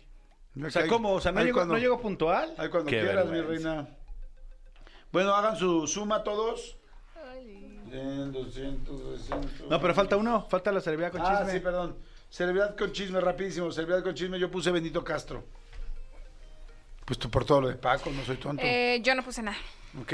O 0.64 0.70
sea, 0.70 0.86
¿cómo? 0.86 1.12
O 1.14 1.20
sea, 1.20 1.32
¿no 1.32 1.40
Ahí 1.40 1.46
llegó, 1.46 1.58
cuando- 1.58 1.74
¿no 1.74 1.80
llegó 1.80 1.98
puntual? 2.00 2.54
Ahí 2.58 2.68
cuando 2.68 2.90
Qué 2.90 3.00
quieras, 3.00 3.26
mi 3.26 3.40
reina. 3.40 3.88
Bueno, 5.10 5.34
hagan 5.34 5.56
su 5.56 5.86
suma 5.86 6.22
todos. 6.22 6.76
100, 7.90 8.32
200, 8.32 9.02
300. 9.28 9.68
No, 9.68 9.80
pero 9.80 9.94
falta 9.94 10.16
uno, 10.16 10.46
falta 10.48 10.72
la 10.72 10.80
celebridad 10.80 11.12
con 11.12 11.20
ah, 11.20 11.38
chisme. 11.38 11.52
sí, 11.52 11.60
perdón. 11.60 11.96
Celebridad 12.30 12.76
con 12.76 12.92
chisme, 12.92 13.20
rapidísimo. 13.20 13.70
Celebridad 13.70 14.02
con 14.02 14.14
chisme, 14.14 14.38
yo 14.38 14.50
puse 14.50 14.70
Benito 14.70 15.04
Castro. 15.04 15.44
Pues 17.04 17.18
tú 17.18 17.30
por 17.30 17.44
todo 17.44 17.60
lo 17.62 17.68
de 17.68 17.74
Paco, 17.74 18.10
no 18.10 18.24
soy 18.24 18.36
tonto. 18.36 18.62
Eh, 18.64 19.00
yo 19.02 19.14
no 19.14 19.22
puse 19.22 19.42
nada. 19.42 19.58
Ok. 20.00 20.12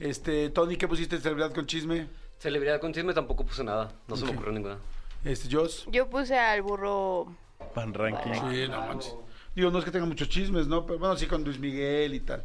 Este, 0.00 0.50
Tony, 0.50 0.76
¿qué 0.76 0.88
pusiste 0.88 1.14
en 1.16 1.22
celebridad 1.22 1.52
con 1.52 1.66
chisme? 1.66 2.08
Celebridad 2.42 2.80
con 2.80 2.92
chisme 2.92 3.14
tampoco 3.14 3.44
puse 3.44 3.62
nada. 3.62 3.92
No 4.08 4.16
se 4.16 4.24
me 4.24 4.32
ocurrió 4.32 4.50
ninguna. 4.50 4.76
Este, 5.24 5.48
Jos. 5.48 5.86
Yo 5.92 6.10
puse 6.10 6.36
al 6.36 6.60
burro... 6.62 7.32
Pan 7.72 7.94
ranking. 7.94 8.32
Sí, 8.32 8.66
no 8.68 8.80
manches. 8.80 9.14
Digo, 9.54 9.70
no 9.70 9.78
es 9.78 9.84
que 9.84 9.92
tenga 9.92 10.06
muchos 10.06 10.28
chismes, 10.28 10.66
¿no? 10.66 10.84
Pero 10.84 10.98
bueno, 10.98 11.16
sí 11.16 11.26
con 11.26 11.44
Luis 11.44 11.60
Miguel 11.60 12.14
y 12.14 12.18
tal. 12.18 12.42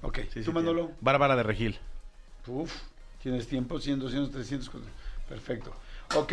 Ok. 0.00 0.20
Sí, 0.20 0.28
sí, 0.32 0.44
¿Tú, 0.44 0.52
Manolo? 0.54 0.84
tiene. 0.86 0.98
Bárbara 1.02 1.36
de 1.36 1.42
Regil. 1.42 1.78
Uf, 2.46 2.72
tienes 3.22 3.46
tiempo, 3.46 3.78
100, 3.78 3.98
200, 3.98 4.32
300. 4.32 4.70
cosas. 4.70 4.88
Perfecto. 5.28 5.74
Ok, 6.16 6.32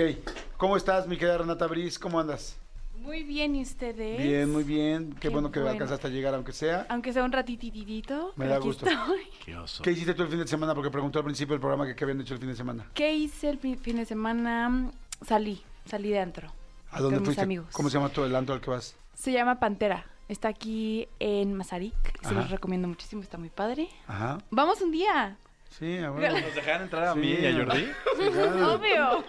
¿cómo 0.56 0.78
estás, 0.78 1.06
mi 1.06 1.18
querida 1.18 1.40
Renata 1.40 1.68
Briz? 1.68 2.00
¿Cómo 2.00 2.18
andas? 2.18 2.61
Muy 3.02 3.24
bien, 3.24 3.56
¿y 3.56 3.62
ustedes? 3.64 4.18
Bien, 4.22 4.52
muy 4.52 4.64
bien. 4.64 5.14
Qué, 5.14 5.22
Qué 5.22 5.30
bueno 5.30 5.52
que 5.52 5.60
bueno. 5.60 5.74
alcanzaste 5.74 6.08
a 6.08 6.10
llegar, 6.12 6.34
aunque 6.36 6.52
sea. 6.54 6.86
Aunque 6.90 7.12
sea 7.14 7.24
un 7.24 7.32
ratititito. 7.32 8.34
Me 8.36 8.48
da 8.48 8.58
gusto. 8.60 8.86
estoy. 8.88 9.22
Qué 9.46 9.58
oso. 9.58 9.84
¿Qué 9.84 9.92
hiciste 9.92 10.14
tú 10.14 10.24
el 10.24 10.30
fin 10.30 10.40
de 10.40 10.48
semana? 10.48 10.76
Porque 10.76 10.92
preguntó 10.92 11.20
al 11.20 11.26
principio 11.26 11.54
del 11.54 11.60
programa 11.62 11.86
que 11.88 11.96
qué 11.96 12.04
habían 12.04 12.22
hecho 12.22 12.34
el 12.36 12.40
fin 12.40 12.50
de 12.50 12.56
semana. 12.56 12.86
¿Qué 12.94 13.14
hice 13.14 13.50
el 13.50 13.58
fi- 13.58 13.76
fin 13.76 13.98
de 13.98 14.06
semana? 14.06 14.92
Salí, 15.26 15.62
salí 15.86 16.10
de 16.10 16.20
antro. 16.20 16.52
¿A 16.92 17.00
dónde 17.02 17.16
con 17.18 17.22
mis 17.24 17.28
fuiste? 17.30 17.42
amigos. 17.44 17.68
¿Cómo 17.72 17.90
se 17.90 17.98
llama 17.98 18.10
todo 18.10 18.26
el 18.26 18.36
antro 18.36 18.54
al 18.56 18.62
que 18.62 18.70
vas? 18.70 18.96
Se 19.16 19.32
llama 19.32 19.60
Pantera. 19.60 20.06
Está 20.28 20.48
aquí 20.48 21.08
en 21.20 21.54
Mazarik. 21.56 21.94
Se 22.22 22.28
Ajá. 22.28 22.34
los 22.36 22.50
recomiendo 22.52 22.88
muchísimo, 22.88 23.22
está 23.22 23.38
muy 23.38 23.50
padre. 23.50 23.90
Ajá. 24.08 24.38
Vamos 24.50 24.82
un 24.82 24.92
día. 24.92 25.38
Sí, 25.78 25.98
a 26.00 26.12
huevo. 26.12 26.40
¿Nos 26.40 26.54
dejaron 26.56 26.82
entrar 26.84 27.04
a 27.08 27.14
Sí, 27.14 27.20
mí 27.20 27.32
y 27.32 27.46
a 27.48 27.54
Jordi? 27.54 27.86
sí, 28.18 28.30
claro. 28.34 28.74
Obvio. 28.74 29.26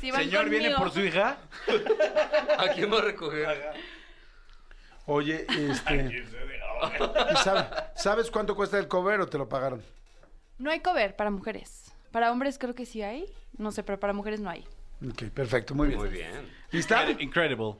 Señor, 0.00 0.48
¿viene 0.48 0.74
por 0.76 0.90
su 0.90 1.00
hija? 1.00 1.38
¿A 2.58 2.68
quién 2.74 2.92
va 2.92 2.98
a 2.98 3.02
recoger? 3.02 3.72
Oye, 5.06 5.46
este. 5.48 6.24
¿Y 7.32 7.36
sabe- 7.36 7.68
¿Sabes 7.96 8.30
cuánto 8.30 8.56
cuesta 8.56 8.78
el 8.78 8.88
cover 8.88 9.20
o 9.20 9.26
te 9.28 9.38
lo 9.38 9.48
pagaron? 9.48 9.82
No 10.58 10.70
hay 10.70 10.80
cover 10.80 11.14
para 11.16 11.30
mujeres. 11.30 11.92
Para 12.10 12.32
hombres 12.32 12.58
creo 12.58 12.74
que 12.74 12.86
sí 12.86 13.02
hay. 13.02 13.26
No 13.58 13.72
sé, 13.72 13.82
pero 13.82 14.00
para 14.00 14.12
mujeres 14.12 14.40
no 14.40 14.48
hay. 14.50 14.64
Ok, 15.06 15.24
perfecto, 15.34 15.74
muy 15.74 15.88
bien. 15.88 16.00
Muy 16.00 16.08
bien. 16.08 16.30
¿Lista? 16.70 17.08
Incredible. 17.10 17.74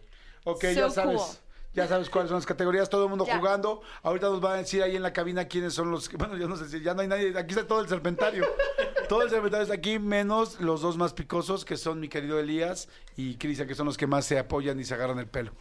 Ok, 0.44 0.60
So 0.64 0.68
ya 0.72 0.90
sabes. 0.90 1.20
cool. 1.22 1.36
Ya 1.74 1.88
sabes 1.88 2.08
cuáles 2.08 2.28
son 2.28 2.36
las 2.38 2.46
categorías, 2.46 2.88
todo 2.88 3.04
el 3.04 3.10
mundo 3.10 3.26
Ya. 3.26 3.36
jugando. 3.38 3.82
Ahorita 4.02 4.28
nos 4.28 4.40
van 4.40 4.52
a 4.52 4.56
decir 4.58 4.82
ahí 4.82 4.94
en 4.96 5.02
la 5.02 5.12
cabina 5.12 5.46
quiénes 5.46 5.74
son 5.74 5.90
los. 5.90 6.08
que- 6.08 6.16
Bueno, 6.16 6.36
yo 6.36 6.46
no 6.48 6.56
sé 6.56 6.68
si 6.68 6.80
ya 6.82 6.94
no 6.94 7.02
hay 7.02 7.08
nadie. 7.08 7.36
Aquí 7.36 7.54
está 7.54 7.66
todo 7.66 7.80
el 7.80 7.88
serpentario. 7.88 8.46
todo 9.08 9.22
el 9.22 9.30
serpentario 9.30 9.64
está 9.64 9.74
aquí, 9.74 9.98
menos 9.98 10.60
los 10.60 10.80
dos 10.82 10.96
más 10.96 11.12
picosos, 11.14 11.64
que 11.64 11.76
son 11.76 11.98
mi 12.00 12.08
querido 12.08 12.38
Elías 12.38 12.88
y 13.16 13.36
Crisia, 13.36 13.66
que 13.66 13.74
son 13.74 13.86
los 13.86 13.96
que 13.96 14.06
más 14.06 14.24
se 14.24 14.38
apoyan 14.38 14.78
y 14.78 14.84
se 14.84 14.94
agarran 14.94 15.18
el 15.18 15.26
pelo. 15.26 15.52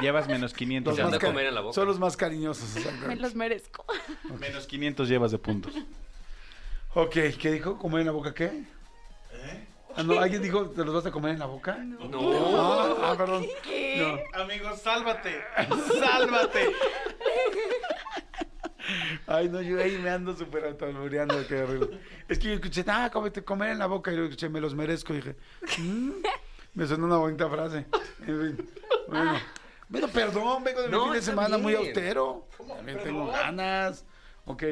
Llevas 0.00 0.28
menos 0.28 0.54
500. 0.54 0.98
Los 0.98 1.10
más 1.10 1.20
comer 1.20 1.46
en 1.46 1.54
la 1.54 1.60
boca. 1.60 1.74
Son 1.74 1.86
los 1.86 1.98
más 1.98 2.16
cariñosos. 2.16 2.68
Me 3.06 3.16
los 3.16 3.34
merezco. 3.34 3.84
Menos 4.40 4.66
500 4.66 5.08
llevas 5.08 5.30
de 5.30 5.38
puntos. 5.38 5.74
Ok, 6.94 7.14
¿qué 7.38 7.50
dijo? 7.52 7.76
¿Comer 7.78 8.00
en 8.00 8.06
la 8.06 8.12
boca 8.12 8.32
qué? 8.34 8.64
Ah, 9.96 10.02
no, 10.02 10.18
¿Alguien 10.18 10.42
dijo, 10.42 10.68
¿te 10.70 10.84
los 10.84 10.94
vas 10.94 11.06
a 11.06 11.10
comer 11.10 11.32
en 11.32 11.38
la 11.38 11.46
boca? 11.46 11.76
No. 11.76 12.20
Ah, 12.58 12.94
ah, 13.02 13.14
perdón. 13.16 13.46
No. 13.96 14.40
Amigos, 14.42 14.80
sálvate. 14.80 15.40
Sálvate. 16.00 16.72
Ay, 19.26 19.48
no, 19.48 19.62
yo 19.62 19.80
ahí 19.80 19.96
me 19.98 20.10
ando 20.10 20.36
súper 20.36 20.64
qué 21.46 21.62
horrible. 21.62 22.00
Es 22.28 22.38
que 22.38 22.48
yo 22.48 22.54
escuché, 22.54 22.84
ah, 22.86 23.08
cómete, 23.12 23.42
comer 23.42 23.70
en 23.70 23.78
la 23.78 23.86
boca, 23.86 24.10
y 24.10 24.14
luego 24.14 24.28
escuché, 24.30 24.48
me 24.48 24.60
los 24.60 24.74
merezco, 24.74 25.12
y 25.14 25.16
dije, 25.16 25.36
"Mm", 25.78 26.10
me 26.74 26.86
sonó 26.86 27.06
una 27.06 27.16
bonita 27.16 27.48
frase. 27.48 27.86
En 28.26 28.56
fin, 28.56 28.68
bueno. 29.08 29.38
Bueno, 29.88 30.08
perdón, 30.08 30.64
vengo 30.64 30.80
de 30.82 30.88
mi 30.88 30.92
No, 30.92 31.04
fin 31.04 31.12
de 31.12 31.22
semana 31.22 31.56
muy 31.58 31.74
austero. 31.74 32.48
También 32.66 32.98
tengo 33.02 33.26
ganas. 33.28 34.04
Ok. 34.46 34.62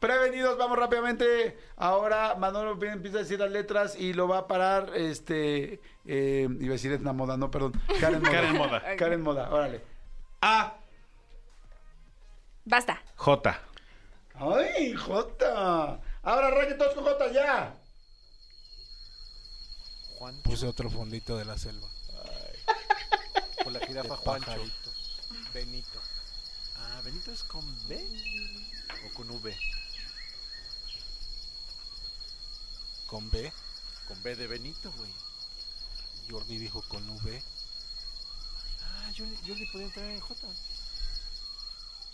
Prevenidos, 0.00 0.56
vamos 0.56 0.78
rápidamente. 0.78 1.58
Ahora 1.76 2.34
Manolo 2.34 2.72
empieza 2.82 3.18
a 3.18 3.20
decir 3.20 3.38
las 3.38 3.50
letras 3.50 3.96
y 3.96 4.14
lo 4.14 4.26
va 4.26 4.38
a 4.38 4.46
parar, 4.46 4.92
este, 4.96 5.80
eh, 6.06 6.48
iba 6.58 6.70
a 6.70 6.72
decir 6.72 6.90
Etna 6.92 7.12
Moda, 7.12 7.36
no, 7.36 7.50
perdón, 7.50 7.72
Karen 8.00 8.22
Moda. 8.22 8.30
Karen 8.32 8.56
Moda. 8.56 8.82
Karen 8.96 9.22
Moda, 9.22 9.50
órale. 9.50 9.82
A. 10.40 10.74
Basta. 12.64 13.02
J. 13.16 13.60
¡Ay, 14.34 14.94
Jota! 14.94 16.00
Ahora 16.22 16.46
arranquen 16.46 16.78
todos 16.78 16.94
con 16.94 17.04
Jota 17.04 17.30
ya. 17.30 17.74
Juan 20.18 20.40
Puse 20.42 20.66
otro 20.66 20.88
fondito 20.88 21.36
de 21.36 21.44
la 21.44 21.58
selva. 21.58 21.86
Con 23.62 23.74
la 23.74 23.80
jirafa 23.80 24.16
Juancho. 24.16 24.64
Benito. 25.52 26.00
Ah, 26.78 27.02
¿Benito 27.04 27.30
es 27.32 27.44
con 27.44 27.62
B 27.86 28.02
o 29.06 29.14
con 29.14 29.30
V? 29.30 29.54
¿Con 33.10 33.28
B? 33.28 33.52
Con 34.06 34.22
B 34.22 34.36
de 34.36 34.46
Benito, 34.46 34.92
güey. 34.92 35.12
Jordi 36.30 36.58
dijo 36.58 36.80
con 36.82 37.10
V. 37.10 37.42
Ah, 38.82 39.10
Jordi, 39.18 39.36
Jordi 39.44 39.66
podía 39.66 39.86
entrar 39.86 40.04
en 40.06 40.20
J. 40.20 40.46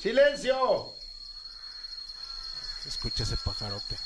¡Silencio! 0.01 0.95
Escucha 2.87 3.25
ese 3.25 3.37
pajarote. 3.37 3.99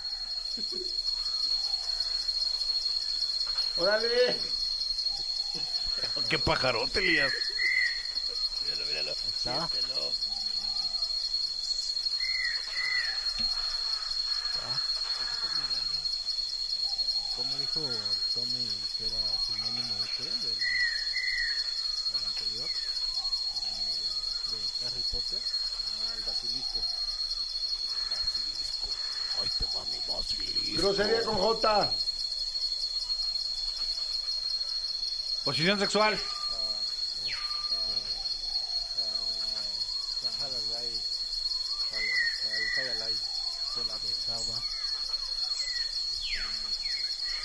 ¡Órale! 3.76 4.40
Qué 6.28 6.40
pajarote, 6.40 6.98
Elías. 6.98 7.32
Ahí 8.92 9.08
está. 9.08 9.68
¿Cómo 17.36 17.56
dijo 17.56 17.80
Tommy 18.34 18.68
que 18.98 19.06
era 19.06 19.22
sinónimo 19.46 19.94
de 19.94 20.08
qué? 20.18 20.24
Del, 20.24 20.58
del 22.12 22.24
anterior. 22.26 22.70
De 24.50 24.86
Harry 24.86 25.04
Potter. 25.10 25.40
Ah, 25.40 26.14
el 26.18 26.24
basilisco. 26.24 26.80
Basilisco. 28.10 28.88
Ay, 29.40 29.48
te 29.58 29.64
va 29.64 29.84
mi 29.86 30.00
basilisco. 30.06 30.79
Grosería 30.90 31.22
con 31.24 31.38
J. 31.38 31.90
Posición 35.44 35.78
sexual. 35.78 36.18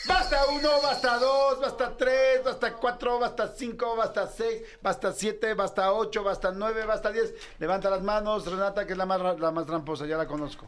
Basta 0.08 0.46
uno, 0.48 0.82
basta 0.82 1.20
dos, 1.20 1.60
basta 1.60 1.96
tres, 1.96 2.44
basta 2.44 2.74
cuatro, 2.74 3.20
basta 3.20 3.54
cinco, 3.56 3.96
basta 3.96 4.28
seis, 4.28 4.64
basta 4.82 5.14
siete, 5.14 5.54
basta 5.54 5.94
ocho, 5.94 6.24
basta 6.24 6.52
nueve, 6.52 6.84
basta 6.86 7.12
diez. 7.12 7.32
Levanta 7.60 7.92
las 7.92 8.02
manos, 8.02 8.48
Renata, 8.48 8.88
que 8.88 8.94
es 8.94 8.98
la 8.98 9.06
más, 9.06 9.40
la 9.40 9.52
más 9.52 9.68
tramposa, 9.68 10.08
ya 10.08 10.18
la 10.18 10.26
conozco. 10.26 10.68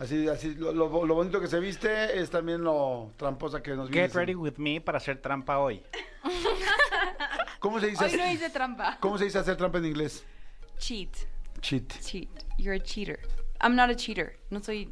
Así, 0.00 0.26
así, 0.28 0.54
lo, 0.54 0.72
lo- 0.72 1.04
lo 1.06 1.14
bonito 1.14 1.40
que 1.40 1.46
se 1.46 1.60
viste 1.60 2.18
es 2.18 2.30
también 2.30 2.64
lo 2.64 3.12
tramposa 3.18 3.62
que 3.62 3.72
nos 3.76 3.90
viene. 3.90 4.08
Get 4.08 4.16
ready 4.16 4.34
with 4.34 4.54
me 4.56 4.80
para 4.80 4.96
hacer 4.98 5.20
trampa 5.20 5.58
hoy. 5.58 5.82
¿Cómo 7.60 7.78
se 7.78 7.88
dice? 7.88 8.04
Hoy 8.04 8.12
no 8.16 8.22
hacer- 8.22 8.32
hice 8.34 8.50
trampa. 8.50 8.96
¿Cómo 9.00 9.18
se 9.18 9.24
dice 9.24 9.38
hacer 9.38 9.56
trampa 9.56 9.78
en 9.78 9.84
inglés? 9.86 10.24
Cheat. 10.78 11.10
Cheat. 11.60 11.92
Cheat. 12.00 12.28
You're 12.58 12.74
a 12.76 12.82
cheater. 12.82 13.20
I'm 13.60 13.76
not 13.76 13.90
a 13.90 13.94
cheater. 13.94 14.38
No 14.48 14.62
soy. 14.62 14.90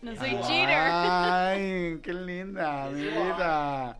No 0.00 0.16
soy 0.16 0.30
cheater. 0.46 0.78
Ay, 0.78 1.98
qué 2.02 2.14
linda, 2.14 2.88
mi 2.90 3.02
vida. 3.02 3.98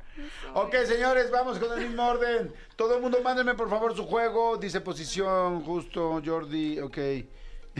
Ok, 0.54 0.74
señores, 0.86 1.30
vamos 1.30 1.58
con 1.58 1.78
el 1.78 1.86
mismo 1.88 2.06
orden. 2.08 2.54
Todo 2.76 2.96
el 2.96 3.02
mundo, 3.02 3.18
mándenme 3.22 3.54
por 3.54 3.68
favor 3.68 3.94
su 3.94 4.04
juego. 4.06 4.56
Dice 4.56 4.80
posición, 4.80 5.60
justo, 5.62 6.22
Jordi, 6.24 6.80
ok. 6.80 6.98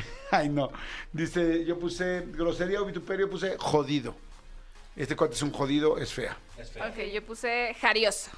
Ay, 0.31 0.49
no. 0.49 0.71
Dice, 1.13 1.65
yo 1.65 1.79
puse 1.79 2.25
grosería 2.29 2.81
o 2.81 2.85
vituperio, 2.85 3.29
puse 3.31 3.57
jodido. 3.59 4.15
Este 4.97 5.15
cuate 5.17 5.35
es 5.35 5.43
un 5.43 5.53
jodido, 5.53 5.97
es 5.99 6.13
fea. 6.13 6.37
Ok, 6.89 6.99
yo 7.13 7.23
puse 7.25 7.75
jarioso. 7.81 8.31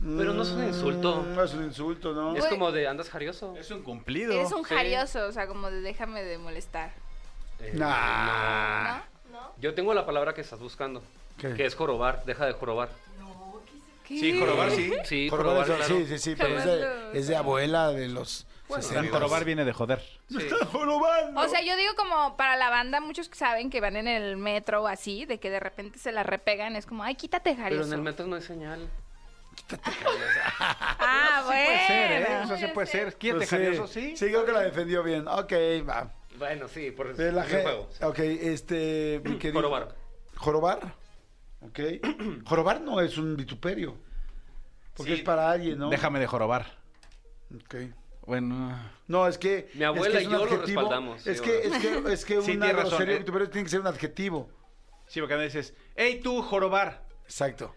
Pero 0.00 0.32
no 0.32 0.42
es 0.42 0.48
un 0.48 0.64
insulto. 0.66 1.22
Mm, 1.22 1.34
No 1.34 1.44
es 1.44 1.52
un 1.54 1.64
insulto, 1.64 2.12
¿no? 2.14 2.34
Es 2.34 2.46
como 2.46 2.72
de 2.72 2.88
andas 2.88 3.10
jarioso. 3.10 3.54
Es 3.56 3.70
un 3.70 3.82
cumplido. 3.82 4.32
Eres 4.32 4.50
un 4.52 4.64
Sí. 4.64 4.74
jarioso, 4.74 5.26
o 5.26 5.32
sea, 5.32 5.46
como 5.46 5.70
de 5.70 5.82
déjame 5.82 6.22
de 6.22 6.38
molestar. 6.38 6.92
Eh, 7.60 7.72
Nah. 7.74 9.00
no. 9.30 9.52
Yo 9.60 9.74
tengo 9.74 9.92
la 9.94 10.06
palabra 10.06 10.32
que 10.34 10.40
estás 10.40 10.58
buscando. 10.58 11.02
¿Qué? 11.36 11.52
Que 11.54 11.66
es 11.66 11.74
jorobar. 11.74 12.24
Deja 12.24 12.46
de 12.46 12.52
jorobar. 12.54 12.88
Sí, 14.08 14.38
jorobar, 14.40 14.70
sí. 14.72 14.92
Sí, 15.04 15.28
Jorobar, 15.28 15.64
jorobar, 15.64 15.68
eso- 15.68 15.76
claro. 15.76 16.06
Sí, 16.06 16.06
sí, 16.08 16.18
sí, 16.18 16.34
pero 16.36 16.58
es 16.58 16.64
de, 16.64 17.18
es 17.20 17.28
de 17.28 17.36
abuela 17.36 17.90
de 17.92 18.08
los 18.08 18.44
Bueno, 18.70 18.82
60. 18.82 19.10
Jorobar 19.12 19.44
viene 19.44 19.64
de 19.64 19.72
joder. 19.72 20.00
Sí. 20.28 20.38
O 21.36 21.48
sea, 21.48 21.62
yo 21.62 21.76
digo 21.76 21.94
como 21.96 22.36
para 22.36 22.56
la 22.56 22.70
banda, 22.70 23.00
muchos 23.00 23.28
que 23.28 23.36
saben 23.36 23.70
que 23.70 23.80
van 23.80 23.96
en 23.96 24.06
el 24.08 24.36
metro 24.36 24.82
o 24.82 24.86
así, 24.86 25.24
de 25.26 25.38
que 25.38 25.50
de 25.50 25.60
repente 25.60 25.98
se 25.98 26.12
la 26.12 26.22
repegan, 26.22 26.76
es 26.76 26.86
como, 26.86 27.02
ay, 27.02 27.14
quítate 27.14 27.50
Pero 27.50 27.62
jarioso. 27.62 27.86
en 27.88 27.92
el 27.94 28.02
metro 28.02 28.26
no 28.26 28.36
hay 28.36 28.42
señal. 28.42 28.88
Ah, 30.58 31.42
bueno. 31.46 31.64
Puede 31.64 31.86
ser, 31.86 32.12
¿eh? 32.22 32.40
Eso 32.44 32.56
sí 32.56 32.66
puede 32.72 32.86
ser. 32.86 33.14
Quítate 33.16 33.36
Pues 33.38 33.48
sí. 33.48 33.56
jarioso, 33.56 33.86
sí. 33.86 34.16
Sí, 34.16 34.26
creo 34.26 34.44
que 34.44 34.52
la 34.52 34.60
defendió 34.60 35.02
bien. 35.02 35.26
Ok, 35.28 35.52
va. 35.88 36.12
Bueno, 36.38 36.68
sí, 36.68 36.90
por 36.90 37.14
De 37.16 37.32
la 37.32 37.44
juego. 37.44 37.88
Ok, 38.02 38.18
este. 38.20 39.20
mi 39.24 39.36
querido- 39.38 39.54
Jorobar. 39.60 39.94
Jorobar. 40.36 40.94
Ok. 41.62 41.78
Jorobar 42.46 42.80
no 42.80 43.00
es 43.00 43.18
un 43.18 43.36
vituperio. 43.36 43.96
Porque 44.96 45.12
Sí. 45.14 45.18
es 45.18 45.24
para 45.24 45.50
alguien, 45.50 45.78
¿no? 45.78 45.88
Déjame 45.90 46.18
de 46.20 46.26
jorobar. 46.26 46.66
Ok. 47.54 47.74
Bueno. 48.26 48.78
No, 49.06 49.26
es 49.26 49.38
que. 49.38 49.70
Mi 49.74 49.84
abuela 49.84 50.20
es 50.20 50.26
que 50.28 50.28
es 50.28 50.28
y 50.28 50.32
yo 50.32 50.38
lo 50.38 50.44
adjetivo. 50.44 50.80
respaldamos, 50.82 51.26
Es 51.26 51.38
sí, 51.38 51.44
que, 51.44 51.68
bueno. 51.68 51.76
es 51.76 51.82
que, 51.82 52.12
es 52.12 52.24
que 52.24 52.42
Sí, 52.42 52.56
una 52.56 52.72
grosería 52.72 53.14
eh. 53.14 53.18
vituperio 53.18 53.50
tiene 53.50 53.64
que 53.64 53.70
ser 53.70 53.80
un 53.80 53.86
adjetivo. 53.86 54.50
Sí, 55.06 55.20
porque 55.20 55.34
a 55.34 55.38
veces 55.38 55.68
dices, 55.70 55.84
hey, 55.96 56.20
tú, 56.22 56.42
jorobar. 56.42 57.04
Exacto. 57.24 57.74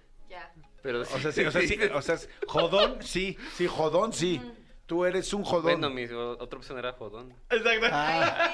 Pero 0.84 1.00
O 1.02 1.06
sea, 1.06 1.32
sí, 1.32 1.46
o 1.46 1.52
sea, 1.52 1.62
sí, 1.62 1.80
o 1.94 2.02
sea, 2.02 2.16
es 2.16 2.30
jodón, 2.46 2.98
sí. 3.02 3.38
Sí, 3.56 3.68
jodón, 3.68 4.12
sí. 4.12 4.42
Tú 4.86 5.06
eres 5.06 5.34
un 5.34 5.44
jodón. 5.46 5.64
Bueno, 5.80 5.90
mi 5.90 6.04
otra 6.04 6.60
opción 6.60 6.78
era 6.78 6.92
jodón. 6.92 7.34
Exacto. 7.50 7.88
Ah, 7.90 8.52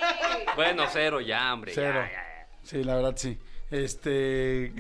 Bueno, 0.55 0.83
cero 0.91 1.21
ya, 1.21 1.51
hombre. 1.51 1.71
ya, 1.73 1.81
cero. 1.81 1.99
ya, 2.05 2.11
ya. 2.11 2.47
Sí, 2.61 2.83
la 2.83 2.95
verdad, 2.97 3.13
sí. 3.17 3.39
Este. 3.71 4.73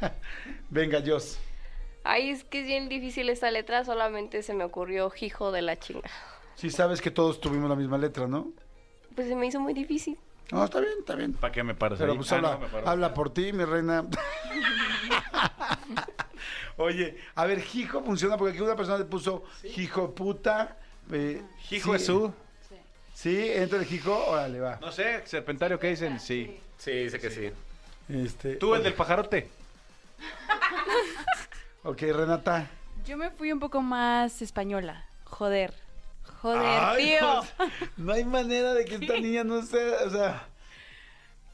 Venga, 0.70 1.00
Dios. 1.00 1.38
Ay, 2.02 2.30
es 2.30 2.42
que 2.42 2.60
es 2.62 2.66
bien 2.66 2.88
difícil 2.88 3.28
esta 3.30 3.50
letra, 3.52 3.84
solamente 3.84 4.42
se 4.42 4.54
me 4.54 4.64
ocurrió 4.64 5.12
hijo 5.20 5.52
de 5.52 5.62
la 5.62 5.76
chinga. 5.78 6.10
Sí, 6.56 6.70
sabes 6.70 7.00
que 7.00 7.10
todos 7.10 7.40
tuvimos 7.40 7.68
la 7.70 7.76
misma 7.76 7.98
letra, 7.98 8.26
¿no? 8.26 8.48
Pues 9.14 9.28
se 9.28 9.36
me 9.36 9.46
hizo 9.46 9.60
muy 9.60 9.72
difícil. 9.74 10.18
No, 10.52 10.64
está 10.64 10.80
bien, 10.80 10.92
está 11.00 11.14
bien. 11.14 11.32
¿Para 11.34 11.52
qué 11.52 11.62
me 11.62 11.74
paras 11.74 11.98
Pero 11.98 12.12
ahí? 12.12 12.18
pues 12.18 12.30
Ah, 12.32 12.36
habla, 12.36 12.52
no, 12.52 12.58
me 12.60 12.66
paro. 12.68 12.88
habla 12.88 13.14
por 13.14 13.32
ti, 13.32 13.52
mi 13.52 13.64
reina. 13.64 14.04
Oye, 16.78 17.16
a 17.34 17.46
ver, 17.46 17.62
hijo 17.74 18.02
funciona 18.02 18.36
porque 18.36 18.52
aquí 18.54 18.62
una 18.62 18.76
persona 18.76 18.98
le 18.98 19.04
puso 19.06 19.44
hijo 19.76 20.14
puta. 20.14 20.76
eh, 21.10 21.42
Hijo 21.70 21.90
sí, 21.92 21.96
es 21.96 22.06
su. 22.06 22.32
¿Sí? 23.14 23.50
¿Entra 23.50 23.78
el 23.78 23.86
Jico? 23.86 24.14
Órale, 24.28 24.60
va. 24.60 24.78
No 24.80 24.92
sé, 24.92 25.22
Serpentario, 25.26 25.78
¿qué 25.80 25.88
dicen? 25.88 26.20
Sí. 26.20 26.60
Sí, 26.76 26.90
dice 26.90 27.18
que 27.18 27.30
sí. 27.30 27.50
Este, 28.10 28.56
Tú, 28.56 28.74
el 28.74 28.82
del 28.82 28.92
pajarote. 28.92 29.48
Ok, 31.82 32.02
Renata. 32.02 32.68
Yo 33.06 33.16
me 33.16 33.30
fui 33.30 33.50
un 33.52 33.58
poco 33.60 33.80
más 33.80 34.42
española. 34.42 35.06
Joder. 35.24 35.72
Joder, 36.40 36.62
Ay, 36.62 37.04
tío. 37.04 37.42
pues, 37.56 37.70
no 37.96 38.12
hay 38.12 38.24
manera 38.24 38.74
de 38.74 38.84
que 38.84 38.96
esta 38.96 39.14
niña 39.18 39.44
no 39.44 39.62
sea, 39.62 39.96
o 40.06 40.10
sea... 40.10 40.48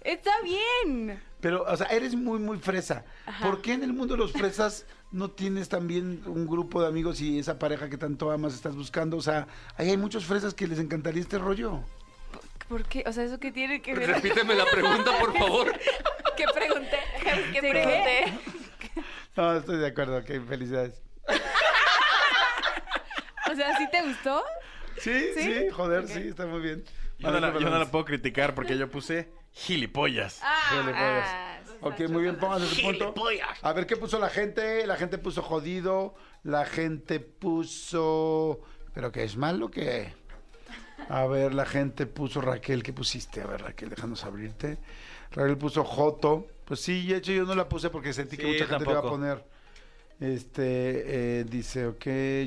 Está 0.00 0.32
bien. 0.42 1.22
Pero, 1.40 1.62
o 1.62 1.76
sea, 1.76 1.86
eres 1.86 2.14
muy, 2.16 2.40
muy 2.40 2.58
fresa. 2.58 3.04
¿Por 3.40 3.62
qué 3.62 3.72
en 3.74 3.84
el 3.84 3.92
mundo 3.92 4.14
de 4.14 4.18
los 4.18 4.32
fresas 4.32 4.84
no 5.12 5.30
tienes 5.30 5.68
también 5.68 6.22
un 6.26 6.46
grupo 6.46 6.82
de 6.82 6.88
amigos 6.88 7.20
y 7.20 7.38
esa 7.38 7.58
pareja 7.58 7.88
que 7.88 7.96
tanto 7.98 8.30
amas 8.32 8.54
estás 8.54 8.74
buscando? 8.74 9.16
O 9.16 9.22
sea, 9.22 9.46
ahí 9.76 9.90
hay 9.90 9.96
muchos 9.96 10.24
fresas 10.24 10.54
que 10.54 10.66
les 10.66 10.80
encantaría 10.80 11.22
este 11.22 11.38
rollo. 11.38 11.84
¿Por 12.68 12.84
qué? 12.84 13.04
O 13.06 13.12
sea, 13.12 13.24
¿eso 13.24 13.38
qué 13.38 13.52
tiene 13.52 13.80
que 13.80 13.94
ver? 13.94 14.08
Repíteme 14.08 14.54
la 14.54 14.64
pregunta, 14.64 15.18
por 15.20 15.32
favor. 15.38 15.72
¿Qué 16.36 16.44
pregunté? 16.52 16.98
¿Qué 17.52 17.60
¿De 17.60 17.70
pregunté? 17.70 18.38
No, 19.36 19.56
estoy 19.56 19.78
de 19.78 19.86
acuerdo, 19.86 20.18
ok, 20.18 20.46
felicidades. 20.46 21.00
O 23.50 23.54
sea, 23.54 23.76
¿sí 23.78 23.88
te 23.90 24.02
gustó? 24.02 24.44
Sí, 24.99 25.30
sí, 25.34 25.43
¿Sí? 25.43 25.70
joder, 25.70 26.09
sí, 26.09 26.28
está 26.28 26.47
muy 26.47 26.61
bien. 26.61 26.84
Yo 27.18 27.30
no, 27.30 27.40
la, 27.40 27.49
Vale, 27.49 27.61
yo 27.61 27.66
no 27.66 27.72
la 27.72 27.78
vale. 27.78 27.90
puedo 27.90 28.05
criticar 28.05 28.55
porque 28.55 28.76
yo 28.76 28.88
puse 28.90 29.30
gilipollas. 29.53 30.40
Gilipollas. 30.70 31.26
Ah, 31.28 31.49
Ok, 31.84 32.01
muy 32.09 32.22
bien, 32.22 32.36
pónganse 32.38 32.66
su 32.66 32.80
punto. 32.82 33.14
A 33.62 33.72
ver, 33.72 33.86
¿qué 33.86 33.97
puso 33.97 34.18
la 34.20 34.28
gente? 34.28 34.86
La 34.86 34.97
gente 34.97 35.18
puso 35.18 35.43
jodido, 35.43 36.14
la 36.45 36.64
gente 36.64 37.18
puso... 37.18 38.61
¿Pero 38.95 39.11
qué 39.11 39.24
es 39.24 39.36
malo 39.36 39.68
que 39.70 40.12
A 41.09 41.26
ver, 41.26 41.55
la 41.55 41.66
gente 41.66 42.07
puso 42.07 42.40
Raquel, 42.40 42.82
¿qué 42.84 42.93
pusiste? 42.93 43.40
A 43.40 43.47
ver, 43.47 43.62
Raquel, 43.62 43.88
déjanos 43.88 44.24
abrirte. 44.24 44.78
Raquel 45.32 45.59
puso 45.59 45.82
Joto. 45.82 46.47
Pues 46.64 46.80
sí, 46.80 47.07
de 47.09 47.16
hecho 47.16 47.32
yo 47.32 47.45
no 47.45 47.55
la 47.57 47.68
puse 47.68 47.90
porque 47.90 48.12
sentí 48.12 48.36
que 48.36 48.47
mucha 48.47 48.66
gente 48.66 48.84
le 48.84 48.90
iba 48.93 49.01
a 49.01 49.03
tampoco. 49.03 49.16
poner. 49.16 49.45
Este, 50.22 51.40
eh, 51.40 51.44
dice, 51.44 51.84
ok, 51.88 52.04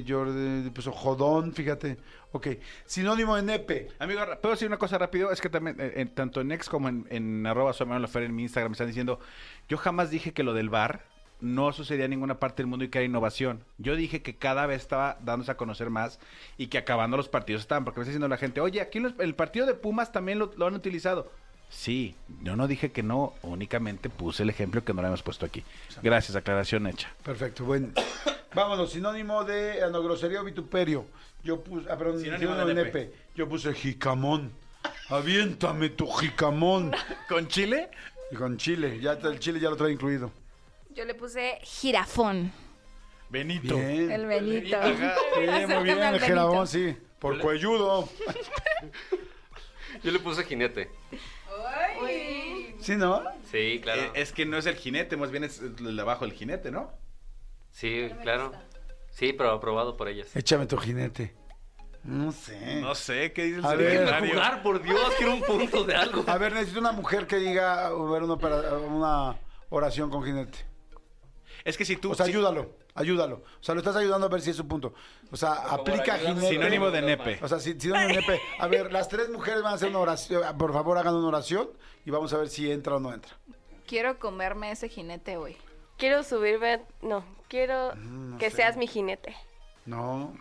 Jordi 0.07 0.69
puso 0.69 0.93
Jodón, 0.93 1.51
fíjate. 1.53 1.97
Ok, 2.31 2.47
sinónimo 2.85 3.35
de 3.35 3.41
nepe. 3.43 3.89
Amigo, 3.99 4.21
¿puedo 4.41 4.55
decir 4.55 4.69
una 4.69 4.77
cosa 4.77 4.97
rápido? 4.97 5.29
Es 5.29 5.41
que 5.41 5.49
también, 5.49 5.75
eh, 5.81 5.91
en- 5.97 6.07
tanto 6.15 6.39
en 6.39 6.53
ex 6.53 6.69
como 6.69 6.87
en, 6.87 7.05
en 7.09 7.45
arroba 7.45 7.73
soy 7.73 7.85
en 8.23 8.33
mi 8.35 8.43
Instagram, 8.43 8.71
me 8.71 8.75
están 8.75 8.87
diciendo, 8.87 9.19
yo 9.67 9.77
jamás 9.77 10.09
dije 10.09 10.31
que 10.31 10.43
lo 10.43 10.53
del 10.53 10.69
bar 10.69 11.03
no 11.41 11.73
sucedía 11.73 12.05
en 12.05 12.11
ninguna 12.11 12.39
parte 12.39 12.63
del 12.63 12.67
mundo 12.67 12.85
y 12.85 12.89
que 12.89 12.99
era 12.99 13.05
innovación. 13.05 13.65
Yo 13.77 13.97
dije 13.97 14.21
que 14.21 14.37
cada 14.37 14.65
vez 14.67 14.81
estaba 14.81 15.17
dándose 15.21 15.51
a 15.51 15.57
conocer 15.57 15.89
más 15.89 16.21
y 16.57 16.67
que 16.67 16.77
acabando 16.77 17.17
los 17.17 17.27
partidos 17.27 17.63
estaban, 17.63 17.83
porque 17.83 17.99
me 17.99 18.03
está 18.03 18.11
diciendo 18.11 18.29
la 18.29 18.37
gente, 18.37 18.61
oye, 18.61 18.79
aquí 18.79 19.01
el 19.19 19.35
partido 19.35 19.65
de 19.65 19.73
Pumas 19.73 20.13
también 20.13 20.39
lo 20.39 20.65
han 20.65 20.75
utilizado. 20.75 21.29
Sí, 21.75 22.15
yo 22.41 22.55
no 22.55 22.67
dije 22.69 22.91
que 22.93 23.03
no, 23.03 23.33
únicamente 23.41 24.09
puse 24.09 24.43
el 24.43 24.49
ejemplo 24.49 24.83
que 24.85 24.93
no 24.93 25.01
lo 25.01 25.09
hemos 25.09 25.21
puesto 25.21 25.45
aquí. 25.45 25.61
Gracias, 26.01 26.35
aclaración 26.37 26.87
hecha. 26.87 27.11
Perfecto, 27.21 27.65
bueno. 27.65 27.89
Vámonos, 28.55 28.93
sinónimo 28.93 29.43
de 29.43 29.81
no, 29.91 30.01
grosería 30.01 30.39
o 30.39 30.45
vituperio. 30.45 31.05
Yo 31.43 31.61
puse, 31.61 31.91
ah, 31.91 31.97
perdón, 31.97 32.21
Sinónimo 32.21 32.53
sinónimo, 32.53 32.67
de 32.67 32.85
nepe. 32.85 32.99
nepe. 33.01 33.15
Yo 33.35 33.49
puse 33.49 33.73
jicamón. 33.73 34.53
Aviéntame 35.09 35.89
tu 35.89 36.07
jicamón. 36.07 36.93
¿Con 37.29 37.49
chile? 37.49 37.89
Y 38.31 38.35
con 38.35 38.55
chile, 38.57 38.99
ya 39.01 39.11
el 39.11 39.39
chile 39.39 39.59
ya 39.59 39.69
lo 39.69 39.75
trae 39.75 39.91
incluido. 39.91 40.31
Yo 40.91 41.03
le 41.03 41.13
puse 41.13 41.59
jirafón. 41.61 42.51
Benito. 43.29 43.75
Bien. 43.75 44.11
El 44.11 44.25
Benito. 44.25 44.77
Sí, 44.81 44.91
muy 45.67 45.83
bien, 45.83 46.01
el 46.01 46.19
Benito. 46.21 46.65
sí. 46.65 46.97
Por 47.19 47.37
cuelludo. 47.39 48.07
Yo 50.03 50.11
le 50.11 50.19
puse 50.19 50.43
jinete. 50.45 50.89
¿Sí, 52.79 52.95
no? 52.95 53.23
Sí, 53.51 53.79
claro. 53.81 54.01
Eh, 54.01 54.11
es 54.15 54.31
que 54.31 54.45
no 54.45 54.57
es 54.57 54.65
el 54.65 54.75
jinete, 54.75 55.17
más 55.17 55.31
bien 55.31 55.43
es 55.43 55.59
el 55.59 55.95
de 55.95 56.01
abajo 56.01 56.25
el 56.25 56.33
jinete, 56.33 56.71
¿no? 56.71 56.91
Sí, 57.71 58.09
claro. 58.21 58.51
Sí, 59.11 59.33
pero 59.33 59.51
aprobado 59.51 59.95
por 59.97 60.07
ellas. 60.07 60.35
Échame 60.35 60.65
tu 60.65 60.77
jinete. 60.77 61.33
No 62.03 62.31
sé. 62.31 62.81
No 62.81 62.93
sé, 62.93 63.33
¿qué 63.33 63.45
dice 63.45 63.59
el 63.59 63.65
A 63.65 63.75
ver. 63.75 63.91
secretario? 63.91 64.29
Jugar, 64.33 64.61
por 64.63 64.81
Dios, 64.83 64.99
quiero 65.17 65.33
un 65.33 65.41
punto 65.41 65.83
de 65.85 65.95
algo. 65.95 66.23
A 66.27 66.37
ver, 66.37 66.53
necesito 66.53 66.79
una 66.79 66.91
mujer 66.91 67.25
que 67.25 67.37
diga 67.37 67.87
a 67.87 67.89
ver, 67.89 68.23
una, 68.23 68.33
opera- 68.33 68.77
una 68.77 69.35
oración 69.69 70.09
con 70.11 70.23
jinete. 70.23 70.59
Es 71.65 71.75
que 71.77 71.83
si 71.83 71.97
tú... 71.97 72.11
O 72.11 72.15
sea, 72.15 72.25
si- 72.27 72.31
ayúdalo, 72.31 72.75
ayúdalo. 72.93 73.37
O 73.59 73.63
sea, 73.63 73.73
lo 73.75 73.81
estás 73.81 73.95
ayudando 73.97 74.27
a 74.27 74.29
ver 74.29 74.39
si 74.41 74.51
es 74.51 74.55
su 74.55 74.67
punto. 74.67 74.93
O 75.31 75.35
sea, 75.35 75.51
aplica 75.53 76.17
jinete. 76.17 76.47
Sinónimo 76.49 76.91
de 76.91 77.01
nepe. 77.01 77.39
O 77.41 77.47
sea, 77.47 77.59
si- 77.59 77.77
sinónimo 77.79 78.07
de 78.09 78.15
nepe. 78.21 78.39
A 78.59 78.67
ver, 78.67 78.93
las 78.93 79.09
tres 79.09 79.29
mujeres 79.29 79.61
van 79.63 79.71
a 79.73 79.75
hacer 79.75 79.89
una 79.89 79.99
oración. 79.99 80.57
Por 80.57 80.71
favor, 80.71 80.97
hagan 80.97 81.15
una 81.15 81.27
oración 81.27 81.69
y 82.05 82.11
vamos 82.11 82.31
a 82.33 82.37
ver 82.37 82.47
si 82.49 82.71
entra 82.71 82.95
o 82.95 82.99
no 82.99 83.11
entra. 83.11 83.35
Quiero 83.87 84.17
comerme 84.19 84.71
ese 84.71 84.87
jinete 84.89 85.37
hoy. 85.37 85.57
Quiero 85.97 86.23
subirme, 86.23 86.81
no, 87.01 87.25
quiero 87.47 87.93
Mm, 87.95 88.37
que 88.37 88.51
seas 88.51 88.77
mi 88.77 88.85
jinete. 88.87 89.35
No. 89.85 90.33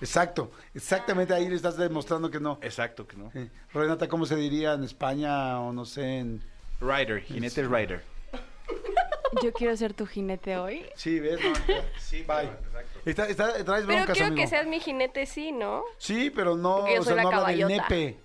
Exacto, 0.00 0.50
exactamente 0.74 1.32
ahí 1.32 1.48
le 1.48 1.54
estás 1.56 1.76
demostrando 1.76 2.30
que 2.30 2.38
no. 2.40 2.58
Exacto, 2.60 3.06
que 3.06 3.16
no. 3.16 3.30
Sí. 3.32 3.48
Renata, 3.72 4.08
¿cómo 4.08 4.26
se 4.26 4.36
diría 4.36 4.72
en 4.74 4.84
España 4.84 5.58
o 5.60 5.72
no 5.72 5.84
sé 5.84 6.18
en... 6.18 6.42
Rider, 6.80 7.22
jinete 7.22 7.62
rider. 7.66 8.04
Yo 9.42 9.52
quiero 9.52 9.76
ser 9.76 9.92
tu 9.94 10.06
jinete 10.06 10.56
hoy. 10.56 10.86
Sí, 10.94 11.18
¿ves? 11.20 11.38
No, 11.42 11.52
Sí, 11.98 12.22
Bye. 12.22 12.50
Está, 13.04 13.26
está- 13.28 13.52
traes 13.52 13.64
Pero 13.64 13.86
broncas, 13.86 14.12
quiero 14.12 14.26
amigo. 14.28 14.42
que 14.42 14.46
seas 14.48 14.66
mi 14.66 14.80
jinete, 14.80 15.26
sí, 15.26 15.52
¿no? 15.52 15.82
Sí, 15.98 16.30
pero 16.30 16.56
no, 16.56 16.78
Porque 16.78 16.94
yo 16.94 17.00
o 17.00 17.04
soy 17.04 17.14
sea, 17.14 17.16
la 17.16 17.22
no 17.22 17.28
habla 17.36 17.48
del 17.48 17.60
caballota. 17.60 17.88
nepe. 17.88 18.20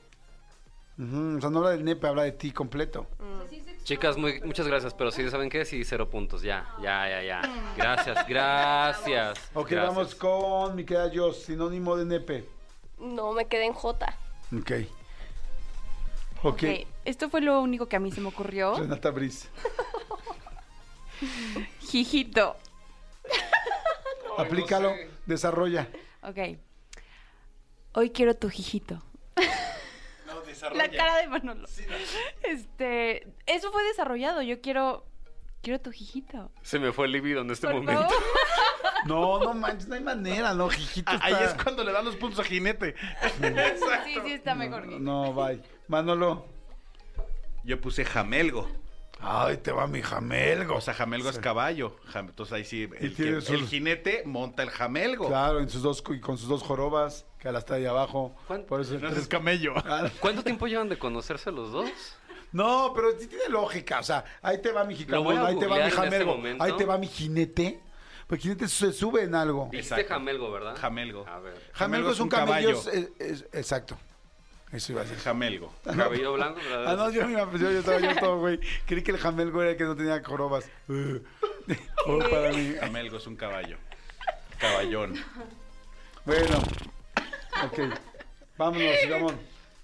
Ujú, 0.99 1.37
o 1.37 1.41
sea, 1.41 1.49
no 1.49 1.57
habla 1.59 1.69
del 1.71 1.83
nepe, 1.83 2.07
habla 2.07 2.23
de 2.23 2.31
ti 2.33 2.51
completo. 2.51 3.07
Chicas, 3.83 4.15
muy, 4.17 4.39
muchas 4.41 4.67
gracias, 4.67 4.93
pero 4.93 5.09
sí, 5.11 5.27
¿saben 5.31 5.49
qué? 5.49 5.65
Sí, 5.65 5.83
cero 5.83 6.07
puntos, 6.09 6.43
ya, 6.43 6.67
ya, 6.81 7.09
ya, 7.09 7.23
ya. 7.23 7.41
Gracias, 7.75 8.25
gracias. 8.27 9.49
Ok, 9.55 9.69
gracias. 9.71 9.95
vamos 9.95 10.15
con 10.15 10.75
mi 10.75 10.85
querida 10.85 11.09
Jos, 11.13 11.43
sinónimo 11.43 11.97
de 11.97 12.05
nepe. 12.05 12.45
No, 12.99 13.31
me 13.33 13.45
quedé 13.47 13.65
en 13.65 13.73
J. 13.73 14.05
Ok. 14.55 14.71
Ok. 16.43 16.53
Ok, 16.53 16.63
Esto 17.05 17.29
fue 17.29 17.41
lo 17.41 17.59
único 17.61 17.87
que 17.87 17.95
a 17.95 17.99
mí 17.99 18.11
se 18.11 18.21
me 18.21 18.27
ocurrió. 18.27 18.75
Renata 18.75 19.09
Briz. 19.11 19.49
Jijito. 21.79 22.57
Aplícalo, 24.37 24.93
desarrolla. 25.25 25.87
Ok. 26.23 26.37
Hoy 27.93 28.09
quiero 28.11 28.35
tu 28.35 28.49
jijito. 28.49 29.03
La 30.75 30.89
cara 30.89 31.17
de 31.17 31.27
Manolo. 31.27 31.67
Este, 32.43 33.27
eso 33.47 33.71
fue 33.71 33.83
desarrollado. 33.83 34.41
Yo 34.41 34.61
quiero, 34.61 35.05
quiero 35.61 35.79
tu 35.81 35.91
jijito. 35.91 36.51
Se 36.61 36.77
me 36.79 36.91
fue 36.91 37.07
el 37.07 37.11
libido 37.13 37.41
en 37.41 37.49
este 37.51 37.67
Por 37.67 37.77
momento. 37.77 38.03
favor. 38.03 38.17
No, 39.05 39.39
no 39.39 39.55
manches, 39.55 39.87
no 39.87 39.95
hay 39.95 40.01
manera, 40.03 40.53
no, 40.53 40.69
Jijito 40.69 41.11
Ah, 41.11 41.19
Ahí 41.23 41.33
es 41.43 41.55
cuando 41.55 41.83
le 41.83 41.91
dan 41.91 42.05
los 42.05 42.15
puntos 42.17 42.39
a 42.39 42.43
jinete. 42.43 42.93
Sí, 44.05 44.15
sí, 44.23 44.33
está 44.33 44.53
mejor. 44.53 44.87
que- 44.87 44.99
No, 44.99 45.33
bye. 45.33 45.59
Manolo. 45.87 46.45
Yo 47.63 47.81
puse 47.81 48.05
jamelgo. 48.05 48.69
Ay, 49.21 49.57
te 49.57 49.71
va 49.71 49.87
mi 49.87 50.01
jamelgo. 50.01 50.75
O 50.75 50.81
sea, 50.81 50.93
jamelgo 50.93 51.29
es 51.29 51.37
caballo. 51.39 51.95
Jam- 52.11 52.29
Entonces 52.29 52.53
ahí 52.53 52.65
sí, 52.65 52.89
Y 52.99 53.05
el, 53.05 53.15
tiene 53.15 53.35
que- 53.35 53.41
sus- 53.41 53.49
el 53.51 53.67
jinete 53.67 54.23
monta 54.25 54.63
el 54.63 54.69
jamelgo. 54.71 55.27
Claro, 55.27 55.59
en 55.59 55.69
sus 55.69 55.81
dos, 55.83 56.03
y 56.09 56.19
con 56.19 56.37
sus 56.37 56.49
dos 56.49 56.63
jorobas, 56.63 57.25
que 57.39 57.51
las 57.51 57.63
está 57.63 57.75
ahí 57.75 57.85
abajo. 57.85 58.35
¿Cuán- 58.47 58.63
Por 58.65 58.81
eso 58.81 58.93
No, 58.95 59.09
tres- 59.09 59.19
es 59.23 59.27
camello. 59.27 59.73
Ah, 59.85 60.09
¿Cuánto 60.19 60.43
tiempo 60.43 60.67
llevan 60.67 60.89
de 60.89 60.97
conocerse 60.97 61.51
los 61.51 61.71
dos? 61.71 61.89
No, 62.51 62.91
pero 62.95 63.11
sí 63.17 63.27
tiene 63.27 63.47
lógica. 63.49 63.99
O 63.99 64.03
sea, 64.03 64.25
ahí 64.41 64.57
te 64.61 64.71
va 64.71 64.83
mi 64.83 64.93
Lo 65.05 65.23
voy 65.23 65.35
jicamón, 65.35 65.37
a 65.37 65.47
ahí 65.47 65.59
te 65.59 65.67
va 65.67 65.75
mi 65.77 65.81
este 65.83 65.95
jamelgo, 65.95 66.37
ahí 66.59 66.71
te 66.77 66.85
va 66.85 66.97
mi 66.97 67.07
jinete. 67.07 67.79
Porque 68.27 68.43
jinete 68.43 68.67
se 68.69 68.91
sube 68.93 69.23
en 69.23 69.35
algo. 69.35 69.69
Dijiste 69.71 69.95
Exacto. 69.95 70.13
jamelgo, 70.13 70.51
¿verdad? 70.51 70.75
Jamelgo. 70.77 71.25
A 71.27 71.39
ver. 71.39 71.53
Jamelgo 71.73 72.11
es 72.11 72.19
un 72.19 72.29
camello. 72.29 72.69
es- 72.71 72.87
es- 73.19 73.45
exacto. 73.53 73.97
Eso 74.71 74.93
iba 74.93 75.01
a 75.01 75.03
decir. 75.03 75.19
Jamelgo. 75.19 75.73
Cabello 75.83 76.33
blanco, 76.33 76.59
¿verdad? 76.63 76.93
Ah, 76.93 76.95
no, 76.95 77.09
yo, 77.09 77.27
yo, 77.27 77.57
yo 77.57 77.79
estaba 77.79 77.99
yo 77.99 78.15
todo, 78.15 78.39
güey. 78.39 78.59
Creí 78.85 79.03
que 79.03 79.11
el 79.11 79.17
jamelgo 79.17 79.61
era 79.61 79.71
el 79.71 79.77
que 79.77 79.83
no 79.83 79.95
tenía 79.95 80.21
jorobas. 80.23 80.69
Oh, 82.07 82.17
para 82.17 82.51
mí. 82.51 82.73
Jamelgo 82.79 83.17
es 83.17 83.27
un 83.27 83.35
caballo. 83.35 83.77
Caballón. 84.57 85.13
Bueno, 86.25 86.57
ok. 87.63 87.79
Vámonos, 88.57 88.95
Ramón. 89.07 89.39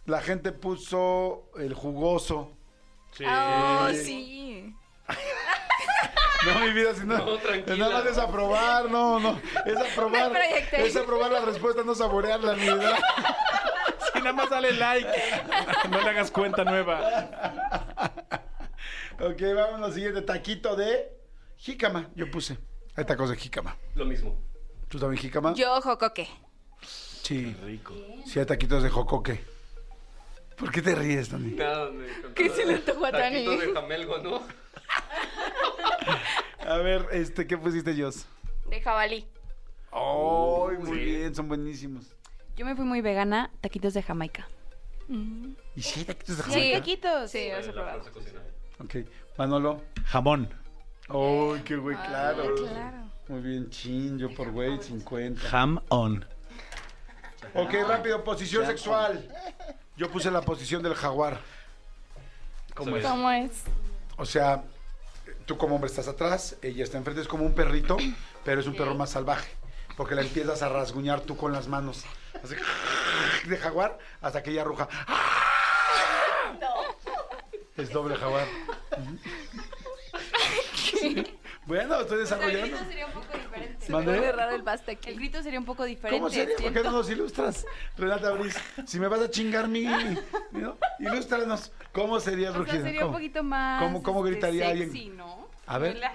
La 0.08 0.20
gente 0.22 0.52
puso 0.52 1.52
el 1.58 1.76
jugoso. 1.76 2.52
Sí. 3.16 3.24
Oh, 3.26 3.90
sí. 3.94 4.74
No, 6.46 6.60
mi 6.60 6.72
vida, 6.72 6.96
si 6.96 7.06
no. 7.06 7.18
No, 7.18 7.38
tranquila. 7.38 7.78
Nada 7.78 8.04
más 8.04 8.12
es 8.12 8.18
aprobar, 8.18 8.90
no, 8.90 9.20
no. 9.20 9.40
Es 9.66 9.78
aprobar. 9.78 10.32
Es 10.74 10.96
aprobar 10.96 11.32
la 11.32 11.42
respuesta, 11.42 11.84
no 11.84 11.94
saborearla, 11.94 12.56
mi 12.56 12.64
vida. 12.64 12.98
Nada 14.28 14.44
más 14.44 14.50
dale 14.50 14.74
like. 14.74 15.08
No 15.90 16.02
le 16.02 16.10
hagas 16.10 16.32
cuenta 16.32 16.66
nueva. 16.66 17.00
Ok, 19.22 19.42
vámonos, 19.56 19.94
siguiente. 19.94 20.22
Taquito 20.22 20.76
de 20.76 21.14
jícama. 21.56 22.10
Yo 22.14 22.30
puse. 22.30 22.58
Hay 22.98 23.06
tacos 23.06 23.30
de 23.30 23.38
jícama. 23.38 23.78
Lo 23.96 24.06
mismo. 24.06 24.38
¿Tú 24.90 25.00
también 25.00 25.22
jícama? 25.22 25.54
Yo 25.54 25.82
jocoque. 25.82 26.28
Sí. 26.82 27.56
Rico. 27.64 27.94
Sí, 28.26 28.40
hay 28.40 28.46
taquitos 28.46 28.84
de 28.84 28.90
jocoque. 28.90 29.40
¿Por 30.58 30.72
qué 30.72 30.82
te 30.82 30.94
ríes, 30.94 31.30
Tony? 31.30 31.56
¿Qué 32.36 32.50
se 32.50 32.66
le 32.66 32.74
antojó 32.76 33.06
a 33.06 33.12
Tani? 33.12 33.46
Taquito 33.46 33.66
de 33.66 33.74
jamelgo, 33.74 34.18
¿no? 34.18 34.42
A 36.68 36.78
ver, 36.78 37.08
este, 37.14 37.48
¿qué 37.48 37.58
pusiste, 37.58 37.96
Jos? 37.98 38.26
De 38.70 38.82
jabalí. 38.82 39.26
¡Ay, 39.92 40.78
muy 40.80 40.98
bien! 40.98 41.34
Son 41.34 41.48
buenísimos. 41.48 42.17
Yo 42.58 42.66
me 42.66 42.76
fui 42.76 42.86
muy 42.86 43.02
vegana, 43.02 43.52
taquitos 43.62 43.94
de 43.94 44.02
Jamaica. 44.02 44.48
¿Y 45.76 45.82
si 45.82 46.00
hay 46.00 46.06
taquitos 46.06 46.38
de 46.38 46.44
Sí, 46.44 46.50
Jamaica? 46.50 46.78
taquitos. 46.80 47.32
Sí, 47.32 47.38
he 47.38 47.72
probado. 47.72 48.02
Ok. 48.80 48.96
Manolo. 49.38 49.84
Jamón. 50.06 50.50
¡Ay, 51.08 51.62
qué 51.64 51.76
güey! 51.78 51.96
Claro. 51.96 52.44
Ah, 52.44 52.54
claro. 52.58 52.98
Muy 53.28 53.42
bien, 53.42 53.70
chin. 53.70 54.18
Yo 54.18 54.34
por 54.34 54.52
güey, 54.52 54.82
50. 54.82 55.42
Ham 55.52 55.80
on. 55.90 56.26
Ok, 57.54 57.74
rápido. 57.88 58.24
Posición 58.24 58.66
sexual. 58.66 59.28
Yo 59.96 60.10
puse 60.10 60.32
la 60.32 60.42
posición 60.42 60.82
del 60.82 60.96
jaguar. 60.96 61.40
¿Cómo 62.74 62.98
es? 62.98 63.06
¿Cómo 63.06 63.32
es? 63.32 63.64
O 64.18 64.26
sea, 64.26 64.64
tú 65.46 65.58
como 65.58 65.76
hombre 65.76 65.90
estás 65.90 66.08
atrás, 66.08 66.58
ella 66.64 66.84
está 66.84 66.98
enfrente, 66.98 67.22
es 67.22 67.28
como 67.28 67.46
un 67.46 67.54
perrito, 67.54 67.98
pero 68.44 68.62
es 68.62 68.68
un 68.68 68.76
perro 68.76 68.96
más 68.96 69.12
salvaje. 69.12 69.52
Porque 69.96 70.16
la 70.16 70.22
empiezas 70.22 70.62
a 70.64 70.70
rasguñar 70.70 71.22
tú 71.22 71.38
con 71.38 71.54
las 71.54 71.68
manos. 71.68 72.04
Así 72.44 72.56
de 73.50 73.58
jaguar 73.58 73.98
hasta 74.22 74.42
que 74.44 74.52
ella 74.52 74.62
arruja. 74.62 74.88
Es 77.78 77.92
doble 77.92 78.16
jaguar. 78.16 78.48
Bueno, 81.68 82.00
estoy 82.00 82.20
desarrollando. 82.20 82.78
sería 82.78 83.06
un 83.08 83.12
poco 83.12 83.28
diferente. 83.38 83.90
¿Mandé? 83.92 84.12
Huele 84.14 84.32
raro 84.32 84.56
el. 84.56 84.64
El 85.06 85.16
grito 85.16 85.44
sería 85.44 85.60
un 85.60 85.66
poco 85.66 85.84
diferente. 85.84 86.18
¿Cómo 86.18 86.30
sería? 86.30 86.56
¿Por 86.56 86.72
qué 86.74 86.82
no 86.82 86.92
nos 86.92 87.10
ilustras? 87.10 87.66
Renata 87.98 88.32
Briz, 88.32 88.56
si 88.86 88.98
me 89.02 89.10
vas 89.10 89.20
a 89.20 89.30
chingar 89.30 89.68
mi... 89.68 89.84
¿no? 90.52 90.78
Ilústranos. 91.00 91.74
¿Cómo 91.92 92.22
sería 92.22 92.48
el 92.50 92.54
O 92.54 92.64
sea, 92.64 92.64
rugido? 92.64 92.84
sería 92.86 93.00
un 93.02 93.08
¿Cómo? 93.08 93.18
poquito 93.18 93.44
más. 93.44 93.84
¿Cómo- 93.84 94.02
cómo 94.02 94.20
este, 94.26 94.32
gritaría 94.32 94.66
sexy, 94.68 94.82
alguien? 94.84 95.18
¿no? 95.18 95.48
A 95.66 95.78
ver. 95.78 95.98
Hola. 95.98 96.14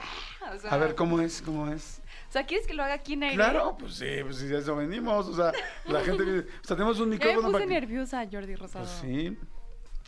O 0.54 0.58
sea, 0.58 0.70
A 0.70 0.76
ver, 0.78 0.94
¿cómo 0.94 1.20
es? 1.20 1.42
¿Cómo 1.42 1.70
es? 1.70 2.00
O 2.32 2.34
sea, 2.34 2.46
¿quieres 2.46 2.66
que 2.66 2.72
lo 2.72 2.82
haga 2.82 2.94
aquí 2.94 3.12
en 3.12 3.24
aire? 3.24 3.34
Claro, 3.36 3.76
pues 3.78 3.92
sí, 3.96 4.06
pues 4.22 4.38
sí, 4.38 4.46
de 4.46 4.56
eso 4.60 4.74
venimos. 4.74 5.28
O 5.28 5.34
sea, 5.36 5.52
la 5.84 6.00
gente 6.04 6.22
viene- 6.24 6.40
O 6.40 6.64
sea, 6.66 6.76
tenemos 6.76 6.98
un 6.98 7.04
Ya 7.04 7.10
me 7.10 7.14
micrófono 7.16 7.42
puse 7.48 7.52
para 7.52 7.64
que- 7.66 7.70
nerviosa, 7.80 8.26
Jordi 8.32 8.54
Rosado. 8.56 8.86
Pues 8.86 8.98
sí. 9.02 9.38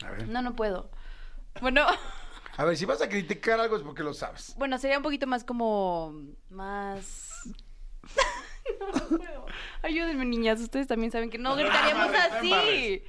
A 0.06 0.10
ver. 0.10 0.26
No, 0.28 0.40
no 0.40 0.56
puedo. 0.56 0.90
Bueno, 1.60 1.86
A 2.56 2.64
ver, 2.64 2.78
si 2.78 2.86
vas 2.86 3.02
a 3.02 3.10
criticar 3.10 3.60
algo 3.60 3.76
es 3.76 3.82
porque 3.82 4.02
lo 4.02 4.14
sabes. 4.14 4.54
bueno, 4.56 4.78
sería 4.78 4.96
un 4.96 5.02
poquito 5.02 5.26
más 5.26 5.44
como. 5.44 6.14
Más. 6.48 7.28
no 8.80 9.18
puedo. 9.18 9.46
Ayúdenme, 9.82 10.24
niñas. 10.24 10.60
Ustedes 10.62 10.86
también 10.86 11.12
saben 11.12 11.28
que 11.28 11.36
no 11.36 11.54
gritaríamos 11.56 12.10
así. 12.16 13.02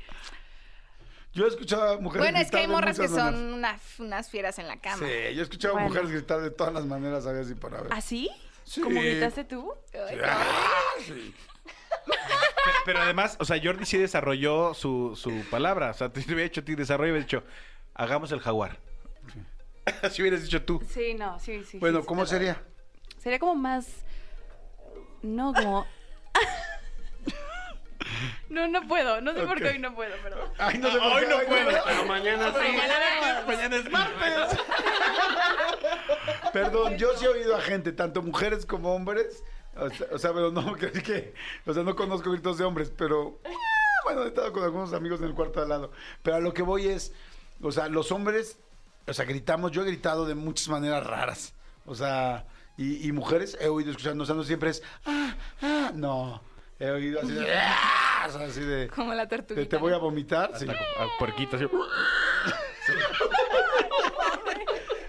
Yo 1.34 1.46
he 1.46 1.48
escuchado 1.48 1.94
a 1.94 1.98
mujeres 2.02 2.22
Bueno, 2.26 2.40
es 2.40 2.52
que 2.52 2.58
hay 2.58 2.64
gritar 2.64 2.82
morras 2.82 3.00
que 3.00 3.08
son 3.08 3.54
unas, 3.54 3.82
unas 4.00 4.30
fieras 4.30 4.60
en 4.60 4.68
la 4.68 4.78
cama. 4.82 4.98
Sí, 4.98 5.04
yo 5.36 5.40
he 5.40 5.44
escuchado 5.44 5.74
a 5.74 5.78
Bueno. 5.78 5.88
mujeres 5.90 6.12
gritar 6.12 6.42
de 6.42 6.52
todas 6.52 6.74
las 6.74 6.86
maneras, 6.86 7.24
¿sabes? 7.24 7.50
Y 7.50 7.56
para 7.56 7.82
ver. 7.82 7.94
¿Así? 7.94 8.30
Sí. 8.66 8.82
¿Como 8.82 9.00
gritaste 9.00 9.44
tú? 9.46 9.74
Ay, 9.94 10.20
Ah, 10.24 10.44
sí. 11.06 11.34
Pe- 12.06 12.14
Pero 12.86 13.00
además, 13.02 13.38
o 13.40 13.46
sea, 13.46 13.60
Jordi 13.64 13.86
sí 13.86 13.98
desarrolló 13.98 14.74
su, 14.74 15.16
su 15.16 15.32
palabra. 15.50 15.92
O 15.92 15.94
sea, 15.94 16.10
te 16.12 16.20
hubiera 16.22 16.44
hecho 16.44 16.62
a 16.62 16.66
ti 16.66 16.76
desarrollo 16.76 17.10
y 17.10 17.12
hubiera 17.12 17.26
dicho, 17.26 17.44
hagamos 17.94 18.32
el 18.32 18.40
jaguar. 18.42 18.78
Así 20.02 20.22
hubieras 20.24 20.44
dicho 20.44 20.62
tú. 20.64 20.82
Sí, 20.90 21.14
no, 21.14 21.40
sí, 21.40 21.64
sí. 21.64 21.78
Bueno, 21.80 22.02
sí, 22.02 22.06
¿cómo 22.08 22.26
sería? 22.26 22.62
Sería 23.20 23.40
como 23.40 23.56
más. 23.56 23.88
No, 25.22 25.54
como. 25.54 25.88
no, 28.50 28.68
no 28.68 28.88
puedo. 28.88 29.22
No 29.22 29.34
sé 29.34 29.42
por 29.44 29.58
qué 29.60 29.70
hoy 29.70 29.80
no 29.80 29.94
puedo, 29.96 30.16
perdón. 30.22 30.50
Ay, 30.58 30.78
no 30.80 30.92
sé 30.92 30.98
por 31.00 31.12
Hoy 31.14 31.22
qué, 31.24 31.30
no 31.30 31.38
ay, 31.38 31.46
puedo. 31.48 31.84
Pero 31.86 32.06
mañana 32.06 32.54
sí. 32.54 32.78
Mañana 33.48 33.76
es 33.78 33.90
martes. 33.92 34.60
Perdón, 36.56 36.98
yo 36.98 37.10
sí 37.18 37.26
he 37.26 37.27
oído 37.27 37.53
a 37.56 37.60
gente, 37.61 37.91
tanto 37.91 38.22
mujeres 38.22 38.65
como 38.65 38.95
hombres. 38.95 39.44
O 39.76 39.90
sea, 39.90 40.07
o 40.14 40.18
sea, 40.18 40.34
pero 40.34 40.52
no, 40.52 40.73
que, 40.77 40.90
que- 40.91 41.34
o 41.65 41.73
sea, 41.73 41.84
no 41.84 41.95
conozco 41.95 42.32
gritos 42.32 42.57
de 42.57 42.64
hombres, 42.64 42.91
pero 42.98 43.40
ah, 43.45 43.49
bueno, 44.06 44.23
he 44.23 44.27
estado 44.27 44.53
con 44.53 44.64
algunos 44.64 44.94
amigos 44.94 45.19
en 45.19 45.26
el 45.27 45.34
cuarto 45.34 45.60
de 45.60 45.64
al 45.64 45.69
lado. 45.69 45.91
Pero 46.23 46.38
a 46.38 46.40
lo 46.40 46.53
que 46.53 46.61
voy 46.61 46.88
es, 46.88 47.11
o 47.61 47.72
sea, 47.73 47.90
los 47.90 48.10
hombres, 48.14 48.57
o 49.06 49.14
sea, 49.14 49.26
gritamos, 49.26 49.72
yo 49.73 49.82
he 49.82 49.86
gritado 49.86 50.26
de 50.26 50.34
muchas 50.36 50.69
maneras 50.69 51.06
raras. 51.06 51.53
O 51.86 51.94
sea, 51.94 52.45
y, 52.77 53.06
y 53.06 53.11
mujeres 53.11 53.57
he 53.60 53.68
oído 53.68 53.91
escuchando, 53.91 54.23
o 54.23 54.26
sea, 54.26 54.36
no 54.36 54.44
siempre 54.45 54.69
es, 54.69 54.82
ah, 55.06 55.36
ah, 55.61 55.91
no. 55.94 56.41
He 56.80 56.90
oído 56.90 57.19
así 57.22 57.32
de, 57.34 57.53
ah, 57.53 58.26
o 58.27 58.32
sea, 58.32 58.48
así 58.48 58.61
de, 58.61 58.88
Como 58.90 59.14
la 59.14 59.26
de 59.26 59.38
tortuguita. 59.38 59.69
te 59.69 59.77
voy 59.77 59.94
a 59.94 59.98
vomitar. 59.98 60.52
Sí. 60.57 60.65
A 60.69 61.07
puerquito, 61.19 61.57
así. 61.57 61.65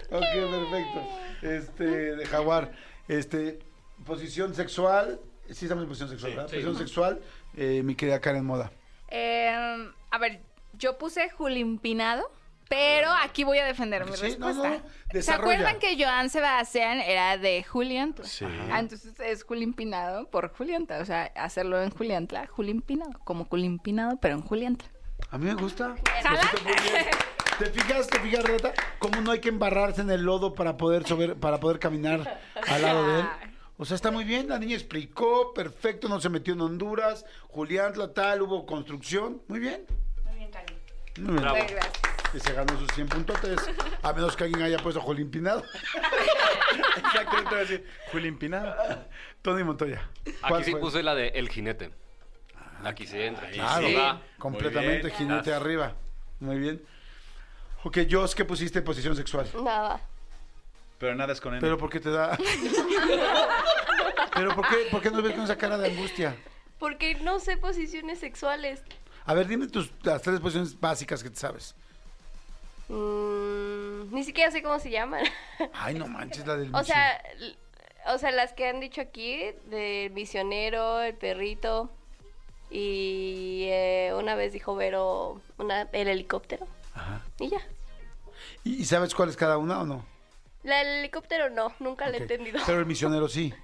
Ok, 0.09 0.21
perfecto. 0.21 1.26
Este, 1.41 2.15
de 2.15 2.25
jaguar. 2.25 2.71
Este, 3.07 3.59
posición 4.05 4.53
sexual. 4.55 5.19
Sí, 5.49 5.65
estamos 5.65 5.83
en 5.83 5.87
posición 5.89 6.09
sexual, 6.09 6.31
¿verdad? 6.33 6.45
Posición 6.49 6.77
sexual, 6.77 7.21
eh, 7.55 7.81
mi 7.83 7.95
querida 7.95 8.19
Karen 8.19 8.45
Moda. 8.45 8.71
Eh, 9.09 9.49
a 10.11 10.17
ver, 10.17 10.41
yo 10.73 10.97
puse 10.97 11.29
Julimpinado, 11.29 12.29
pero 12.67 13.09
aquí 13.23 13.45
voy 13.45 13.59
a 13.59 13.65
defender 13.65 14.05
mi 14.05 14.11
Sí, 14.17 14.35
no, 14.37 14.47
respuesta. 14.47 14.83
no, 15.13 15.21
¿Se 15.21 15.31
acuerdan 15.31 15.79
que 15.79 15.95
Joan 15.97 16.29
Sebastián 16.29 16.99
era 16.99 17.37
de 17.37 17.63
Juliantla? 17.63 18.25
Sí. 18.25 18.45
Ah, 18.69 18.79
entonces 18.81 19.17
es 19.21 19.43
Julimpinado 19.43 20.29
por 20.29 20.49
Juliantla, 20.53 20.99
o 20.99 21.05
sea, 21.05 21.31
hacerlo 21.37 21.81
en 21.81 21.91
Juliantla, 21.91 22.47
Julimpinado, 22.47 23.17
como 23.23 23.45
Julimpinado, 23.45 24.17
pero 24.19 24.35
en 24.35 24.41
Juliantla. 24.41 24.89
A 25.31 25.37
mí 25.37 25.45
me 25.45 25.53
gusta. 25.55 25.95
¿Te 27.59 27.65
fijas, 27.71 28.07
te 28.07 28.19
fijas, 28.19 28.43
Renata? 28.43 28.73
Cómo 28.99 29.21
no 29.21 29.31
hay 29.31 29.39
que 29.39 29.49
embarrarse 29.49 30.01
en 30.01 30.11
el 30.11 30.21
lodo 30.21 30.53
para 30.53 30.77
poder 30.77 31.03
sober- 31.05 31.35
para 31.35 31.59
poder 31.59 31.79
caminar 31.79 32.39
al 32.67 32.81
lado 32.81 33.07
de 33.07 33.19
él. 33.21 33.25
O 33.77 33.85
sea, 33.85 33.95
está 33.95 34.11
muy 34.11 34.23
bien, 34.23 34.47
la 34.49 34.57
niña 34.59 34.75
explicó, 34.75 35.53
perfecto, 35.53 36.07
no 36.07 36.19
se 36.19 36.29
metió 36.29 36.53
en 36.53 36.61
Honduras, 36.61 37.25
Julián, 37.49 37.93
tal, 38.13 38.41
hubo 38.43 38.65
construcción, 38.65 39.41
muy 39.47 39.59
bien. 39.59 39.85
Muy 40.25 40.35
bien, 40.35 40.51
Cali. 40.51 40.73
Muy 41.19 41.31
bien. 41.33 41.41
Bravo. 41.41 41.57
Gracias. 41.69 41.91
Y 42.33 42.39
se 42.39 42.53
ganó 42.53 42.77
sus 42.77 42.89
100 42.93 43.07
puntotes, 43.07 43.57
a 44.01 44.13
menos 44.13 44.35
que 44.35 44.43
alguien 44.43 44.61
haya 44.63 44.77
puesto 44.79 44.99
Jolín 45.01 45.31
Pinado. 45.31 45.63
Exactamente, 46.97 47.49
voy 47.49 47.57
a 47.57 47.61
decir, 47.61 47.87
Julín 48.11 48.37
Pinado. 48.37 48.75
Tony 49.41 49.63
Montoya. 49.63 50.09
¿cuál 50.41 50.55
Aquí 50.55 50.65
sí 50.65 50.71
fue? 50.71 50.79
puse 50.79 51.03
la 51.03 51.15
de 51.15 51.29
El 51.29 51.49
Jinete. 51.49 51.91
Aquí 52.83 53.07
sí 53.07 53.19
entra. 53.19 53.49
Claro, 53.49 53.87
sí 53.87 53.97
completamente 54.37 55.09
jinete 55.11 55.53
arriba. 55.53 55.93
Muy 56.39 56.59
bien. 56.59 56.83
Ok, 57.83 57.99
Jos, 58.09 58.35
¿qué 58.35 58.45
pusiste 58.45 58.79
en 58.79 58.85
posición 58.85 59.15
sexual? 59.15 59.47
Nada. 59.63 60.01
Pero 60.99 61.15
nada 61.15 61.33
es 61.33 61.41
con 61.41 61.53
él. 61.53 61.61
Pero 61.61 61.77
¿por 61.77 61.89
qué 61.89 61.99
te 61.99 62.09
da? 62.09 62.37
¿Pero 64.33 64.55
por 64.55 64.67
qué, 64.67 64.75
por 64.91 65.01
qué 65.01 65.11
nos 65.11 65.23
ves 65.23 65.33
con 65.33 65.43
esa 65.43 65.57
cara 65.57 65.77
de 65.77 65.91
angustia? 65.91 66.35
Porque 66.79 67.15
no 67.15 67.39
sé 67.39 67.57
posiciones 67.57 68.19
sexuales. 68.19 68.83
A 69.25 69.33
ver, 69.33 69.47
dime 69.47 69.67
tus, 69.67 69.91
las 70.03 70.21
tres 70.21 70.39
posiciones 70.39 70.79
básicas 70.79 71.23
que 71.23 71.29
te 71.29 71.35
sabes. 71.35 71.75
Mm, 72.87 74.13
ni 74.13 74.23
siquiera 74.23 74.51
sé 74.51 74.63
cómo 74.63 74.79
se 74.79 74.89
llaman. 74.89 75.23
Ay, 75.73 75.95
no 75.95 76.07
manches, 76.07 76.45
la 76.47 76.55
del 76.55 76.73
o 76.73 76.83
sea, 76.83 77.21
o 78.07 78.17
sea, 78.17 78.31
las 78.31 78.53
que 78.53 78.67
han 78.67 78.79
dicho 78.79 79.01
aquí, 79.01 79.51
del 79.65 80.11
misionero, 80.11 81.01
el 81.01 81.13
perrito. 81.13 81.91
Y 82.69 83.67
eh, 83.69 84.13
una 84.17 84.35
vez 84.35 84.53
dijo 84.53 84.75
Vero 84.75 85.41
una, 85.57 85.83
el 85.93 86.07
helicóptero. 86.07 86.67
Ajá. 86.97 87.21
Y 87.39 87.49
ya. 87.49 87.59
¿Y, 88.63 88.81
y 88.81 88.85
sabes 88.85 89.13
cuál 89.15 89.29
es 89.29 89.37
cada 89.37 89.57
una 89.57 89.79
o 89.81 89.85
no? 89.85 90.05
La 90.63 90.79
del 90.79 90.99
helicóptero 90.99 91.49
no, 91.49 91.73
nunca 91.79 92.09
la 92.09 92.17
he 92.17 92.21
entendido. 92.21 92.59
Pero 92.65 92.79
el 92.79 92.85
misionero 92.85 93.27
sí. 93.27 93.53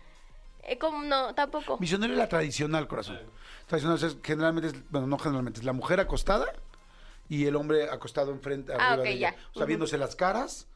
Eh, 0.65 0.77
¿cómo? 0.77 1.03
No, 1.03 1.35
tampoco. 1.35 1.77
Misionero 1.77 2.14
es 2.14 2.18
la 2.18 2.30
tradicional, 2.30 2.88
corazón. 2.88 3.19
Tradicional 3.68 4.01
es 4.01 4.15
generalmente, 4.23 4.69
es, 4.69 4.89
bueno, 4.91 5.07
no 5.07 5.18
generalmente, 5.19 5.60
es 5.60 5.65
la 5.65 5.73
mujer 5.73 5.99
acostada 5.99 6.53
y 7.27 7.45
el 7.47 7.57
hombre 7.57 7.89
acostado 7.89 8.31
enfrente, 8.31 8.72
Ah, 8.72 8.76
arriba 8.93 8.95
ok, 8.95 9.03
de 9.03 9.10
ella. 9.11 9.31
ya. 9.35 9.38
O 9.51 9.57
sea, 9.57 9.65
viéndose 9.65 9.97
las 9.97 10.15
caras. 10.15 10.68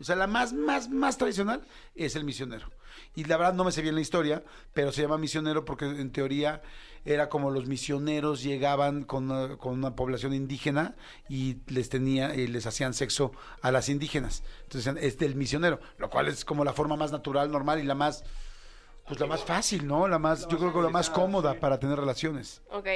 O 0.00 0.02
sea, 0.04 0.16
la 0.16 0.26
más, 0.26 0.52
más, 0.52 0.88
más 0.90 1.16
tradicional 1.16 1.64
es 1.94 2.16
el 2.16 2.24
misionero. 2.24 2.72
Y 3.14 3.22
la 3.22 3.36
verdad 3.36 3.54
no 3.54 3.62
me 3.62 3.70
sé 3.70 3.82
bien 3.82 3.94
la 3.94 4.00
historia, 4.00 4.42
pero 4.74 4.90
se 4.90 5.02
llama 5.02 5.16
misionero 5.16 5.64
porque 5.64 5.84
en 5.84 6.10
teoría 6.10 6.60
era 7.06 7.28
como 7.30 7.50
los 7.50 7.66
misioneros 7.66 8.42
llegaban 8.42 9.04
con, 9.04 9.30
una- 9.30 9.56
con 9.56 9.72
una 9.72 9.94
población 9.96 10.34
indígena 10.34 10.94
y 11.28 11.56
les 11.68 11.88
tenía 11.88 12.34
y 12.34 12.46
les 12.48 12.66
hacían 12.66 12.92
sexo 12.92 13.32
a 13.62 13.70
las 13.70 13.88
indígenas. 13.88 14.42
Entonces 14.64 14.84
decían, 14.84 14.98
es 14.98 15.16
del 15.18 15.34
misionero, 15.36 15.80
lo 15.98 16.10
cual 16.10 16.28
es 16.28 16.44
como 16.44 16.64
la 16.64 16.72
forma 16.74 16.96
más 16.96 17.12
natural, 17.12 17.50
normal 17.50 17.78
y 17.80 17.84
la 17.84 17.94
más 17.94 18.24
pues 19.06 19.20
la 19.20 19.26
más 19.26 19.44
fácil, 19.44 19.86
¿no? 19.86 20.08
La 20.08 20.18
más, 20.18 20.48
yo 20.48 20.58
creo 20.58 20.72
que 20.72 20.82
la 20.82 20.88
más 20.90 21.08
cómoda 21.10 21.54
para 21.60 21.78
tener 21.78 21.96
relaciones. 21.96 22.60
Ok. 22.72 22.86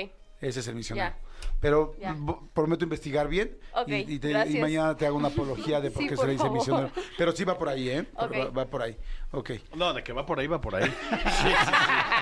Ese 0.40 0.58
es 0.60 0.66
el 0.66 0.74
misionero. 0.74 1.10
Ya. 1.10 1.18
Pero 1.60 1.94
Ya. 2.00 2.16
prometo 2.52 2.82
investigar 2.84 3.28
bien 3.28 3.56
y, 3.86 3.94
y 3.94 4.18
te- 4.18 4.28
y 4.30 4.32
gracias. 4.32 4.60
mañana 4.60 4.96
te 4.96 5.06
hago 5.06 5.16
una 5.18 5.28
apología 5.28 5.80
de 5.80 5.90
por 5.92 6.02
Sí, 6.02 6.08
qué 6.08 6.16
por 6.16 6.24
se 6.24 6.26
le 6.26 6.32
dice 6.32 6.44
favor. 6.44 6.58
misionero. 6.58 6.90
Pero 7.16 7.30
sí 7.32 7.44
va 7.44 7.56
por 7.56 7.68
ahí, 7.68 7.90
¿eh? 7.90 8.06
Va, 8.20 8.48
va 8.50 8.66
por 8.66 8.82
ahí. 8.82 8.96
Ok. 9.30 9.50
No, 9.76 9.92
de 9.92 10.02
que 10.02 10.12
va 10.12 10.26
por 10.26 10.40
ahí, 10.40 10.48
va 10.48 10.60
por 10.60 10.74
ahí. 10.74 10.90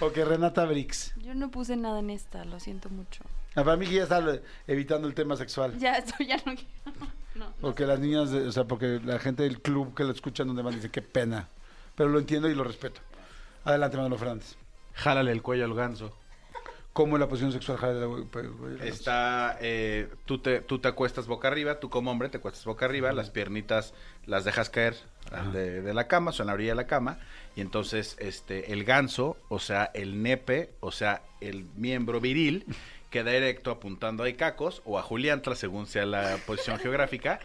Ok, 0.00 0.16
Renata 0.18 0.64
Brix. 0.64 1.14
Yo 1.16 1.34
no 1.34 1.50
puse 1.50 1.76
nada 1.76 2.00
en 2.00 2.10
esta, 2.10 2.44
lo 2.44 2.58
siento 2.60 2.88
mucho. 2.90 3.22
Ah, 3.54 3.62
Para 3.64 3.76
mí 3.76 3.86
que 3.86 3.94
ya 3.94 4.02
está 4.04 4.22
evitando 4.66 5.06
el 5.06 5.14
tema 5.14 5.36
sexual. 5.36 5.78
Ya, 5.78 5.94
esto 5.96 6.14
ya 6.24 6.36
no 6.38 6.54
quiero. 6.54 7.14
No, 7.34 7.46
no 7.46 7.52
Porque 7.60 7.84
las 7.84 7.98
niñas, 7.98 8.30
de- 8.30 8.46
o 8.46 8.52
sea, 8.52 8.62
porque 8.62 9.00
la 9.04 9.18
gente 9.18 9.42
del 9.42 9.60
club 9.60 9.92
que 9.96 10.04
lo 10.04 10.12
escuchan 10.12 10.46
donde 10.46 10.62
van 10.62 10.76
dice, 10.76 10.88
qué 10.90 11.02
pena. 11.02 11.48
Pero 11.96 12.08
lo 12.08 12.20
entiendo 12.20 12.48
y 12.48 12.54
lo 12.54 12.62
respeto. 12.62 13.00
Adelante, 13.64 13.96
Manolo 13.96 14.16
Fernández. 14.18 14.54
Jálale 14.94 15.32
el 15.32 15.42
cuello 15.42 15.64
al 15.64 15.74
ganso. 15.74 16.16
¿Cómo 16.92 17.16
es 17.16 17.20
la 17.20 17.26
posición 17.28 17.50
sexual? 17.50 18.28
Pues, 18.30 18.56
güey, 18.56 18.88
Está, 18.88 19.58
eh, 19.60 20.08
tú, 20.26 20.38
te, 20.38 20.60
tú 20.60 20.78
te 20.78 20.86
acuestas 20.86 21.26
boca 21.26 21.48
arriba, 21.48 21.80
tú 21.80 21.90
como 21.90 22.12
hombre 22.12 22.28
te 22.28 22.36
acuestas 22.38 22.64
boca 22.66 22.84
arriba, 22.84 23.10
las 23.12 23.30
piernitas 23.30 23.94
las 24.26 24.44
dejas 24.44 24.70
caer 24.70 24.94
de, 25.52 25.82
de 25.82 25.92
la 25.92 26.06
cama, 26.06 26.30
son 26.30 26.46
la 26.46 26.52
orilla 26.54 26.70
de 26.70 26.76
la 26.76 26.86
cama, 26.86 27.18
y 27.56 27.60
entonces 27.60 28.16
este 28.18 28.72
el 28.72 28.84
ganso, 28.84 29.36
o 29.48 29.58
sea, 29.58 29.90
el 29.94 30.22
nepe, 30.22 30.70
o 30.80 30.90
sea, 30.90 31.22
el 31.40 31.64
miembro 31.76 32.20
viril, 32.20 32.64
queda 33.10 33.32
erecto 33.32 33.70
apuntando 33.70 34.24
a 34.24 34.28
Icacos 34.28 34.82
o 34.84 34.98
a 34.98 35.02
Juliantla, 35.02 35.54
según 35.54 35.86
sea 35.86 36.04
la 36.04 36.36
posición 36.46 36.78
geográfica, 36.78 37.38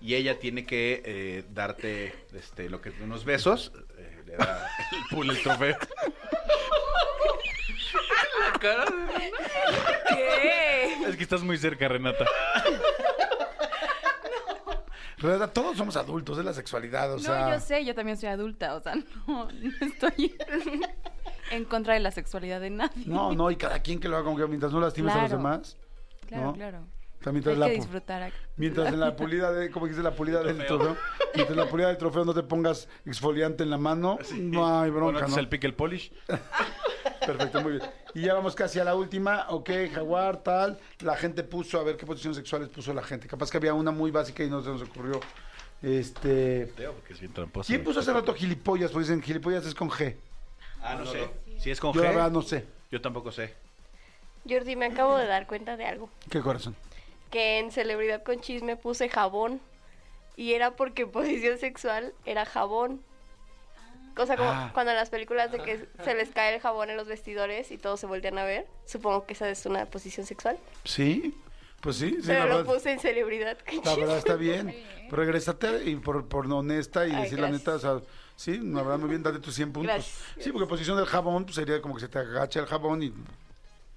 y 0.00 0.14
ella 0.14 0.38
tiene 0.38 0.66
que 0.66 1.02
eh, 1.04 1.44
darte 1.52 2.14
este, 2.32 2.70
lo 2.70 2.80
que, 2.80 2.90
unos 3.02 3.24
besos, 3.24 3.72
eh, 3.98 4.22
le 4.26 4.36
da 4.36 4.68
el 4.92 5.16
pool 5.16 5.30
el 5.30 5.42
trofeo. 5.42 5.76
La 8.52 8.58
cara 8.58 8.84
de 8.84 9.32
¿Qué? 10.14 11.08
Es 11.08 11.16
que 11.16 11.22
estás 11.22 11.42
muy 11.42 11.58
cerca, 11.58 11.88
Renata. 11.88 12.24
Renata, 15.18 15.48
todos 15.52 15.76
somos 15.78 15.96
adultos 15.96 16.36
de 16.36 16.44
la 16.44 16.52
sexualidad, 16.52 17.12
o 17.14 17.18
sea... 17.18 17.46
No, 17.46 17.54
yo 17.54 17.60
sé, 17.60 17.84
yo 17.84 17.94
también 17.94 18.18
soy 18.18 18.28
adulta, 18.28 18.74
o 18.74 18.80
sea, 18.80 18.94
no, 19.26 19.48
no 19.52 19.86
estoy 19.86 20.36
en 21.50 21.64
contra 21.64 21.94
de 21.94 22.00
la 22.00 22.10
sexualidad 22.10 22.60
de 22.60 22.70
nadie. 22.70 23.04
No, 23.06 23.32
no, 23.32 23.50
y 23.50 23.56
cada 23.56 23.78
quien 23.80 23.98
que 23.98 24.08
lo 24.08 24.16
haga 24.16 24.24
como 24.26 24.36
que 24.36 24.46
mientras 24.46 24.72
no 24.72 24.80
lastimes 24.80 25.12
a 25.14 25.22
los 25.22 25.28
Claro. 25.30 25.36
demás. 25.42 25.76
Claro, 26.26 26.44
¿no? 26.46 26.52
claro. 26.54 26.78
O 27.18 27.22
sea, 27.22 27.32
mientras 27.32 27.54
Hay 27.54 27.60
la 27.60 27.66
que 27.66 27.72
disfrutar. 27.76 28.32
Mientras 28.56 28.92
en 28.92 29.00
la 29.00 29.16
pulida 29.16 29.50
de, 29.52 29.70
¿cómo 29.70 29.86
dice 29.88 30.02
la 30.02 30.14
pulida 30.14 30.42
del 30.42 30.64
trofeo? 30.66 30.96
Mientras 31.34 31.50
en 31.58 31.64
la 31.64 31.68
pulida 31.70 31.88
del 31.88 31.96
trofeo 31.96 32.24
no 32.24 32.34
te 32.34 32.42
pongas 32.42 32.88
exfoliante 33.06 33.62
en 33.64 33.70
la 33.70 33.78
mano, 33.78 34.18
no 34.34 34.80
hay 34.80 34.90
bronca, 34.90 35.20
Bueno, 35.22 35.34
¿no? 35.34 35.40
el 35.40 35.48
pick 35.48 35.64
el 35.64 35.74
polish. 35.74 36.12
Perfecto, 37.26 37.60
muy 37.60 37.72
bien. 37.72 37.82
Y 38.14 38.22
ya 38.22 38.34
vamos 38.34 38.54
casi 38.54 38.78
a 38.78 38.84
la 38.84 38.94
última, 38.94 39.46
ok, 39.50 39.70
jaguar, 39.92 40.38
tal. 40.42 40.78
La 41.00 41.16
gente 41.16 41.42
puso, 41.42 41.78
a 41.80 41.82
ver 41.82 41.96
qué 41.96 42.06
posiciones 42.06 42.36
sexuales 42.36 42.68
puso 42.68 42.94
la 42.94 43.02
gente. 43.02 43.26
Capaz 43.26 43.50
que 43.50 43.56
había 43.56 43.74
una 43.74 43.90
muy 43.90 44.10
básica 44.10 44.44
y 44.44 44.48
no 44.50 44.62
se 44.62 44.70
nos 44.70 44.82
ocurrió. 44.82 45.20
Este. 45.82 46.72
Porque 46.76 47.12
es 47.12 47.20
bien 47.20 47.32
tramposo. 47.32 47.66
¿Quién 47.66 47.84
puso 47.84 48.00
hace 48.00 48.12
rato 48.12 48.32
gilipollas? 48.34 48.90
Pues 48.92 49.08
dicen 49.08 49.22
gilipollas 49.22 49.66
es 49.66 49.74
con 49.74 49.90
G. 49.90 50.16
Ah, 50.82 50.94
no 50.94 51.04
sé. 51.06 51.28
Si 51.58 51.70
es 51.70 51.80
con 51.80 51.92
Yo 51.92 52.02
la 52.02 52.10
G. 52.10 52.14
verdad 52.14 52.30
no 52.30 52.42
sé. 52.42 52.64
Yo 52.90 53.00
tampoco 53.00 53.32
sé. 53.32 53.54
Jordi, 54.48 54.76
me 54.76 54.86
acabo 54.86 55.16
de 55.16 55.26
dar 55.26 55.46
cuenta 55.46 55.76
de 55.76 55.84
algo. 55.86 56.08
¿Qué 56.30 56.40
corazón? 56.40 56.76
Que 57.30 57.58
en 57.58 57.72
Celebridad 57.72 58.22
con 58.22 58.40
Chisme 58.40 58.76
puse 58.76 59.08
jabón. 59.08 59.60
Y 60.36 60.52
era 60.52 60.72
porque 60.76 61.02
en 61.02 61.10
posición 61.12 61.58
sexual 61.58 62.14
era 62.24 62.46
jabón. 62.46 63.00
Cosa 64.16 64.36
como 64.36 64.50
Ah. 64.50 64.70
cuando 64.72 64.90
en 64.92 64.96
las 64.96 65.10
películas 65.10 65.52
de 65.52 65.58
que 65.60 65.86
se 66.02 66.14
les 66.14 66.30
cae 66.30 66.54
el 66.54 66.60
jabón 66.60 66.88
en 66.90 66.96
los 66.96 67.06
vestidores 67.06 67.70
y 67.70 67.76
todos 67.78 68.00
se 68.00 68.06
voltean 68.06 68.38
a 68.38 68.44
ver. 68.44 68.66
Supongo 68.86 69.26
que 69.26 69.34
esa 69.34 69.48
es 69.50 69.66
una 69.66 69.84
posición 69.86 70.24
sexual. 70.26 70.58
¿Sí? 70.84 71.36
Pues 71.82 71.96
sí, 71.96 72.12
sí, 72.20 72.22
Pero 72.28 72.40
la 72.40 72.46
lo 72.46 72.56
verdad. 72.58 72.74
puse 72.74 72.90
en 72.92 72.98
Celebridad 72.98 73.58
La 73.84 73.94
verdad 73.94 74.16
está 74.16 74.34
bien. 74.36 74.74
Regrésate 75.10 75.84
y 75.84 75.96
por, 75.96 76.26
por 76.26 76.50
honesta 76.50 77.06
y 77.06 77.12
Ay, 77.12 77.24
decir 77.24 77.38
la 77.38 77.50
neta, 77.50 77.74
o 77.74 77.78
sea, 77.78 78.00
sí, 78.34 78.58
la 78.58 78.82
verdad 78.82 78.98
muy 78.98 79.10
bien, 79.10 79.22
date 79.22 79.38
tus 79.38 79.54
100 79.54 79.72
puntos. 79.72 79.94
Gracias. 79.94 80.18
Sí, 80.42 80.50
porque 80.50 80.66
posición 80.66 80.96
del 80.96 81.06
jabón 81.06 81.44
pues, 81.44 81.54
sería 81.54 81.80
como 81.82 81.94
que 81.94 82.00
se 82.00 82.08
te 82.08 82.18
agacha 82.18 82.58
el 82.60 82.66
jabón 82.66 83.02
y 83.02 83.12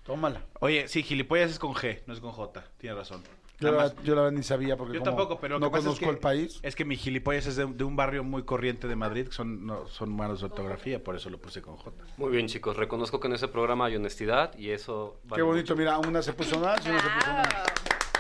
tómala. 0.03 0.41
Oye, 0.59 0.89
sí, 0.89 1.01
gilipollas 1.01 1.51
es 1.51 1.59
con 1.59 1.73
G, 1.73 2.01
no 2.05 2.13
es 2.13 2.19
con 2.19 2.31
J. 2.33 2.63
Tienes 2.77 2.97
razón. 2.99 3.23
Yo 3.60 3.72
la, 3.72 3.77
verdad- 3.84 4.03
yo 4.03 4.15
la 4.15 4.22
verdad 4.22 4.38
ni 4.38 4.44
sabía 4.44 4.77
porque 4.77 4.94
Yo 4.94 4.99
como 4.99 5.11
tampoco, 5.11 5.40
pero 5.41 5.60
no 5.60 5.69
conozco 5.69 5.91
es 5.94 5.99
que, 5.99 6.10
el 6.10 6.18
país. 6.18 6.60
Es 6.64 6.76
que 6.76 6.86
mi 6.86 6.95
gilipollas 6.95 7.45
es 7.48 7.56
de, 7.57 7.65
de 7.65 7.84
un 7.84 7.95
barrio 7.95 8.23
muy 8.23 8.44
corriente 8.44 8.88
de 8.88 8.95
Madrid, 8.95 9.27
que 9.27 9.34
son, 9.34 9.65
no, 9.65 9.88
son 9.88 10.15
malos 10.15 10.40
de 10.40 10.45
ortografía, 10.45 11.03
por 11.03 11.15
eso 11.15 11.30
lo 11.30 11.40
puse 11.40 11.61
con 11.61 11.76
J. 11.76 11.91
Muy 12.18 12.31
bien, 12.31 12.48
chicos. 12.48 12.77
Reconozco 12.77 13.19
que 13.19 13.27
en 13.27 13.34
ese 13.34 13.48
programa 13.49 13.86
hay 13.88 13.95
honestidad 13.98 14.57
y 14.57 14.69
eso. 14.69 15.19
vale 15.26 15.40
Qué 15.40 15.44
bonito, 15.44 15.73
mucho. 15.73 15.76
mira, 15.76 15.98
una 15.98 16.22
se 16.22 16.31
puso 16.34 16.57
más 16.60 16.86
y 16.86 16.90
una 16.90 17.02
se 17.02 17.10
puso 17.10 17.31
más. 17.34 17.48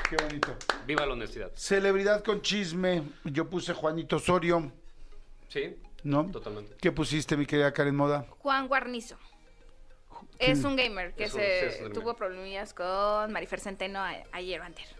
Qué 0.09 0.15
bonito. 0.23 0.55
Viva 0.87 1.05
la 1.05 1.13
honestidad. 1.13 1.51
Celebridad 1.55 2.23
con 2.23 2.41
chisme. 2.41 3.03
Yo 3.23 3.47
puse 3.49 3.73
Juanito 3.73 4.15
Osorio, 4.17 4.71
Sí, 5.47 5.77
¿no? 6.03 6.25
totalmente. 6.31 6.75
¿Qué 6.81 6.91
pusiste, 6.91 7.37
mi 7.37 7.45
querida 7.45 7.71
Karen 7.71 7.95
Moda? 7.95 8.25
Juan 8.39 8.67
Guarnizo. 8.67 9.15
Es 10.37 10.63
un 10.63 10.75
gamer 10.75 11.13
que 11.13 11.25
un- 11.25 11.29
se 11.29 11.37
sí, 11.37 11.65
es 11.67 11.75
un 11.77 11.83
gamer. 11.89 11.93
tuvo 11.93 12.15
problemillas 12.15 12.73
con 12.73 13.31
Marifer 13.31 13.59
Centeno 13.59 13.99
a- 13.99 14.15
ayer 14.31 14.59
o. 14.61 14.98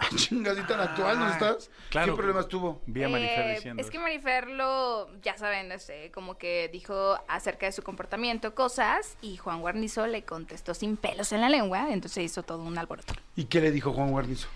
Ah, 0.02 0.08
Chingadita 0.16 0.66
tan 0.66 0.80
actual, 0.80 1.18
¿no 1.18 1.28
estás? 1.28 1.70
claro. 1.90 2.12
¿Qué 2.12 2.16
problemas 2.16 2.48
tuvo? 2.48 2.80
Vi 2.86 3.04
a 3.04 3.08
Marifer 3.10 3.46
Eh, 3.46 3.54
diciendo. 3.56 3.82
es 3.82 3.90
que 3.90 3.98
Marifer 3.98 4.48
lo, 4.48 5.10
ya 5.20 5.36
saben, 5.36 5.70
este, 5.72 6.10
como 6.10 6.38
que 6.38 6.68
dijo 6.72 7.18
acerca 7.28 7.66
de 7.66 7.72
su 7.72 7.82
comportamiento 7.82 8.54
cosas 8.54 9.18
y 9.20 9.36
Juan 9.36 9.60
Guarnizo 9.60 10.06
le 10.06 10.24
contestó 10.24 10.72
sin 10.74 10.96
pelos 10.96 11.32
en 11.32 11.42
la 11.42 11.50
lengua, 11.50 11.92
entonces 11.92 12.24
hizo 12.24 12.42
todo 12.42 12.62
un 12.62 12.78
alboroto. 12.78 13.12
¿Y 13.36 13.44
qué 13.44 13.60
le 13.60 13.70
dijo 13.70 13.92
Juan 13.92 14.10
Guarnizo? 14.10 14.48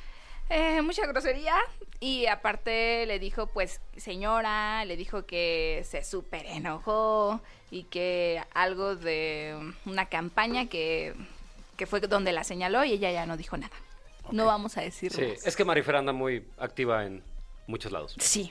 Eh, 0.50 0.80
mucha 0.82 1.06
grosería 1.06 1.56
y 2.00 2.26
aparte 2.26 3.04
le 3.06 3.18
dijo 3.18 3.46
pues 3.46 3.80
señora, 3.96 4.84
le 4.84 4.96
dijo 4.96 5.24
que 5.26 5.82
se 5.88 6.04
súper 6.04 6.44
enojó 6.46 7.40
y 7.70 7.84
que 7.84 8.42
algo 8.54 8.94
de 8.94 9.72
una 9.86 10.06
campaña 10.06 10.66
que, 10.66 11.14
que 11.76 11.86
fue 11.86 12.00
donde 12.00 12.32
la 12.32 12.44
señaló 12.44 12.84
y 12.84 12.92
ella 12.92 13.10
ya 13.10 13.24
no 13.26 13.36
dijo 13.36 13.56
nada. 13.56 13.74
No 14.32 14.46
vamos 14.46 14.76
a 14.76 14.80
decir 14.82 15.12
Sí, 15.12 15.22
más. 15.22 15.46
es 15.46 15.56
que 15.56 15.64
Marifer 15.64 15.96
anda 15.96 16.12
muy 16.12 16.46
activa 16.58 17.04
en 17.04 17.22
muchos 17.66 17.92
lados. 17.92 18.14
Sí. 18.18 18.50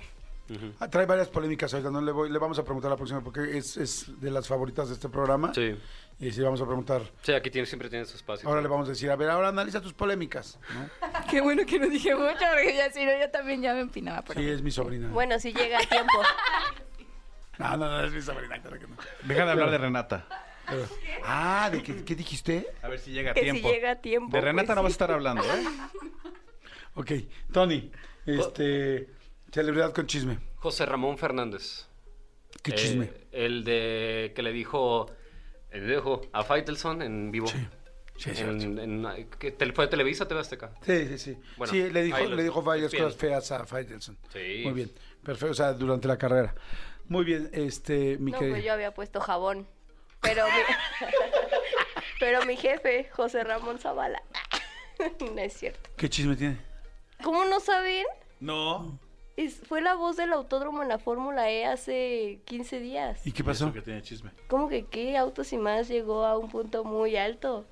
Ah, 0.80 0.88
trae 0.88 1.06
varias 1.08 1.30
polémicas 1.30 1.74
ahorita, 1.74 1.90
¿no? 1.90 2.00
Le, 2.02 2.12
voy- 2.12 2.30
le 2.30 2.38
vamos 2.38 2.60
a 2.60 2.64
preguntar 2.64 2.92
la 2.92 2.98
próxima 2.98 3.22
porque 3.22 3.58
es, 3.58 3.76
es 3.78 4.20
de 4.20 4.30
las 4.30 4.48
favoritas 4.48 4.88
de 4.90 4.94
este 4.96 5.10
programa. 5.10 5.52
Sí. 5.54 5.76
Y 6.20 6.32
sí, 6.32 6.42
vamos 6.42 6.62
a 6.62 6.66
preguntar. 6.66 7.02
Sí, 7.24 7.34
aquí 7.34 7.50
tiene, 7.50 7.66
siempre 7.66 7.90
tiene 7.90 8.06
su 8.06 8.16
espacio. 8.18 8.48
Ahora 8.48 8.62
le 8.62 8.68
vamos 8.68 8.88
a 8.88 8.92
decir, 8.92 9.10
a 9.10 9.16
ver, 9.16 9.30
ahora 9.30 9.48
analiza 9.48 9.82
tus 9.82 9.94
polémicas, 9.94 10.60
¿no? 10.76 11.10
Qué 11.32 11.42
bueno 11.42 11.66
que 11.66 11.80
no 11.80 11.88
dije 11.90 12.14
mucho 12.14 12.38
porque 12.54 12.76
ya 12.76 12.92
si 12.92 13.04
no 13.06 13.12
yo 13.20 13.30
también 13.32 13.62
ya 13.64 13.74
me 13.74 13.80
empinaba 13.80 14.22
por 14.22 14.36
Sí, 14.36 14.48
es 14.48 14.62
mi 14.62 14.70
sobrina. 14.70 15.08
Bueno, 15.10 15.40
si 15.40 15.54
llega 15.54 15.80
a 15.80 15.86
tiempo. 15.86 16.14
No, 17.60 17.78
no, 17.78 17.88
no, 17.88 18.04
es 18.04 18.12
mi 18.12 18.22
sobrina, 18.22 18.60
claro 18.60 18.80
que 18.80 18.88
no. 18.88 18.96
Deja 19.26 19.46
de 19.46 19.52
hablar 19.52 19.70
de 19.70 19.78
Renata. 19.78 20.26
Pero- 20.68 20.88
ah, 21.24 21.70
¿de 21.72 21.84
qué, 21.84 22.04
qué 22.04 22.16
dijiste? 22.16 22.68
A 22.82 22.88
ver 22.90 23.00
si 23.00 23.12
llega 23.12 23.32
a 23.32 23.34
Que 23.34 23.42
si 23.42 23.52
tiempo. 23.52 23.70
llega 23.70 23.92
a 23.92 23.96
tiempo, 24.02 24.32
De 24.36 24.42
Renata 24.42 24.68
pues 24.68 24.76
no 24.78 24.84
vas 24.84 24.92
a 24.92 24.94
estar 24.94 25.12
hablando, 25.12 25.44
¿eh? 25.44 25.48
Ok, 26.96 27.12
Tony, 27.52 27.92
este, 28.26 29.10
celebridad 29.52 29.94
con 29.94 30.06
chisme. 30.08 30.38
José 30.58 30.86
Ramón 30.86 31.18
Fernández. 31.18 31.88
¿Qué 32.62 32.72
Eh, 32.72 32.76
chisme? 32.76 33.12
el 33.32 33.64
de 33.64 34.32
que 34.36 34.44
le 34.44 34.52
dijo, 34.54 35.08
eh, 35.72 35.80
le 35.80 35.96
dijo 35.96 36.22
a 36.32 36.44
Faitelson 36.44 37.02
en 37.02 37.32
vivo. 37.32 37.48
Sí, 37.48 38.30
sí, 38.36 38.42
en, 38.44 38.78
en- 38.80 39.28
¿qué, 39.40 39.52
tele- 39.52 39.74
¿Fue 39.74 39.88
Televisa 39.88 40.26
o 40.26 40.28
TV 40.28 40.40
Azteca? 40.40 40.72
Sí, 40.86 41.08
sí, 41.08 41.18
sí. 41.18 41.38
Bueno, 41.58 41.74
sí, 41.74 41.90
le 41.90 42.04
dijo, 42.04 42.20
le 42.20 42.44
dijo 42.44 42.62
varias 42.62 42.92
bien. 42.92 43.04
cosas 43.06 43.20
feas 43.20 43.52
a 43.52 43.66
Faitelson. 43.66 44.18
Sí. 44.32 44.62
Muy 44.64 44.74
bien, 44.74 44.92
perfecto, 45.24 45.52
o 45.52 45.56
sea, 45.56 45.74
durante 45.74 46.08
la 46.08 46.18
carrera. 46.18 46.54
Muy 47.08 47.26
bien, 47.26 47.50
este, 47.54 48.18
mi 48.20 48.32
No, 48.32 48.38
querida- 48.40 48.54
pues 48.54 48.64
yo 48.66 48.72
había 48.74 48.94
puesto 48.94 49.20
jabón. 49.20 49.68
Pero 50.24 50.46
mi, 50.46 50.52
pero 52.20 52.46
mi 52.46 52.58
jefe, 52.58 53.10
José 53.12 53.44
Ramón 53.44 53.78
Zavala. 53.80 54.22
no 55.20 55.42
es 55.42 55.54
cierto. 55.54 55.90
¿Qué 55.96 56.10
chisme 56.10 56.36
tiene? 56.36 56.58
¿Cómo 57.22 57.46
no 57.46 57.60
saben? 57.60 58.06
No. 58.40 59.00
Es- 59.38 59.62
fue 59.68 59.82
la 59.82 59.96
voz 59.96 60.18
del 60.18 60.34
autódromo 60.34 60.82
en 60.82 60.90
la 60.90 60.98
Fórmula 61.00 61.50
E 61.50 61.66
hace 61.66 62.40
15 62.46 62.80
días. 62.80 63.26
¿Y 63.28 63.32
qué 63.32 63.44
pasó? 63.44 63.72
Que 63.72 63.82
tiene 63.82 64.02
chisme. 64.02 64.32
¿Cómo 64.48 64.70
que 64.70 64.86
qué? 64.86 65.18
Autos 65.18 65.54
y 65.54 65.58
más 65.58 65.88
llegó 65.88 66.26
a 66.26 66.38
un 66.38 66.50
punto 66.50 66.84
muy 66.84 67.18
alto. 67.18 67.66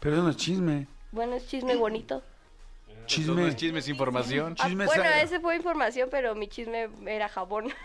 Pero 0.00 0.16
eso 0.16 0.24
no 0.24 0.30
es 0.30 0.36
chisme. 0.36 0.86
Bueno, 1.12 1.34
es 1.34 1.46
chisme 1.46 1.76
bonito. 1.76 2.22
Chisme. 3.06 3.48
es 3.48 3.56
chisme, 3.56 3.80
es 3.80 3.88
información. 3.88 4.54
Ah, 4.58 4.66
Chisme 4.66 4.86
bueno, 4.86 5.04
ese 5.04 5.40
fue 5.40 5.56
información, 5.56 6.08
pero 6.10 6.34
mi 6.34 6.46
chisme 6.48 6.88
era 7.06 7.28
jabón. 7.28 7.72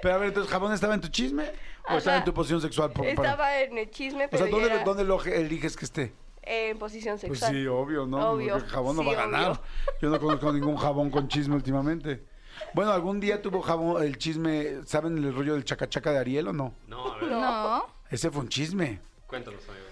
Pero 0.00 0.14
a 0.14 0.18
ver, 0.18 0.28
entonces, 0.28 0.52
¿Jabón 0.52 0.72
estaba 0.72 0.94
en 0.94 1.00
tu 1.00 1.08
chisme 1.08 1.44
o 1.84 1.88
Ajá. 1.88 1.98
estaba 1.98 2.16
en 2.18 2.24
tu 2.24 2.32
posición 2.34 2.60
sexual? 2.60 2.92
Por- 2.92 3.04
para- 3.14 3.30
Estaba 3.30 3.58
en 3.60 3.78
el 3.78 3.90
chisme, 3.90 4.26
O 4.26 4.30
pero 4.30 4.44
sea, 4.44 4.50
¿dónde, 4.52 4.66
era 4.72 4.84
¿dónde 4.84 5.04
lo 5.04 5.22
eliges 5.22 5.76
que 5.76 5.84
esté? 5.84 6.12
en 6.46 6.78
posición 6.78 7.14
Pues 7.18 7.38
sexual. 7.38 7.52
sí, 7.52 7.66
obvio, 7.66 8.06
¿no? 8.06 8.32
Obvio, 8.32 8.54
Porque 8.54 8.68
jabón 8.68 8.96
no 8.96 9.02
sí, 9.02 9.08
va 9.08 9.12
a 9.14 9.16
ganar. 9.26 9.50
obvio. 9.52 9.60
Yo 10.02 10.10
no 10.10 10.20
conozco 10.20 10.52
ningún 10.52 10.76
jabón 10.76 11.10
con 11.10 11.26
chisme 11.28 11.54
últimamente. 11.54 12.22
Bueno, 12.74 12.92
¿algún 12.92 13.18
día 13.18 13.40
tuvo 13.40 13.62
jabón 13.62 14.02
el 14.02 14.18
chisme, 14.18 14.84
¿saben 14.84 15.16
el 15.18 15.34
rollo 15.34 15.54
del 15.54 15.64
chacachaca 15.64 16.12
de 16.12 16.18
Ariel 16.18 16.48
o 16.48 16.52
no? 16.52 16.74
No, 16.86 17.12
a 17.12 17.16
ver, 17.18 17.30
No. 17.30 17.86
Ese 18.10 18.30
fue 18.30 18.42
un 18.42 18.48
chisme. 18.48 19.00
cuéntanos, 19.26 19.66
amigo. 19.68 19.84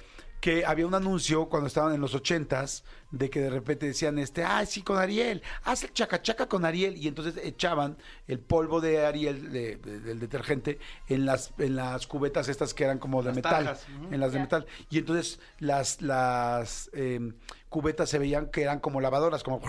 Que 0.43 0.67
había 0.67 0.89
un 0.89 0.95
anuncio 0.97 1.49
cuando 1.49 1.69
estaban 1.69 1.95
en 1.95 2.01
los 2.01 2.17
ochentas 2.17 2.83
de 3.13 3.31
que 3.31 3.41
de 3.41 3.49
repente 3.51 3.87
decían, 3.87 4.19
este, 4.19 4.43
ah, 4.43 4.67
sí, 4.67 4.83
con 4.83 4.99
Ariel, 4.99 5.41
haz 5.63 5.85
el 5.85 5.93
chacachaca 5.93 6.49
con 6.49 6.65
Ariel. 6.65 6.97
Y 6.97 7.07
entonces 7.07 7.37
echaban 7.45 7.97
el 8.27 8.41
polvo 8.41 8.81
de 8.81 9.07
Ariel, 9.07 9.53
de- 9.53 9.77
de- 9.77 10.01
del 10.01 10.19
detergente, 10.19 10.81
en 11.09 11.27
las, 11.27 11.53
en 11.59 11.77
las 11.77 12.09
cubetas 12.09 12.49
estas 12.49 12.75
que 12.75 12.83
eran 12.83 12.99
como 12.99 13.23
de 13.23 13.29
Las 13.29 13.37
metal. 13.37 13.79
En 14.11 14.19
las 14.19 14.33
de 14.33 14.41
metal. 14.41 14.67
Y 14.91 14.99
entonces 14.99 15.39
las, 15.61 16.03
las 16.03 16.91
em, 16.93 17.35
cubetas 17.69 18.11
se 18.11 18.19
veían 18.19 18.47
que 18.51 18.63
eran 18.63 18.81
como 18.81 19.01
lavadoras, 19.01 19.45
como, 19.45 19.61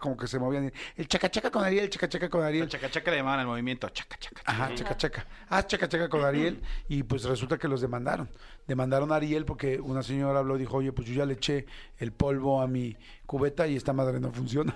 como 0.00 0.16
que 0.18 0.26
se 0.26 0.38
movían. 0.38 0.70
El 0.96 1.08
chacachaca 1.08 1.50
con 1.50 1.64
Ariel, 1.64 1.84
el 1.84 1.90
chacachaca 1.90 2.28
con 2.28 2.42
Ariel. 2.42 2.68
Chaca 2.68 2.90
chaca 2.90 3.10
le 3.10 3.16
llamaban 3.18 3.40
al 3.40 3.46
movimiento. 3.46 3.88
Chaca 3.88 4.18
chaca. 4.18 4.42
Ajá, 4.44 4.74
chaca 4.74 4.96
chaca. 4.98 5.26
Haz 5.48 5.66
chaca 5.68 5.88
chaca 5.88 6.08
con 6.10 6.22
Ariel 6.24 6.60
y 6.88 7.02
pues 7.04 7.24
resulta 7.24 7.56
que 7.56 7.68
los 7.68 7.80
demandaron. 7.80 8.28
Demandaron 8.66 9.12
a 9.12 9.16
Ariel 9.16 9.44
porque 9.44 9.78
una 9.80 10.02
señora 10.02 10.38
habló 10.38 10.56
y 10.56 10.60
dijo, 10.60 10.78
oye, 10.78 10.92
pues 10.92 11.06
yo 11.08 11.14
ya 11.14 11.26
le 11.26 11.34
eché 11.34 11.66
el 11.98 12.12
polvo 12.12 12.62
a 12.62 12.66
mi 12.66 12.96
cubeta 13.26 13.66
y 13.66 13.76
esta 13.76 13.92
madre 13.92 14.20
no 14.20 14.32
funciona. 14.32 14.74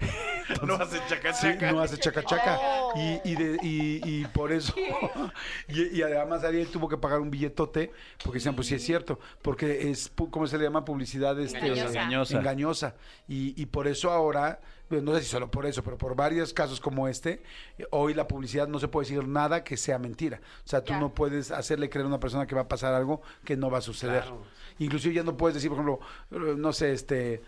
No 0.64 0.74
hace 0.76 1.00
chaca 1.08 1.32
Sí, 1.32 1.48
chaca. 1.48 1.72
no 1.72 1.80
hace 1.80 1.98
chaca 1.98 2.22
chaca. 2.22 2.60
Y, 2.94 3.20
y, 3.24 3.34
de- 3.34 3.58
y- 3.62 4.00
y 4.04 4.24
por 4.26 4.52
eso. 4.52 4.72
y, 5.68 5.98
y 5.98 6.02
además 6.02 6.44
Ariel 6.44 6.68
tuvo 6.68 6.88
que 6.88 6.96
pagar 6.96 7.18
un 7.20 7.32
billetote 7.32 7.90
porque 8.22 8.38
decían, 8.38 8.54
pues 8.54 8.68
sí 8.68 8.76
es 8.76 8.84
cierto. 8.84 9.18
Porque 9.42 9.90
es, 9.90 10.12
¿cómo 10.30 10.46
se 10.46 10.56
le 10.56 10.62
llama? 10.62 10.84
Publicidad 10.84 11.38
este, 11.40 11.58
Engañosa. 11.58 11.88
Engañosa. 11.88 12.38
engañosa. 12.38 12.94
Y, 13.26 13.60
y 13.60 13.66
por 13.66 13.88
eso 13.88 14.12
ahora, 14.12 14.60
no 14.90 15.14
sé 15.14 15.22
si 15.22 15.28
solo 15.28 15.50
por 15.50 15.66
eso, 15.66 15.82
pero 15.82 15.98
por 15.98 16.14
varios 16.14 16.52
casos 16.52 16.80
como 16.80 17.08
este, 17.08 17.42
hoy 17.90 18.14
la 18.14 18.26
publicidad 18.28 18.68
no 18.68 18.78
se 18.78 18.88
puede 18.88 19.08
decir 19.08 19.26
nada 19.26 19.64
que 19.64 19.76
sea 19.76 19.98
mentira. 19.98 20.40
O 20.64 20.68
sea, 20.68 20.82
tú 20.84 20.92
Ya. 20.92 21.00
no 21.00 21.12
puedes 21.14 21.50
hacerle 21.50 21.88
creer 21.90 22.04
a 22.04 22.08
una 22.08 22.20
persona 22.20 22.46
que 22.46 22.54
va 22.54 22.62
a 22.62 22.68
pasar 22.68 22.94
algo 22.94 23.22
que 23.44 23.56
no 23.56 23.70
va 23.70 23.78
a 23.78 23.82
suceder. 23.82 24.22
Claro. 24.22 24.42
Inclusive 24.78 25.14
ya 25.14 25.22
no 25.22 25.36
puedes 25.36 25.54
decir, 25.54 25.70
por 25.70 25.78
ejemplo, 25.78 26.00
eh, 26.30 26.54
no 26.56 26.72
sé, 26.72 26.92
este 26.92 27.42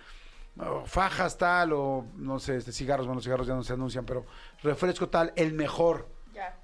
fajas 0.87 1.39
tal 1.39 1.73
o 1.73 2.05
no 2.17 2.41
sé, 2.41 2.57
este 2.57 2.73
cigarros, 2.73 3.07
bueno, 3.07 3.19
los 3.19 3.25
cigarros 3.25 3.47
ya 3.47 3.55
no 3.55 3.63
se 3.63 3.75
anuncian, 3.75 4.05
pero 4.05 4.27
refresco 4.63 5.09
tal, 5.09 5.33
el 5.37 5.53
mejor. 5.53 6.09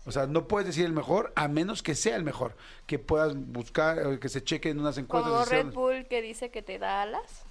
O 0.06 0.12
sea, 0.12 0.26
no 0.28 0.46
puedes 0.46 0.68
decir 0.68 0.84
el 0.84 0.92
mejor 0.92 1.32
a 1.34 1.48
menos 1.48 1.82
que 1.82 1.96
sea 1.96 2.14
el 2.14 2.22
mejor, 2.22 2.56
que 2.86 3.00
puedas 3.00 3.34
buscar, 3.36 3.98
eh, 3.98 4.18
que 4.20 4.28
se 4.28 4.42
cheque 4.44 4.70
en 4.70 4.78
unas 4.78 4.98
encuestas. 4.98 5.32
Como 5.32 5.44
Red 5.44 5.72
Bull 5.72 6.06
que 6.06 6.22
dice 6.22 6.50
que 6.52 6.62
te 6.62 6.78
da 6.78 7.02
alas. 7.02 7.43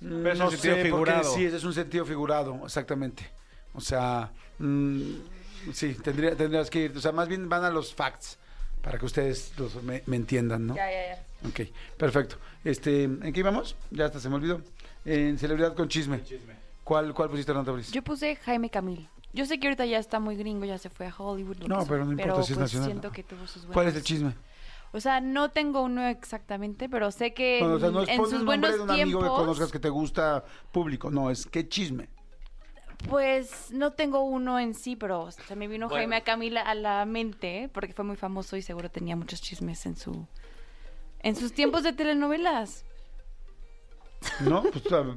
Mm, 0.00 0.22
Pero 0.22 0.32
es 0.32 0.38
no 0.38 0.44
un 0.46 0.50
sentido 0.52 0.74
sé, 0.76 0.80
porque 0.80 0.86
figurado. 1.12 1.34
sí, 1.34 1.44
es 1.44 1.64
un 1.64 1.74
sentido 1.74 2.04
figurado, 2.06 2.60
exactamente. 2.64 3.30
O 3.74 3.80
sea, 3.80 4.30
mm, 4.58 5.00
sí, 5.72 5.94
tendría, 6.02 6.34
tendrías 6.36 6.70
que 6.70 6.84
ir, 6.84 6.96
o 6.96 7.00
sea, 7.00 7.12
más 7.12 7.28
bien 7.28 7.48
van 7.48 7.64
a 7.64 7.70
los 7.70 7.94
facts 7.94 8.38
para 8.82 8.98
que 8.98 9.04
ustedes 9.04 9.52
los- 9.58 9.82
me, 9.82 10.02
me 10.06 10.16
entiendan, 10.16 10.66
¿no? 10.66 10.74
Ya, 10.74 10.90
ya, 10.90 11.14
ya. 11.14 11.48
Ok, 11.48 11.60
perfecto. 11.98 12.36
Este, 12.64 13.04
¿En 13.04 13.32
qué 13.32 13.40
íbamos? 13.40 13.76
Ya 13.90 14.06
hasta 14.06 14.20
se 14.20 14.28
me 14.28 14.36
olvidó. 14.36 14.62
En 15.04 15.38
celebridad 15.38 15.74
con 15.74 15.88
chisme. 15.88 16.20
¿Cuál, 16.84 17.14
cuál 17.14 17.30
pusiste, 17.30 17.52
Renata 17.52 17.70
Briz? 17.72 17.90
Yo 17.92 18.02
puse 18.02 18.36
Jaime 18.36 18.68
Camil. 18.70 19.08
Yo 19.32 19.46
sé 19.46 19.60
que 19.60 19.68
ahorita 19.68 19.86
ya 19.86 19.98
está 19.98 20.18
muy 20.18 20.34
gringo, 20.36 20.64
ya 20.64 20.76
se 20.76 20.90
fue 20.90 21.06
a 21.06 21.14
Hollywood. 21.16 21.58
No, 21.68 21.86
pero 21.86 22.04
no 22.04 22.12
importa 22.12 22.42
si 22.42 22.52
es 22.52 22.58
pues, 22.58 22.72
nacional. 22.72 22.88
siento 22.90 23.12
que 23.12 23.22
tuvo 23.22 23.46
sus 23.46 23.64
¿Cuál 23.66 23.86
es 23.88 23.94
el 23.94 24.02
chisme? 24.02 24.34
O 24.92 25.00
sea, 25.00 25.20
no 25.20 25.50
tengo 25.50 25.82
uno 25.82 26.06
exactamente, 26.06 26.88
pero 26.88 27.10
sé 27.12 27.32
que 27.32 27.58
Bueno, 27.60 27.76
o 27.76 27.78
sea, 27.80 27.90
no 27.90 28.02
es 28.02 28.08
en 28.08 28.26
sus 28.26 28.44
buenos 28.44 28.72
de 28.72 28.80
un 28.80 28.90
amigo 28.90 29.20
que 29.20 29.24
tiempos, 29.24 29.38
conozcas 29.40 29.70
que 29.70 29.78
te 29.78 29.88
gusta 29.88 30.44
público. 30.72 31.10
No, 31.10 31.30
es 31.30 31.46
qué 31.46 31.68
chisme. 31.68 32.08
pues 33.08 33.70
no 33.70 33.92
tengo 33.92 34.22
uno 34.22 34.58
en 34.58 34.74
sí, 34.74 34.96
pero 34.96 35.30
se 35.30 35.56
me 35.56 35.68
vino 35.68 35.88
Bueno. 35.88 36.00
Jaime 36.00 36.16
a 36.16 36.20
Camila 36.24 36.60
a 36.62 36.74
la 36.74 37.04
mente 37.06 37.70
porque 37.72 37.94
fue 37.94 38.04
muy 38.04 38.16
famoso 38.16 38.56
y 38.56 38.62
seguro 38.62 38.90
tenía 38.90 39.16
muchos 39.16 39.40
chismes 39.40 39.86
en 39.86 39.96
su 39.96 40.26
en 41.20 41.36
sus 41.36 41.52
tiempos 41.52 41.82
de 41.82 41.92
telenovelas. 41.92 42.84
¿No? 44.40 44.62
Pues, 44.62 44.86
o 44.92 45.16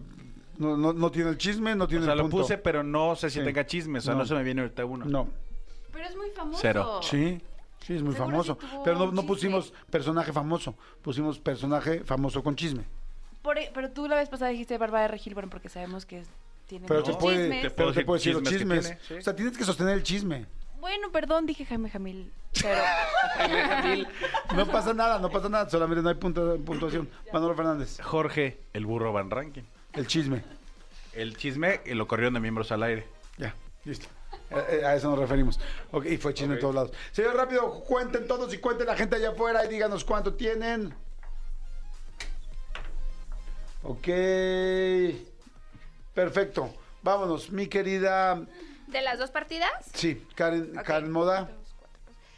no, 0.60 0.78
no, 0.78 0.94
no 0.94 1.12
tiene 1.12 1.32
el 1.32 1.38
chisme, 1.38 1.76
no 1.76 1.86
O 1.86 1.88
tiene 1.88 2.06
sea, 2.06 2.14
el 2.14 2.20
lo 2.20 2.30
puse, 2.30 2.58
pero 2.58 2.84
no 2.84 3.16
sé 3.16 3.30
si 3.30 3.40
Sí. 3.40 3.46
tenga 3.46 3.66
chismes. 3.66 4.04
O 4.04 4.06
sea, 4.06 4.14
no. 4.14 4.20
No. 4.20 4.26
se 4.26 4.36
me 4.36 4.44
viene 4.44 4.62
ahorita 4.62 4.86
uno. 4.86 5.06
No. 5.06 5.28
Pero 5.92 6.06
es 6.06 6.16
muy 6.16 6.30
famoso. 6.30 6.60
Cero. 6.62 7.00
Sí, 7.02 7.42
sí, 7.86 7.96
es 7.96 8.02
muy 8.04 8.14
Seguro 8.14 8.32
famoso. 8.32 8.58
sí 8.62 8.68
pero 8.84 9.12
no, 9.12 9.24
pusimos 9.26 9.74
personaje 9.90 10.32
famoso, 10.34 10.76
pusimos 11.02 11.40
personaje 11.40 12.00
famoso 12.04 12.44
con 12.44 12.56
chisme. 12.56 12.84
Por- 13.42 13.58
e, 13.58 13.72
pero 13.74 13.92
tú 13.92 14.08
la 14.08 14.16
vez 14.16 14.30
pasada 14.30 14.52
dijiste 14.52 14.78
Bárbara 14.78 15.04
de 15.04 15.08
Regil, 15.10 15.34
bueno, 15.34 15.50
porque 15.50 15.70
sabemos 15.70 16.06
que 16.06 16.24
tiene 16.68 16.88
Pero 16.88 17.02
muchos 17.02 17.18
te 17.18 17.22
puede, 17.22 17.38
chismes. 17.38 17.62
Te 17.62 17.70
pero 17.70 17.76
puedo 17.76 17.90
te 17.92 17.94
decir 17.94 18.06
puede 18.06 18.20
decir 18.20 18.34
los 18.34 18.44
chismes 18.44 18.54
que 18.54 18.58
chismes. 18.58 18.86
tiene, 18.86 19.02
sí. 19.08 19.14
O 19.16 19.22
sea, 19.22 19.36
tienes 19.36 19.58
que 19.58 19.64
sostener 19.66 19.94
el 19.96 20.04
chisme. 20.04 20.46
Bueno, 20.80 21.12
perdón, 21.12 21.46
dije 21.46 21.66
Jaime 21.66 21.90
Jamil, 21.90 22.32
pero 22.62 22.82
No 24.56 24.66
pasa 24.68 24.94
nada, 24.94 25.20
no 25.20 25.30
pasa 25.30 25.50
nada, 25.50 25.70
solamente 25.70 26.02
no 26.02 26.10
hay 26.10 26.16
punto, 26.16 26.58
puntuación. 26.66 27.10
Manolo 27.32 27.56
Fernández, 27.56 28.00
Jorge, 28.02 28.60
el 28.74 28.86
burro 28.86 29.14
Van 29.14 29.30
Rankin. 29.30 29.66
el 29.94 30.08
chisme. 30.08 30.44
El 31.14 31.38
chisme 31.38 31.82
y 31.86 31.94
lo 31.94 32.08
corrieron 32.08 32.34
de 32.34 32.40
miembros 32.40 32.72
al 32.72 32.84
aire. 32.84 33.08
Ya, 33.38 33.54
listo. 33.86 34.08
Eh, 34.56 34.80
eh, 34.82 34.86
A 34.86 34.96
eso 34.96 35.10
nos 35.10 35.20
referimos. 35.20 35.60
Ok, 35.92 36.06
y 36.06 36.18
fue 36.18 36.34
chisme 36.34 36.56
en 36.56 36.60
todos 36.62 36.76
lados. 36.76 36.92
Señor, 37.12 37.36
rápido, 37.36 37.84
cuenten 37.84 38.28
todos 38.28 38.54
y 38.54 38.58
cuenten 38.60 38.88
la 38.88 38.96
gente 38.96 39.16
allá 39.16 39.30
afuera 39.32 39.66
y 39.66 39.70
díganos 39.70 40.04
cuánto 40.04 40.34
tienen. 40.36 40.94
Ok. 43.84 44.08
Perfecto. 46.14 46.74
Vámonos, 47.02 47.52
mi 47.52 47.68
querida. 47.68 48.42
De 48.88 49.02
las 49.02 49.18
dos 49.18 49.32
partidas 49.32 49.72
Sí, 49.94 50.26
Karen. 50.36 50.74
Karen 50.86 51.12
Moda. 51.12 51.50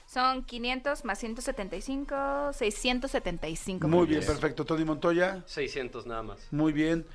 son 0.07 0.43
500 0.43 1.03
más 1.05 1.19
175, 1.19 2.53
675. 2.53 3.87
Muy 3.87 4.07
bien, 4.07 4.25
perfecto. 4.25 4.63
Tony 4.65 4.85
Montoya. 4.85 5.43
600 5.45 6.05
nada 6.05 6.23
más. 6.23 6.39
Muy 6.51 6.71
bien, 6.71 7.05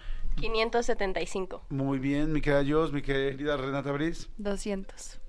575. 0.41 1.67
muy 1.69 1.99
bien. 1.99 2.33
Mi 2.33 2.41
querida 2.41 2.65
Jos, 2.67 2.93
mi 2.93 3.03
querida 3.03 3.57
Renata 3.57 3.93
Briz. 3.93 4.29
200. 4.39 5.21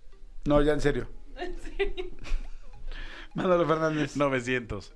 No, 0.46 0.62
ya 0.62 0.74
en 0.74 0.82
serio. 0.82 1.08
Manolo 3.36 3.66
Fernández. 3.66 4.16
900. 4.16 4.94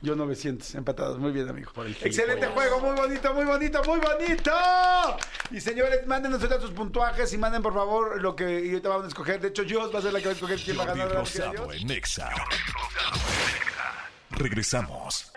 Yo 0.00 0.14
900, 0.14 0.76
empatados. 0.76 1.18
Muy 1.18 1.32
bien, 1.32 1.48
amigo. 1.48 1.72
el 1.84 1.96
Excelente 2.02 2.46
juego, 2.46 2.80
muy 2.80 2.94
bonito, 2.94 3.34
muy 3.34 3.44
bonito, 3.44 3.82
muy 3.84 3.98
bonito. 3.98 4.52
Y 5.50 5.60
señores, 5.60 6.06
mándenos 6.06 6.40
ahorita 6.40 6.60
sus 6.60 6.70
puntuajes 6.70 7.32
y 7.32 7.38
manden 7.38 7.62
por 7.62 7.74
favor 7.74 8.20
lo 8.22 8.36
que 8.36 8.64
y 8.64 8.68
ahorita 8.70 8.88
vamos 8.88 9.04
a 9.06 9.08
escoger. 9.08 9.40
De 9.40 9.48
hecho, 9.48 9.64
Jos 9.68 9.92
va 9.92 9.98
a 9.98 10.02
ser 10.02 10.12
la 10.12 10.20
que 10.20 10.26
va 10.26 10.30
a 10.30 10.34
escoger 10.34 10.60
quién 10.60 10.78
va 10.78 10.84
a 10.84 10.86
ganar. 10.94 11.24
en 11.74 11.86
Nexa. 11.86 12.30
Regresamos. 14.30 15.32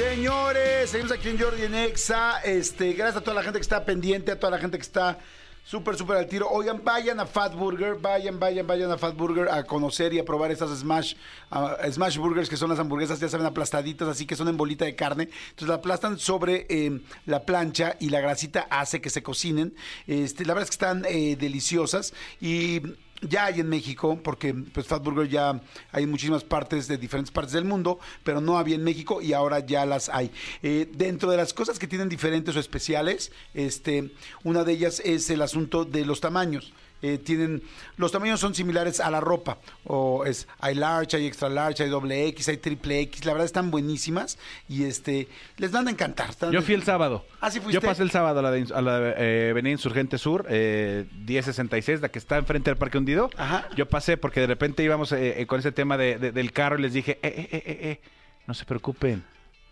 Señores, 0.00 0.88
seguimos 0.88 1.12
aquí 1.12 1.28
en 1.28 1.38
Jordi 1.38 1.62
en 1.62 1.74
Exa. 1.74 2.40
Este, 2.40 2.94
gracias 2.94 3.18
a 3.18 3.20
toda 3.20 3.34
la 3.34 3.42
gente 3.42 3.58
que 3.58 3.62
está 3.62 3.84
pendiente, 3.84 4.32
a 4.32 4.40
toda 4.40 4.52
la 4.52 4.58
gente 4.58 4.78
que 4.78 4.82
está 4.82 5.18
súper, 5.62 5.94
súper 5.94 6.16
al 6.16 6.26
tiro. 6.26 6.48
Oigan, 6.48 6.82
vayan 6.82 7.20
a 7.20 7.26
Fat 7.26 7.54
Burger, 7.54 7.96
vayan, 7.96 8.40
vayan, 8.40 8.66
vayan 8.66 8.90
a 8.90 8.96
Fat 8.96 9.14
Burger 9.14 9.50
a 9.50 9.62
conocer 9.64 10.14
y 10.14 10.18
a 10.18 10.24
probar 10.24 10.52
estas 10.52 10.70
Smash, 10.78 11.16
ah, 11.50 11.76
Smash 11.90 12.16
Burgers, 12.16 12.48
que 12.48 12.56
son 12.56 12.70
las 12.70 12.78
hamburguesas, 12.78 13.20
ya 13.20 13.28
saben, 13.28 13.44
aplastaditas, 13.44 14.08
así 14.08 14.24
que 14.24 14.36
son 14.36 14.48
en 14.48 14.56
bolita 14.56 14.86
de 14.86 14.96
carne. 14.96 15.24
Entonces 15.50 15.68
la 15.68 15.74
aplastan 15.74 16.18
sobre 16.18 16.66
eh, 16.70 16.98
la 17.26 17.44
plancha 17.44 17.96
y 18.00 18.08
la 18.08 18.20
grasita 18.20 18.68
hace 18.70 19.02
que 19.02 19.10
se 19.10 19.22
cocinen. 19.22 19.74
Este, 20.06 20.46
la 20.46 20.54
verdad 20.54 20.64
es 20.64 20.70
que 20.70 20.82
están 20.82 21.04
eh, 21.04 21.36
deliciosas 21.38 22.14
y 22.40 22.80
ya 23.20 23.46
hay 23.46 23.60
en 23.60 23.68
México, 23.68 24.18
porque 24.22 24.54
pues 24.54 24.86
Fat 24.86 25.02
Burger 25.02 25.28
ya 25.28 25.60
hay 25.92 26.06
muchísimas 26.06 26.44
partes 26.44 26.88
de 26.88 26.98
diferentes 26.98 27.30
partes 27.30 27.52
del 27.52 27.64
mundo, 27.64 27.98
pero 28.24 28.40
no 28.40 28.58
había 28.58 28.76
en 28.76 28.84
México 28.84 29.20
y 29.20 29.32
ahora 29.32 29.60
ya 29.60 29.86
las 29.86 30.08
hay. 30.08 30.30
Eh, 30.62 30.90
dentro 30.92 31.30
de 31.30 31.36
las 31.36 31.52
cosas 31.54 31.78
que 31.78 31.86
tienen 31.86 32.08
diferentes 32.08 32.56
o 32.56 32.60
especiales, 32.60 33.32
este, 33.54 34.12
una 34.44 34.64
de 34.64 34.72
ellas 34.72 35.02
es 35.04 35.30
el 35.30 35.42
asunto 35.42 35.84
de 35.84 36.04
los 36.04 36.20
tamaños. 36.20 36.72
Eh, 37.02 37.16
tienen 37.16 37.62
los 37.96 38.12
tamaños 38.12 38.40
son 38.40 38.54
similares 38.54 39.00
a 39.00 39.10
la 39.10 39.20
ropa 39.20 39.56
o 39.84 40.26
es 40.26 40.46
hay 40.58 40.74
large 40.74 41.16
hay 41.16 41.26
extra 41.26 41.48
large 41.48 41.82
hay 41.82 41.88
doble 41.88 42.26
X 42.26 42.48
hay 42.48 42.58
triple 42.58 43.00
X 43.00 43.24
la 43.24 43.32
verdad 43.32 43.46
están 43.46 43.70
buenísimas 43.70 44.36
y 44.68 44.84
este 44.84 45.26
les 45.56 45.72
van 45.72 45.88
a 45.88 45.90
encantar 45.92 46.28
Están- 46.28 46.52
Yo 46.52 46.60
fui 46.60 46.74
el 46.74 46.82
sábado. 46.82 47.24
¿Ah, 47.40 47.50
sí 47.50 47.58
fuiste? 47.60 47.80
Yo 47.80 47.86
pasé 47.88 48.02
el 48.02 48.10
sábado 48.10 48.40
a 48.40 48.42
la, 48.42 48.50
de, 48.50 48.66
a 48.74 48.82
la 48.82 49.14
eh, 49.16 49.48
Avenida 49.50 49.72
Insurgente 49.72 50.18
Sur, 50.18 50.44
eh, 50.50 51.06
1066, 51.26 52.02
la 52.02 52.10
que 52.10 52.18
está 52.18 52.36
enfrente 52.36 52.70
del 52.70 52.76
Parque 52.76 52.98
Hundido. 52.98 53.30
Yo 53.76 53.88
pasé 53.88 54.18
porque 54.18 54.40
de 54.40 54.46
repente 54.48 54.82
íbamos 54.82 55.10
eh, 55.12 55.44
con 55.48 55.58
ese 55.60 55.72
tema 55.72 55.96
de- 55.96 56.18
de- 56.18 56.32
del 56.32 56.52
carro 56.52 56.78
y 56.78 56.82
les 56.82 56.92
dije, 56.92 57.12
eh, 57.22 57.32
eh, 57.34 57.48
eh, 57.52 57.62
eh, 57.64 57.78
eh, 57.92 58.00
no 58.46 58.52
se 58.52 58.64
preocupen. 58.66 59.24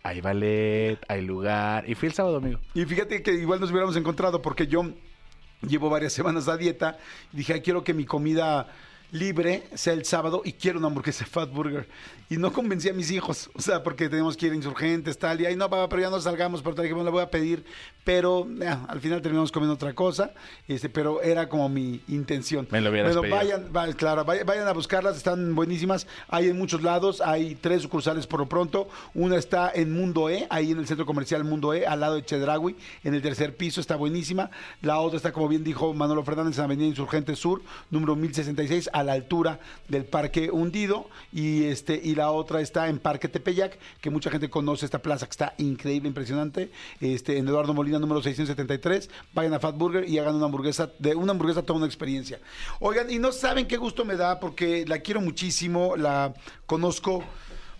Hay 0.02 0.20
ballet, 0.22 0.98
hay 1.08 1.20
lugar. 1.22 1.88
Y 1.90 1.94
fui 1.94 2.08
el 2.08 2.14
sábado, 2.14 2.36
amigo. 2.38 2.58
Y 2.72 2.84
fíjate 2.86 3.22
que 3.22 3.32
igual 3.34 3.60
nos 3.60 3.70
hubiéramos 3.70 3.96
encontrado 3.96 4.40
porque 4.40 4.66
yo 4.66 4.84
llevo 5.62 5.90
varias 5.90 6.12
semanas 6.18 6.48
a 6.48 6.56
dieta. 6.56 6.98
Dije, 7.32 7.54
"Ay, 7.54 7.60
quiero 7.62 7.84
que 7.84 7.94
mi 7.94 8.04
comida 8.04 8.68
libre 9.10 9.64
sea 9.74 9.92
el 9.94 10.04
sábado 10.04 10.42
y 10.44 10.52
quiero 10.52 10.78
una 10.78 10.88
hamburguesa 10.88 11.24
Fat 11.24 11.50
Burger. 11.50 11.88
Y 12.30 12.36
no 12.36 12.52
convencí 12.52 12.90
a 12.90 12.92
mis 12.92 13.10
hijos, 13.10 13.48
o 13.54 13.60
sea, 13.62 13.82
porque 13.82 14.10
tenemos 14.10 14.36
que 14.36 14.46
ir 14.46 14.52
a 14.52 14.54
insurgentes, 14.54 15.18
tal, 15.18 15.40
y 15.40 15.46
ahí 15.46 15.56
no, 15.56 15.70
papá, 15.70 15.88
pero 15.88 16.02
ya 16.02 16.10
no 16.10 16.20
salgamos, 16.20 16.60
pero 16.60 16.74
te 16.74 16.82
dije, 16.82 16.92
"Bueno, 16.92 17.06
la 17.06 17.10
voy 17.10 17.22
a 17.22 17.30
pedir. 17.30 17.64
pero 18.04 18.48
eh, 18.62 18.66
al 18.88 19.00
final 19.02 19.20
terminamos 19.20 19.52
comiendo 19.52 19.74
otra 19.74 19.92
cosa, 19.92 20.32
este, 20.66 20.88
pero 20.88 21.20
era 21.20 21.46
como 21.46 21.68
mi 21.68 22.00
intención. 22.08 22.66
Me 22.70 22.80
lo 22.80 22.88
hubieras 22.88 23.14
Bueno, 23.14 23.20
pedido. 23.20 23.36
vayan, 23.36 23.70
va- 23.76 23.92
claro, 23.94 24.24
vay- 24.24 24.44
vayan 24.46 24.66
a 24.66 24.72
buscarlas, 24.72 25.14
están 25.18 25.54
buenísimas. 25.54 26.06
Hay 26.28 26.48
en 26.48 26.56
muchos 26.56 26.82
lados, 26.82 27.20
hay 27.20 27.54
tres 27.56 27.82
sucursales 27.82 28.26
por 28.26 28.40
lo 28.40 28.48
pronto. 28.48 28.88
Una 29.12 29.36
está 29.36 29.70
en 29.74 29.92
Mundo 29.92 30.30
E, 30.30 30.46
ahí 30.48 30.70
en 30.72 30.78
el 30.78 30.86
centro 30.86 31.04
comercial 31.04 31.44
Mundo 31.44 31.74
E, 31.74 31.86
al 31.86 32.00
lado 32.00 32.14
de 32.14 32.24
Chedraui, 32.24 32.76
en 33.04 33.12
el 33.12 33.20
tercer 33.20 33.54
piso, 33.56 33.78
está 33.82 33.96
buenísima. 33.96 34.50
La 34.80 35.00
otra 35.00 35.18
está, 35.18 35.30
como 35.32 35.46
bien 35.48 35.62
dijo 35.62 35.92
Manolo 35.92 36.24
Fernández, 36.24 36.56
en 36.56 36.64
Avenida 36.64 36.86
Insurgente 36.88 37.36
Sur, 37.36 37.60
número 37.90 38.16
1066, 38.16 38.88
a 38.98 39.04
la 39.04 39.12
altura 39.12 39.60
del 39.88 40.04
Parque 40.04 40.50
Hundido. 40.50 41.08
Y, 41.32 41.64
este, 41.64 42.00
y 42.02 42.14
la 42.14 42.30
otra 42.30 42.60
está 42.60 42.88
en 42.88 42.98
Parque 42.98 43.28
Tepeyac, 43.28 43.78
que 44.00 44.10
mucha 44.10 44.30
gente 44.30 44.50
conoce 44.50 44.84
esta 44.84 45.00
plaza, 45.00 45.26
que 45.26 45.32
está 45.32 45.54
increíble, 45.58 46.08
impresionante. 46.08 46.70
Este, 47.00 47.38
en 47.38 47.48
Eduardo 47.48 47.74
Molina, 47.74 47.98
número 47.98 48.22
673. 48.22 49.10
Vayan 49.34 49.54
a 49.54 49.60
Fat 49.60 49.76
Burger 49.76 50.08
y 50.08 50.18
hagan 50.18 50.36
una 50.36 50.46
hamburguesa, 50.46 50.90
de 50.98 51.14
una 51.14 51.32
hamburguesa 51.32 51.62
toda 51.62 51.78
una 51.78 51.86
experiencia. 51.86 52.38
Oigan, 52.80 53.10
y 53.10 53.18
no 53.18 53.32
saben 53.32 53.66
qué 53.66 53.76
gusto 53.76 54.04
me 54.04 54.16
da 54.16 54.40
porque 54.40 54.84
la 54.86 54.98
quiero 54.98 55.20
muchísimo, 55.20 55.96
la 55.96 56.34
conozco. 56.66 57.24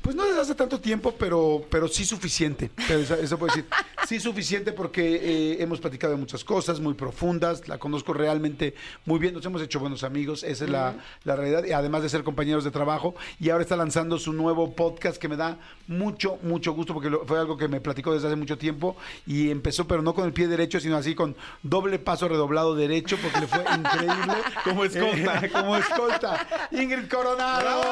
Pues 0.03 0.17
no 0.17 0.25
desde 0.27 0.41
hace 0.41 0.55
tanto 0.55 0.81
tiempo, 0.81 1.15
pero, 1.19 1.67
pero 1.71 1.87
sí 1.87 2.05
suficiente. 2.05 2.71
Pero 2.87 3.01
eso, 3.01 3.15
eso 3.15 3.39
puedo 3.39 3.55
decir. 3.55 3.69
Sí 4.07 4.21
suficiente 4.21 4.73
porque 4.73 5.17
eh, 5.17 5.57
hemos 5.63 5.81
platicado 5.81 6.15
de 6.15 6.19
muchas 6.19 6.43
cosas 6.43 6.81
muy 6.81 6.95
profundas. 6.95 7.69
La 7.69 7.77
conozco 7.77 8.15
realmente 8.15 8.75
muy 9.05 9.19
bien. 9.19 9.35
Nos 9.35 9.45
hemos 9.45 9.61
hecho 9.61 9.81
buenos 9.81 10.03
amigos. 10.03 10.45
Esa 10.45 10.65
es 10.65 10.71
la, 10.71 10.95
la 11.25 11.37
realidad. 11.37 11.63
Y 11.67 11.73
además 11.73 12.03
de 12.03 12.09
ser 12.09 12.23
compañeros 12.25 12.65
de 12.65 12.71
trabajo. 12.71 13.15
Y 13.39 13.51
ahora 13.51 13.61
está 13.63 13.77
lanzando 13.77 14.19
su 14.19 14.33
nuevo 14.33 14.75
podcast 14.75 15.19
que 15.19 15.29
me 15.29 15.37
da 15.37 15.59
mucho, 15.89 16.39
mucho 16.43 16.73
gusto 16.73 16.95
porque 16.95 17.11
lo- 17.11 17.27
fue 17.27 17.39
algo 17.39 17.59
que 17.59 17.69
me 17.69 17.83
platicó 17.83 18.15
desde 18.15 18.29
hace 18.29 18.37
mucho 18.37 18.57
tiempo. 18.57 18.97
Y 19.27 19.51
empezó, 19.51 19.87
pero 19.87 20.01
no 20.01 20.15
con 20.15 20.25
el 20.25 20.33
pie 20.33 20.47
derecho, 20.49 20.81
sino 20.81 20.97
así 20.97 21.15
con 21.15 21.37
doble 21.63 21.99
paso 21.99 22.29
redoblado 22.29 22.75
derecho 22.75 23.19
porque 23.21 23.41
le 23.41 23.47
fue 23.47 23.63
increíble. 23.77 24.35
Como 24.65 24.85
escolta. 24.87 25.49
Como 25.53 25.77
escolta. 25.77 26.69
Ingrid 26.71 27.09
Coronado. 27.11 27.83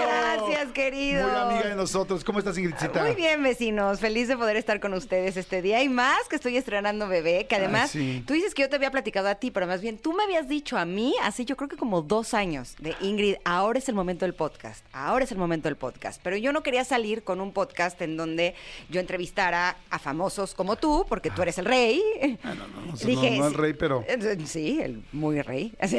Gracias, 0.00 0.72
querido. 0.72 1.22
Muy 1.28 1.32
amiga 1.42 1.68
de 1.68 1.74
nosotros. 1.76 2.24
¿Cómo 2.24 2.38
estás, 2.38 2.56
Ingridcita? 2.58 3.02
Muy 3.02 3.14
bien, 3.14 3.42
vecinos. 3.42 4.00
Feliz 4.00 4.28
de 4.28 4.36
poder 4.36 4.56
estar 4.56 4.80
con 4.80 4.94
ustedes 4.94 5.36
este 5.36 5.62
día. 5.62 5.82
Y 5.82 5.88
más 5.88 6.28
que 6.28 6.36
estoy 6.36 6.56
estrenando 6.56 7.08
bebé, 7.08 7.46
que 7.46 7.56
además 7.56 7.94
Ay, 7.94 8.18
sí. 8.18 8.24
tú 8.26 8.34
dices 8.34 8.54
que 8.54 8.62
yo 8.62 8.68
te 8.68 8.76
había 8.76 8.90
platicado 8.90 9.28
a 9.28 9.34
ti, 9.36 9.50
pero 9.50 9.66
más 9.66 9.80
bien 9.80 9.98
tú 9.98 10.12
me 10.12 10.22
habías 10.24 10.48
dicho 10.48 10.76
a 10.78 10.84
mí 10.84 11.14
hace 11.22 11.44
yo 11.44 11.56
creo 11.56 11.68
que 11.68 11.76
como 11.76 12.02
dos 12.02 12.34
años 12.34 12.76
de 12.78 12.94
Ingrid, 13.00 13.36
ahora 13.44 13.78
es 13.78 13.88
el 13.88 13.94
momento 13.94 14.24
del 14.24 14.34
podcast. 14.34 14.84
Ahora 14.92 15.24
es 15.24 15.32
el 15.32 15.38
momento 15.38 15.68
del 15.68 15.76
podcast. 15.76 16.20
Pero 16.22 16.36
yo 16.36 16.52
no 16.52 16.62
quería 16.62 16.84
salir 16.84 17.22
con 17.24 17.40
un 17.40 17.52
podcast 17.52 18.00
en 18.02 18.16
donde 18.16 18.54
yo 18.90 19.00
entrevistara 19.00 19.76
a 19.90 19.98
famosos 19.98 20.54
como 20.54 20.76
tú, 20.76 21.06
porque 21.08 21.30
tú 21.30 21.42
eres 21.42 21.58
el 21.58 21.64
rey. 21.64 22.02
Ah, 22.44 22.54
no, 22.54 22.66
no, 22.68 22.92
no 22.92 23.46
el 23.46 23.54
rey, 23.54 23.72
pero- 23.72 24.04
Sí, 24.46 24.80
el 24.80 25.02
muy 25.12 25.40
rey. 25.42 25.72
Así. 25.80 25.98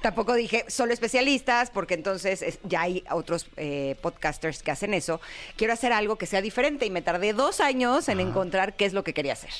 Tampoco 0.00 0.34
dije 0.34 0.64
solo 0.68 0.92
especialistas, 0.92 1.70
porque 1.70 1.94
entonces 1.94 2.42
es- 2.42 2.58
ya 2.62 2.82
hay 2.82 3.02
otros 3.10 3.46
eh, 3.56 3.96
podcasters 4.00 4.45
que 4.62 4.70
hacen 4.70 4.94
eso. 4.94 5.20
Quiero 5.56 5.72
hacer 5.72 5.92
algo 5.92 6.16
que 6.16 6.26
sea 6.26 6.40
diferente 6.40 6.86
y 6.86 6.90
me 6.90 7.02
tardé 7.02 7.32
dos 7.32 7.60
años 7.60 8.08
en 8.08 8.20
encontrar 8.20 8.76
qué 8.76 8.84
es 8.84 8.92
lo 8.92 9.04
que 9.04 9.14
quería 9.14 9.32
hacer. 9.32 9.52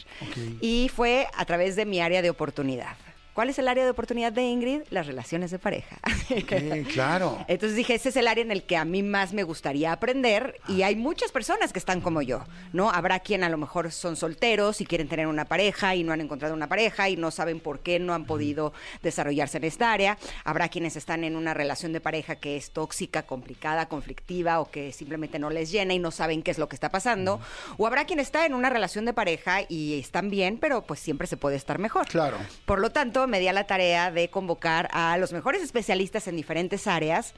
Y 0.61 0.91
fue 0.95 1.27
a 1.35 1.45
través 1.45 1.77
de 1.77 1.87
mi 1.87 2.01
área 2.01 2.23
de 2.23 2.31
oportunidad. 2.31 2.97
¿Cuál 3.37 3.51
es 3.51 3.59
el 3.59 3.69
área 3.69 3.85
de 3.85 3.91
oportunidad 3.91 4.33
de 4.33 4.45
Ingrid? 4.45 4.85
Las 4.89 5.07
relaciones 5.07 5.51
de 5.51 5.59
pareja. 5.59 5.99
Ok, 6.31 6.89
claro. 6.91 7.45
Entonces 7.49 7.77
dije, 7.77 7.95
ese 7.95 8.09
es 8.09 8.17
el 8.17 8.29
área 8.29 8.43
en 8.43 8.51
el 8.51 8.63
que 8.63 8.79
a 8.79 8.87
mí 8.87 9.03
más 9.03 9.35
me 9.35 9.43
gustaría 9.43 9.93
aprender 9.93 10.59
y 10.69 10.85
hay 10.85 10.97
muchas 10.97 11.33
personas 11.33 11.71
que 11.71 11.79
están 11.79 12.01
como 12.01 12.23
yo, 12.23 12.45
¿no? 12.73 12.91
Habrá 12.91 13.21
quien 13.21 13.45
a 13.45 13.51
lo 13.51 13.59
mejor 13.59 13.93
son 13.93 14.17
solteros 14.17 14.81
y 14.81 14.87
quieren 14.87 15.07
tener 15.09 15.27
una 15.27 15.45
pareja 15.45 15.95
y 15.95 16.03
no 16.03 16.15
han 16.15 16.23
encontrado 16.23 16.55
una 16.55 16.67
pareja 16.67 17.11
y 17.11 17.19
no 17.19 17.31
saben 17.31 17.61
por 17.61 17.81
qué 17.81 17.99
no 17.99 18.15
han 18.15 18.25
podido 18.25 18.73
desarrollarse 19.03 19.59
en 19.59 19.65
esta 19.65 19.93
área. 19.93 20.17
Habrá 20.45 20.71
quienes 20.71 20.97
están 20.97 21.23
en 21.23 21.37
una 21.37 21.53
relación 21.53 21.93
de 21.93 22.01
pareja 22.01 22.37
que 22.37 22.57
es 22.57 22.71
tóxica, 22.71 23.25
complicada, 23.25 23.87
conflictiva 23.87 24.61
o 24.61 24.71
que 24.71 24.93
simplemente 24.93 25.39
no 25.39 25.51
les 25.51 25.71
llena 25.71 25.93
y 25.93 25.99
no 25.99 26.11
saben 26.11 26.43
qué 26.43 26.53
es 26.53 26.59
lo 26.59 26.71
que 26.71 26.77
está 26.77 26.89
pasando. 26.89 27.39
O 27.77 27.87
habrá 27.87 28.07
quien 28.07 28.19
está 28.19 28.47
en 28.47 28.55
una 28.55 28.71
relación 28.71 29.05
de 29.05 29.13
pareja 29.13 29.59
y 29.69 30.01
están 30.01 30.31
bien, 30.31 30.57
pero 30.57 30.87
pues 30.87 31.01
siempre 31.01 31.27
se 31.27 31.37
puede 31.37 31.57
estar 31.57 31.79
mejor. 31.79 32.07
Claro. 32.07 32.39
Por 32.65 32.81
lo 32.81 32.89
tanto, 32.89 33.26
me 33.27 33.41
di 33.41 33.49
a 33.49 33.53
la 33.53 33.67
tarea 33.67 34.11
de 34.11 34.29
convocar 34.29 34.89
a 34.93 35.17
los 35.19 35.33
mejores 35.33 35.63
especialistas 35.63 36.27
en 36.29 36.37
diferentes 36.37 36.87
áreas. 36.87 37.35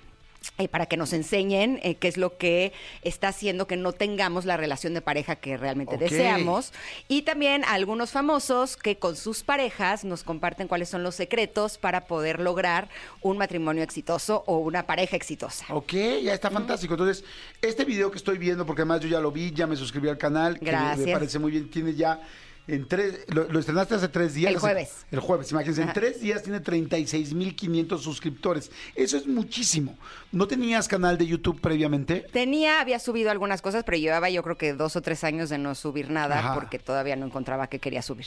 eh, 0.56 0.68
para 0.68 0.86
que 0.86 0.96
nos 0.96 1.12
enseñen 1.12 1.80
eh, 1.82 1.96
qué 1.96 2.06
es 2.06 2.16
lo 2.16 2.38
que 2.38 2.72
está 3.02 3.26
haciendo 3.28 3.66
que 3.66 3.76
no 3.76 3.92
tengamos 3.92 4.44
la 4.44 4.56
relación 4.56 4.94
de 4.94 5.00
pareja 5.00 5.34
que 5.34 5.56
realmente 5.56 5.96
deseamos. 5.98 6.72
Y 7.08 7.22
también 7.22 7.64
a 7.64 7.72
algunos 7.72 8.12
famosos 8.12 8.76
que 8.76 8.96
con 8.98 9.16
sus 9.16 9.42
parejas 9.42 10.04
nos 10.04 10.22
comparten 10.22 10.68
cuáles 10.68 10.88
son 10.90 11.02
los 11.02 11.16
secretos 11.16 11.76
para 11.76 12.06
poder 12.06 12.38
lograr 12.38 12.88
un 13.20 13.36
matrimonio 13.36 13.82
exitoso 13.82 14.44
o 14.46 14.58
una 14.58 14.86
pareja 14.86 15.16
exitosa. 15.16 15.66
Ok, 15.70 15.92
ya 16.22 16.34
está 16.34 16.52
fantástico. 16.52 16.94
Entonces, 16.94 17.24
este 17.60 17.84
video 17.84 18.12
que 18.12 18.18
estoy 18.18 18.38
viendo, 18.38 18.64
porque 18.64 18.82
además 18.82 19.00
yo 19.00 19.08
ya 19.08 19.18
lo 19.18 19.32
vi, 19.32 19.50
ya 19.52 19.66
me 19.66 19.74
suscribí 19.74 20.08
al 20.08 20.18
canal, 20.18 20.60
que 20.60 20.66
me- 20.66 20.70
Gracias. 20.70 21.10
parece 21.10 21.38
muy 21.40 21.50
bien, 21.50 21.68
tiene 21.68 21.94
ya 21.94 22.20
en 22.68 22.86
tres, 22.86 23.24
lo, 23.28 23.48
lo 23.50 23.58
estrenaste 23.58 23.94
hace 23.96 24.08
tres 24.08 24.34
días. 24.34 24.50
El 24.50 24.56
Hace- 24.56 24.60
jueves. 24.66 25.06
el 25.10 25.20
jueves, 25.20 25.50
imagínense, 25.50 25.82
en 25.82 25.92
tres 25.92 26.20
días 26.20 26.42
tiene 26.42 26.62
36.500 26.62 27.98
suscriptores. 27.98 28.70
Eso 28.94 29.16
es 29.16 29.26
muchísimo. 29.26 29.96
¿No 30.30 30.46
tenías 30.46 30.86
canal 30.88 31.16
de 31.18 31.26
YouTube 31.26 31.60
previamente? 31.60 32.26
Tenía, 32.32 32.80
había 32.80 32.98
subido 32.98 33.30
algunas 33.30 33.62
cosas, 33.62 33.84
pero 33.84 33.96
llevaba 33.96 34.28
yo 34.30 34.42
creo 34.42 34.56
que 34.58 34.74
dos 34.74 34.94
o 34.96 35.02
tres 35.02 35.24
años 35.24 35.48
de 35.48 35.58
no 35.58 35.74
subir 35.74 36.10
nada 36.10 36.38
Ajá. 36.38 36.54
porque 36.54 36.78
todavía 36.78 37.16
no 37.16 37.26
encontraba 37.26 37.68
que 37.68 37.78
quería 37.78 38.02
subir. 38.02 38.26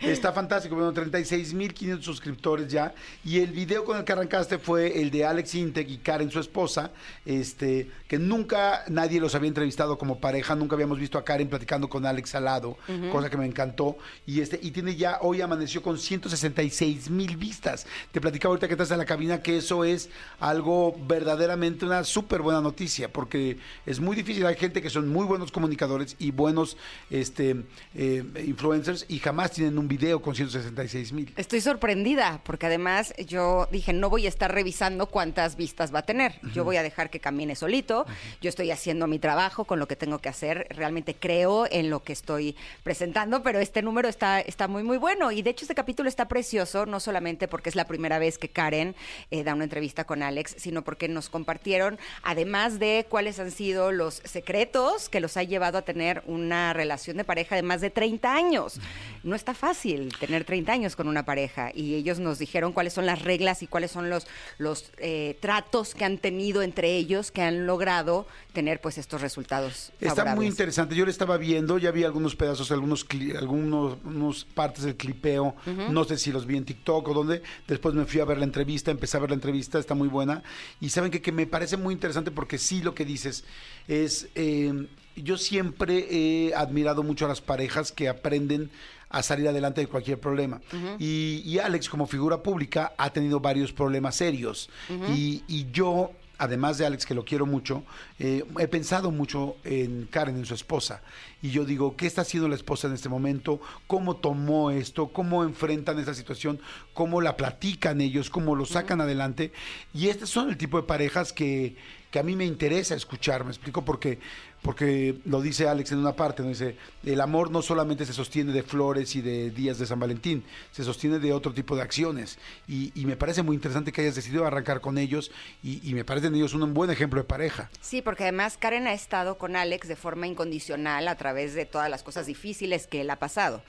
Está 0.00 0.32
fantástico, 0.32 0.74
bueno, 0.76 0.92
36.500 0.94 2.00
suscriptores 2.02 2.68
ya. 2.68 2.94
Y 3.24 3.40
el 3.40 3.52
video 3.52 3.84
con 3.84 3.98
el 3.98 4.04
que 4.04 4.12
arrancaste 4.12 4.58
fue 4.58 5.00
el 5.00 5.10
de 5.10 5.24
Alex 5.26 5.54
Intec 5.54 5.88
y 5.90 5.98
Karen, 5.98 6.30
su 6.30 6.40
esposa, 6.40 6.90
este, 7.26 7.90
que 8.08 8.18
nunca 8.18 8.84
nadie 8.88 9.20
los 9.20 9.34
había 9.34 9.48
entrevistado 9.48 9.98
como 9.98 10.18
pareja, 10.20 10.54
nunca 10.54 10.74
habíamos 10.74 10.98
visto 10.98 11.18
a 11.18 11.24
Karen 11.24 11.48
platicando 11.48 11.88
con 11.88 12.06
Alex 12.06 12.34
al 12.34 12.44
lado, 12.46 12.78
cosa 13.12 13.28
que 13.28 13.36
me 13.36 13.49
encantó. 13.50 13.96
Y 14.26 14.40
este, 14.40 14.58
y 14.62 14.70
tiene 14.70 14.96
ya, 14.96 15.18
hoy 15.20 15.40
amaneció 15.40 15.82
con 15.82 15.98
166 15.98 17.10
mil 17.10 17.36
vistas. 17.36 17.86
Te 18.12 18.20
platicaba 18.20 18.52
ahorita 18.52 18.68
que 18.68 18.74
estás 18.74 18.90
en 18.90 18.98
la 18.98 19.04
cabina 19.04 19.42
que 19.42 19.58
eso 19.58 19.84
es 19.84 20.08
algo 20.38 20.96
verdaderamente 21.06 21.84
una 21.84 22.04
súper 22.04 22.42
buena 22.42 22.60
noticia, 22.60 23.12
porque 23.12 23.58
es 23.86 24.00
muy 24.00 24.16
difícil. 24.16 24.46
Hay 24.46 24.56
gente 24.56 24.82
que 24.82 24.90
son 24.90 25.08
muy 25.08 25.26
buenos 25.26 25.52
comunicadores 25.52 26.16
y 26.18 26.30
buenos 26.30 26.76
este, 27.10 27.64
eh, 27.94 28.24
influencers 28.46 29.04
y 29.08 29.18
jamás 29.18 29.52
tienen 29.52 29.78
un 29.78 29.88
video 29.88 30.22
con 30.22 30.34
166 30.34 31.12
mil. 31.12 31.32
Estoy 31.36 31.60
sorprendida 31.60 32.40
porque 32.44 32.66
además 32.66 33.14
yo 33.26 33.68
dije, 33.70 33.92
no 33.92 34.10
voy 34.10 34.26
a 34.26 34.28
estar 34.28 34.52
revisando 34.52 35.06
cuántas 35.06 35.56
vistas 35.56 35.94
va 35.94 36.00
a 36.00 36.02
tener. 36.02 36.40
Yo 36.54 36.64
voy 36.64 36.76
a 36.76 36.82
dejar 36.82 37.10
que 37.10 37.20
camine 37.20 37.56
solito. 37.56 38.06
Yo 38.40 38.48
estoy 38.48 38.70
haciendo 38.70 39.06
mi 39.06 39.18
trabajo 39.18 39.64
con 39.64 39.78
lo 39.78 39.88
que 39.88 39.96
tengo 39.96 40.18
que 40.18 40.28
hacer. 40.28 40.66
Realmente 40.70 41.14
creo 41.14 41.66
en 41.70 41.90
lo 41.90 42.02
que 42.02 42.12
estoy 42.12 42.56
presentando, 42.82 43.39
pero 43.42 43.58
este 43.60 43.82
número 43.82 44.08
está, 44.08 44.40
está 44.40 44.68
muy, 44.68 44.82
muy 44.82 44.96
bueno. 44.98 45.30
Y 45.32 45.42
de 45.42 45.50
hecho 45.50 45.64
este 45.64 45.74
capítulo 45.74 46.08
está 46.08 46.28
precioso, 46.28 46.86
no 46.86 47.00
solamente 47.00 47.48
porque 47.48 47.68
es 47.68 47.74
la 47.76 47.86
primera 47.86 48.18
vez 48.18 48.38
que 48.38 48.48
Karen 48.48 48.94
eh, 49.30 49.42
da 49.44 49.54
una 49.54 49.64
entrevista 49.64 50.04
con 50.04 50.22
Alex, 50.22 50.54
sino 50.58 50.82
porque 50.82 51.08
nos 51.08 51.28
compartieron, 51.28 51.98
además 52.22 52.78
de 52.78 53.06
cuáles 53.08 53.38
han 53.40 53.50
sido 53.50 53.92
los 53.92 54.22
secretos 54.24 55.08
que 55.08 55.20
los 55.20 55.36
ha 55.36 55.42
llevado 55.42 55.78
a 55.78 55.82
tener 55.82 56.22
una 56.26 56.72
relación 56.72 57.16
de 57.16 57.24
pareja 57.24 57.56
de 57.56 57.62
más 57.62 57.80
de 57.80 57.90
30 57.90 58.34
años. 58.34 58.80
No 59.22 59.34
está 59.36 59.54
fácil 59.54 60.12
tener 60.18 60.44
30 60.44 60.72
años 60.72 60.96
con 60.96 61.08
una 61.08 61.24
pareja 61.24 61.70
y 61.74 61.94
ellos 61.94 62.18
nos 62.18 62.38
dijeron 62.38 62.72
cuáles 62.72 62.92
son 62.92 63.06
las 63.06 63.22
reglas 63.22 63.62
y 63.62 63.66
cuáles 63.66 63.90
son 63.90 64.10
los, 64.10 64.26
los 64.58 64.90
eh, 64.98 65.36
tratos 65.40 65.94
que 65.94 66.04
han 66.04 66.18
tenido 66.18 66.62
entre 66.62 66.96
ellos 66.96 67.30
que 67.30 67.42
han 67.42 67.66
logrado 67.66 68.26
tener 68.52 68.80
pues 68.80 68.98
estos 68.98 69.20
resultados. 69.20 69.92
Está 70.00 70.22
muy 70.36 70.46
interesante. 70.46 70.94
Yo 70.94 71.04
le 71.04 71.10
estaba 71.10 71.36
viendo, 71.36 71.78
ya 71.78 71.90
vi 71.90 72.04
algunos 72.04 72.34
pedazos, 72.34 72.70
algunos 72.72 73.08
cli- 73.08 73.19
algunos 73.36 73.96
unos 74.04 74.44
partes 74.44 74.84
del 74.84 74.96
clipeo. 74.96 75.54
No 75.90 76.04
sé 76.04 76.16
si 76.18 76.32
los 76.32 76.46
vi 76.46 76.56
en 76.56 76.64
TikTok 76.64 77.08
o 77.08 77.14
dónde. 77.14 77.42
Después 77.68 77.94
me 77.94 78.04
fui 78.06 78.20
a 78.20 78.24
ver 78.24 78.38
la 78.38 78.44
entrevista, 78.44 78.90
empecé 78.90 79.16
a 79.16 79.20
ver 79.20 79.30
la 79.30 79.34
entrevista, 79.36 79.78
está 79.78 79.94
muy 79.94 80.08
buena. 80.08 80.42
Y 80.80 80.88
saben 80.90 81.10
que, 81.10 81.20
que 81.20 81.32
me 81.32 81.46
parece 81.46 81.76
muy 81.76 81.92
interesante 81.94 82.30
porque 82.30 82.58
sí 82.58 82.82
lo 82.82 82.94
que 82.94 83.04
dices 83.04 83.44
es. 83.88 84.28
eh, 84.34 84.86
yo 85.16 85.36
siempre 85.36 86.06
he 86.08 86.54
admirado 86.54 87.02
mucho 87.02 87.26
a 87.26 87.28
las 87.28 87.40
parejas 87.40 87.90
que 87.92 88.08
aprenden 88.08 88.70
a 89.10 89.22
salir 89.24 89.48
adelante 89.48 89.80
de 89.80 89.88
cualquier 89.88 90.18
problema. 90.20 90.60
Y, 90.98 91.42
y 91.44 91.58
Alex, 91.58 91.88
como 91.88 92.06
figura 92.06 92.42
pública, 92.42 92.94
ha 92.96 93.10
tenido 93.12 93.40
varios 93.40 93.72
problemas 93.72 94.14
serios. 94.14 94.70
Y, 95.12 95.42
y 95.48 95.66
yo 95.72 96.12
además 96.40 96.78
de 96.78 96.86
Alex, 96.86 97.04
que 97.04 97.14
lo 97.14 97.24
quiero 97.24 97.44
mucho, 97.44 97.84
eh, 98.18 98.44
he 98.58 98.66
pensado 98.66 99.10
mucho 99.10 99.56
en 99.62 100.08
Karen, 100.10 100.36
en 100.38 100.46
su 100.46 100.54
esposa. 100.54 101.02
Y 101.42 101.50
yo 101.50 101.66
digo, 101.66 101.96
¿qué 101.96 102.06
está 102.06 102.22
haciendo 102.22 102.48
la 102.48 102.54
esposa 102.54 102.88
en 102.88 102.94
este 102.94 103.10
momento? 103.10 103.60
¿Cómo 103.86 104.16
tomó 104.16 104.70
esto? 104.70 105.08
¿Cómo 105.08 105.44
enfrentan 105.44 105.98
esta 105.98 106.14
situación? 106.14 106.58
¿Cómo 106.94 107.20
la 107.20 107.36
platican 107.36 108.00
ellos? 108.00 108.30
¿Cómo 108.30 108.56
lo 108.56 108.64
sacan 108.64 109.02
adelante? 109.02 109.52
Y 109.92 110.08
estos 110.08 110.30
son 110.30 110.48
el 110.48 110.56
tipo 110.56 110.80
de 110.80 110.86
parejas 110.86 111.34
que, 111.34 111.76
que 112.10 112.18
a 112.18 112.22
mí 112.22 112.34
me 112.36 112.46
interesa 112.46 112.94
escuchar, 112.94 113.44
me 113.44 113.50
explico, 113.50 113.84
porque, 113.84 114.18
porque 114.62 115.16
lo 115.24 115.40
dice 115.40 115.68
Alex 115.68 115.92
en 115.92 115.98
una 115.98 116.12
parte, 116.12 116.42
¿no? 116.42 116.48
dice, 116.48 116.76
el 117.04 117.20
amor 117.20 117.50
no 117.50 117.62
solamente 117.62 118.04
se 118.04 118.12
sostiene 118.12 118.52
de 118.52 118.62
flores 118.62 119.16
y 119.16 119.22
de 119.22 119.50
días 119.50 119.78
de 119.78 119.86
San 119.86 119.98
Valentín, 119.98 120.44
se 120.70 120.84
sostiene 120.84 121.18
de 121.18 121.32
otro 121.32 121.52
tipo 121.52 121.76
de 121.76 121.82
acciones. 121.82 122.38
Y, 122.68 122.92
y 122.94 123.06
me 123.06 123.16
parece 123.16 123.42
muy 123.42 123.56
interesante 123.56 123.92
que 123.92 124.02
hayas 124.02 124.14
decidido 124.14 124.46
arrancar 124.46 124.80
con 124.80 124.98
ellos 124.98 125.30
y, 125.62 125.88
y 125.88 125.94
me 125.94 126.04
parecen 126.04 126.34
ellos 126.34 126.54
un 126.54 126.74
buen 126.74 126.90
ejemplo 126.90 127.20
de 127.20 127.24
pareja. 127.24 127.70
Sí, 127.80 128.02
porque 128.02 128.24
además 128.24 128.56
Karen 128.58 128.86
ha 128.86 128.92
estado 128.92 129.38
con 129.38 129.56
Alex 129.56 129.88
de 129.88 129.96
forma 129.96 130.26
incondicional 130.26 131.08
a 131.08 131.16
través 131.16 131.54
de 131.54 131.64
todas 131.64 131.88
las 131.88 132.02
cosas 132.02 132.26
difíciles 132.26 132.86
que 132.86 133.00
él 133.00 133.10
ha 133.10 133.16
pasado. 133.16 133.62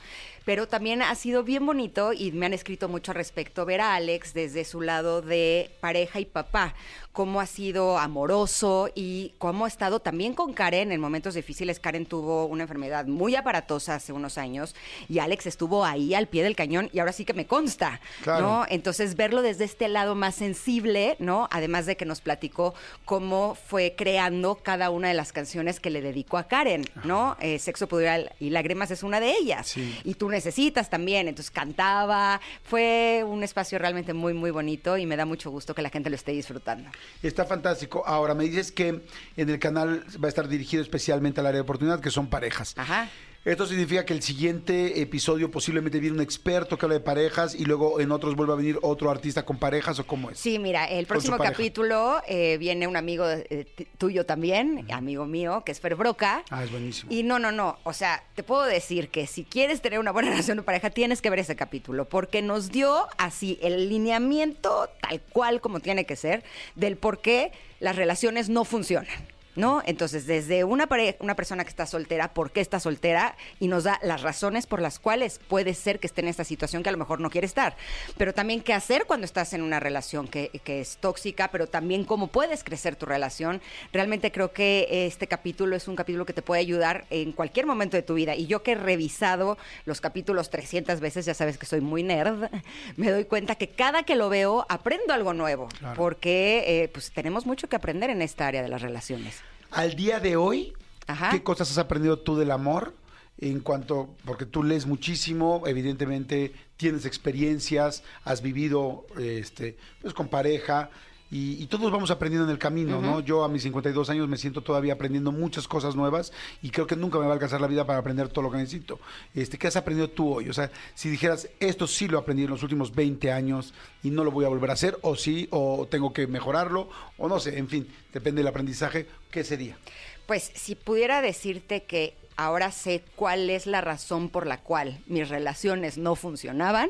Pero 0.44 0.68
también 0.68 1.04
ha 1.04 1.14
sido 1.14 1.44
bien 1.44 1.66
bonito 1.66 2.14
y 2.14 2.32
me 2.32 2.48
han 2.48 2.54
escrito 2.54 2.90
mucho 2.90 3.12
al 3.12 3.16
respecto 3.16 3.64
ver 3.64 3.80
a 3.80 3.94
Alex 3.94 4.34
desde 4.34 4.66
su 4.66 4.82
lado 4.82 5.22
de 5.22 5.70
pareja 5.82 6.20
y 6.20 6.26
papá, 6.26 6.74
cómo 7.12 7.40
ha 7.40 7.46
sido 7.46 8.00
amoroso 8.00 8.90
y 8.96 9.34
cómo 9.38 9.66
ha 9.66 9.68
estado 9.68 10.00
también 10.00 10.34
con 10.34 10.54
Karen 10.54 10.81
en 10.90 11.00
momentos 11.02 11.34
difíciles. 11.34 11.80
Karen 11.80 12.06
tuvo 12.06 12.46
una 12.46 12.64
enfermedad 12.64 13.06
muy 13.06 13.36
aparatosa 13.36 13.96
hace 13.96 14.14
unos 14.14 14.38
años 14.38 14.74
y 15.10 15.20
Alex 15.20 15.46
estuvo 15.48 15.84
ahí 15.84 16.14
al 16.14 16.28
pie 16.28 16.44
del 16.44 16.56
cañón 16.56 16.90
y 16.94 17.00
ahora 17.00 17.12
sí 17.12 17.26
que 17.26 17.34
me 17.34 17.46
consta, 17.46 18.00
Claro. 18.24 18.42
¿no? 18.48 18.66
Entonces 18.70 19.16
verlo 19.16 19.42
desde 19.42 19.66
este 19.66 19.90
lado 19.90 20.16
más 20.16 20.36
sensible, 20.36 21.18
¿no? 21.20 21.50
Además 21.52 21.86
de 21.86 21.98
que 21.98 22.06
nos 22.06 22.22
platicó 22.22 22.74
cómo 23.04 23.56
fue 23.56 23.96
creando 23.98 24.56
cada 24.56 24.90
una 24.90 25.10
de 25.10 25.14
las 25.14 25.34
canciones 25.34 25.80
que 25.80 25.90
le 25.90 26.02
dedicó 26.02 26.38
a 26.38 26.48
Karen, 26.48 26.86
¿no? 27.04 27.36
Eh, 27.42 27.60
Sexo, 27.60 27.88
Pudor 27.88 28.32
y 28.40 28.50
Lágrimas 28.52 28.90
es 28.92 29.04
una 29.04 29.20
de 29.20 29.32
ellas. 29.36 29.68
Sí. 29.68 30.00
Y 30.06 30.14
tú 30.14 30.30
necesitas 30.30 30.90
también, 30.90 31.28
entonces 31.28 31.52
cantaba. 31.52 32.40
Fue 32.64 33.24
un 33.28 33.44
espacio 33.44 33.78
realmente 33.80 34.14
muy, 34.14 34.34
muy 34.34 34.52
bonito 34.52 34.98
y 34.98 35.06
me 35.06 35.18
da 35.18 35.26
mucho 35.26 35.52
gusto 35.52 35.76
que 35.76 35.82
la 35.82 35.90
gente 35.90 36.10
lo 36.10 36.16
esté 36.16 36.32
disfrutando. 36.32 36.90
Está 37.22 37.44
fantástico. 37.46 38.04
Ahora, 38.06 38.34
me 38.34 38.46
dices 38.46 38.72
que 38.72 39.02
en 39.36 39.50
el 39.50 39.60
canal 39.60 40.06
va 40.24 40.28
a 40.28 40.30
estar 40.30 40.48
dirigido 40.48 40.71
especialmente 40.80 41.42
al 41.42 41.48
área 41.48 41.58
de 41.58 41.64
oportunidad, 41.64 42.00
que 42.00 42.12
son 42.12 42.28
parejas. 42.28 42.74
Ajá. 42.78 43.10
Esto 43.44 43.66
significa 43.66 44.06
que 44.06 44.14
el 44.14 44.22
siguiente 44.22 45.02
episodio 45.02 45.50
posiblemente 45.50 46.00
viene 46.00 46.16
un 46.16 46.22
experto 46.22 46.78
que 46.78 46.86
habla 46.86 47.00
de 47.00 47.04
parejas 47.04 47.56
y 47.56 47.66
luego 47.66 48.00
en 48.00 48.12
otros 48.12 48.36
vuelva 48.36 48.54
a 48.54 48.58
venir 48.58 48.78
otro 48.84 49.10
artista 49.10 49.44
con 49.44 49.58
parejas 49.58 49.98
o 49.98 50.06
cómo 50.06 50.30
es. 50.30 50.38
Sí, 50.38 50.60
mira, 50.60 50.86
el 50.86 51.08
próximo 51.08 51.40
capítulo 51.40 52.22
eh, 52.28 52.58
viene 52.60 52.86
un 52.86 52.96
amigo 52.96 53.26
eh, 53.28 53.66
tuyo 53.98 54.28
también, 54.28 54.86
amigo 54.92 55.26
mío, 55.26 55.64
que 55.66 55.72
es 55.72 55.80
Fer 55.80 55.96
Broca. 55.96 56.44
Ah, 56.52 56.64
es 56.64 56.70
buenísimo. 56.70 57.12
Y 57.12 57.24
no, 57.24 57.40
no, 57.40 57.52
no. 57.52 57.80
O 57.84 57.94
sea, 57.94 58.24
te 58.36 58.44
puedo 58.44 58.62
decir 58.62 59.10
que 59.10 59.26
si 59.26 59.44
quieres 59.44 59.82
tener 59.82 59.98
una 59.98 60.12
buena 60.12 60.30
relación 60.30 60.58
de 60.58 60.64
pareja, 60.64 60.92
tienes 60.92 61.20
que 61.20 61.32
ver 61.32 61.40
ese 61.40 61.56
capítulo, 61.56 62.06
porque 62.06 62.44
nos 62.44 62.70
dio 62.70 63.08
así 63.18 63.58
el 63.64 63.90
lineamiento 63.90 64.88
tal 65.02 65.20
cual 65.20 65.62
como 65.62 65.80
tiene 65.80 66.06
que 66.06 66.16
ser 66.16 66.44
del 66.76 66.96
por 66.96 67.22
qué 67.22 67.52
las 67.80 67.96
relaciones 67.96 68.50
no 68.50 68.66
funcionan. 68.66 69.31
¿No? 69.56 69.82
Entonces, 69.86 70.28
desde 70.28 70.64
una, 70.64 70.88
una 71.20 71.36
persona 71.36 71.64
que 71.64 71.70
está 71.70 71.86
soltera, 71.86 72.34
¿por 72.34 72.52
qué 72.52 72.62
está 72.62 72.80
soltera? 72.80 73.36
Y 73.60 73.68
nos 73.68 73.84
da 73.84 74.00
las 74.02 74.22
razones 74.22 74.66
por 74.66 74.82
las 74.82 75.00
cuales 75.00 75.40
puede 75.48 75.74
ser 75.74 76.00
que 76.00 76.08
esté 76.08 76.22
en 76.22 76.30
esta 76.30 76.44
situación 76.44 76.84
que 76.84 76.90
a 76.90 76.92
lo 76.92 76.98
mejor 76.98 77.20
no 77.20 77.30
quiere 77.30 77.48
estar. 77.48 77.76
Pero 78.18 78.34
también 78.34 78.62
qué 78.62 78.74
hacer 78.74 79.06
cuando 79.06 79.26
estás 79.26 79.54
en 79.54 79.62
una 79.62 79.80
relación 79.80 80.28
que, 80.28 80.50
que 80.64 80.82
es 80.82 80.98
tóxica, 80.98 81.50
pero 81.50 81.68
también 81.68 82.06
cómo 82.06 82.28
puedes 82.28 82.64
crecer 82.64 82.96
tu 82.96 83.06
relación. 83.06 83.62
Realmente 83.92 84.32
creo 84.32 84.54
que 84.54 85.06
este 85.08 85.28
capítulo 85.28 85.76
es 85.76 85.88
un 85.88 85.96
capítulo 85.96 86.26
que 86.26 86.34
te 86.34 86.42
puede 86.42 86.62
ayudar 86.62 87.06
en 87.10 87.32
cualquier 87.32 87.66
momento 87.66 87.98
de 87.98 88.04
tu 88.04 88.14
vida. 88.14 88.36
Y 88.36 88.48
yo 88.48 88.64
que 88.64 88.74
he 88.74 88.76
revisado 88.76 89.58
los 89.86 90.02
capítulos 90.02 90.50
300 90.50 91.00
veces, 91.00 91.26
ya 91.26 91.34
sabes 91.34 91.58
que 91.58 91.66
soy 91.66 91.82
muy 91.82 92.04
nerd, 92.04 92.50
me 92.96 93.12
doy 93.12 93.26
cuenta 93.26 93.56
que 93.56 93.70
cada 93.70 94.04
que 94.04 94.16
lo 94.16 94.30
veo 94.30 94.66
aprendo 94.70 95.14
algo 95.14 95.34
nuevo. 95.34 95.68
Claro. 95.80 95.96
Porque 95.96 96.64
eh, 96.68 96.88
pues 96.90 97.12
tenemos 97.12 97.46
mucho 97.46 97.68
que 97.70 97.76
aprender 97.76 98.10
en 98.10 98.22
esta 98.22 98.48
área 98.48 98.62
de 98.62 98.70
las 98.70 98.82
relaciones. 98.82 99.42
Al 99.72 99.96
día 99.96 100.20
de 100.20 100.36
hoy, 100.36 100.74
Ajá. 101.08 101.32
¿qué 101.32 101.44
cosas 101.44 101.72
has 101.72 101.78
aprendido 101.78 102.20
tú 102.20 102.36
del 102.36 102.52
amor? 102.52 102.94
En 103.40 103.62
cuanto, 103.62 104.10
porque 104.26 104.46
tú 104.46 104.64
lees 104.64 104.86
muchísimo, 104.86 105.64
evidentemente 105.66 106.54
tienes 106.78 107.06
experiencias, 107.06 108.04
has 108.24 108.42
vivido 108.42 109.08
este, 109.18 109.78
pues 110.02 110.14
con 110.14 110.28
pareja 110.28 110.92
y, 111.32 111.64
y 111.64 111.68
todos 111.68 111.92
vamos 111.92 112.12
aprendiendo 112.12 112.46
en 112.46 112.52
el 112.52 112.60
camino, 112.60 113.02
¿no? 113.02 113.22
Yo 113.22 113.44
a 113.44 113.48
mis 113.48 113.64
52 113.64 114.10
años 114.10 114.28
me 114.28 114.38
siento 114.38 114.62
todavía 114.62 114.94
aprendiendo 114.94 115.32
muchas 115.32 115.68
cosas 115.68 115.96
nuevas 115.96 116.34
y 116.62 116.70
creo 116.70 116.86
que 116.86 116.98
nunca 116.98 117.18
me 117.20 117.26
va 117.26 117.32
a 117.32 117.34
alcanzar 117.36 117.62
la 117.62 117.68
vida 117.68 117.86
para 117.86 118.00
aprender 118.00 118.28
todo 118.28 118.44
lo 118.44 118.52
que 118.52 118.58
necesito. 118.58 119.00
Este, 119.34 119.58
¿Qué 119.58 119.68
has 119.68 119.78
aprendido 119.78 120.10
tú 120.10 120.36
hoy? 120.36 120.50
O 120.50 120.54
sea, 120.54 120.70
si 120.94 121.10
dijeras, 121.10 121.50
esto 121.60 121.88
sí 121.88 122.10
lo 122.10 122.20
aprendí 122.20 122.44
en 122.44 122.50
los 122.50 122.64
últimos 122.64 122.94
20 122.94 123.32
años 123.32 123.74
y 124.04 124.10
no 124.10 124.24
lo 124.24 124.32
voy 124.32 124.46
a 124.46 124.50
volver 124.50 124.70
a 124.70 124.74
hacer, 124.74 124.98
o 125.02 125.16
sí, 125.16 125.48
o 125.52 125.88
tengo 125.90 126.12
que 126.12 126.28
mejorarlo, 126.28 126.90
o 127.18 127.30
no 127.30 127.40
sé, 127.40 127.58
en 127.58 127.70
fin, 127.70 127.88
depende 128.14 128.40
del 128.40 128.48
aprendizaje, 128.48 129.08
¿qué 129.32 129.44
sería? 129.44 129.78
Pues 130.26 130.52
si 130.56 130.76
pudiera 130.76 131.22
decirte 131.22 131.84
que 131.84 132.16
ahora 132.36 132.72
sé 132.72 133.04
cuál 133.16 133.50
es 133.50 133.68
la 133.68 133.82
razón 133.82 134.30
por 134.30 134.48
la 134.48 134.58
cual 134.58 135.00
mis 135.08 135.30
relaciones 135.30 135.98
no 135.98 136.16
funcionaban, 136.16 136.90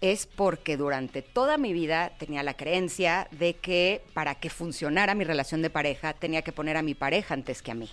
es 0.00 0.26
porque 0.26 0.76
durante 0.76 1.22
toda 1.22 1.58
mi 1.58 1.72
vida 1.72 2.12
tenía 2.18 2.42
la 2.42 2.56
creencia 2.56 3.28
de 3.32 3.54
que 3.56 4.02
para 4.14 4.34
que 4.34 4.50
funcionara 4.50 5.14
mi 5.14 5.24
relación 5.24 5.62
de 5.62 5.70
pareja 5.70 6.14
tenía 6.14 6.42
que 6.42 6.52
poner 6.52 6.76
a 6.76 6.82
mi 6.82 6.94
pareja 6.94 7.34
antes 7.34 7.62
que 7.62 7.70
a 7.70 7.74
mí. 7.74 7.90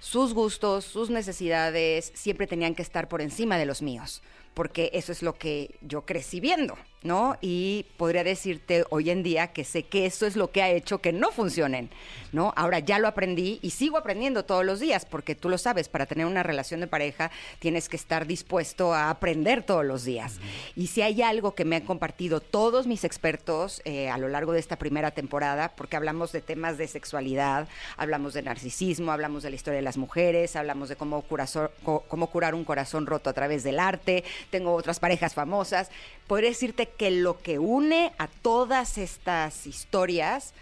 Sus 0.00 0.34
gustos, 0.34 0.84
sus 0.84 1.10
necesidades 1.10 2.12
siempre 2.14 2.46
tenían 2.46 2.74
que 2.74 2.82
estar 2.82 3.08
por 3.08 3.22
encima 3.22 3.56
de 3.56 3.66
los 3.66 3.82
míos, 3.82 4.20
porque 4.54 4.90
eso 4.92 5.12
es 5.12 5.22
lo 5.22 5.34
que 5.34 5.74
yo 5.80 6.02
crecí 6.02 6.40
viendo, 6.40 6.76
¿no? 7.02 7.36
Y 7.40 7.86
podría 7.96 8.22
decirte 8.22 8.84
hoy 8.90 9.10
en 9.10 9.22
día 9.22 9.48
que 9.48 9.64
sé 9.64 9.84
que 9.84 10.06
eso 10.06 10.26
es 10.26 10.36
lo 10.36 10.50
que 10.50 10.62
ha 10.62 10.70
hecho 10.70 10.98
que 10.98 11.12
no 11.12 11.30
funcionen, 11.32 11.90
¿no? 12.32 12.52
Ahora 12.56 12.78
ya 12.78 12.98
lo 12.98 13.08
aprendí 13.08 13.58
y 13.62 13.70
sigo 13.70 13.96
aprendiendo 13.96 14.44
todos 14.44 14.64
los 14.64 14.78
días, 14.78 15.04
porque 15.04 15.34
tú 15.34 15.48
lo 15.48 15.58
sabes, 15.58 15.88
para 15.88 16.06
tener 16.06 16.26
una 16.26 16.42
relación 16.42 16.80
de 16.80 16.86
pareja 16.86 17.30
tienes 17.58 17.88
que 17.88 17.96
estar 17.96 18.26
dispuesto 18.26 18.94
a 18.94 19.10
aprender 19.10 19.62
todos 19.62 19.84
los 19.84 20.04
días. 20.04 20.38
Y 20.76 20.88
si 20.88 21.02
hay 21.02 21.22
algo 21.22 21.54
que 21.54 21.64
me 21.64 21.76
han 21.76 21.82
compartido 21.86 22.40
todos 22.40 22.86
mis 22.86 23.04
expertos 23.04 23.80
eh, 23.84 24.10
a 24.10 24.18
lo 24.18 24.28
largo 24.28 24.52
de 24.52 24.60
esta 24.60 24.76
primera 24.76 25.10
temporada, 25.12 25.72
porque 25.74 25.96
hablamos 25.96 26.30
de 26.30 26.40
temas 26.42 26.78
de 26.78 26.86
sexualidad, 26.88 27.68
hablamos 27.96 28.34
de 28.34 28.42
narcisismo, 28.42 29.12
hablamos 29.12 29.42
de 29.42 29.50
la 29.50 29.56
historia 29.56 29.76
de 29.76 29.82
las 29.82 29.96
mujeres, 29.96 30.56
hablamos 30.56 30.88
de 30.88 30.96
cómo, 30.96 31.24
curazo- 31.26 31.70
cómo 31.82 32.26
curar 32.28 32.54
un 32.54 32.64
corazón 32.64 33.06
roto 33.06 33.30
a 33.30 33.32
través 33.32 33.64
del 33.64 33.80
arte, 33.80 34.24
tengo 34.50 34.74
otras 34.74 35.00
parejas 35.00 35.34
famosas. 35.34 35.90
Podría 36.26 36.50
decirte 36.50 36.88
que 36.88 37.10
lo 37.10 37.38
que 37.38 37.58
une 37.58 38.12
a 38.18 38.28
todas 38.28 38.98
estas 38.98 39.66
historias 39.66 40.54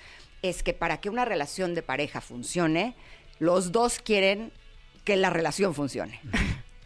es 0.43 0.63
que 0.63 0.73
para 0.73 1.01
que 1.01 1.11
una 1.11 1.25
relación 1.25 1.75
de 1.75 1.83
pareja 1.83 2.21
funcione, 2.21 2.95
los 3.39 3.73
dos 3.73 3.99
quieren 3.99 4.53
que 5.05 5.17
la 5.17 5.31
relación 5.31 5.75
funcione. 5.75 6.21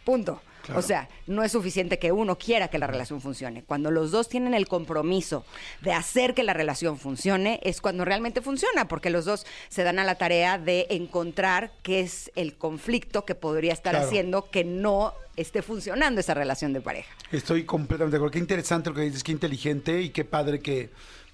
Punto. 0.03 0.41
Claro. 0.65 0.79
O 0.79 0.83
sea, 0.83 1.09
no 1.27 1.43
es 1.43 1.51
suficiente 1.51 1.99
que 1.99 2.11
uno 2.11 2.37
quiera 2.37 2.67
que 2.69 2.79
la 2.79 2.87
relación 2.87 3.21
funcione. 3.21 3.63
Cuando 3.63 3.91
los 3.91 4.11
dos 4.11 4.27
tienen 4.29 4.53
el 4.53 4.67
compromiso 4.67 5.45
de 5.81 5.93
hacer 5.93 6.33
que 6.33 6.43
la 6.43 6.53
relación 6.53 6.97
funcione, 6.97 7.59
es 7.63 7.81
cuando 7.81 8.03
realmente 8.03 8.41
funciona, 8.41 8.87
porque 8.87 9.09
los 9.11 9.25
dos 9.25 9.45
se 9.69 9.83
dan 9.83 9.99
a 9.99 10.03
la 10.03 10.15
tarea 10.15 10.57
de 10.57 10.87
encontrar 10.89 11.71
qué 11.83 11.99
es 11.99 12.31
el 12.35 12.55
conflicto 12.55 13.25
que 13.25 13.35
podría 13.35 13.73
estar 13.73 13.93
Claro. 13.93 14.07
haciendo 14.07 14.49
que 14.49 14.63
no 14.63 15.13
esté 15.35 15.61
funcionando 15.61 16.19
esa 16.19 16.33
relación 16.33 16.73
de 16.73 16.81
pareja. 16.81 17.09
Estoy 17.31 17.63
completamente 17.65 18.13
de 18.13 18.17
acuerdo. 18.17 18.31
Qué 18.33 18.39
interesante 18.39 18.89
lo 18.89 18.95
que 18.95 19.01
dices, 19.03 19.23
qué 19.23 19.31
inteligente 19.33 20.01
y 20.01 20.09
qué 20.09 20.23
padre 20.25 20.61
que, 20.61 20.89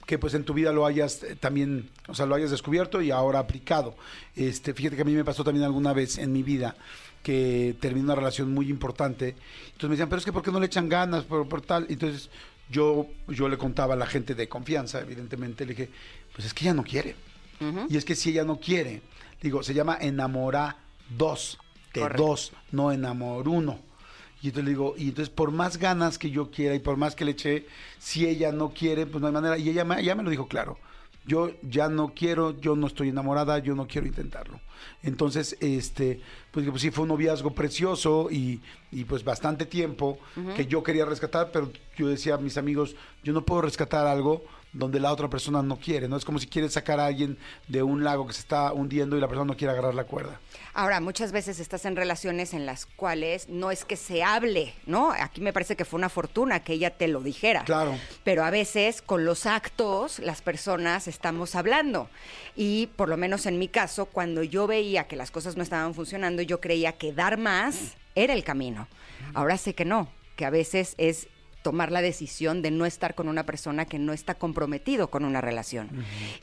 que 0.06 0.18
pues 0.18 0.34
en 0.34 0.44
tu 0.44 0.54
vida 0.54 0.72
lo 0.74 0.86
hayas 0.86 1.24
eh, 1.24 1.36
también, 1.36 1.90
o 2.08 2.14
sea, 2.16 2.26
lo 2.26 2.36
hayas 2.36 2.52
descubierto 2.52 3.02
y 3.02 3.12
ahora 3.12 3.40
aplicado. 3.40 3.96
Este, 4.36 4.74
fíjate 4.74 4.96
que 4.96 5.04
a 5.04 5.06
mí 5.06 5.14
me 5.14 5.24
pasó 5.24 5.44
también 5.44 5.64
alguna 5.66 5.94
vez 5.94 6.18
en 6.18 6.34
mi 6.34 6.42
vida 6.44 6.76
que 7.24 7.76
terminé 7.80 8.06
una 8.06 8.16
relación 8.16 8.54
muy 8.54 8.70
importante. 8.70 9.36
Entonces 9.66 9.90
me 9.90 9.96
decían, 9.96 10.10
pero 10.10 10.20
es 10.20 10.26
que 10.26 10.34
¿por 10.34 10.44
qué 10.44 10.52
no 10.52 10.60
le 10.60 10.66
echan 10.66 10.90
ganas 10.90 11.24
por, 11.24 11.48
por 11.48 11.62
tal? 11.62 11.86
Entonces 11.90 12.30
yo, 12.70 13.08
yo 13.28 13.50
le 13.50 13.58
contaba 13.58 13.94
a 13.94 13.98
la 13.98 14.06
gente 14.06 14.34
de 14.36 14.48
confianza, 14.48 15.02
evidentemente, 15.02 15.66
le 15.66 15.74
dije, 15.74 15.90
pues 16.34 16.48
es 16.48 16.54
que 16.54 16.66
ella 16.66 16.74
no 16.74 16.84
quiere. 16.84 17.16
Y 17.90 17.98
es 17.98 18.06
que 18.06 18.16
si 18.16 18.32
ella 18.32 18.44
no 18.44 18.60
quiere, 18.60 19.04
digo, 19.40 19.62
se 19.62 19.76
llama 19.76 19.96
enamorar 20.02 20.78
dos, 21.16 21.60
de 21.94 22.02
Correcto. 22.02 22.24
dos, 22.24 22.54
no 22.72 22.92
enamor 22.92 23.48
uno. 23.48 23.80
Y 24.42 24.48
entonces 24.48 24.66
le 24.66 24.72
digo, 24.72 24.96
y 24.98 25.10
entonces 25.10 25.30
por 25.30 25.52
más 25.52 25.78
ganas 25.78 26.18
que 26.18 26.32
yo 26.32 26.50
quiera 26.50 26.74
y 26.74 26.80
por 26.80 26.98
más 26.98 27.14
que 27.16 27.24
le 27.24 27.32
eché, 27.32 27.68
si 28.00 28.26
ella 28.26 28.52
no 28.52 28.70
quiere, 28.70 29.06
pues 29.06 29.22
no 29.22 29.28
hay 29.28 29.34
manera. 29.34 29.58
Y 29.60 29.70
ella 29.70 29.86
me, 29.86 30.00
ella 30.00 30.16
me 30.16 30.24
lo 30.24 30.32
dijo 30.32 30.48
claro. 30.48 30.80
Yo 31.26 31.52
ya 31.62 31.88
no 31.88 32.14
quiero, 32.16 32.60
yo 32.60 32.76
no 32.76 32.88
estoy 32.88 33.10
enamorada, 33.10 33.60
yo 33.60 33.76
no 33.76 33.88
quiero 33.88 34.08
intentarlo. 34.08 34.60
Entonces, 35.04 35.56
este, 35.60 36.20
pues, 36.52 36.68
pues 36.68 36.82
sí, 36.82 36.90
fue 36.90 37.04
un 37.04 37.10
noviazgo 37.10 37.52
precioso 37.54 38.30
y, 38.32 38.60
y, 38.92 39.04
pues 39.06 39.24
bastante 39.24 39.66
tiempo 39.66 40.18
que 40.56 40.66
yo 40.66 40.82
quería 40.82 41.06
rescatar, 41.06 41.52
pero 41.52 41.72
yo 41.96 42.08
decía 42.08 42.36
a 42.36 42.38
mis 42.38 42.58
amigos, 42.58 42.96
yo 43.24 43.34
no 43.34 43.46
puedo 43.46 43.62
rescatar 43.62 44.08
algo 44.08 44.44
donde 44.74 45.00
la 45.00 45.12
otra 45.12 45.30
persona 45.30 45.62
no 45.62 45.78
quiere, 45.78 46.08
¿no? 46.08 46.16
Es 46.16 46.26
como 46.26 46.40
si 46.40 46.48
quieres 46.48 46.74
sacar 46.74 47.00
a 47.00 47.08
alguien 47.08 47.38
de 47.68 47.84
un 47.84 48.04
lago 48.04 48.26
que 48.26 48.34
se 48.34 48.40
está 48.40 48.72
hundiendo 48.72 49.18
y 49.18 49.22
la 49.22 49.28
persona 49.28 49.46
no 49.46 49.58
quiere 49.58 49.74
agarrar 49.74 49.94
la 49.94 50.06
cuerda. 50.06 50.40
Ahora, 50.74 51.02
muchas 51.02 51.32
veces 51.32 51.60
estás 51.60 51.86
en 51.86 51.96
relaciones 51.96 52.54
en 52.54 52.66
las 52.66 52.86
cuales 52.86 53.50
no 53.50 53.72
es 53.72 53.84
que 53.84 53.98
se 53.98 54.24
hable, 54.24 54.74
¿no? 54.86 55.12
Aquí 55.12 55.42
me 55.42 55.52
parece 55.52 55.76
que 55.76 55.84
fue 55.84 55.98
una 55.98 56.10
fortuna 56.10 56.62
que 56.62 56.74
ella 56.74 56.92
te 56.92 57.08
lo 57.08 57.22
dijera. 57.22 57.64
Claro. 57.66 57.98
Pero 58.24 58.46
a 58.46 58.50
veces 58.50 59.02
con 59.02 59.26
los 59.26 59.46
actos 59.46 60.20
las 60.20 60.42
personas 60.42 61.08
estamos 61.08 61.56
hablando. 61.56 62.10
Y 62.56 62.88
por 62.96 63.10
lo 63.10 63.18
menos 63.18 63.46
en 63.46 63.60
mi 63.60 63.68
caso, 63.68 64.06
cuando 64.06 64.44
yo 64.44 64.68
veía 64.68 65.08
que 65.08 65.16
las 65.16 65.32
cosas 65.32 65.58
no 65.58 65.64
estaban 65.64 65.94
funcionando, 65.94 66.42
yo 66.42 66.62
creía 66.62 66.94
que 66.94 67.12
dar 67.12 67.38
más 67.38 67.96
era 68.16 68.34
el 68.34 68.44
camino. 68.44 68.88
Ahora 69.34 69.58
sé 69.58 69.74
que 69.74 69.86
no, 69.86 70.10
que 70.36 70.46
a 70.46 70.50
veces 70.50 70.96
es 70.98 71.28
tomar 71.62 71.92
la 71.92 72.02
decisión 72.02 72.62
de 72.62 72.72
no 72.72 72.86
estar 72.86 73.16
con 73.16 73.28
una 73.28 73.46
persona 73.46 73.86
que 73.86 74.00
no 74.00 74.14
está 74.14 74.36
comprometido 74.36 75.10
con 75.10 75.26
una 75.26 75.42
relación. 75.42 75.90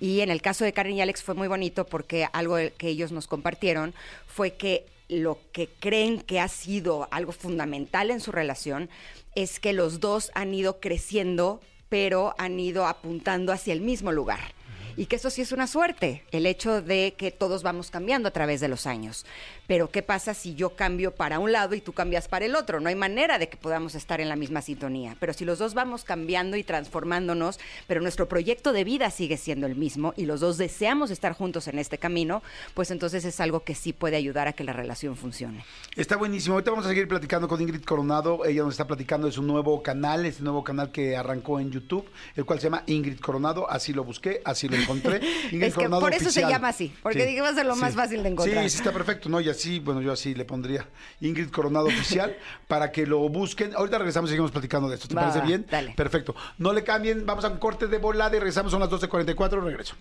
Y 0.01 0.21
en 0.21 0.31
el 0.31 0.43
caso 0.43 0.65
de 0.65 0.73
Karen 0.73 0.97
y 0.97 1.01
Alex 1.01 1.23
fue 1.23 1.35
muy 1.35 1.49
bonito 1.49 1.87
porque 1.87 2.27
algo 2.33 2.57
que 2.77 2.89
ellos 2.89 3.13
nos 3.13 3.27
compartieron 3.27 3.95
fue 4.27 4.53
que 4.53 4.87
lo 5.09 5.39
que 5.53 5.69
creen 5.69 6.21
que 6.21 6.41
ha 6.41 6.49
sido 6.49 7.09
algo 7.11 7.33
fundamental 7.33 8.11
en 8.11 8.21
su 8.21 8.31
relación 8.31 8.91
es 9.35 9.59
que 9.59 9.73
los 9.73 10.01
dos 10.01 10.31
han 10.35 10.53
ido 10.55 10.81
creciendo, 10.81 11.61
pero 11.89 12.35
han 12.39 12.61
ido 12.61 12.87
apuntando 12.87 13.53
hacia 13.53 13.73
el 13.73 13.81
mismo 13.81 14.13
lugar. 14.13 14.58
Y 14.99 15.07
que 15.07 15.15
eso 15.15 15.31
sí 15.31 15.43
es 15.43 15.53
una 15.53 15.69
suerte, 15.69 16.25
el 16.33 16.45
hecho 16.45 16.83
de 16.83 17.15
que 17.17 17.31
todos 17.31 17.63
vamos 17.63 17.89
cambiando 17.89 18.27
a 18.27 18.33
través 18.33 18.61
de 18.61 18.67
los 18.67 18.85
años. 18.85 19.25
Pero 19.69 19.93
¿qué 19.93 20.03
pasa 20.03 20.35
si 20.35 20.57
yo 20.57 20.71
cambio 20.71 21.15
para 21.15 21.39
un 21.39 21.53
lado 21.53 21.77
y 21.77 21.81
tú 21.81 21.93
cambias 21.93 22.27
para 22.27 22.47
el 22.47 22.57
otro? 22.57 22.81
No 22.81 22.89
hay 22.89 22.97
manera 22.97 23.39
de 23.39 23.49
que 23.49 23.57
podamos 23.57 23.95
estar 23.95 24.21
en 24.21 24.29
la 24.29 24.35
misma 24.35 24.61
sintonía. 24.61 25.17
Pero 25.21 25.35
si 25.35 25.45
los 25.45 25.61
dos 25.61 25.75
vamos 25.75 26.03
cambiando 26.03 26.57
y 26.57 26.65
transformándonos, 26.65 27.61
pero 27.87 28.01
nuestro 28.01 28.29
proyecto 28.29 28.73
de 28.73 28.83
vida 28.83 29.09
sigue 29.13 29.37
siendo 29.37 29.69
el 29.69 29.77
mismo 29.77 30.15
y 30.17 30.27
los 30.27 30.41
dos 30.41 30.59
deseamos 30.59 31.13
estar 31.13 31.33
juntos 31.33 31.69
en 31.69 31.79
este 31.79 31.99
camino, 31.99 32.43
pues 32.75 32.91
entonces 32.91 33.25
es 33.25 33.39
algo 33.39 33.63
que 33.63 33.77
sí 33.77 33.93
puede 33.93 34.17
ayudar 34.17 34.49
a 34.49 34.53
que 34.53 34.65
la 34.65 34.73
relación 34.73 35.15
funcione. 35.15 35.65
Está 35.95 36.17
buenísimo. 36.17 36.55
Ahorita 36.55 36.73
vamos 36.73 36.87
a 36.87 36.89
seguir 36.89 37.07
platicando 37.07 37.47
con 37.47 37.61
Ingrid 37.61 37.85
Coronado. 37.85 38.45
Ella 38.45 38.65
nos 38.65 38.75
está 38.75 38.89
platicando 38.89 39.29
de 39.29 39.33
su 39.33 39.43
nuevo 39.43 39.81
canal, 39.81 40.27
este 40.27 40.43
nuevo 40.43 40.65
canal 40.65 40.91
que 40.91 41.17
arrancó 41.17 41.61
en 41.61 41.71
YouTube, 41.71 42.11
el 42.35 42.45
cual 42.45 42.59
se 42.59 42.65
llama 42.65 42.83
Ingrid 42.87 43.21
Coronado. 43.21 43.71
Así 43.71 43.93
lo 43.93 44.03
busqué, 44.03 44.41
así 44.45 44.67
lo. 44.67 44.88
Ingrid 45.53 45.63
Es 45.63 45.69
que 45.69 45.73
Coronado 45.73 46.01
por 46.01 46.15
eso 46.15 46.31
se 46.31 46.41
llama 46.43 46.69
así, 46.69 46.95
porque 47.03 47.27
dije, 47.27 47.41
va 47.41 47.49
a 47.51 47.55
ser 47.55 47.67
lo 47.67 47.77
más 47.77 47.95
fácil 47.95 48.23
de 48.23 48.31
encontrar. 48.31 48.65
Sí, 48.65 48.71
sí, 48.71 48.77
está 48.79 48.93
perfecto. 48.93 49.29
No, 49.29 49.41
y 49.41 49.49
así, 49.49 49.79
bueno, 49.79 50.01
yo 50.01 50.13
así 50.13 50.35
le 50.35 50.45
pondría 50.45 50.87
Ingrid 51.21 51.51
Coronado 51.51 51.87
Oficial 51.87 52.37
para 52.69 52.91
que 52.93 53.07
lo 53.07 53.21
busquen. 53.29 53.75
Ahorita 53.75 53.99
regresamos 53.99 54.31
y 54.31 54.33
seguimos 54.33 54.51
platicando 54.51 54.89
de 54.89 54.95
esto. 54.97 55.09
¿Te 55.09 55.15
Va, 55.15 55.23
parece 55.29 55.41
bien? 55.47 55.67
dale. 55.71 55.95
Perfecto. 55.95 56.35
No 56.59 56.73
le 56.73 56.85
cambien, 56.85 57.25
vamos 57.27 57.45
a 57.45 57.49
un 57.49 57.59
corte 57.59 57.87
de 57.87 57.99
volada 57.99 58.37
y 58.37 58.39
regresamos, 58.41 58.71
son 58.73 58.81
las 58.81 58.91
12.44. 58.91 59.63
Regreso. 59.63 59.95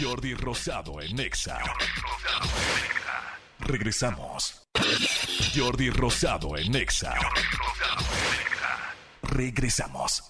Jordi 0.00 0.34
Rosado 0.34 1.00
en 1.02 1.18
Exa. 1.18 1.58
Regresamos. 3.60 4.62
Jordi 5.56 5.90
Rosado 5.90 6.56
en 6.56 6.74
Exa. 6.76 7.14
Regresamos. 9.22 10.22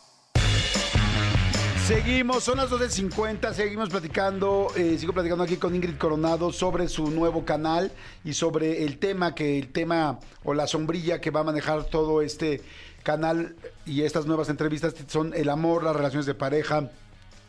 Seguimos, 1.89 2.45
son 2.45 2.59
las 2.59 2.69
12.50, 2.71 3.55
seguimos 3.55 3.89
platicando, 3.89 4.67
eh, 4.77 4.99
sigo 4.99 5.15
platicando 5.15 5.43
aquí 5.43 5.57
con 5.57 5.75
Ingrid 5.75 5.97
Coronado 5.97 6.53
sobre 6.53 6.87
su 6.87 7.11
nuevo 7.11 7.47
canal 7.47 7.91
y 8.27 8.35
sobre 8.35 8.85
el 8.85 8.99
tema 8.99 9.35
que 9.35 9.59
el 9.59 9.73
tema 9.73 10.19
o 10.45 10.53
la 10.53 10.67
sombrilla 10.67 11.23
que 11.23 11.31
va 11.31 11.41
a 11.41 11.45
manejar 11.45 11.85
todo 11.85 12.21
este 12.21 12.61
canal 13.05 13.57
y 13.87 14.03
estas 14.03 14.27
nuevas 14.27 14.51
entrevistas 14.51 14.95
son 15.07 15.33
el 15.33 15.49
amor, 15.49 15.83
las 15.83 15.97
relaciones 15.97 16.27
de 16.27 16.35
pareja, 16.35 16.91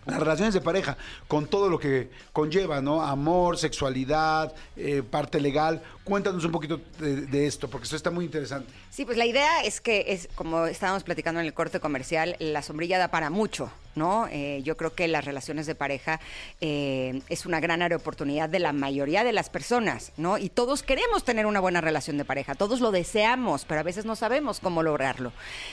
las 0.05 0.19
relaciones 0.21 0.53
de 0.53 0.61
pareja, 0.61 0.95
con 1.27 1.47
todo 1.47 1.67
lo 1.69 1.77
que 1.77 2.09
conlleva, 2.31 2.81
¿no? 2.81 3.01
Amor, 3.01 3.57
sexualidad, 3.57 4.53
eh, 4.77 5.03
parte 5.03 5.41
legal. 5.41 5.81
Cuéntanos 6.09 6.43
un 6.43 6.51
poquito 6.51 6.81
de, 6.97 7.45
esto, 7.45 7.69
porque 7.69 7.83
esto 7.83 7.95
está 7.95 8.09
muy 8.09 8.25
interesante. 8.25 8.73
Sí, 8.89 9.05
pues 9.05 9.15
la 9.15 9.27
idea 9.27 9.61
es 9.61 9.79
que 9.79 10.05
es 10.07 10.27
como 10.33 10.65
estábamos 10.65 11.03
platicando 11.03 11.39
en 11.39 11.45
el 11.45 11.53
corte 11.53 11.79
comercial, 11.79 12.35
la 12.39 12.63
sombrilla 12.63 12.97
da 12.97 13.09
para 13.09 13.29
mucho, 13.29 13.71
¿no? 13.93 14.27
Eh, 14.31 14.61
yo 14.63 14.75
creo 14.75 14.95
que 14.95 15.07
las 15.07 15.23
relaciones 15.23 15.67
de 15.67 15.75
pareja 15.75 16.19
eh, 16.61 17.21
es 17.29 17.45
una 17.45 17.59
gran 17.59 17.79
oportunidad 17.93 18.49
de 18.49 18.57
la 18.57 18.73
mayoría 18.73 19.23
de 19.23 19.33
las 19.33 19.51
personas, 19.51 20.11
¿no? 20.17 20.39
Y 20.39 20.49
todos 20.49 20.81
queremos 20.81 21.23
tener 21.23 21.45
una 21.45 21.59
buena 21.59 21.79
relación 21.79 22.17
de 22.17 22.25
pareja, 22.25 22.55
todos 22.55 22.81
lo 22.81 22.89
deseamos, 22.89 23.65
pero 23.65 23.79
a 23.79 23.83
veces 23.83 24.05
no 24.05 24.15
sabemos 24.15 24.59
cómo 24.59 24.81
lograrlo. 24.81 25.31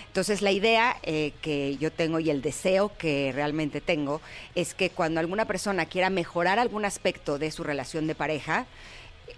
Entonces 0.08 0.42
la 0.42 0.52
idea 0.52 0.98
eh, 1.02 1.32
que 1.40 1.78
yo 1.78 1.90
tengo 1.90 2.20
y 2.20 2.28
el 2.28 2.42
deseo 2.42 2.92
que 2.98 3.32
realmente 3.34 3.80
tengo 3.80 4.20
es 4.54 4.74
que 4.74 4.90
cuando 4.90 5.20
alguna 5.20 5.46
persona 5.46 5.86
quiera 5.86 6.10
mejorar 6.10 6.58
algún 6.58 6.84
aspecto 6.84 7.38
de 7.38 7.50
su 7.50 7.64
relación 7.64 8.06
de 8.06 8.14
pareja, 8.14 8.66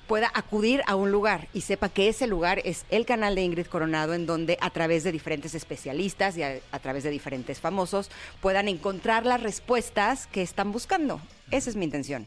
pueda 0.09 0.33
acudir 0.35 0.83
a 0.87 0.97
un 0.97 1.13
lugar 1.13 1.47
y 1.53 1.61
sepa 1.61 1.89
que 1.91 2.09
ese 2.09 2.27
lugar 2.27 2.61
es 2.65 2.85
el 2.91 3.07
canal 3.07 3.37
de 3.37 3.43
Ingrid 3.43 3.67
Coronado 3.67 4.15
en 4.15 4.27
donde 4.27 4.59
a 4.61 4.71
través 4.71 5.05
de 5.05 5.13
diferentes 5.13 5.55
especialistas 5.55 6.37
y 6.37 6.43
a, 6.43 6.61
través 6.83 7.05
de 7.05 7.11
diferentes 7.11 7.61
famosos 7.61 8.11
puedan 8.41 8.67
encontrar 8.67 9.27
las 9.27 9.43
respuestas 9.43 10.27
que 10.27 10.43
están 10.43 10.73
buscando. 10.73 11.21
Esa 11.53 11.71
es 11.71 11.77
mi 11.77 11.85
intención. 11.85 12.27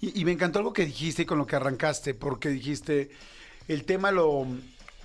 Y, 0.00 0.18
y 0.18 0.24
me 0.24 0.32
encantó 0.32 0.60
algo 0.60 0.72
que 0.72 0.86
dijiste 0.86 1.22
y 1.22 1.26
con 1.26 1.36
lo 1.36 1.46
que 1.46 1.56
arrancaste, 1.56 2.14
porque 2.14 2.48
dijiste, 2.48 3.10
el 3.68 3.84
tema 3.84 4.12
lo, 4.12 4.46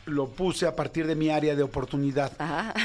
lo 0.06 0.30
puse 0.30 0.65
a 0.65 0.76
partir 0.76 1.07
de 1.07 1.15
mi 1.15 1.30
área 1.30 1.56
de 1.56 1.64
oportunidad. 1.64 2.32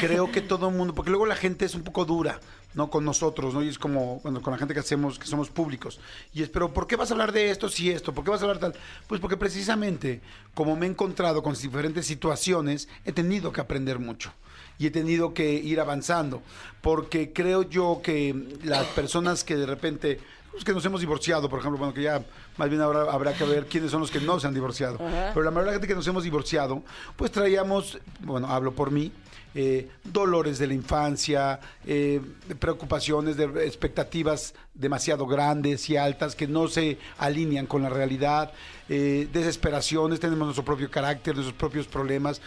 Creo 0.00 0.30
que 0.30 0.40
todo 0.40 0.68
el 0.68 0.74
mundo, 0.74 0.94
porque 0.94 1.10
luego 1.10 1.26
la 1.26 1.36
gente 1.36 1.64
es 1.64 1.74
un 1.74 1.82
poco 1.82 2.04
dura, 2.04 2.40
¿no? 2.74 2.90
Con 2.90 3.04
nosotros, 3.04 3.54
¿no? 3.54 3.62
Y 3.62 3.68
es 3.68 3.78
como, 3.78 4.20
bueno, 4.20 4.42
con 4.42 4.52
la 4.52 4.58
gente 4.58 4.74
que 4.74 4.80
hacemos, 4.80 5.18
que 5.18 5.26
somos 5.26 5.48
públicos. 5.48 5.98
Y 6.34 6.42
es, 6.42 6.48
pero 6.48 6.72
¿por 6.72 6.86
qué 6.86 6.96
vas 6.96 7.10
a 7.10 7.14
hablar 7.14 7.32
de 7.32 7.50
esto 7.50 7.68
si 7.68 7.90
esto? 7.90 8.14
¿Por 8.14 8.24
qué 8.24 8.30
vas 8.30 8.40
a 8.42 8.44
hablar 8.44 8.58
tal? 8.58 8.74
Pues 9.06 9.20
porque 9.20 9.36
precisamente, 9.36 10.20
como 10.54 10.76
me 10.76 10.86
he 10.86 10.90
encontrado 10.90 11.42
con 11.42 11.54
diferentes 11.54 12.06
situaciones, 12.06 12.88
he 13.04 13.12
tenido 13.12 13.52
que 13.52 13.60
aprender 13.60 13.98
mucho 13.98 14.32
y 14.78 14.86
he 14.86 14.90
tenido 14.90 15.32
que 15.32 15.54
ir 15.54 15.80
avanzando, 15.80 16.42
porque 16.82 17.32
creo 17.32 17.62
yo 17.62 18.00
que 18.02 18.58
las 18.62 18.86
personas 18.88 19.42
que 19.42 19.56
de 19.56 19.64
repente, 19.64 20.20
los 20.56 20.64
que 20.64 20.72
nos 20.72 20.84
hemos 20.86 21.00
divorciado, 21.00 21.48
por 21.48 21.60
ejemplo, 21.60 21.78
bueno, 21.78 21.92
que 21.92 22.02
ya 22.02 22.22
más 22.56 22.68
bien 22.70 22.80
ahora 22.80 23.12
habrá 23.12 23.34
que 23.34 23.44
ver 23.44 23.66
quiénes 23.66 23.90
son 23.90 24.00
los 24.00 24.10
que 24.10 24.20
no 24.20 24.40
se 24.40 24.46
han 24.46 24.54
divorciado, 24.54 24.94
Ajá. 24.94 25.30
pero 25.34 25.44
la 25.44 25.50
mayoría 25.50 25.64
de 25.64 25.66
la 25.66 25.72
gente 25.74 25.88
que 25.88 25.94
nos 25.94 26.06
hemos 26.06 26.24
divorciado, 26.24 26.82
pues 27.14 27.30
traíamos, 27.30 27.98
bueno, 28.20 28.48
hablo 28.48 28.72
por 28.72 28.90
mí, 28.90 29.12
eh, 29.54 29.88
dolores 30.04 30.58
de 30.58 30.66
la 30.66 30.74
infancia, 30.74 31.60
eh, 31.86 32.20
preocupaciones, 32.58 33.36
de 33.36 33.44
expectativas 33.66 34.54
demasiado 34.74 35.26
grandes 35.26 35.88
y 35.90 35.96
altas 35.96 36.34
que 36.34 36.46
no 36.46 36.68
se 36.68 36.98
alinean 37.18 37.66
con 37.66 37.82
la 37.82 37.90
realidad, 37.90 38.52
eh, 38.88 39.28
desesperaciones, 39.32 40.20
tenemos 40.20 40.46
nuestro 40.46 40.64
propio 40.64 40.90
carácter, 40.90 41.34
nuestros 41.34 41.56
propios 41.58 41.86
problemas, 41.86 42.40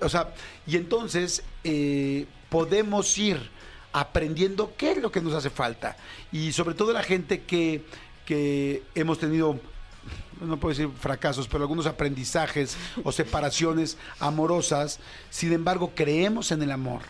o 0.00 0.08
sea, 0.08 0.32
y 0.66 0.76
entonces 0.76 1.42
podemos 2.48 3.18
ir 3.18 3.50
aprendiendo 3.94 4.74
qué 4.76 4.92
es 4.92 4.98
lo 4.98 5.10
que 5.10 5.20
nos 5.20 5.32
hace 5.34 5.50
falta 5.50 5.96
y 6.32 6.52
sobre 6.52 6.74
todo 6.74 6.92
la 6.92 7.04
gente 7.04 7.42
que, 7.42 7.84
que 8.26 8.82
hemos 8.94 9.20
tenido 9.20 9.58
no 10.40 10.58
puedo 10.58 10.76
decir 10.76 10.90
fracasos, 11.00 11.46
pero 11.46 11.62
algunos 11.62 11.86
aprendizajes 11.86 12.76
o 13.04 13.12
separaciones 13.12 13.96
amorosas, 14.18 14.98
sin 15.30 15.52
embargo 15.52 15.92
creemos 15.94 16.50
en 16.50 16.62
el 16.62 16.72
amor. 16.72 17.02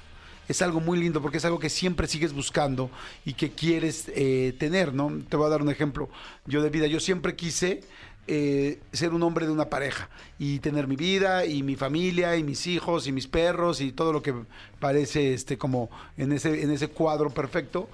Es 0.47 0.61
algo 0.61 0.79
muy 0.79 0.99
lindo 0.99 1.23
porque 1.23 1.39
es 1.39 1.45
algo 1.47 1.59
que 1.59 1.71
siempre 1.71 2.07
sigues 2.07 2.35
buscando 2.35 2.91
y 3.25 3.33
que 3.33 3.53
quieres 3.53 4.05
eh, 4.15 4.55
tener, 4.59 4.93
¿no? 4.93 5.11
Te 5.27 5.39
voy 5.39 5.47
a 5.47 5.49
dar 5.49 5.63
un 5.63 5.71
ejemplo. 5.71 6.11
Yo 6.45 6.63
de 6.63 6.69
vida, 6.69 6.87
yo 6.87 7.01
siempre 7.01 7.35
quise 7.35 7.81
eh, 8.27 8.81
ser 8.93 9.13
un 9.13 9.23
hombre 9.23 9.47
de 9.47 9.53
una 9.53 9.67
pareja 9.67 10.09
y 10.39 10.59
tener 10.61 10.87
mi 10.87 10.97
vida 10.97 11.45
y 11.45 11.63
mi 11.63 11.77
familia 11.77 12.37
y 12.37 12.43
mis 12.43 12.67
hijos 12.67 13.07
y 13.07 13.13
mis 13.13 13.27
perros 13.27 13.83
y 13.83 13.93
todo 13.93 14.13
lo 14.13 14.23
que 14.23 14.35
parece 14.81 15.35
este 15.35 15.59
como 15.59 15.91
en 16.17 16.33
ese 16.33 16.63
en 16.63 16.71
ese 16.71 16.89
cuadro 16.89 17.31
perfecto. 17.31 17.89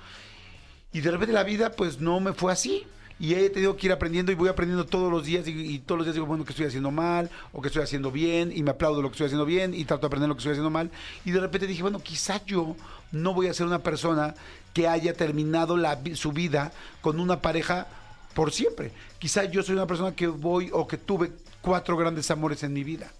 Y 0.93 1.01
de 1.01 1.11
repente 1.11 1.33
la 1.33 1.45
vida 1.45 1.73
pues 1.73 2.01
no 2.01 2.21
me 2.21 2.33
fue 2.33 2.53
así. 2.53 2.85
Y 3.19 3.35
he 3.35 3.51
tenido 3.51 3.77
que 3.77 3.87
ir 3.87 3.93
aprendiendo 3.93 4.33
y 4.33 4.35
voy 4.35 4.49
aprendiendo 4.49 4.87
todos 4.87 5.13
los 5.13 5.27
días 5.27 5.47
y, 5.47 5.79
todos 5.81 5.99
los 5.99 6.07
días 6.07 6.15
digo, 6.15 6.25
bueno, 6.25 6.43
que 6.47 6.53
estoy 6.53 6.65
haciendo 6.65 6.91
mal 6.91 7.29
o 7.53 7.61
que 7.61 7.69
estoy 7.69 7.83
haciendo 7.83 8.11
bien 8.11 8.51
y 8.55 8.63
me 8.63 8.71
aplaudo 8.71 9.03
lo 9.03 9.09
que 9.09 9.13
estoy 9.13 9.27
haciendo 9.27 9.45
bien 9.45 9.75
y 9.75 9.85
trato 9.85 10.01
de 10.01 10.07
aprender 10.07 10.27
lo 10.27 10.37
que 10.37 10.39
estoy 10.39 10.53
haciendo 10.53 10.71
mal. 10.71 10.91
Y 11.27 11.33
de 11.33 11.41
repente 11.41 11.67
dije, 11.67 11.83
bueno, 11.83 12.01
quizá 12.01 12.43
yo 12.47 12.77
no 13.13 13.35
voy 13.35 13.49
a 13.49 13.53
ser 13.53 13.67
una 13.67 13.81
persona 13.81 14.35
que 14.73 14.89
haya 14.89 15.13
terminado 15.13 15.77
la 15.77 15.99
su 16.15 16.33
vida 16.33 16.73
con 17.03 17.21
una 17.21 17.43
pareja 17.43 17.89
por 18.35 18.53
siempre. 18.53 18.93
Quizá 19.19 19.45
yo 19.45 19.63
soy 19.63 19.75
una 19.75 19.87
persona 19.87 20.15
que 20.15 20.27
voy 20.27 20.71
o 20.73 20.87
que 20.87 20.99
tuve 20.99 21.33
cuatro 21.61 21.97
grandes 21.97 22.31
amores 22.31 22.63
en 22.63 22.73
mi 22.73 22.85
vida. 22.85 23.11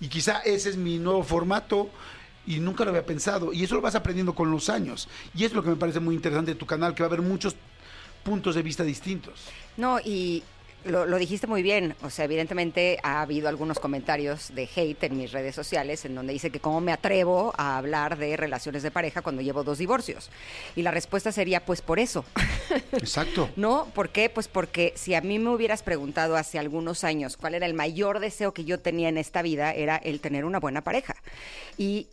Y 0.00 0.08
quizá 0.08 0.38
ese 0.40 0.70
es 0.70 0.76
mi 0.76 0.98
nuevo 0.98 1.22
formato 1.22 1.90
y 2.46 2.58
nunca 2.58 2.84
lo 2.84 2.90
había 2.90 3.06
pensado. 3.06 3.52
Y 3.52 3.64
eso 3.64 3.74
lo 3.74 3.80
vas 3.80 3.94
aprendiendo 3.94 4.34
con 4.34 4.50
los 4.50 4.68
años. 4.68 5.08
Y 5.34 5.44
es 5.44 5.52
lo 5.52 5.62
que 5.62 5.70
me 5.70 5.76
parece 5.76 6.00
muy 6.00 6.14
interesante 6.14 6.52
de 6.52 6.58
tu 6.58 6.66
canal, 6.66 6.94
que 6.94 7.02
va 7.02 7.06
a 7.06 7.12
haber 7.12 7.22
muchos 7.22 7.54
puntos 8.24 8.54
de 8.54 8.62
vista 8.62 8.84
distintos. 8.84 9.44
No, 9.76 9.98
y 10.00 10.42
lo, 10.84 11.06
lo 11.06 11.18
dijiste 11.18 11.46
muy 11.46 11.62
bien. 11.62 11.94
O 12.02 12.10
sea, 12.10 12.24
evidentemente 12.24 12.98
ha 13.02 13.22
habido 13.22 13.48
algunos 13.48 13.78
comentarios 13.78 14.54
de 14.54 14.68
hate 14.74 15.04
en 15.04 15.16
mis 15.16 15.32
redes 15.32 15.54
sociales 15.54 16.04
en 16.04 16.14
donde 16.14 16.32
dice 16.32 16.50
que 16.50 16.60
cómo 16.60 16.80
me 16.80 16.92
atrevo 16.92 17.52
a 17.56 17.78
hablar 17.78 18.18
de 18.18 18.36
relaciones 18.36 18.82
de 18.82 18.90
pareja 18.90 19.22
cuando 19.22 19.42
llevo 19.42 19.64
dos 19.64 19.78
divorcios. 19.78 20.30
Y 20.76 20.82
la 20.82 20.90
respuesta 20.90 21.32
sería, 21.32 21.64
pues 21.64 21.82
por 21.82 21.98
eso. 21.98 22.24
Exacto. 22.92 23.50
¿No? 23.56 23.86
¿Por 23.94 24.10
qué? 24.10 24.30
Pues 24.30 24.48
porque 24.48 24.92
si 24.96 25.14
a 25.14 25.20
mí 25.20 25.38
me 25.38 25.50
hubieras 25.50 25.82
preguntado 25.82 26.36
hace 26.36 26.58
algunos 26.58 27.04
años 27.04 27.36
cuál 27.36 27.54
era 27.54 27.66
el 27.66 27.74
mayor 27.74 28.20
deseo 28.20 28.52
que 28.52 28.64
yo 28.64 28.80
tenía 28.80 29.08
en 29.08 29.18
esta 29.18 29.42
vida, 29.42 29.72
era 29.72 29.96
el 29.96 30.20
tener 30.20 30.44
una 30.44 30.60
buena 30.60 30.82
pareja. 30.82 31.16
Y 31.76 32.06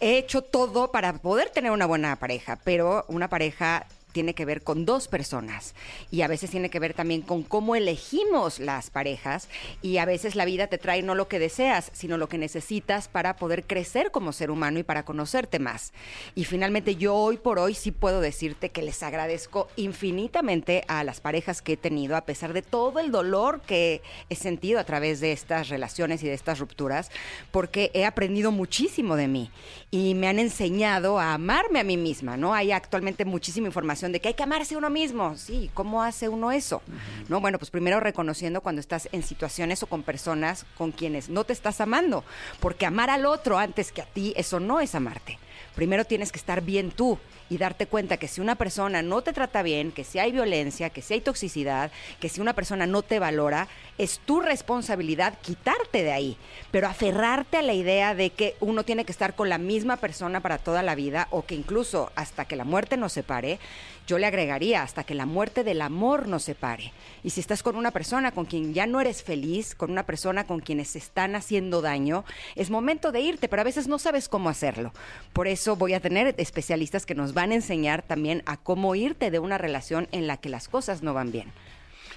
he 0.00 0.18
hecho 0.18 0.42
todo 0.42 0.90
para 0.90 1.12
poder 1.14 1.50
tener 1.50 1.70
una 1.70 1.86
buena 1.86 2.16
pareja, 2.16 2.58
pero 2.64 3.04
una 3.08 3.28
pareja 3.28 3.86
tiene 4.16 4.32
que 4.32 4.46
ver 4.46 4.62
con 4.62 4.86
dos 4.86 5.08
personas. 5.08 5.74
Y 6.10 6.22
a 6.22 6.26
veces 6.26 6.50
tiene 6.50 6.70
que 6.70 6.78
ver 6.78 6.94
también 6.94 7.20
con 7.20 7.42
cómo 7.42 7.76
elegimos 7.76 8.60
las 8.60 8.88
parejas. 8.88 9.50
Y 9.82 9.98
a 9.98 10.06
veces 10.06 10.36
la 10.36 10.46
vida 10.46 10.68
te 10.68 10.78
trae 10.78 11.02
no 11.02 11.14
lo 11.14 11.28
que 11.28 11.38
deseas, 11.38 11.90
sino 11.92 12.16
lo 12.16 12.26
que 12.26 12.38
necesitas 12.38 13.08
para 13.08 13.36
poder 13.36 13.66
crecer 13.66 14.10
como 14.10 14.32
ser 14.32 14.50
humano 14.50 14.78
y 14.78 14.84
para 14.84 15.04
conocerte 15.04 15.58
más. 15.58 15.92
Y 16.34 16.44
finalmente 16.44 16.96
yo 16.96 17.14
hoy 17.14 17.36
por 17.36 17.58
hoy 17.58 17.74
sí 17.74 17.90
puedo 17.90 18.22
decirte 18.22 18.70
que 18.70 18.80
les 18.80 19.02
agradezco 19.02 19.68
infinitamente 19.76 20.84
a 20.88 21.04
las 21.04 21.20
parejas 21.20 21.60
que 21.60 21.74
he 21.74 21.76
tenido 21.76 22.16
a 22.16 22.24
pesar 22.24 22.54
de 22.54 22.62
todo 22.62 23.00
el 23.00 23.12
dolor 23.12 23.60
que 23.66 24.00
he 24.30 24.34
sentido 24.34 24.80
a 24.80 24.84
través 24.84 25.20
de 25.20 25.32
estas 25.32 25.68
relaciones 25.68 26.22
y 26.22 26.26
de 26.26 26.32
estas 26.32 26.58
rupturas, 26.58 27.10
porque 27.50 27.90
he 27.92 28.06
aprendido 28.06 28.50
muchísimo 28.50 29.14
de 29.14 29.28
mí 29.28 29.50
y 29.90 30.14
me 30.14 30.28
han 30.28 30.38
enseñado 30.38 31.18
a 31.18 31.34
amarme 31.34 31.80
a 31.80 31.84
mí 31.84 31.96
misma, 31.96 32.36
¿no? 32.36 32.54
Hay 32.54 32.72
actualmente 32.72 33.24
muchísima 33.24 33.68
información 33.68 34.12
de 34.12 34.20
que 34.20 34.28
hay 34.28 34.34
que 34.34 34.42
amarse 34.42 34.76
uno 34.76 34.90
mismo. 34.90 35.36
Sí, 35.36 35.70
¿cómo 35.74 36.02
hace 36.02 36.28
uno 36.28 36.50
eso? 36.52 36.82
No, 37.28 37.40
bueno, 37.40 37.58
pues 37.58 37.70
primero 37.70 38.00
reconociendo 38.00 38.60
cuando 38.60 38.80
estás 38.80 39.08
en 39.12 39.22
situaciones 39.22 39.82
o 39.82 39.86
con 39.86 40.02
personas 40.02 40.66
con 40.76 40.92
quienes 40.92 41.28
no 41.28 41.44
te 41.44 41.52
estás 41.52 41.80
amando, 41.80 42.24
porque 42.60 42.86
amar 42.86 43.10
al 43.10 43.26
otro 43.26 43.58
antes 43.58 43.92
que 43.92 44.02
a 44.02 44.06
ti, 44.06 44.34
eso 44.36 44.60
no 44.60 44.80
es 44.80 44.94
amarte. 44.94 45.38
Primero 45.74 46.04
tienes 46.04 46.32
que 46.32 46.38
estar 46.38 46.62
bien 46.62 46.90
tú 46.90 47.18
y 47.48 47.58
darte 47.58 47.86
cuenta 47.86 48.16
que 48.16 48.28
si 48.28 48.40
una 48.40 48.56
persona 48.56 49.02
no 49.02 49.22
te 49.22 49.32
trata 49.32 49.62
bien, 49.62 49.92
que 49.92 50.04
si 50.04 50.18
hay 50.18 50.32
violencia, 50.32 50.90
que 50.90 51.02
si 51.02 51.14
hay 51.14 51.20
toxicidad, 51.20 51.90
que 52.20 52.28
si 52.28 52.40
una 52.40 52.54
persona 52.54 52.86
no 52.86 53.02
te 53.02 53.18
valora, 53.18 53.68
es 53.98 54.18
tu 54.20 54.40
responsabilidad 54.40 55.38
quitarte 55.40 56.02
de 56.02 56.12
ahí, 56.12 56.36
pero 56.70 56.88
aferrarte 56.88 57.56
a 57.56 57.62
la 57.62 57.74
idea 57.74 58.14
de 58.14 58.30
que 58.30 58.56
uno 58.60 58.84
tiene 58.84 59.04
que 59.04 59.12
estar 59.12 59.34
con 59.34 59.48
la 59.48 59.58
misma 59.58 59.96
persona 59.96 60.40
para 60.40 60.58
toda 60.58 60.82
la 60.82 60.94
vida 60.94 61.28
o 61.30 61.44
que 61.44 61.54
incluso 61.54 62.10
hasta 62.14 62.44
que 62.44 62.56
la 62.56 62.64
muerte 62.64 62.96
nos 62.96 63.12
separe, 63.12 63.58
yo 64.06 64.18
le 64.18 64.26
agregaría 64.26 64.82
hasta 64.82 65.02
que 65.02 65.14
la 65.14 65.26
muerte 65.26 65.64
del 65.64 65.82
amor 65.82 66.28
nos 66.28 66.44
separe. 66.44 66.92
Y 67.24 67.30
si 67.30 67.40
estás 67.40 67.62
con 67.64 67.74
una 67.74 67.90
persona 67.90 68.30
con 68.30 68.44
quien 68.44 68.72
ya 68.72 68.86
no 68.86 69.00
eres 69.00 69.24
feliz, 69.24 69.74
con 69.74 69.90
una 69.90 70.04
persona 70.04 70.46
con 70.46 70.60
quienes 70.60 70.90
se 70.90 70.98
están 70.98 71.34
haciendo 71.34 71.82
daño, 71.82 72.24
es 72.54 72.70
momento 72.70 73.10
de 73.10 73.20
irte, 73.20 73.48
pero 73.48 73.62
a 73.62 73.64
veces 73.64 73.88
no 73.88 73.98
sabes 73.98 74.28
cómo 74.28 74.48
hacerlo. 74.48 74.92
Por 75.32 75.48
eso 75.48 75.74
voy 75.74 75.94
a 75.94 76.00
tener 76.00 76.34
especialistas 76.38 77.04
que 77.04 77.16
nos 77.16 77.34
van 77.36 77.52
a 77.52 77.56
enseñar 77.56 78.00
también 78.00 78.42
a 78.46 78.56
cómo 78.56 78.94
irte 78.94 79.30
de 79.30 79.38
una 79.38 79.58
relación 79.58 80.08
en 80.10 80.26
la 80.26 80.38
que 80.38 80.48
las 80.48 80.68
cosas 80.68 81.02
no 81.02 81.12
van 81.12 81.32
bien. 81.32 81.52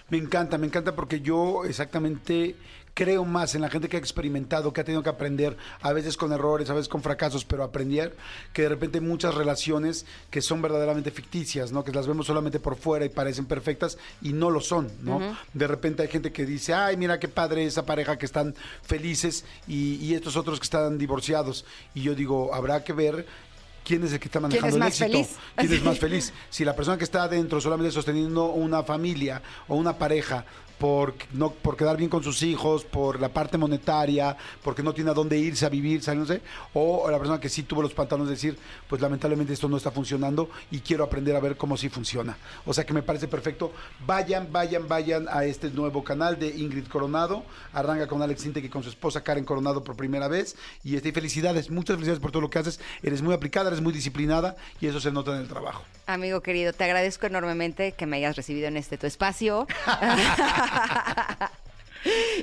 Me 0.08 0.18
encanta, 0.18 0.58
me 0.58 0.66
encanta 0.66 0.96
porque 0.96 1.20
yo 1.20 1.66
exactamente 1.66 2.56
creo 2.94 3.26
más 3.26 3.54
en 3.54 3.62
la 3.62 3.70
gente 3.70 3.90
que 3.90 3.98
ha 3.98 4.00
experimentado, 4.00 4.72
que 4.72 4.82
ha 4.82 4.84
tenido 4.84 5.04
que 5.04 5.10
aprender, 5.10 5.58
a 5.82 5.92
veces 5.92 6.16
con 6.16 6.32
errores, 6.32 6.70
a 6.70 6.74
veces 6.74 6.88
con 6.88 7.04
fracasos, 7.04 7.44
pero 7.44 7.64
aprender, 7.64 8.16
que 8.54 8.64
de 8.64 8.70
repente 8.70 9.02
muchas 9.02 9.36
relaciones 9.36 10.06
que 10.32 10.42
son 10.42 10.62
verdaderamente 10.62 11.12
ficticias, 11.12 11.74
¿no? 11.74 11.84
Que 11.84 11.92
las 11.92 12.08
vemos 12.08 12.26
solamente 12.26 12.60
por 12.60 12.78
fuera 12.78 13.06
y 13.06 13.10
parecen 13.10 13.46
perfectas 13.46 13.98
y 14.22 14.32
no 14.32 14.50
lo 14.50 14.62
son, 14.62 14.90
¿no? 15.02 15.20
De 15.54 15.68
repente 15.68 16.02
hay 16.02 16.08
gente 16.08 16.32
que 16.32 16.46
dice, 16.46 16.74
ay, 16.74 16.96
mira 16.96 17.20
qué 17.20 17.28
padre 17.28 17.66
esa 17.66 17.86
pareja 17.86 18.18
que 18.18 18.26
están 18.26 18.56
felices 18.82 19.46
y, 19.68 19.96
y 19.96 20.14
estos 20.14 20.38
otros 20.38 20.60
que 20.60 20.66
están 20.66 20.98
divorciados. 20.98 21.66
Y 21.94 22.04
yo 22.04 22.16
digo, 22.16 22.54
habrá 22.54 22.84
que 22.84 22.94
ver 22.94 23.26
quién 23.90 24.04
es 24.04 24.14
el 24.14 24.20
que 24.20 24.28
está 24.28 24.40
manejando 24.40 24.68
es 24.68 24.76
el 24.76 24.84
éxito. 24.84 25.06
feliz? 25.06 25.30
¿Quién 25.56 25.74
es 25.74 25.84
más 25.84 25.98
feliz? 26.06 26.34
Si 26.52 26.64
la 26.64 26.76
persona 26.76 26.96
que 26.96 27.04
está 27.04 27.24
adentro 27.24 27.60
solamente 27.60 27.92
sosteniendo 27.92 28.46
una 28.52 28.84
familia 28.84 29.42
o 29.68 29.76
una 29.76 29.98
pareja 29.98 30.46
por 30.80 31.14
no 31.34 31.52
por 31.52 31.78
quedar 31.78 31.98
bien 31.98 32.10
con 32.10 32.24
sus 32.24 32.42
hijos, 32.42 32.86
por 32.86 33.20
la 33.20 33.30
parte 33.30 33.58
monetaria, 33.58 34.36
porque 34.64 34.82
no 34.82 34.94
tiene 34.94 35.12
a 35.12 35.14
dónde 35.14 35.38
irse 35.38 35.66
a 35.66 35.70
vivir, 35.70 36.02
¿sabes? 36.02 36.20
No 36.20 36.26
sé, 36.26 36.42
o 36.74 37.10
la 37.12 37.18
persona 37.18 37.40
que 37.40 37.50
sí 37.50 37.64
tuvo 37.64 37.82
los 37.82 37.94
pantalones 37.94 38.30
de 38.30 38.36
decir, 38.36 38.58
pues 38.88 39.02
lamentablemente 39.02 39.54
esto 39.54 39.68
no 39.68 39.78
está 39.78 39.92
funcionando 39.92 40.50
y 40.72 40.80
quiero 40.80 41.04
aprender 41.04 41.36
a 41.36 41.40
ver 41.40 41.58
cómo 41.58 41.78
sí 41.78 41.90
funciona. 41.90 42.38
O 42.66 42.74
sea 42.74 42.86
que 42.86 42.94
me 42.94 43.04
parece 43.04 43.28
perfecto. 43.28 43.72
Vayan, 44.06 44.52
vayan, 44.52 44.88
vayan 44.88 45.28
a 45.30 45.44
este 45.44 45.70
nuevo 45.70 46.04
canal 46.04 46.40
de 46.40 46.48
Ingrid 46.48 46.88
Coronado. 46.88 47.44
Arranca 47.74 48.08
con 48.08 48.22
Alex 48.22 48.46
Intec 48.46 48.70
con 48.70 48.84
su 48.84 48.90
esposa 48.90 49.22
Karen 49.22 49.46
Coronado 49.46 49.84
por 49.84 49.96
primera 49.96 50.28
vez. 50.28 50.56
Y 50.84 50.96
este, 50.96 51.12
felicidades, 51.12 51.70
muchas 51.70 51.96
felicidades 51.96 52.22
por 52.22 52.32
todo 52.32 52.42
lo 52.42 52.50
que 52.50 52.60
haces. 52.60 52.80
Eres 53.04 53.22
muy 53.22 53.34
aplicada, 53.34 53.68
eres 53.68 53.82
muy 53.82 53.94
disciplinada 53.94 54.56
y 54.80 54.88
eso 54.88 55.00
se 55.00 55.12
nota 55.12 55.36
en 55.36 55.42
el 55.42 55.48
trabajo. 55.48 55.84
Amigo 56.08 56.42
querido, 56.42 56.74
te 56.74 56.84
agradezco 56.84 57.28
enormemente 57.28 57.92
que 57.92 58.06
me 58.06 58.18
hayas 58.18 58.36
recibido 58.36 58.68
en 58.68 58.78
este 58.78 58.98
tu 58.98 59.08
espacio. 59.08 59.68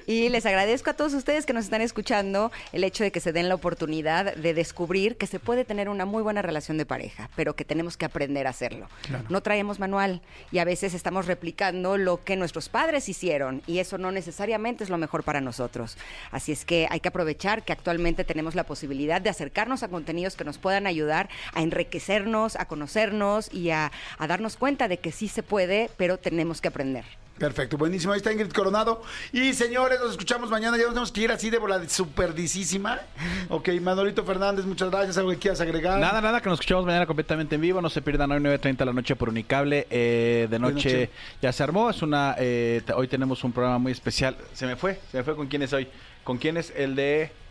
Y 0.06 0.28
les 0.28 0.46
agradezco 0.46 0.90
a 0.90 0.94
todos 0.94 1.14
ustedes 1.14 1.46
que 1.46 1.52
nos 1.52 1.64
están 1.64 1.80
escuchando 1.80 2.52
el 2.72 2.84
hecho 2.84 3.04
de 3.04 3.10
que 3.10 3.20
se 3.20 3.32
den 3.32 3.48
la 3.48 3.54
oportunidad 3.54 4.34
de 4.36 4.54
descubrir 4.54 5.16
que 5.16 5.26
se 5.26 5.40
puede 5.40 5.64
tener 5.64 5.88
una 5.88 6.04
muy 6.04 6.22
buena 6.22 6.42
relación 6.42 6.78
de 6.78 6.86
pareja, 6.86 7.30
pero 7.36 7.56
que 7.56 7.64
tenemos 7.64 7.96
que 7.96 8.04
aprender 8.04 8.46
a 8.46 8.50
hacerlo. 8.50 8.88
No 9.28 9.42
traemos 9.42 9.78
manual 9.78 10.20
y 10.52 10.58
a 10.58 10.64
veces 10.64 10.94
estamos 10.94 11.26
replicando 11.26 11.96
lo 11.96 12.22
que 12.22 12.36
nuestros 12.36 12.68
padres 12.68 13.08
hicieron 13.08 13.62
y 13.66 13.78
eso 13.78 13.98
no 13.98 14.12
necesariamente 14.12 14.84
es 14.84 14.90
lo 14.90 14.98
mejor 14.98 15.22
para 15.22 15.40
nosotros. 15.40 15.96
Así 16.30 16.52
es 16.52 16.64
que 16.64 16.86
hay 16.90 17.00
que 17.00 17.08
aprovechar 17.08 17.64
que 17.64 17.72
actualmente 17.72 18.24
tenemos 18.24 18.54
la 18.54 18.64
posibilidad 18.64 19.20
de 19.20 19.30
acercarnos 19.30 19.82
a 19.82 19.88
contenidos 19.88 20.36
que 20.36 20.44
nos 20.44 20.58
puedan 20.58 20.86
ayudar 20.86 21.28
a 21.54 21.62
enriquecernos, 21.62 22.56
a 22.56 22.66
conocernos 22.66 23.52
y 23.52 23.70
a, 23.70 23.90
a 24.18 24.26
darnos 24.26 24.56
cuenta 24.56 24.88
de 24.88 24.98
que 24.98 25.12
sí 25.12 25.28
se 25.28 25.42
puede, 25.42 25.90
pero 25.96 26.18
tenemos 26.18 26.60
que 26.60 26.68
aprender. 26.68 27.04
Perfecto, 27.38 27.76
buenísimo. 27.76 28.12
Ahí 28.12 28.18
está 28.18 28.32
Ingrid 28.32 28.50
Coronado. 28.50 29.02
Y 29.32 29.52
señores, 29.52 30.00
nos 30.00 30.12
escuchamos 30.12 30.48
mañana. 30.50 30.76
Ya 30.76 30.84
nos 30.84 30.92
tenemos 30.92 31.12
que 31.12 31.20
ir 31.22 31.32
así 31.32 31.50
de 31.50 31.58
volada 31.58 31.86
superdicísima. 31.88 33.00
Ok, 33.48 33.68
Manolito 33.80 34.24
Fernández, 34.24 34.64
muchas 34.64 34.90
gracias. 34.90 35.18
¿Algo 35.18 35.30
que 35.30 35.38
quieras 35.38 35.60
agregar? 35.60 36.00
Nada, 36.00 36.20
nada, 36.20 36.40
que 36.40 36.48
nos 36.48 36.58
escuchamos 36.58 36.86
mañana 36.86 37.06
completamente 37.06 37.56
en 37.56 37.60
vivo. 37.60 37.82
No 37.82 37.90
se 37.90 38.00
pierdan 38.00 38.32
hoy 38.32 38.40
9.30 38.40 38.76
de 38.78 38.84
la 38.86 38.92
noche 38.92 39.16
por 39.16 39.28
Unicable. 39.28 39.86
Eh, 39.90 40.48
de, 40.50 40.58
noche 40.58 40.74
noche. 40.74 41.10
ya 41.42 41.52
se 41.52 41.62
armó. 41.62 41.90
Es 41.90 42.02
una, 42.02 42.36
eh, 42.38 42.82
hoy 42.94 43.08
tenemos 43.08 43.44
un 43.44 43.52
programa 43.52 43.78
muy 43.78 43.92
especial. 43.92 44.36
Se 44.54 44.66
me 44.66 44.76
fue, 44.76 44.98
se 45.10 45.18
me 45.18 45.24
fue 45.24 45.36
con 45.36 45.46
quién 45.48 45.62
es 45.62 45.72
hoy. 45.72 45.88
¿Con 46.24 46.38
quién 46.38 46.56
es 46.56 46.72
el 46.74 46.96
de...? 46.96 47.45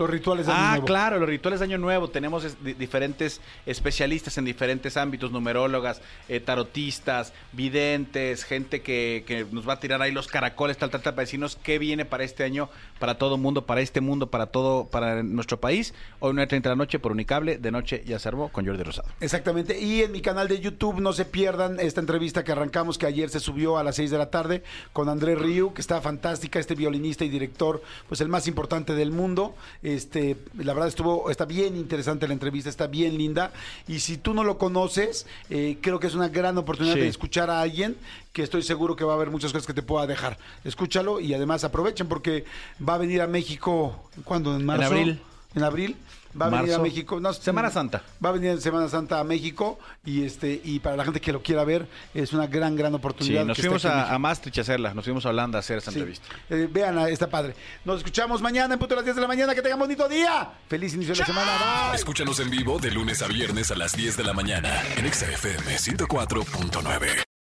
Los 0.00 0.08
rituales 0.08 0.46
de 0.46 0.52
Año 0.52 0.62
Ah, 0.62 0.70
Nuevo. 0.72 0.86
claro, 0.86 1.18
los 1.18 1.28
rituales 1.28 1.60
de 1.60 1.64
Año 1.66 1.76
Nuevo. 1.76 2.08
Tenemos 2.08 2.42
es- 2.44 2.64
di- 2.64 2.72
diferentes 2.72 3.40
especialistas 3.66 4.38
en 4.38 4.46
diferentes 4.46 4.96
ámbitos, 4.96 5.30
numerólogas, 5.30 6.00
eh, 6.30 6.40
tarotistas, 6.40 7.34
videntes, 7.52 8.44
gente 8.44 8.80
que, 8.80 9.24
que 9.26 9.44
nos 9.52 9.68
va 9.68 9.74
a 9.74 9.78
tirar 9.80 10.00
ahí 10.00 10.10
los 10.10 10.26
caracoles, 10.26 10.78
tal, 10.78 10.88
tal, 10.88 11.02
tal, 11.02 11.12
para 11.14 11.24
decirnos 11.26 11.56
qué 11.62 11.78
viene 11.78 12.06
para 12.06 12.24
este 12.24 12.44
año, 12.44 12.70
para 12.98 13.18
todo 13.18 13.36
mundo, 13.36 13.66
para 13.66 13.82
este 13.82 14.00
mundo, 14.00 14.30
para 14.30 14.46
todo, 14.46 14.86
para 14.86 15.22
nuestro 15.22 15.60
país. 15.60 15.92
Hoy 16.18 16.32
9.30 16.32 16.62
de 16.62 16.68
la 16.70 16.76
noche 16.76 16.98
por 16.98 17.12
Unicable, 17.12 17.58
de 17.58 17.70
noche 17.70 18.02
ya 18.06 18.18
se 18.18 18.26
armó 18.28 18.48
con 18.48 18.64
Jordi 18.66 18.82
Rosado. 18.82 19.08
Exactamente. 19.20 19.78
Y 19.78 20.00
en 20.02 20.12
mi 20.12 20.22
canal 20.22 20.48
de 20.48 20.60
YouTube 20.60 20.98
no 21.00 21.12
se 21.12 21.26
pierdan 21.26 21.78
esta 21.78 22.00
entrevista 22.00 22.42
que 22.42 22.52
arrancamos, 22.52 22.96
que 22.96 23.04
ayer 23.04 23.28
se 23.28 23.38
subió 23.40 23.76
a 23.76 23.84
las 23.84 23.96
6 23.96 24.10
de 24.10 24.16
la 24.16 24.30
tarde, 24.30 24.62
con 24.94 25.10
Andrés 25.10 25.38
Riu, 25.38 25.74
que 25.74 25.82
está 25.82 26.00
fantástica, 26.00 26.58
este 26.58 26.74
violinista 26.74 27.24
y 27.24 27.28
director, 27.28 27.82
pues 28.08 28.22
el 28.22 28.28
más 28.28 28.46
importante 28.48 28.94
del 28.94 29.10
mundo. 29.12 29.54
Este, 29.94 30.36
la 30.58 30.72
verdad 30.72 30.88
estuvo, 30.88 31.30
está 31.30 31.44
bien 31.44 31.76
interesante 31.76 32.26
la 32.26 32.34
entrevista, 32.34 32.68
está 32.70 32.86
bien 32.86 33.16
linda. 33.18 33.52
Y 33.88 34.00
si 34.00 34.16
tú 34.16 34.34
no 34.34 34.44
lo 34.44 34.58
conoces, 34.58 35.26
eh, 35.48 35.78
creo 35.80 35.98
que 36.00 36.06
es 36.06 36.14
una 36.14 36.28
gran 36.28 36.56
oportunidad 36.58 36.94
Sí. 36.94 37.00
de 37.00 37.08
escuchar 37.08 37.50
a 37.50 37.60
alguien 37.60 37.96
que 38.32 38.42
estoy 38.42 38.62
seguro 38.62 38.94
que 38.96 39.04
va 39.04 39.12
a 39.12 39.16
haber 39.16 39.30
muchas 39.30 39.52
cosas 39.52 39.66
que 39.66 39.74
te 39.74 39.82
pueda 39.82 40.06
dejar. 40.06 40.38
Escúchalo 40.64 41.20
y 41.20 41.34
además 41.34 41.64
aprovechen 41.64 42.06
porque 42.08 42.44
va 42.86 42.94
a 42.94 42.98
venir 42.98 43.20
a 43.22 43.26
México, 43.26 44.08
¿cuándo? 44.24 44.54
¿En 44.54 44.64
marzo? 44.64 44.86
abril. 44.86 45.20
En 45.54 45.62
abril. 45.64 45.96
Va 46.40 46.46
a 46.46 46.50
venir 46.50 46.74
a. 46.74 46.78
México. 46.78 47.18
No, 47.20 47.32
Semana 47.32 47.70
Santa. 47.70 48.02
Va 48.24 48.28
a 48.28 48.32
venir 48.32 48.50
en 48.50 48.60
Semana 48.60 48.88
Santa 48.88 49.18
a 49.20 49.24
México 49.24 49.78
y 50.04 50.24
este 50.24 50.60
y 50.64 50.78
para 50.80 50.96
la 50.96 51.04
gente 51.04 51.20
que 51.20 51.32
lo 51.32 51.42
quiera 51.42 51.64
ver 51.64 51.86
es 52.14 52.32
una 52.32 52.46
gran 52.46 52.76
gran 52.76 52.92
Sí, 52.92 52.96
oportunidad. 52.96 53.44
nos 53.44 53.56
que 53.56 53.62
esté 53.62 53.68
fuimos 53.68 53.84
a, 53.84 54.12
a 54.14 54.18
Maastricht 54.18 54.58
a 54.58 54.60
hacerla, 54.60 54.94
nos 54.94 55.04
fuimos 55.04 55.24
a 55.26 55.30
Holanda 55.30 55.58
a 55.58 55.60
hacer 55.60 55.78
esa 55.78 55.90
Sí. 55.90 55.98
entrevista. 55.98 56.26
Eh, 56.50 56.68
vean, 56.70 56.98
está 57.08 57.28
padre. 57.28 57.54
Nos 57.84 57.98
escuchamos 57.98 58.40
mañana 58.42 58.74
en 58.74 58.78
punto 58.80 58.94
a 58.94 58.96
las 58.96 59.04
10 59.04 59.16
de 59.16 59.22
la 59.22 59.28
mañana. 59.28 59.54
Que 59.54 59.62
tengan 59.62 59.78
bonito 59.78 60.08
día. 60.08 60.50
Feliz 60.68 60.94
inicio 60.94 61.14
de 61.14 61.20
la 61.20 61.26
semana. 61.26 61.52
Bye. 61.90 61.96
Escúchanos 61.96 62.38
en 62.40 62.50
vivo 62.50 62.78
de 62.78 62.90
lunes 62.90 63.22
a 63.22 63.26
viernes 63.28 63.70
a 63.70 63.74
las 63.76 63.92
10 63.96 64.16
de 64.16 64.24
la 64.24 64.32
mañana 64.32 64.82
en 64.96 65.06
Exa 65.06 65.26
FM 65.30 65.76
104.9. 65.78 67.29